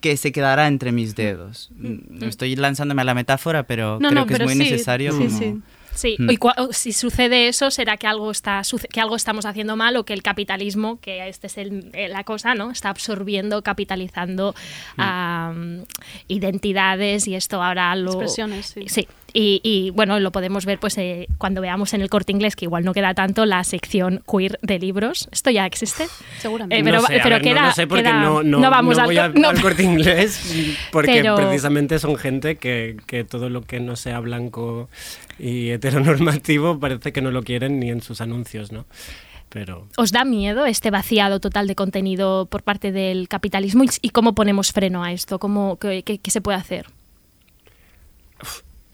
[0.00, 1.70] que se quedará entre mis dedos.
[1.76, 5.12] Mm, Estoy lanzándome a la metáfora, pero No, creo no, que es muy sí, necesario.
[5.12, 5.54] sí, como- sí.
[5.94, 6.30] Sí, Mm.
[6.30, 6.38] y
[6.72, 10.22] si sucede eso, será que algo está que algo estamos haciendo mal o que el
[10.22, 12.70] capitalismo, que este es el- eh, la cosa, ¿no?
[12.72, 14.54] Está absorbiendo, capitalizando
[14.96, 15.84] am,
[16.28, 18.84] identidades y esto ahora lo Expresiones, sí.
[18.88, 19.08] Sí.
[19.36, 22.66] Y, y, bueno, lo podemos ver pues eh, cuando veamos en el corte inglés, que
[22.66, 25.28] igual no queda tanto, la sección queer de libros.
[25.32, 26.06] ¿Esto ya existe?
[26.38, 26.78] Seguramente.
[26.78, 28.70] Eh, pero no sé, a pero ver, no- queda, no, sé porque queda- no, no,
[28.70, 29.48] vamos no al voy al, no.
[29.48, 34.20] al corte inglés porque Pero- precisamente son gente que, que todo lo que no sea
[34.20, 34.88] blanco
[35.38, 38.86] y heteronormativo parece que no lo quieren ni en sus anuncios, ¿no?
[39.48, 44.10] Pero ¿Os da miedo este vaciado total de contenido por parte del capitalismo y, y
[44.10, 45.40] cómo ponemos freno a esto?
[45.40, 46.86] ¿Cómo, qué, qué- qué se puede hacer?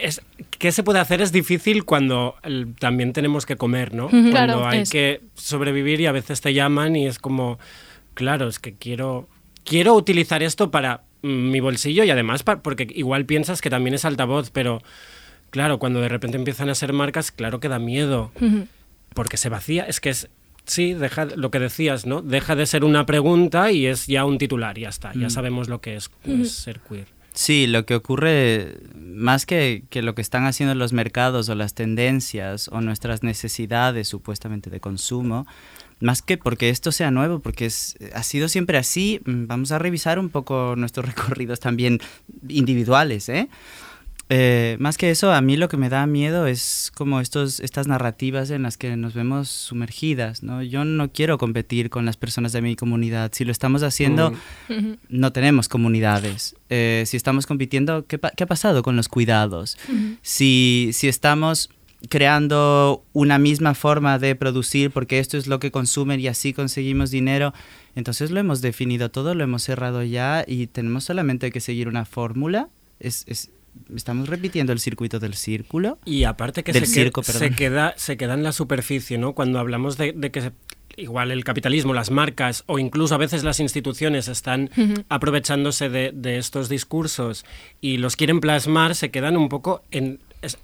[0.02, 0.20] Es,
[0.58, 1.20] ¿qué se puede hacer?
[1.20, 4.08] Es difícil cuando el- también tenemos que comer, ¿no?
[4.08, 7.58] Cuando hay es- que sobrevivir y a veces te llaman y es como,
[8.14, 9.28] claro, es que quiero,
[9.64, 14.04] quiero utilizar esto para mm, mi bolsillo y además porque igual piensas que también es
[14.06, 14.82] altavoz, pero
[15.50, 18.32] claro, cuando de repente empiezan a ser marcas, claro que da miedo,
[19.14, 20.28] porque se vacía, es que es...
[20.66, 22.22] Sí, deja lo que decías, ¿no?
[22.22, 25.30] Deja de ser una pregunta y es ya un titular, ya está, ya Mm.
[25.30, 26.10] sabemos lo que es
[26.44, 27.06] ser queer.
[27.40, 31.72] Sí, lo que ocurre, más que, que lo que están haciendo los mercados o las
[31.72, 35.46] tendencias o nuestras necesidades supuestamente de consumo,
[36.00, 39.78] más que porque esto sea nuevo, porque es, ha sido siempre así, mm, vamos a
[39.78, 41.98] revisar un poco nuestros recorridos también
[42.46, 43.48] individuales, ¿eh?
[44.32, 47.88] Eh, más que eso, a mí lo que me da miedo es como estos, estas
[47.88, 50.62] narrativas en las que nos vemos sumergidas, ¿no?
[50.62, 53.32] Yo no quiero competir con las personas de mi comunidad.
[53.34, 54.32] Si lo estamos haciendo,
[55.08, 56.54] no tenemos comunidades.
[56.68, 59.76] Eh, si estamos compitiendo, ¿qué, pa- qué ha pasado con los cuidados?
[60.22, 61.68] Si, si estamos
[62.08, 67.10] creando una misma forma de producir porque esto es lo que consumen y así conseguimos
[67.10, 67.52] dinero,
[67.96, 72.04] entonces lo hemos definido todo, lo hemos cerrado ya y tenemos solamente que seguir una
[72.04, 72.68] fórmula.
[73.00, 73.50] Es, es-
[73.94, 75.98] estamos repitiendo el circuito del círculo.
[76.04, 79.32] Y aparte que del se, que- circo, se queda, se queda en la superficie, ¿no?
[79.34, 80.52] Cuando hablamos de, de que se-
[80.96, 84.70] igual el capitalismo, las marcas o incluso a veces las instituciones están
[85.08, 87.44] aprovechándose de, de estos discursos
[87.80, 90.58] y los quieren plasmar, se quedan un poco en es-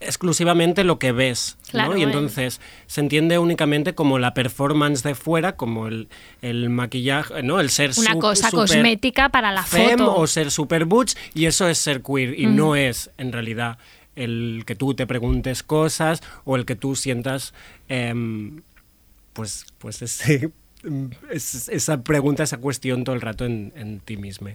[0.00, 1.96] exclusivamente lo que ves, ¿no?
[1.96, 2.04] Y eh.
[2.04, 6.08] entonces se entiende únicamente como la performance de fuera, como el,
[6.42, 7.60] el maquillaje, ¿no?
[7.60, 10.16] El ser Una su- cosa super cosmética para la femme foto.
[10.16, 13.78] o ser super butch y eso es ser queer y no es en realidad
[14.16, 17.54] el que tú te preguntes cosas o el que tú sientas
[17.88, 18.62] em,
[19.32, 20.50] pues pues ese-
[21.30, 24.48] es- esa pregunta esa cuestión todo el rato en, en ti mismo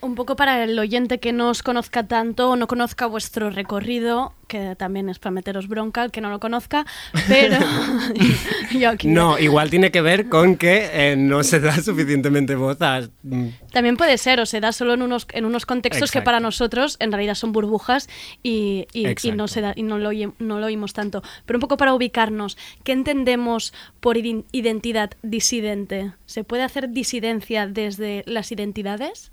[0.00, 4.32] Un poco para el oyente que no os conozca tanto o no conozca vuestro recorrido,
[4.46, 6.86] que también es para meteros bronca el que no lo conozca,
[7.28, 7.58] pero
[8.78, 12.80] yo aquí- no igual tiene que ver con que eh, no se da suficientemente voz
[12.80, 16.22] a mm, También puede ser, o se da solo en unos, en unos contextos que
[16.22, 18.08] para nosotros en realidad son burbujas
[18.44, 19.36] y, y- y Exacto.
[19.36, 21.22] no, se da, y no, lo, oye- no lo oímos tanto.
[21.44, 26.12] Pero un poco para ubicarnos, ¿qué entendemos por identidad disidente?
[26.26, 29.32] ¿Se puede hacer disidencia desde las identidades?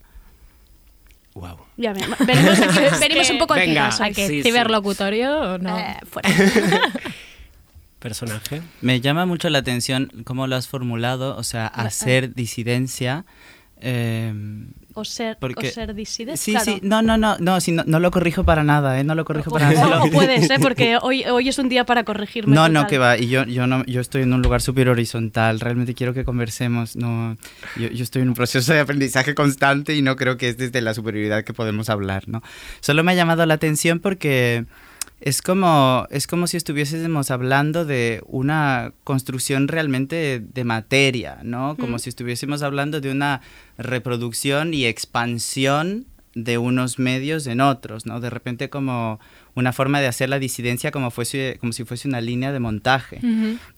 [1.35, 1.57] Wow.
[1.77, 3.89] Ya ve- venimos, aquí- venimos un poco Venga.
[3.89, 4.43] ¿a que Sí, sí.
[4.43, 5.77] ciberlocutorio o no?
[5.79, 6.29] Eh, fuera.
[7.99, 13.25] personaje Me llama mucho la atención cómo lo has formulado, o sea, hacer disidencia.
[13.83, 14.33] Eh,
[14.95, 16.37] O ser, Porque- o ser disidente.
[16.37, 16.65] Sí, claro.
[16.65, 19.03] sí, no, no, no, no, sí, no, no lo corrijo para nada, ¿eh?
[19.03, 19.81] No lo corrijo para nada.
[19.87, 20.57] O, solo- o puedes, ¿eh?
[20.61, 22.53] porque hoy, hoy es un día para corregirme.
[22.55, 22.89] No, no, total.
[22.89, 23.17] que va.
[23.17, 25.59] Y yo, yo, no, yo estoy en un lugar súper horizontal.
[25.59, 26.95] Realmente quiero que conversemos.
[26.95, 27.35] No,
[27.75, 30.81] yo, yo estoy en un proceso de aprendizaje constante y no creo que es desde
[30.81, 32.43] la superioridad que podemos hablar, ¿no?
[32.79, 34.65] Solo me ha llamado la atención porque
[35.25, 41.77] es como, es como si estuviésemos hablando de una construcción realmente de materia, ¿no?
[41.79, 41.99] Como Mm.
[41.99, 43.39] si estuviésemos hablando de una
[43.77, 48.19] reproducción y expansión de unos medios en otros, ¿no?
[48.19, 49.21] De repente como
[49.55, 53.19] una forma de hacer la disidencia como, fuese, como si fuese una línea de montaje.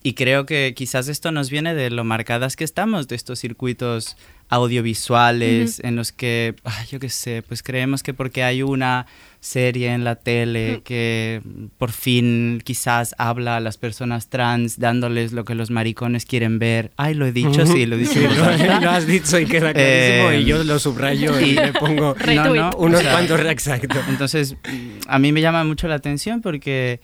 [0.02, 4.16] Y creo que quizás esto nos viene de lo marcadas que estamos de estos circuitos
[4.48, 6.54] audiovisuales en los que,
[6.90, 9.06] yo qué sé, pues creemos que porque hay una
[9.46, 11.40] serie en la tele que
[11.78, 16.90] por fin quizás habla a las personas trans dándoles lo que los maricones quieren ver.
[16.96, 18.12] Ay, lo he dicho, sí, lo he dicho.
[18.16, 18.26] Sí,
[18.80, 22.14] lo, has dicho y queda clarísimo Eh, y yo lo subrayo y, y- le pongo
[22.34, 23.98] No, no, unos o sea, cuantos exacto.
[24.08, 27.00] Entonces, mm, a mí me llama mucho la atención porque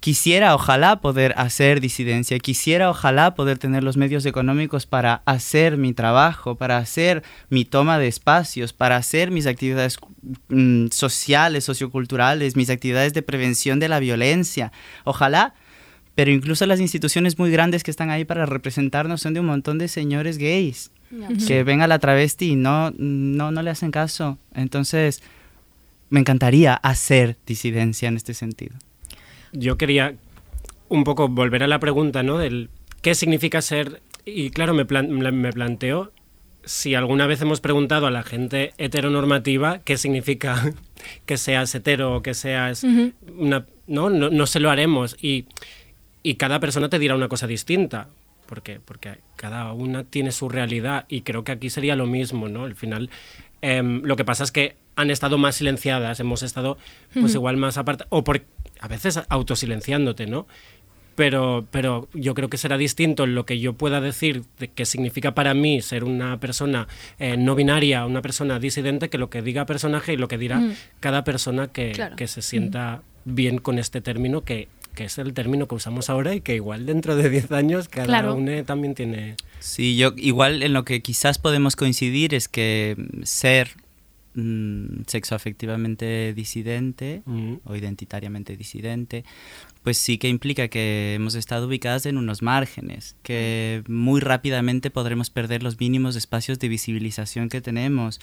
[0.00, 5.92] quisiera, ojalá, poder hacer disidencia, quisiera, ojalá, poder tener los medios económicos para hacer mi
[5.92, 9.98] trabajo, para hacer mi toma de espacios, para hacer mis actividades
[10.48, 14.72] mm, sociales, socioculturales, mis actividades de prevención de la violencia.
[15.04, 15.54] Ojalá.
[16.16, 19.78] Pero incluso las instituciones muy grandes que están ahí para representarnos son de un montón
[19.78, 20.90] de señores gays
[21.46, 24.36] que ven a la travesti y no, no, no le hacen caso.
[24.52, 25.22] Entonces,
[26.10, 28.76] me encantaría hacer disidencia en este sentido.
[29.52, 30.14] Yo quería
[30.88, 32.38] un poco volver a la pregunta, ¿no?
[32.38, 32.68] Del
[33.02, 34.00] qué significa ser.
[34.24, 36.12] Y claro, me, plan- me planteo
[36.64, 40.72] si alguna vez hemos preguntado a la gente heteronormativa qué significa
[41.26, 43.12] que seas hetero o que seas Ujú.
[43.38, 43.66] una.
[43.86, 45.16] No, no, no se lo haremos.
[45.20, 45.46] Y,
[46.22, 48.08] y cada persona te dirá una cosa distinta.
[48.46, 48.80] ¿Por qué?
[48.84, 52.64] Porque cada una tiene su realidad y creo que aquí sería lo mismo, ¿no?
[52.64, 53.08] Al final,
[53.62, 56.76] em, lo que pasa es que han estado más silenciadas, hemos estado
[57.14, 58.42] pues igual más aparte, o por,
[58.80, 60.46] a veces autosilenciándote, ¿no?
[61.16, 65.34] Pero, pero yo creo que será distinto lo que yo pueda decir de qué significa
[65.34, 69.66] para mí ser una persona eh, no binaria, una persona disidente, que lo que diga
[69.66, 70.72] personaje y lo que dirá Mm.
[71.00, 72.16] cada persona que, Claro.
[72.16, 76.34] que se sienta bien con este término, que, que es el término que usamos ahora
[76.34, 78.34] y que igual dentro de 10 años cada Claro.
[78.34, 79.36] uno también tiene...
[79.58, 83.70] Sí, yo igual en lo que quizás podemos coincidir es que ser
[84.34, 87.22] mm, sexoafectivamente disidente
[87.64, 89.24] o identitariamente disidente,
[89.82, 95.30] pues sí que implica que hemos estado ubicadas en unos márgenes, que muy rápidamente podremos
[95.30, 98.20] perder los mínimos espacios de visibilización que tenemos.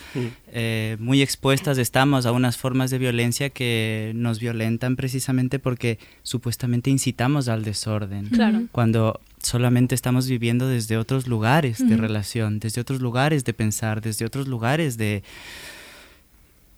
[0.51, 6.91] Eh, muy expuestas estamos a unas formas de violencia que nos violentan precisamente porque supuestamente
[6.91, 8.27] incitamos al desorden.
[8.27, 8.63] Claro.
[8.71, 14.25] Cuando solamente estamos viviendo desde otros lugares de relación, desde otros lugares de pensar, desde
[14.25, 15.23] otros lugares de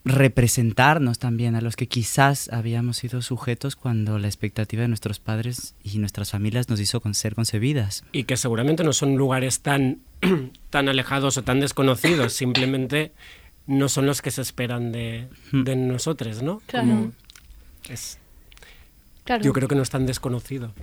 [0.05, 5.75] representarnos también a los que quizás habíamos sido sujetos cuando la expectativa de nuestros padres
[5.83, 8.03] y nuestras familias nos hizo con ser concebidas.
[8.11, 9.99] Y que seguramente no son lugares tan,
[10.69, 13.11] tan alejados o tan desconocidos, simplemente
[13.67, 16.61] no son los que se esperan de, de nosotros, ¿no?
[16.67, 16.87] Claro.
[16.87, 17.11] Como
[17.89, 18.18] es-
[19.29, 19.43] Claro.
[19.43, 20.73] Yo creo que no es tan desconocido.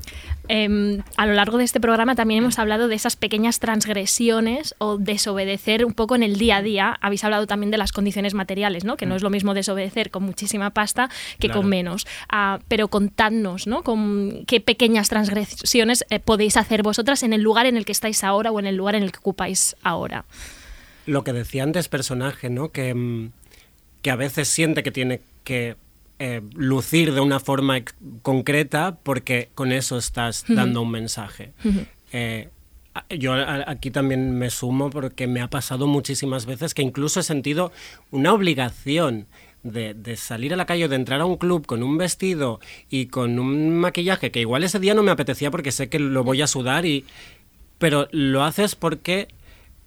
[0.46, 4.98] Em, a lo largo de este programa también hemos hablado de esas pequeñas transgresiones o
[4.98, 6.96] desobedecer un poco en el día a día.
[7.00, 8.96] Habéis hablado también de las condiciones materiales, ¿no?
[8.96, 11.10] Que no es lo mismo desobedecer con muchísima pasta
[11.40, 11.62] que Claro.
[11.62, 12.06] con menos.
[12.28, 13.82] Ah, pero contadnos, ¿no?
[13.82, 18.22] Con qué pequeñas transgresiones eh, podéis hacer vosotras en el lugar en el que estáis
[18.22, 20.24] ahora o en el lugar en el que ocupáis ahora.
[21.04, 22.70] Lo que decía antes personaje, ¿no?
[22.70, 23.32] Que, mm,
[24.02, 25.74] que a veces siente que tiene que
[26.18, 27.82] eh, lucir de una forma
[28.22, 31.52] concreta porque con eso estás dando un mensaje.
[32.12, 32.48] Eh,
[33.10, 37.70] yo aquí también me sumo porque me ha pasado muchísimas veces que incluso he sentido
[38.10, 39.26] una obligación
[39.62, 42.60] de, de salir a la calle o de entrar a un club con un vestido
[42.88, 46.24] y con un maquillaje que igual ese día no me apetecía porque sé que lo
[46.24, 47.04] voy a sudar y
[47.78, 49.28] pero lo haces porque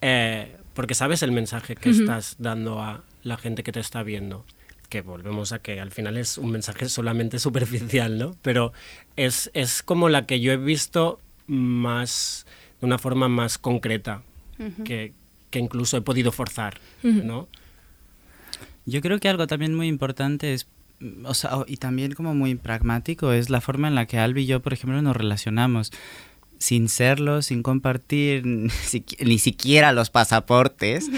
[0.01, 4.45] eh, porque sabes el mensaje que estás dando a la gente que te está viendo
[4.89, 8.35] que volvemos a que al final es un mensaje solamente superficial, ¿no?
[8.41, 8.73] Pero
[9.15, 12.45] es, es como la que yo he visto más,
[12.81, 14.21] de una forma más concreta,
[14.59, 14.83] Ujú.
[14.83, 15.13] que,
[15.51, 17.23] que incluso he podido forzar, Ujú.
[17.23, 17.47] ¿no?
[18.85, 20.67] Yo creo que algo también muy importante es,
[21.23, 24.45] o sea, y también como muy pragmático, es la forma en la que Albi y
[24.47, 25.91] yo, por ejemplo, nos relacionamos.
[26.59, 31.09] Sin serlo, sin compartir ni, siqui- ni siquiera los pasaportes,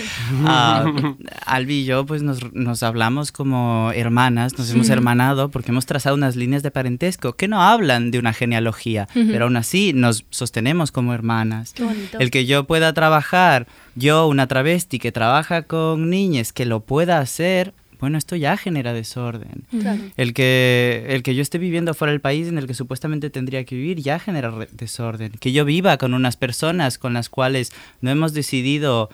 [0.45, 0.85] ah,
[1.45, 6.15] Albi y yo pues nos, nos hablamos como hermanas, nos hemos hermanado porque hemos trazado
[6.15, 10.91] unas líneas de parentesco que no hablan de una genealogía, pero aún así nos sostenemos
[10.91, 11.73] como hermanas.
[11.73, 12.19] Qué bonito.
[12.19, 17.19] El que yo pueda trabajar, yo, una travesti que trabaja con niñas, que lo pueda
[17.19, 19.63] hacer, bueno, esto ya genera desorden.
[19.69, 20.01] Claro.
[20.17, 23.63] El que, el que yo esté viviendo fuera del país en el que supuestamente tendría
[23.63, 25.33] que vivir ya genera desorden.
[25.39, 27.71] Que yo viva con unas personas con las cuales
[28.01, 29.09] no hemos decidido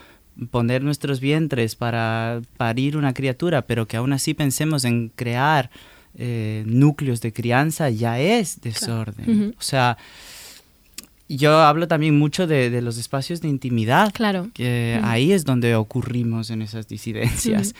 [0.51, 5.69] poner nuestros vientres para parir una criatura, pero que aún así pensemos en crear
[6.15, 9.53] eh, núcleos de crianza, ya es desorden.
[9.59, 9.97] O sea,
[11.27, 14.13] yo hablo también mucho de, de los espacios de intimidad.
[14.13, 14.49] Claro.
[14.53, 17.75] Que ahí es donde ocurrimos en esas disidencias.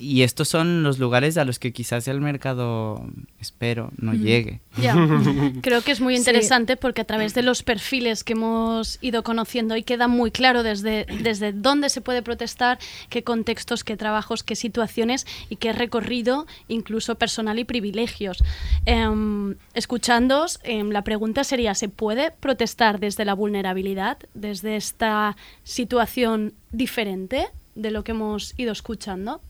[0.00, 3.04] Y estos son los lugares a los que quizás el mercado,
[3.40, 4.60] espero, no llegue.
[5.62, 6.18] Creo que es muy Sí.
[6.20, 10.62] interesante porque a través de los perfiles que hemos ido conociendo hoy queda muy claro
[10.62, 12.78] desde, desde dónde se puede protestar,
[13.08, 18.44] qué contextos, qué trabajos, qué situaciones y qué recorrido, incluso personal y privilegios.
[18.86, 26.52] Em, escuchándoos, em, la pregunta sería, ¿se puede protestar desde la vulnerabilidad, desde esta situación
[26.72, 27.48] diferente
[27.78, 29.40] de lo que hemos ido escuchando?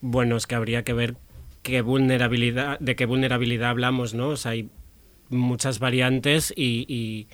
[0.00, 1.16] Bueno, es que habría que ver
[1.62, 4.34] qué vulnerabilidad, de qué vulnerabilidad hablamos, ¿no?
[4.44, 4.70] Hay
[5.28, 7.28] muchas variantes y, y,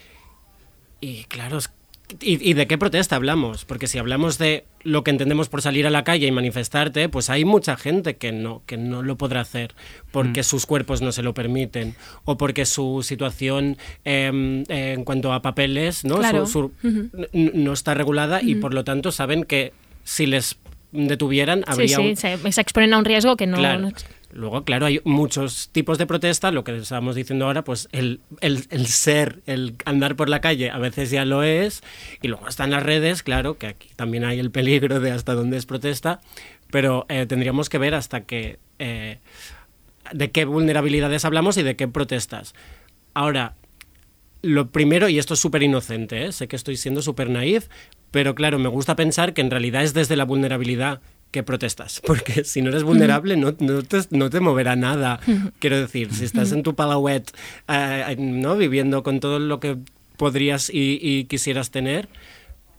[1.00, 1.72] y claro, es-
[2.20, 3.64] y, y de qué protesta hablamos?
[3.64, 7.30] Porque si hablamos de lo que entendemos por salir a la calle y manifestarte, pues
[7.30, 9.74] hay mucha gente que no, que no lo podrá hacer
[10.12, 10.44] porque Mm.
[10.44, 16.04] sus cuerpos no se lo permiten o porque su situación eh, en cuanto a papeles
[16.04, 16.16] ¿no?
[16.46, 17.10] Su- Claro.
[17.32, 19.72] no está regulada y por lo tanto saben que
[20.04, 20.56] si les
[20.92, 23.56] detuvieran Sí, habría sí, un- se, se exponen a un riesgo que no...
[23.58, 23.80] Claro.
[23.80, 23.92] no-
[24.36, 28.20] Luego, claro, hay muchos tipos de protesta, lo que estábamos diciendo ahora, pues el,
[28.86, 31.82] ser, el andar por la calle a veces ya lo es,
[32.20, 35.56] y luego están las redes, claro, que aquí también hay el peligro de hasta dónde
[35.56, 36.20] es protesta,
[36.70, 39.20] pero eh, tendríamos que ver hasta qué, eh,
[40.12, 42.54] de qué vulnerabilidades hablamos y de qué protestas.
[43.14, 43.54] Ahora,
[44.42, 46.32] lo primero, y esto es súper inocente, ¿eh?
[46.32, 47.68] sé que estoy siendo súper naif,
[48.10, 51.00] pero claro, me gusta pensar que en realidad es desde la vulnerabilidad
[51.30, 55.20] que protestas, porque si no eres vulnerable no, no, te, no te moverá nada.
[55.58, 57.30] Quiero decir, si estás en tu palauet,
[57.68, 58.56] eh, ¿no?
[58.56, 59.78] viviendo con todo lo que
[60.16, 62.08] podrías y, y quisieras tener,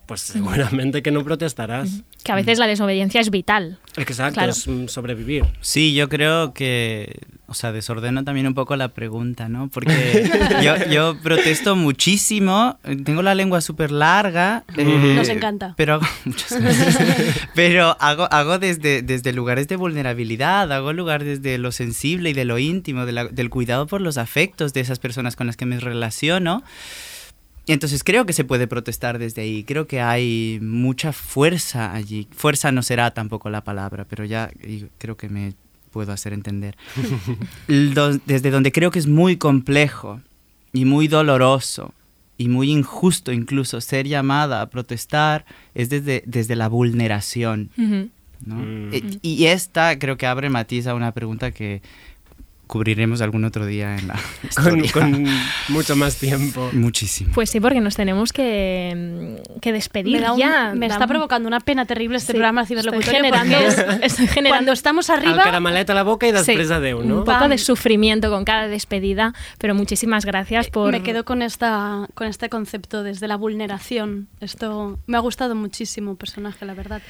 [0.08, 2.02] pues seguramente que no protestarás.
[2.24, 3.78] Que a veces la desobediencia es vital.
[3.98, 4.52] Exacto, Claro.
[4.52, 5.44] es mm, sobrevivir.
[5.62, 9.70] Sí, yo creo que, o sea, desordeno también un poco la pregunta, ¿no?
[9.70, 10.30] Porque
[10.64, 14.64] yo, yo protesto muchísimo, tengo la lengua súper larga.
[14.78, 15.74] eh, Nos encanta.
[15.78, 16.98] Pero hago, muchas gracias.
[17.54, 22.46] pero hago, hago desde, desde lugares de vulnerabilidad, hago lugar desde lo sensible y de
[22.46, 25.66] lo íntimo, de la- del cuidado por los afectos de esas personas con las que
[25.66, 26.64] me relaciono.
[27.68, 29.64] Y entonces creo que se puede protestar desde ahí.
[29.66, 32.28] Creo que hay mucha fuerza allí.
[32.32, 35.54] Fuerza no será tampoco la palabra, pero ya y creo que me
[35.92, 36.76] puedo hacer entender.
[37.68, 40.22] Desde donde creo que es muy complejo
[40.74, 41.94] y muy doloroso
[42.38, 47.72] y muy injusto incluso ser llamada a protestar es desde, desde la vulneración.
[48.46, 48.56] ¿no?
[48.56, 48.94] Mm.
[48.94, 51.82] E- Y esta creo que abre matiz a una pregunta que
[52.68, 54.20] cubriremos algún otro día en la
[54.56, 55.26] Con, con
[55.70, 56.70] mucho más tiempo.
[56.74, 57.32] Muchísimo.
[57.34, 60.74] Pues sí, porque nos tenemos que, que despedir Me, da un- ya.
[60.76, 64.28] me Da- está provocando una pena terrible este Sí, programa estoy ciberlocutorio generando- porque estoy
[64.28, 67.24] generando- cuando estamos Al arriba caramaleta a la boca y després Sí, adeu, Un no?
[67.24, 70.92] poco de sufrimiento con cada despedida, pero muchísimas gracias por...
[70.92, 74.28] me quedo con esta con este concepto desde la vulneración.
[74.42, 77.02] Esto me ha gustado muchísimo personaje, la verdad.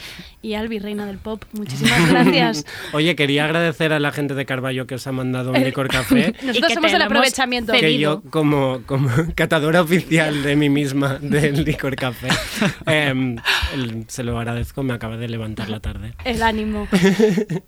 [0.41, 2.65] Y Albi, reina del pop, muchísimas gracias.
[2.93, 6.33] Oye, quería agradecer a la gente de Carballo que os ha mandado un licor café.
[6.43, 7.73] Nosotros somos el aprovechamiento.
[7.73, 12.27] que yo como, como catadora oficial de mí misma del licor café
[12.85, 13.37] em,
[13.73, 16.13] el- se lo agradezco, me acaba de levantar la tarde.
[16.23, 16.87] El ánimo.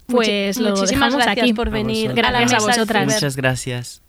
[0.08, 1.54] Pues lo muchísimas dejamos gracias aquí.
[1.54, 2.10] por venir.
[2.12, 3.06] a Gracias a vosotras.
[3.06, 4.02] Muchas gracias.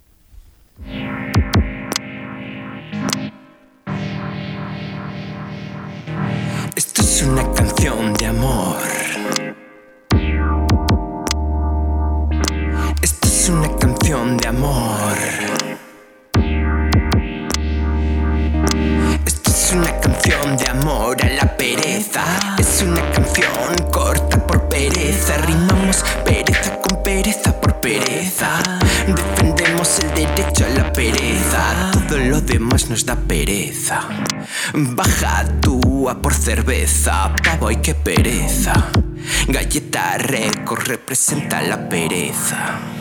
[6.76, 8.78] Esto es una canción de amor.
[13.50, 15.16] Una canción de amor.
[19.26, 22.24] Esto es una canción de amor a la pereza.
[22.58, 25.36] Es una canción corta por pereza.
[25.38, 28.62] Rimamos pereza con pereza por pereza.
[29.06, 31.90] Defendemos el derecho a la pereza.
[31.92, 34.08] Todo lo demás nos da pereza.
[34.74, 38.72] Baja tú a por cerveza, pavo y qué pereza.
[39.48, 42.99] Galleta récord representa la pereza.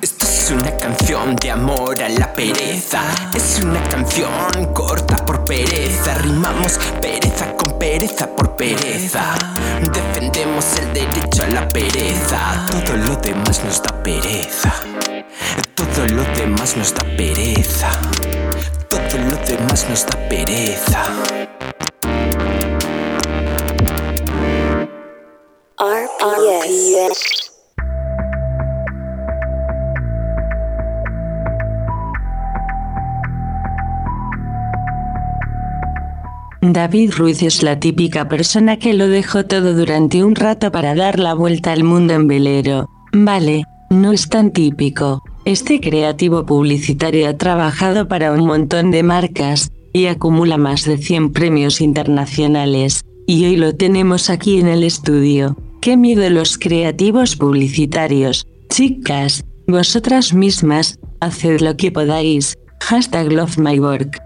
[0.00, 3.02] Esto es una canción de amor a la pereza.
[3.34, 6.14] Es una canción corta por pereza.
[6.14, 9.34] Rimamos pereza con pereza por pereza.
[9.92, 12.66] Defendemos el derecho a la pereza.
[12.70, 14.72] Todo lo demás nos da pereza.
[15.74, 17.90] Todo lo demás nos da pereza.
[18.88, 21.04] Todo lo demás nos da pereza.
[25.78, 27.51] RPS.
[36.64, 41.18] David Ruiz es la típica persona que lo dejó todo durante un rato para dar
[41.18, 42.88] la vuelta al mundo en velero.
[43.12, 45.24] Vale, no es tan típico.
[45.44, 51.32] Este creativo publicitario ha trabajado para un montón de marcas, y acumula más de 100
[51.32, 55.56] premios internacionales, y hoy lo tenemos aquí en el estudio.
[55.80, 58.46] ¡Qué miedo los creativos publicitarios!
[58.70, 62.56] Chicas, vosotras mismas, haced lo que podáis.
[62.82, 64.22] Hashtag love my work.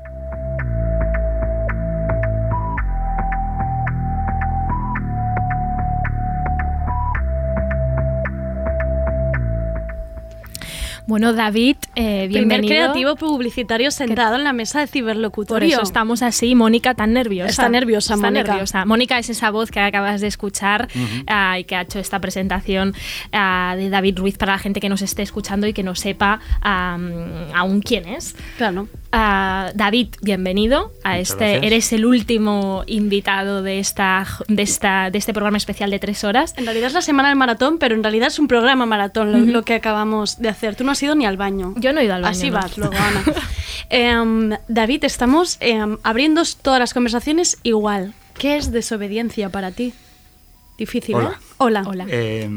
[11.07, 12.28] Bueno, David, eh, Primer
[12.60, 12.68] bienvenido.
[12.68, 15.68] creativo publicitario sentado en la mesa de Por ciberlocutorio.
[15.68, 17.49] eso estamos así, Mónica tan nerviosa.
[17.49, 18.49] Está nerviosa, Está Mónica.
[18.52, 18.85] nerviosa.
[18.85, 20.89] Mónica es esa voz que acabas de escuchar
[21.28, 22.93] ah, y que ha hecho esta presentación
[23.33, 26.41] ah, de David Ruiz para la gente que nos esté escuchando y que no sepa
[26.60, 26.99] ah,
[27.55, 28.35] aún quién es.
[28.57, 28.89] Claro.
[29.12, 31.44] David, bienvenido a Muchas este.
[31.44, 31.62] gracias.
[31.65, 36.55] Eres el último invitado de esta, de esta, de este programa especial de tres horas.
[36.57, 39.62] En realidad es la semana del maratón, pero en realidad es un programa maratón lo,
[39.62, 40.76] que acabamos de hacer.
[40.76, 41.75] Tú no has ido ni al baño.
[41.76, 42.33] Yo no he ido al baño.
[42.33, 42.57] Así no.
[42.57, 43.23] vas luego, Ana.
[43.89, 48.15] Em, David, estamos em, abriendo todas las conversaciones igual.
[48.36, 49.94] ¿Qué es desobediencia para ti?
[50.76, 51.28] Difícil, ¿eh?
[51.59, 51.85] Hola.
[51.86, 52.07] Hola.
[52.09, 52.49] Eh,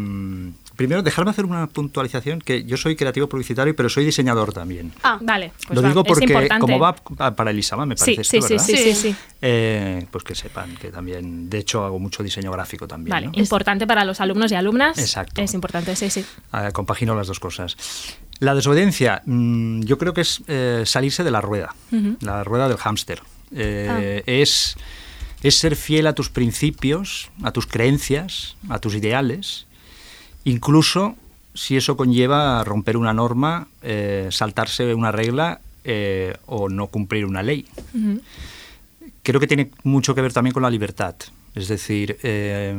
[0.80, 4.93] primero, dejarme hacer una puntualización que yo soy creativo publicitario, pero soy diseñador también.
[5.03, 5.51] Ah, vale.
[5.67, 8.53] Pues Lo va, digo porque como va pa- para Elisama, me parece sí, esto, sí,
[8.53, 8.66] ¿verdad?
[8.66, 9.16] sí, sí, sí.
[9.41, 13.11] Eh, pues que sepan que también, de hecho, hago mucho diseño gráfico también.
[13.11, 13.33] Vale, ¿no?
[13.35, 14.98] importante para los alumnos y alumnas.
[14.98, 15.41] Exacto.
[15.41, 16.24] Es importante, sí, sí.
[16.53, 17.75] Ah, compagino las dos cosas.
[18.40, 21.75] La desobediencia, mm, yo creo que es eh, salirse de la rueda,
[22.22, 23.22] la rueda del hámster.
[23.53, 24.77] Eh, es,
[25.43, 29.66] es ser fiel a tus principios, a tus creencias, a tus ideales,
[30.43, 31.16] incluso
[31.53, 37.43] si eso conlleva romper una norma, eh, saltarse una regla eh, o no cumplir una
[37.43, 37.66] ley
[39.24, 41.16] creo que tiene mucho que ver también con la libertad.
[41.56, 42.74] Es decir, eh,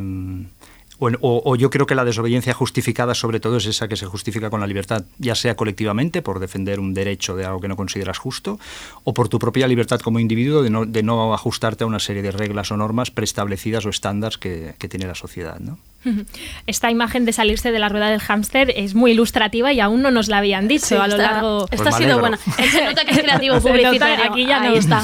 [0.98, 4.60] o yo creo que la desobediencia justificada sobre todo es esa que se justifica con
[4.60, 8.58] la libertad, ya sea colectivamente por defender un derecho de algo que no consideras justo,
[9.04, 12.22] o por tu propia libertad como individuo de no, de no ajustarte a una serie
[12.22, 15.58] de reglas o normas preestablecidas o estándares que, que tiene la sociedad.
[15.58, 15.78] ¿no?
[16.66, 20.10] Esta imagen de salirse de la rueda del hámster es muy ilustrativa y aún no
[20.10, 21.64] nos la habían dicho Sí, a lo esta- largo.
[21.70, 22.36] esta Pues ha me sido buena.
[22.72, 24.24] Se nota que es creativo Se publicitario.
[24.30, 25.02] Aquí ya no está.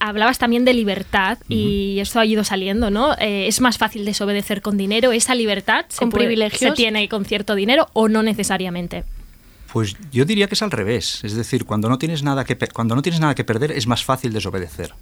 [0.00, 3.14] Hablabas también de libertad y esto ha ido saliendo, ¿no?
[3.18, 5.12] Eh, es más fácil desobedecer con dinero.
[5.12, 6.60] Esa libertad se Con puede- privilegios.
[6.60, 9.04] se tiene con cierto dinero o no necesariamente.
[9.72, 11.24] Pues yo diría que es al revés.
[11.24, 14.04] Es decir, cuando no tienes nada que, cuando no tienes nada que perder es más
[14.04, 14.92] fácil desobedecer.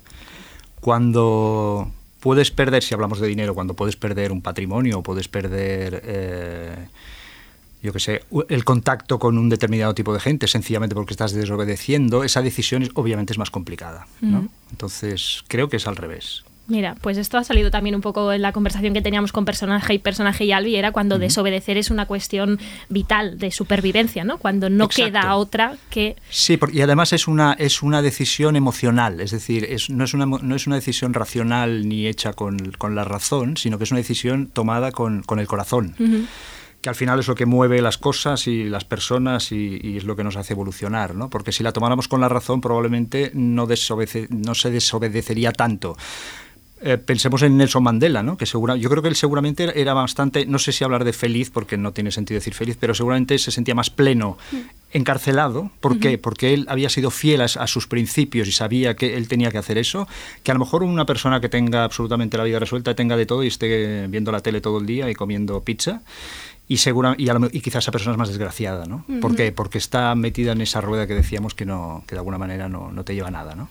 [0.80, 6.86] Cuando puedes perder, si hablamos de dinero, cuando puedes perder un patrimonio, puedes perder, eh,
[7.82, 12.22] yo qué sé, el contacto con un determinado tipo de gente, sencillamente porque estás desobedeciendo,
[12.24, 14.06] esa decisión es- obviamente es más complicada.
[14.20, 14.48] ¿no?
[14.70, 16.44] Entonces, creo que es al revés.
[16.70, 19.92] Mira, pues esto ha salido también un poco en la conversación que teníamos con personaje
[19.94, 24.38] y personaje y Albi, era cuando desobedecer es una cuestión vital de supervivencia, ¿no?
[24.38, 25.10] Cuando no Exacto.
[25.10, 29.64] queda otra que Sí, por- y además es una, es una decisión emocional, es decir,
[29.68, 33.56] es, no, es una, no es una decisión racional ni hecha con, con la razón,
[33.56, 35.96] sino que es una decisión tomada con, con el corazón,
[36.80, 40.04] que al final es lo que mueve las cosas y las personas y, y es
[40.04, 41.28] lo que nos hace evolucionar, ¿no?
[41.28, 45.96] Porque si la tomáramos con la razón probablemente no, desobede- no se desobedecería tanto.
[46.82, 48.38] Eh, pensemos en Nelson Mandela, ¿no?
[48.38, 51.50] Que segura, yo creo que él seguramente era bastante, no sé si hablar de feliz,
[51.50, 54.38] porque no tiene sentido decir feliz, pero seguramente se sentía más pleno
[54.92, 55.70] encarcelado.
[55.80, 56.16] ¿Por qué?
[56.16, 59.58] Porque él había sido fiel a, a sus principios y sabía que él tenía que
[59.58, 60.08] hacer eso,
[60.42, 63.44] que a lo mejor una persona que tenga absolutamente la vida resuelta, tenga de todo
[63.44, 66.00] y esté viendo la tele todo el día y comiendo pizza.
[66.70, 69.04] Y, segura, y, lo quizás esa persona es más desgraciada, ¿no?
[69.20, 69.34] ¿Por Ujú.
[69.34, 69.50] qué?
[69.50, 72.92] Porque está metida en esa rueda que decíamos que, no, que de alguna manera no,
[72.92, 73.68] no te lleva a nada, ¿no?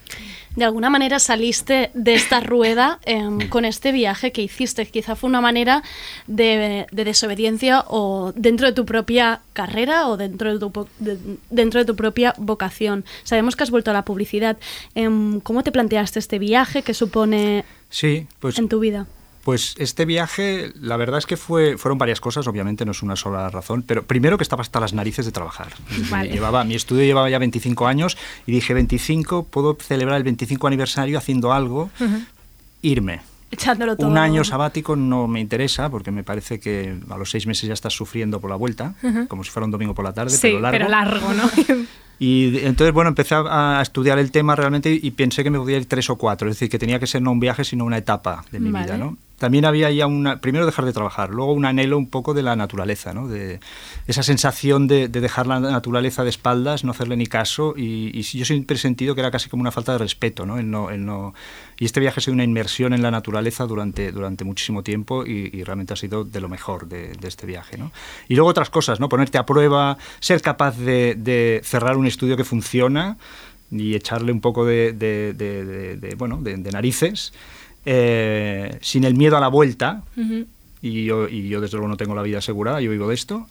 [0.58, 4.86] De alguna manera saliste de esta rueda em, con este viaje que hiciste.
[4.86, 5.82] Quizá fue una manera
[6.28, 11.80] de, de desobediencia o dentro de tu propia carrera o dentro de tu, de- dentro
[11.80, 13.06] de tu propia vocación.
[13.24, 14.58] Sabemos que has vuelto a la publicidad.
[14.94, 16.82] Em, ¿Cómo te planteaste este viaje?
[16.82, 19.08] ¿Qué supone Sí, pues en tu vida?
[19.50, 23.16] Pues este viaje, la verdad es que fue, fueron varias cosas, obviamente no es una
[23.16, 25.70] sola razón, pero primero que estaba hasta las narices de trabajar.
[26.12, 26.30] Vale.
[26.30, 31.18] Llevaba, mi estudio llevaba ya 25 años y dije 25, puedo celebrar el 25 aniversario
[31.18, 31.90] haciendo algo,
[32.84, 33.22] irme.
[33.50, 34.08] Echándolo todo.
[34.08, 37.74] Un año sabático no me interesa porque me parece que a los seis meses ya
[37.74, 38.94] estás sufriendo por la vuelta,
[39.30, 40.78] como si fuera un domingo por la tarde, sí, pero largo.
[40.78, 41.50] pero largo, ¿no?
[42.22, 45.78] Y entonces, bueno, empecé a, a estudiar el tema realmente y pensé que me podía
[45.78, 47.98] ir tres o cuatro, es decir, que tenía que ser no un viaje, sino una
[47.98, 48.86] etapa de mi Vale.
[48.86, 49.18] vida, ¿no?
[49.40, 52.56] También había ya una, primero dejar de trabajar, luego un anhelo un poco de la
[52.56, 53.28] naturaleza, ¿no?
[53.28, 53.60] De
[54.08, 58.22] esa sensación de, de dejar la naturaleza de espaldas, no hacerle ni caso y, y
[58.22, 60.60] yo siempre he sentido que era casi como una falta de respeto, ¿no?
[60.60, 61.34] El no,
[61.80, 64.12] y este viaje ha sido una inmersión en la naturaleza durante,
[64.44, 67.92] muchísimo tiempo y, realmente ha sido de lo mejor de, este viaje, ¿no?
[68.28, 69.10] Y luego otras cosas, ¿no?
[69.10, 73.18] Ponerte a prueba, ser capaz de, cerrar un estudio que funciona
[73.72, 77.34] y echarle un poco de, bueno, de narices,
[77.92, 80.04] eh, sin el miedo a la vuelta,
[80.82, 83.48] y yo, y yo desde luego no tengo la vida asegurada, yo vivo de esto.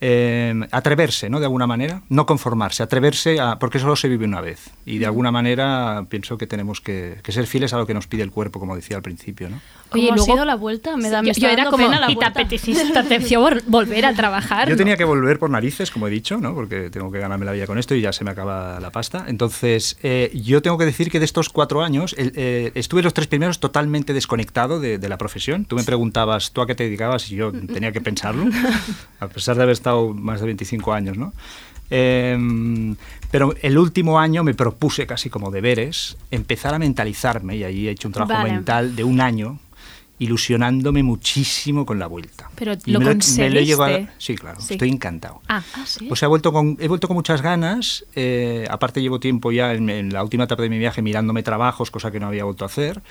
[0.00, 1.40] eh, atreverse, ¿no?
[1.40, 4.70] De alguna manera, no conformarse, atreverse a, porque solo se vive una vez.
[4.86, 8.06] Y de alguna manera pienso que tenemos que, que ser fieles a lo que nos
[8.06, 9.60] pide el cuerpo, como decía al principio, ¿no?
[9.90, 10.96] ¿Cómo Oye, ha luego- sido la vuelta?
[10.96, 12.40] Me, da, Sí, me yo, era como, pena la ¿y te vuelta.
[12.40, 14.68] apeteciste- te apeteció vol- volver a trabajar?
[14.68, 14.78] Yo ¿no?
[14.78, 16.54] tenía que volver por narices, como he dicho, ¿no?
[16.54, 19.24] porque tengo que ganarme la vida con esto y ya se me acaba la pasta.
[19.28, 23.12] Entonces, eh, yo tengo que decir que de estos cuatro años el- eh, estuve los
[23.14, 25.64] tres primeros totalmente desconectado de, de la profesión.
[25.64, 27.30] Tú me preguntabas, ¿tú a qué te dedicabas?
[27.30, 28.44] Y yo tenía que pensarlo,
[29.20, 31.32] a pesar de haber estado más de 25 años, ¿no?
[31.92, 32.94] Em,
[33.32, 37.90] pero el último año me propuse casi como deberes empezar a mentalizarme y ahí he
[37.90, 38.52] hecho un trabajo Vale.
[38.54, 39.58] mental de un año
[40.20, 42.48] ilusionándome muchísimo con la vuelta.
[42.54, 43.58] Pero Y lo me me conseguiste.
[43.58, 44.74] he llevado- sí, claro, Sí.
[44.74, 45.40] estoy encantado.
[45.48, 45.62] Ah,
[46.10, 48.04] O sea, he vuelto con, he vuelto con muchas ganas.
[48.14, 51.90] eh, aparte, llevo tiempo ya en, en la última etapa de mi viaje mirándome trabajos,
[51.90, 53.02] cosa que no había vuelto a hacer.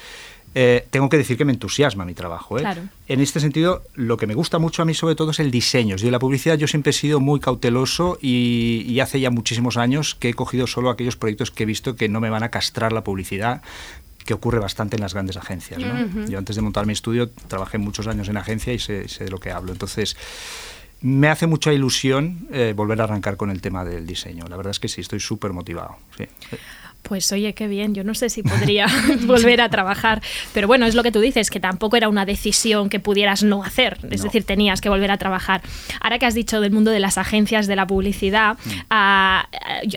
[0.55, 2.57] Eh, tengo que decir que me entusiasma mi trabajo.
[2.57, 2.61] ¿eh?
[2.61, 2.81] Claro.
[3.07, 5.95] En este sentido, lo que me gusta mucho a mí, sobre todo, es el diseño.
[5.99, 10.15] En la publicidad, yo siempre he sido muy cauteloso y, y hace ya muchísimos años
[10.15, 12.93] que he cogido solo aquellos proyectos que he visto que no me van a castrar
[12.93, 13.61] la publicidad
[14.29, 15.81] que ocurre bastante en las grandes agencias.
[16.27, 19.31] Yo antes de montar mi estudio trabajé muchos años en agencia y sé, sé de
[19.31, 19.71] lo que hablo.
[19.71, 20.15] Entonces,
[21.01, 24.45] me hace mucha ilusión eh, volver a arrancar con el tema del diseño.
[24.47, 25.97] La verdad es que sí, estoy súper motivado.
[26.15, 26.27] sí.
[27.03, 27.95] Pues oye, qué bien.
[27.95, 28.85] Yo no sé si podría
[29.25, 30.21] volver a trabajar.
[30.53, 33.63] Pero bueno, es lo que tú dices, que tampoco era una decisión que pudieras no
[33.63, 33.97] hacer.
[34.11, 34.25] Es No.
[34.25, 35.61] decir, tenías que volver a trabajar.
[36.01, 38.57] Ahora que has dicho del mundo de las agencias de la publicidad,
[38.89, 39.47] a,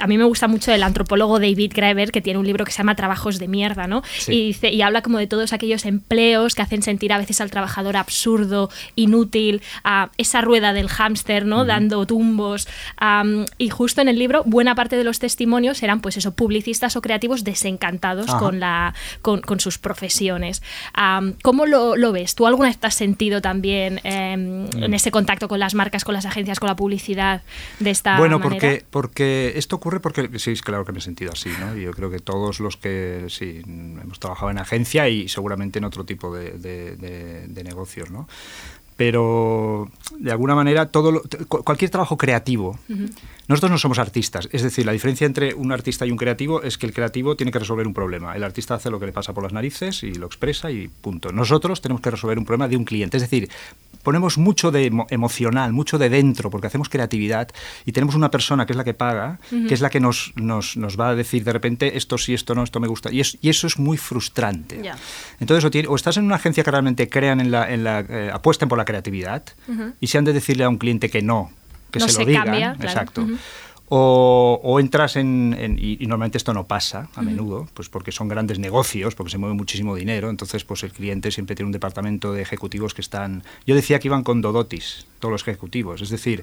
[0.00, 2.78] a mí me gusta mucho el antropólogo David Graeber, que tiene un libro que se
[2.78, 4.02] llama Trabajos de mierda, ¿no?
[4.18, 4.32] Sí.
[4.32, 7.50] Y, dice, y habla como de todos aquellos empleos que hacen sentir a veces al
[7.50, 11.64] trabajador absurdo, inútil, a esa rueda del hámster, ¿no?
[11.64, 12.68] Dando tumbos.
[13.58, 17.02] y justo en el libro, buena parte de los testimonios eran, pues eso, publicistas o
[17.02, 18.38] creativos desencantados Ajá.
[18.38, 20.62] con, la, con, con sus profesiones.
[21.42, 22.34] ¿Cómo lo, lo ves?
[22.34, 26.14] ¿Tú alguna vez te has sentido también em, en ese contacto con las marcas, con
[26.14, 27.42] las agencias, con la publicidad
[27.80, 28.60] de esta Bueno, manera?
[28.60, 31.76] porque, porque esto ocurre porque, sí, es claro que me he sentido así, ¿no?
[31.76, 35.84] Y Yo creo que todos los que, sí, hemos trabajado en agencia y seguramente en
[35.84, 38.28] otro tipo de, de- de- de negocios, ¿no?
[38.96, 42.78] pero de alguna manera todo lo- cualquier trabajo creativo
[43.48, 46.78] nosotros no somos artistas, es decir, la diferencia entre un artista y un creativo es
[46.78, 48.34] que el creativo tiene que resolver un problema.
[48.36, 51.32] El artista hace lo que le pasa por las narices y lo expresa y punto.
[51.32, 53.48] Nosotros tenemos que resolver un problema de un cliente, es decir,
[54.02, 57.48] ponemos mucho de emo- emocional, mucho de dentro, porque hacemos creatividad
[57.84, 59.38] y tenemos una persona que es la que paga,
[59.68, 62.54] que es la que nos, nos, nos va a decir de repente esto sí, esto
[62.54, 63.12] no, esto me gusta.
[63.12, 64.80] Y, es- y eso es muy frustrante.
[65.40, 68.00] Entonces, o, tiene- o estás en una agencia que realmente crean en la, en la
[68.00, 69.44] eh, apuesten por la creatividad
[70.00, 71.50] y si han de decirle a un cliente que no,
[71.92, 72.84] que No se, se lo digan, cambia, claro.
[72.90, 73.26] exacto.
[73.94, 78.10] O, o entras en, en- y, y normalmente esto no pasa a menudo, pues porque
[78.10, 81.72] son grandes negocios, porque se mueve muchísimo dinero, entonces pues el cliente siempre tiene un
[81.72, 83.42] departamento de ejecutivos que están...
[83.66, 86.42] Yo decía que iban con Dodotis, todos los ejecutivos, es decir,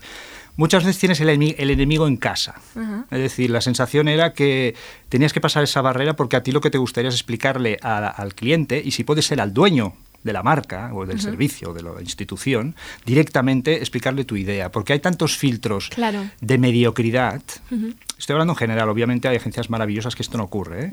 [0.58, 2.62] muchas veces tienes el, el enemigo en casa.
[3.10, 4.76] Es decir, la sensación era que
[5.08, 8.10] tenías que pasar esa barrera porque a ti lo que te gustaría es explicarle a-
[8.10, 11.26] al cliente, y si puede ser al dueño de la marca o del Ujú.
[11.26, 12.76] servicio o de la institución,
[13.06, 16.30] directamente explicarle tu idea, porque hay tantos filtros Claro.
[16.42, 17.42] de mediocridad.
[18.20, 20.92] Estoy hablando en general, obviamente hay agencias maravillosas que esto no ocurre, ¿eh?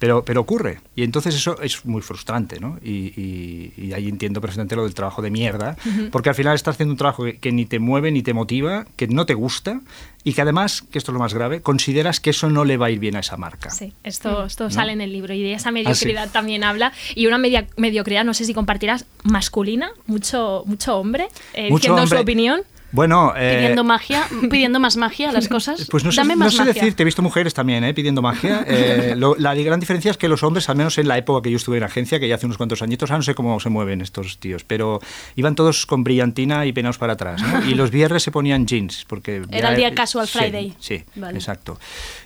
[0.00, 0.80] Pero, pero ocurre.
[0.96, 2.78] Y entonces eso es muy frustrante, ¿no?
[2.82, 5.76] Y, y- y ahí entiendo perfectamente lo del trabajo de mierda,
[6.10, 8.86] porque al final estás haciendo un trabajo que, que ni te mueve ni te motiva,
[8.96, 9.80] que no te gusta
[10.24, 12.86] y que además, que esto es lo más grave, consideras que eso no le va
[12.86, 13.70] a ir bien a esa marca.
[13.70, 14.70] Sí, esto, esto ¿No?
[14.70, 16.92] sale en el libro y de esa Ah, mediocridad también habla.
[17.14, 22.06] Y una media, mediocridad, no sé si compartirás, masculina, mucho, mucho hombre, eh, Mucho diciendo
[22.08, 22.60] su opinión.
[22.94, 25.88] Bueno, eh, Pidiendo magia, pidiendo más magia a las cosas.
[25.90, 26.74] Pues no sé, Dame no más sé magia.
[26.74, 27.92] decirte, he visto mujeres también ¿eh?
[27.92, 28.64] pidiendo magia.
[28.74, 31.50] Eh, lo- la gran diferencia es que los hombres, al menos en la época que
[31.50, 33.68] yo estuve en agencia, que ya hace unos cuantos añitos, ahora no sé cómo se
[33.68, 35.00] mueven estos tíos, pero
[35.34, 37.42] iban todos con brillantina y peinados para atrás.
[37.42, 37.64] ¿no?
[37.68, 39.04] Y los viernes se ponían jeans.
[39.08, 40.74] porque Era ya- el día casual Friday.
[40.78, 41.36] Sí, Vale.
[41.36, 41.78] exacto.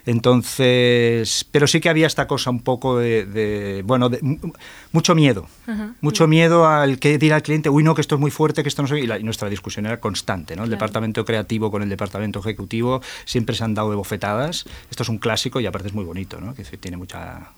[0.07, 4.39] Entonces, pero sí que había esta cosa un poco de, de- bueno, de, mu-
[4.93, 5.47] mucho miedo.
[5.67, 5.95] Ajá.
[6.01, 8.69] Mucho miedo al que dirá el cliente, uy, no, que esto es muy fuerte, que
[8.69, 8.97] esto no sé.
[8.97, 10.65] qué", Y, la- y nuestra discusión era constante, ¿no?
[10.65, 10.79] El Claro.
[10.81, 14.65] departamento creativo con el departamento ejecutivo siempre se han dado de bofetadas.
[14.91, 16.55] Esto es un clásico y aparte es muy bonito, ¿no?
[16.55, 17.49] Que tiene mucha,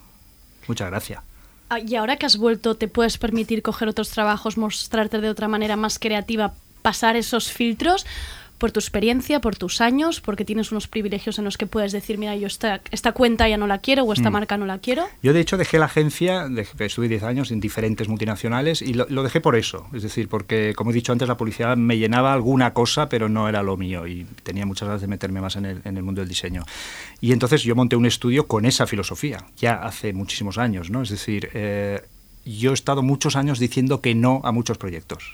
[0.68, 1.22] mucha gracia.
[1.68, 5.48] Ah, Y ahora que has vuelto, ¿te puedes permitir coger otros trabajos, mostrarte de otra
[5.48, 8.06] manera más creativa, pasar esos filtros?
[8.60, 12.18] Por tu experiencia, por tus años, porque tienes unos privilegios en los que puedes decir,
[12.18, 14.32] mira, yo esta, esta cuenta ya no la quiero o esta Mm.
[14.34, 15.06] marca no la quiero.
[15.22, 19.06] Yo, de hecho, dejé la agencia, dejé- estuve 10 años en diferentes multinacionales y lo,
[19.08, 19.86] lo dejé por eso.
[19.94, 23.48] Es decir, porque, como he dicho antes, la publicidad me llenaba alguna cosa, pero no
[23.48, 26.20] era lo mío y tenía muchas ganas de meterme más en el, en el mundo
[26.20, 26.64] del diseño.
[27.20, 31.00] Y entonces yo monté un estudio con esa filosofía, ya hace muchísimos años, ¿no?
[31.02, 32.02] Es decir, eh,
[32.44, 35.24] yo he estado muchos años diciendo que no a muchos proyectos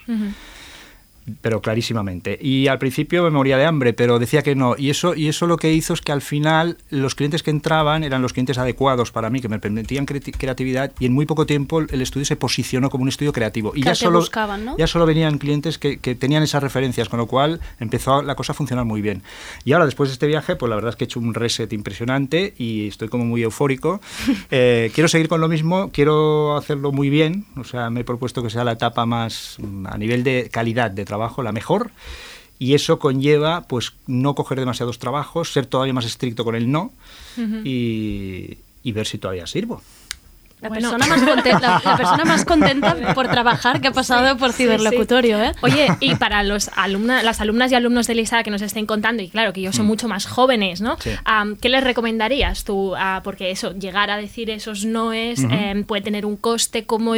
[1.40, 2.38] pero clarísimamente.
[2.40, 4.74] Y al principio me moría de hambre, pero decía que no.
[4.78, 8.04] Y eso, y eso lo que hizo es que al final los clientes que entraban
[8.04, 11.46] eran los clientes adecuados para mí, que me permitían creati- creatividad, y en muy poco
[11.46, 13.72] tiempo el estudio se posicionó como un estudio creativo.
[13.74, 14.76] Y ya solo, buscaban, ¿no?
[14.78, 18.52] ya solo venían clientes que, que tenían esas referencias, con lo cual empezó la cosa
[18.52, 19.22] a funcionar muy bien.
[19.64, 21.72] Y ahora, después de este viaje, pues la verdad es que he hecho un reset
[21.72, 24.00] impresionante y estoy como muy eufórico.
[24.50, 28.42] Eh, quiero seguir con lo mismo, quiero hacerlo muy bien, o sea, me he propuesto
[28.42, 31.90] que sea la etapa más, mm, a nivel de calidad de trabajo, la mejor.
[32.58, 36.92] Y eso conlleva, pues, no coger demasiados trabajos, ser todavía más estricto con el no
[37.64, 39.82] y, y ver si todavía sirvo.
[40.62, 40.90] La, Bueno.
[40.90, 44.62] persona más contenta, la, la persona más contenta por trabajar que ha pasado por Sí,
[44.64, 45.52] ciberlocutorio, ¿eh?
[45.60, 49.22] Oye, y para los alumna, las alumnas y alumnos de Lisa que nos estén contando,
[49.22, 49.88] y claro que ellos son Mm.
[49.88, 50.96] mucho más jóvenes, ¿no?
[51.60, 52.94] ¿Qué les recomendarías tú?
[52.96, 55.52] Ah, porque eso, llegar a decir esos noes Ujú.
[55.54, 57.14] em, puede tener un coste, ¿cómo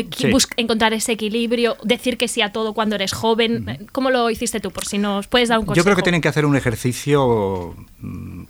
[0.56, 1.76] encontrar ese equilibrio?
[1.84, 3.86] Decir que sí a todo cuando eres joven.
[3.92, 4.72] ¿Cómo lo hiciste tú?
[4.72, 5.82] Por si nos puedes dar un consejo.
[5.82, 8.42] Yo creo que tienen que hacer un ejercicio mm,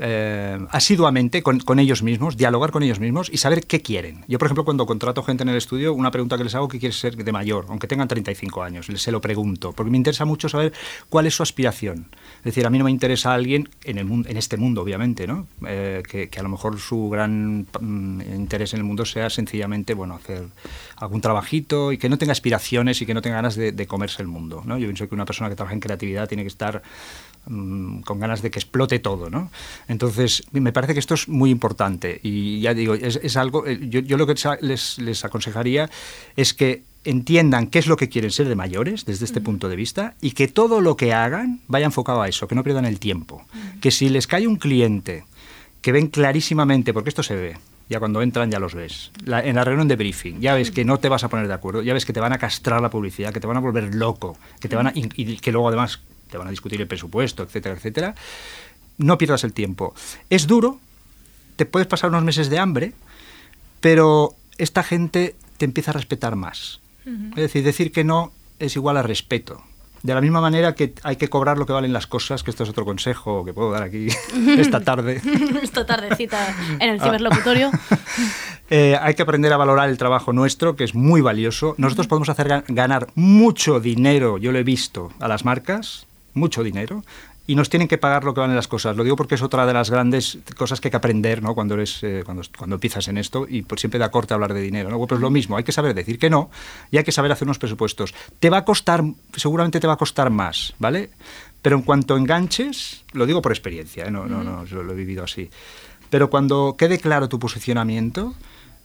[0.00, 4.17] eh, asiduamente con, con ellos mismos, dialogar con ellos mismos y saber qué quieren.
[4.26, 6.78] Yo, por ejemplo, cuando contrato gente en el estudio, una pregunta que les hago, ¿qué
[6.78, 7.66] quieres ser de mayor?
[7.68, 10.72] Aunque tengan 35 años, les se lo pregunto, porque me interesa mucho saber
[11.08, 12.08] cuál es su aspiración.
[12.38, 15.46] Es decir, a mí no me interesa alguien en, el, en este mundo, obviamente, ¿no?
[15.66, 19.94] Eh, que, que a lo mejor su gran mm, interés en el mundo sea sencillamente,
[19.94, 20.44] bueno, hacer
[20.96, 24.22] algún trabajito y que no tenga aspiraciones y que no tenga ganas de, de comerse
[24.22, 24.78] el mundo, ¿no?
[24.78, 26.82] Yo pienso que una persona que trabaja en creatividad tiene que estar
[27.48, 29.50] mm, con ganas de que explote todo, ¿no?
[29.88, 33.78] Entonces, me parece que esto es muy importante y ya digo, es, es algo, eh,
[33.88, 35.90] yo, yo lo que les, les aconsejaría
[36.36, 39.76] es que entiendan qué es lo que quieren ser de mayores desde este punto de
[39.76, 42.98] vista y que todo lo que hagan vaya enfocado a eso, que no pierdan el
[42.98, 43.44] tiempo.
[43.80, 45.24] Que si les cae un cliente
[45.80, 47.56] que ven clarísimamente, porque esto se ve,
[47.88, 50.84] ya cuando entran ya los ves, La- en la reunión de briefing, ya ves que
[50.84, 52.90] no te vas a poner de acuerdo, ya ves que te van a castrar la
[52.90, 55.68] publicidad, que te van a volver loco, que te van a, y, y que luego
[55.68, 58.14] además te van a discutir el presupuesto, etcétera, etcétera,
[58.98, 59.94] no pierdas el tiempo.
[60.30, 60.78] Es duro,
[61.56, 62.92] te puedes pasar unos meses de hambre,
[63.80, 66.80] pero esta gente te empieza a respetar más.
[67.30, 69.62] Es decir, decir que no es igual a respeto.
[70.02, 72.62] De la misma manera que hay que cobrar lo que valen las cosas, que esto
[72.64, 74.08] es otro consejo que puedo dar aquí
[74.58, 75.20] esta tarde.
[75.62, 77.04] Esta tardecita en el Ah.
[77.04, 77.70] ciberlocutorio.
[78.70, 81.74] Eh, hay que aprender a valorar el trabajo nuestro, que es muy valioso.
[81.78, 86.06] Nosotros podemos hacer ga- ganar mucho dinero, yo lo he visto, a las marcas,
[86.38, 87.04] mucho dinero,
[87.48, 88.94] y nos tienen que pagar lo que valen las cosas.
[88.94, 91.54] Lo digo porque es otra de las grandes cosas que hay que aprender ¿no?
[91.54, 94.60] cuando, eres, eh, cuando, cuando empiezas en esto, y pues siempre da corte hablar de
[94.60, 94.90] dinero.
[94.90, 95.06] ¿no?
[95.06, 96.50] Pues lo mismo, hay que saber decir que no,
[96.90, 98.14] y hay que saber hacer unos presupuestos.
[98.38, 99.02] Te va a costar,
[99.34, 101.08] seguramente te va a costar más, ¿vale?
[101.62, 104.10] Pero en cuanto enganches, lo digo por experiencia, ¿eh?
[104.10, 105.48] no, no, no, yo lo he vivido así.
[106.10, 108.34] Pero cuando quede claro tu posicionamiento,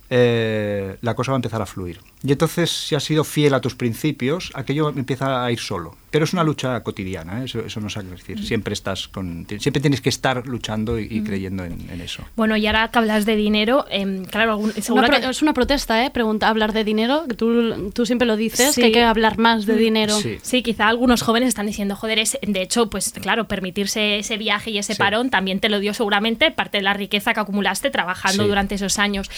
[0.09, 1.99] eh, la cosa va a empezar a fluir.
[2.23, 5.95] Y entonces, si has sido fiel a tus principios, aquello empieza a ir solo.
[6.13, 7.45] Pero es una lucha cotidiana, ¿eh?
[7.45, 8.45] eso, eso no es decir.
[8.45, 12.23] Siempre estás con, siempre tienes que estar luchando y, y creyendo en, en eso.
[12.35, 15.27] Bueno, y ahora que hablas de dinero, em, claro, algún- Una seguro pro- que...
[15.29, 16.11] Es una protesta, ¿eh?
[16.11, 17.23] Pregunta, hablar de dinero.
[17.27, 18.81] que Tú, tú siempre lo dices, Sí.
[18.81, 19.77] que hay que hablar más de Mm.
[19.79, 20.13] dinero.
[20.43, 20.61] Sí.
[20.61, 24.77] quizá algunos jóvenes están diciendo, joder, es, de hecho, pues claro, permitirse ese viaje y
[24.77, 24.99] ese Sí.
[24.99, 28.49] parón también te lo dio seguramente parte de la riqueza que acumulaste trabajando Sí.
[28.49, 29.31] durante esos años.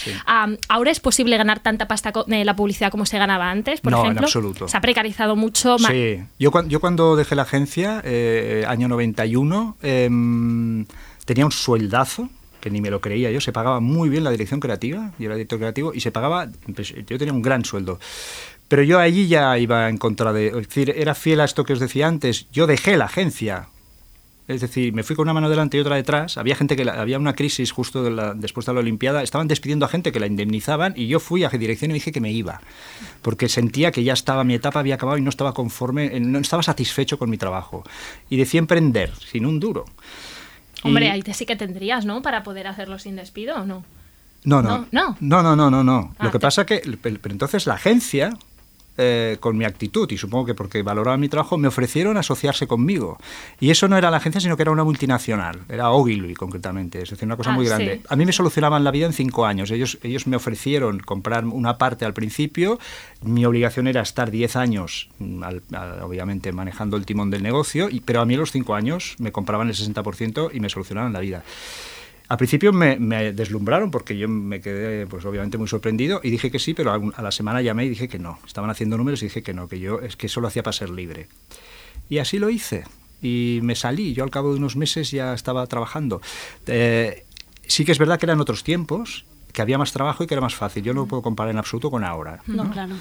[0.68, 3.92] ¿Ahora es posible ganar tanta pasta con eh, la publicidad como se ganaba antes, por
[3.92, 4.26] No, en ejemplo?
[4.26, 4.68] absoluto.
[4.68, 5.78] Se ha precarizado mucho.
[5.78, 10.86] Sí, yo, yo cuando dejé la agencia, eh, año 91, em,
[11.24, 12.28] tenía un sueldazo
[12.60, 15.36] que ni me lo creía yo, se pagaba muy bien la dirección creativa, yo era
[15.36, 18.00] director creativo, y se pagaba, pues, yo tenía un gran sueldo.
[18.66, 21.74] Pero yo allí ya iba en contra de, es decir, era fiel a esto que
[21.74, 23.68] os decía antes, yo dejé la agencia,
[24.48, 26.38] es decir, me fui con una mano delante y otra detrás.
[26.38, 29.22] Había gente que la- había una crisis justo de la- después de la Olimpiada.
[29.22, 32.20] Estaban despidiendo a gente que la indemnizaban y yo fui a dirección y dije que
[32.20, 32.60] me iba,
[33.22, 36.38] porque sentía que ya estaba mi etapa había acabado y no estaba conforme, eh, no
[36.38, 37.82] estaba satisfecho con mi trabajo
[38.30, 39.84] y decía emprender sin un duro.
[40.82, 42.22] Hombre, Y- ahí te sí que tendrías, ¿no?
[42.22, 43.84] Para poder hacerlo sin despido, ¿o no?
[44.44, 44.86] No, no.
[44.92, 45.42] No, no.
[45.42, 46.14] No, no, no, no.
[46.18, 48.36] Ah, Lo que te- pasa que, pero entonces la agencia,
[48.98, 53.18] eh, con mi actitud, y supongo que porque valoraban mi trabajo, me ofrecieron asociarse conmigo.
[53.60, 55.60] Y eso no era la agencia, sino que era una multinacional.
[55.68, 57.02] Era Ogilvy, concretamente.
[57.02, 57.70] Es decir, una cosa Ah, muy sí.
[57.70, 58.00] grande.
[58.08, 59.70] A mí me solucionaban la vida en cinco años.
[59.70, 62.78] Ellos, ellos me ofrecieron comprar una parte al principio.
[63.22, 67.88] Mi obligación era estar diez años, mm, al- al- obviamente, manejando el timón del negocio.
[67.90, 71.12] Y, pero a mí a los cinco años me compraban el 60% y me solucionaban
[71.12, 71.42] la vida.
[72.28, 76.50] Al principio me, me deslumbraron porque yo me quedé, pues obviamente muy sorprendido y dije
[76.50, 78.38] que sí, pero a, la semana llamé y dije que no.
[78.46, 80.72] Estaban haciendo números y dije que no, que yo es que eso lo hacía para
[80.72, 81.28] ser libre.
[82.08, 82.84] Y así lo hice.
[83.22, 84.12] Y me salí.
[84.12, 86.20] Yo al cabo de unos meses ya estaba trabajando.
[86.66, 87.24] Eh,
[87.66, 90.40] sí que es verdad que eran otros tiempos, que había más trabajo y que era
[90.40, 90.82] más fácil.
[90.82, 92.40] Yo no lo puedo comparar en absoluto con ahora.
[92.46, 92.94] No, claro.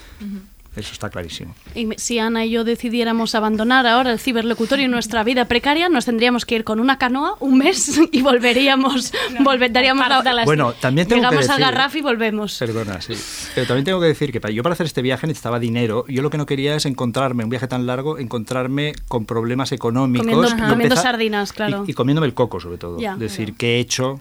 [0.75, 1.55] Eso está clarísimo.
[1.73, 6.05] Y si Ana y yo decidiéramos abandonar ahora el ciberlocutorio y nuestra vida precaria, nos
[6.05, 11.07] tendríamos que ir con una canoa un mes y volveríamos, volver, daríamos la- Bueno, también
[11.07, 12.57] tengo que llegamos a decir- Garraf y volvemos.
[12.59, 13.13] Perdona, sí.
[13.53, 16.05] Pero también tengo que decir que para, yo para hacer este viaje necesitaba dinero.
[16.07, 20.25] Yo lo que no quería es encontrarme, un viaje tan largo, encontrarme con problemas económicos.
[20.27, 21.85] Comiendo, y comiendo empezar- sardinas, claro.
[21.87, 22.99] y, y comiéndome el coco, sobre todo.
[22.99, 23.13] Ya.
[23.13, 24.19] es decir, ¿qué he hecho?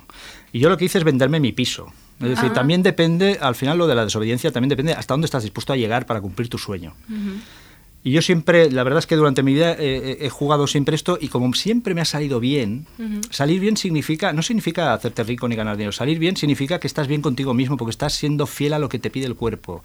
[0.53, 1.93] Y yo lo que hice es venderme mi piso.
[2.21, 2.55] Es decir, Ah.
[2.55, 5.77] también depende, al final lo de la desobediencia también depende hasta dónde estás dispuesto a
[5.77, 6.95] llegar para cumplir tu sueño.
[8.07, 11.17] Y yo siempre, la verdad es que durante mi vida eh, he jugado siempre esto
[11.19, 12.87] y como siempre me ha salido bien,
[13.31, 17.09] salir bien significa, no significa hacerte rico ni ganar dinero, salir bien significa que estás
[17.09, 19.83] bien contigo mismo porque estás siendo fiel a lo que te pide el cuerpo.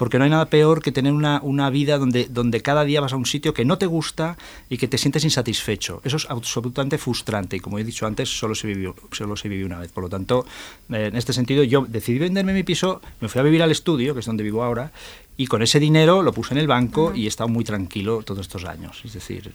[0.00, 3.12] Porque no hay nada peor que tener una, una vida donde, donde cada día vas
[3.12, 4.38] a un sitio que no te gusta
[4.70, 6.00] y que te sientes insatisfecho.
[6.04, 9.66] Eso es absolutamente frustrante y como he dicho antes, solo se vivió, solo se vivió
[9.66, 9.92] una vez.
[9.92, 10.46] Por lo tanto,
[10.88, 14.14] eh, en este sentido, yo decidí venderme mi piso, me fui a vivir al estudio,
[14.14, 14.90] que es donde vivo ahora,
[15.36, 18.40] y con ese dinero lo puse en el banco y he estado muy tranquilo todos
[18.40, 19.02] estos años.
[19.04, 19.52] Es decir,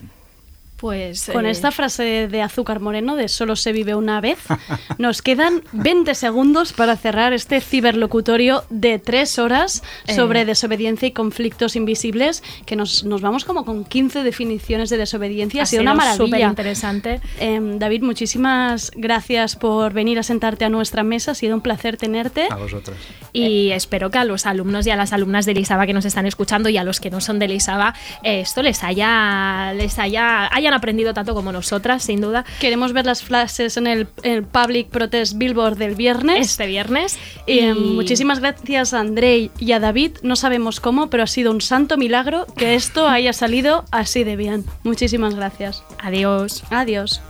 [0.85, 1.31] Pues.
[1.33, 4.37] Con eh, esta frase de Azúcar Moreno de solo se vive una vez,
[4.99, 10.45] nos quedan 20 segundos para cerrar este ciberlocutorio de tres horas sobre Eh.
[10.45, 15.61] desobediencia y conflictos invisibles, que nos, nos vamos como con 15 definiciones de desobediencia.
[15.61, 16.25] Ha, Ha sido una sido maravilla.
[16.37, 17.19] superinteresante.
[17.39, 21.31] Em, David, muchísimas gracias por venir a sentarte a nuestra mesa.
[21.31, 22.47] Ha sido un placer tenerte.
[22.51, 22.95] a vosotras.
[23.33, 26.27] Y espero que a los alumnos y a las alumnas de Elisaba que nos están
[26.27, 30.47] escuchando y a los que no son de Elisaba, eh, esto les haya, les haya,
[30.55, 32.45] hayan aprendido tanto como nosotras, sin duda.
[32.59, 36.47] Queremos ver las frases en el, el Public Protest Billboard del viernes.
[36.47, 37.17] Este viernes.
[37.47, 40.11] Y, Y- em, muchísimas gracias a Andrei y a David.
[40.21, 44.35] No sabemos cómo, pero ha sido un santo milagro que esto haya salido así de
[44.35, 44.65] bien.
[44.83, 45.83] Muchísimas gracias.
[45.99, 46.63] Adiós.
[46.69, 47.21] Adiós.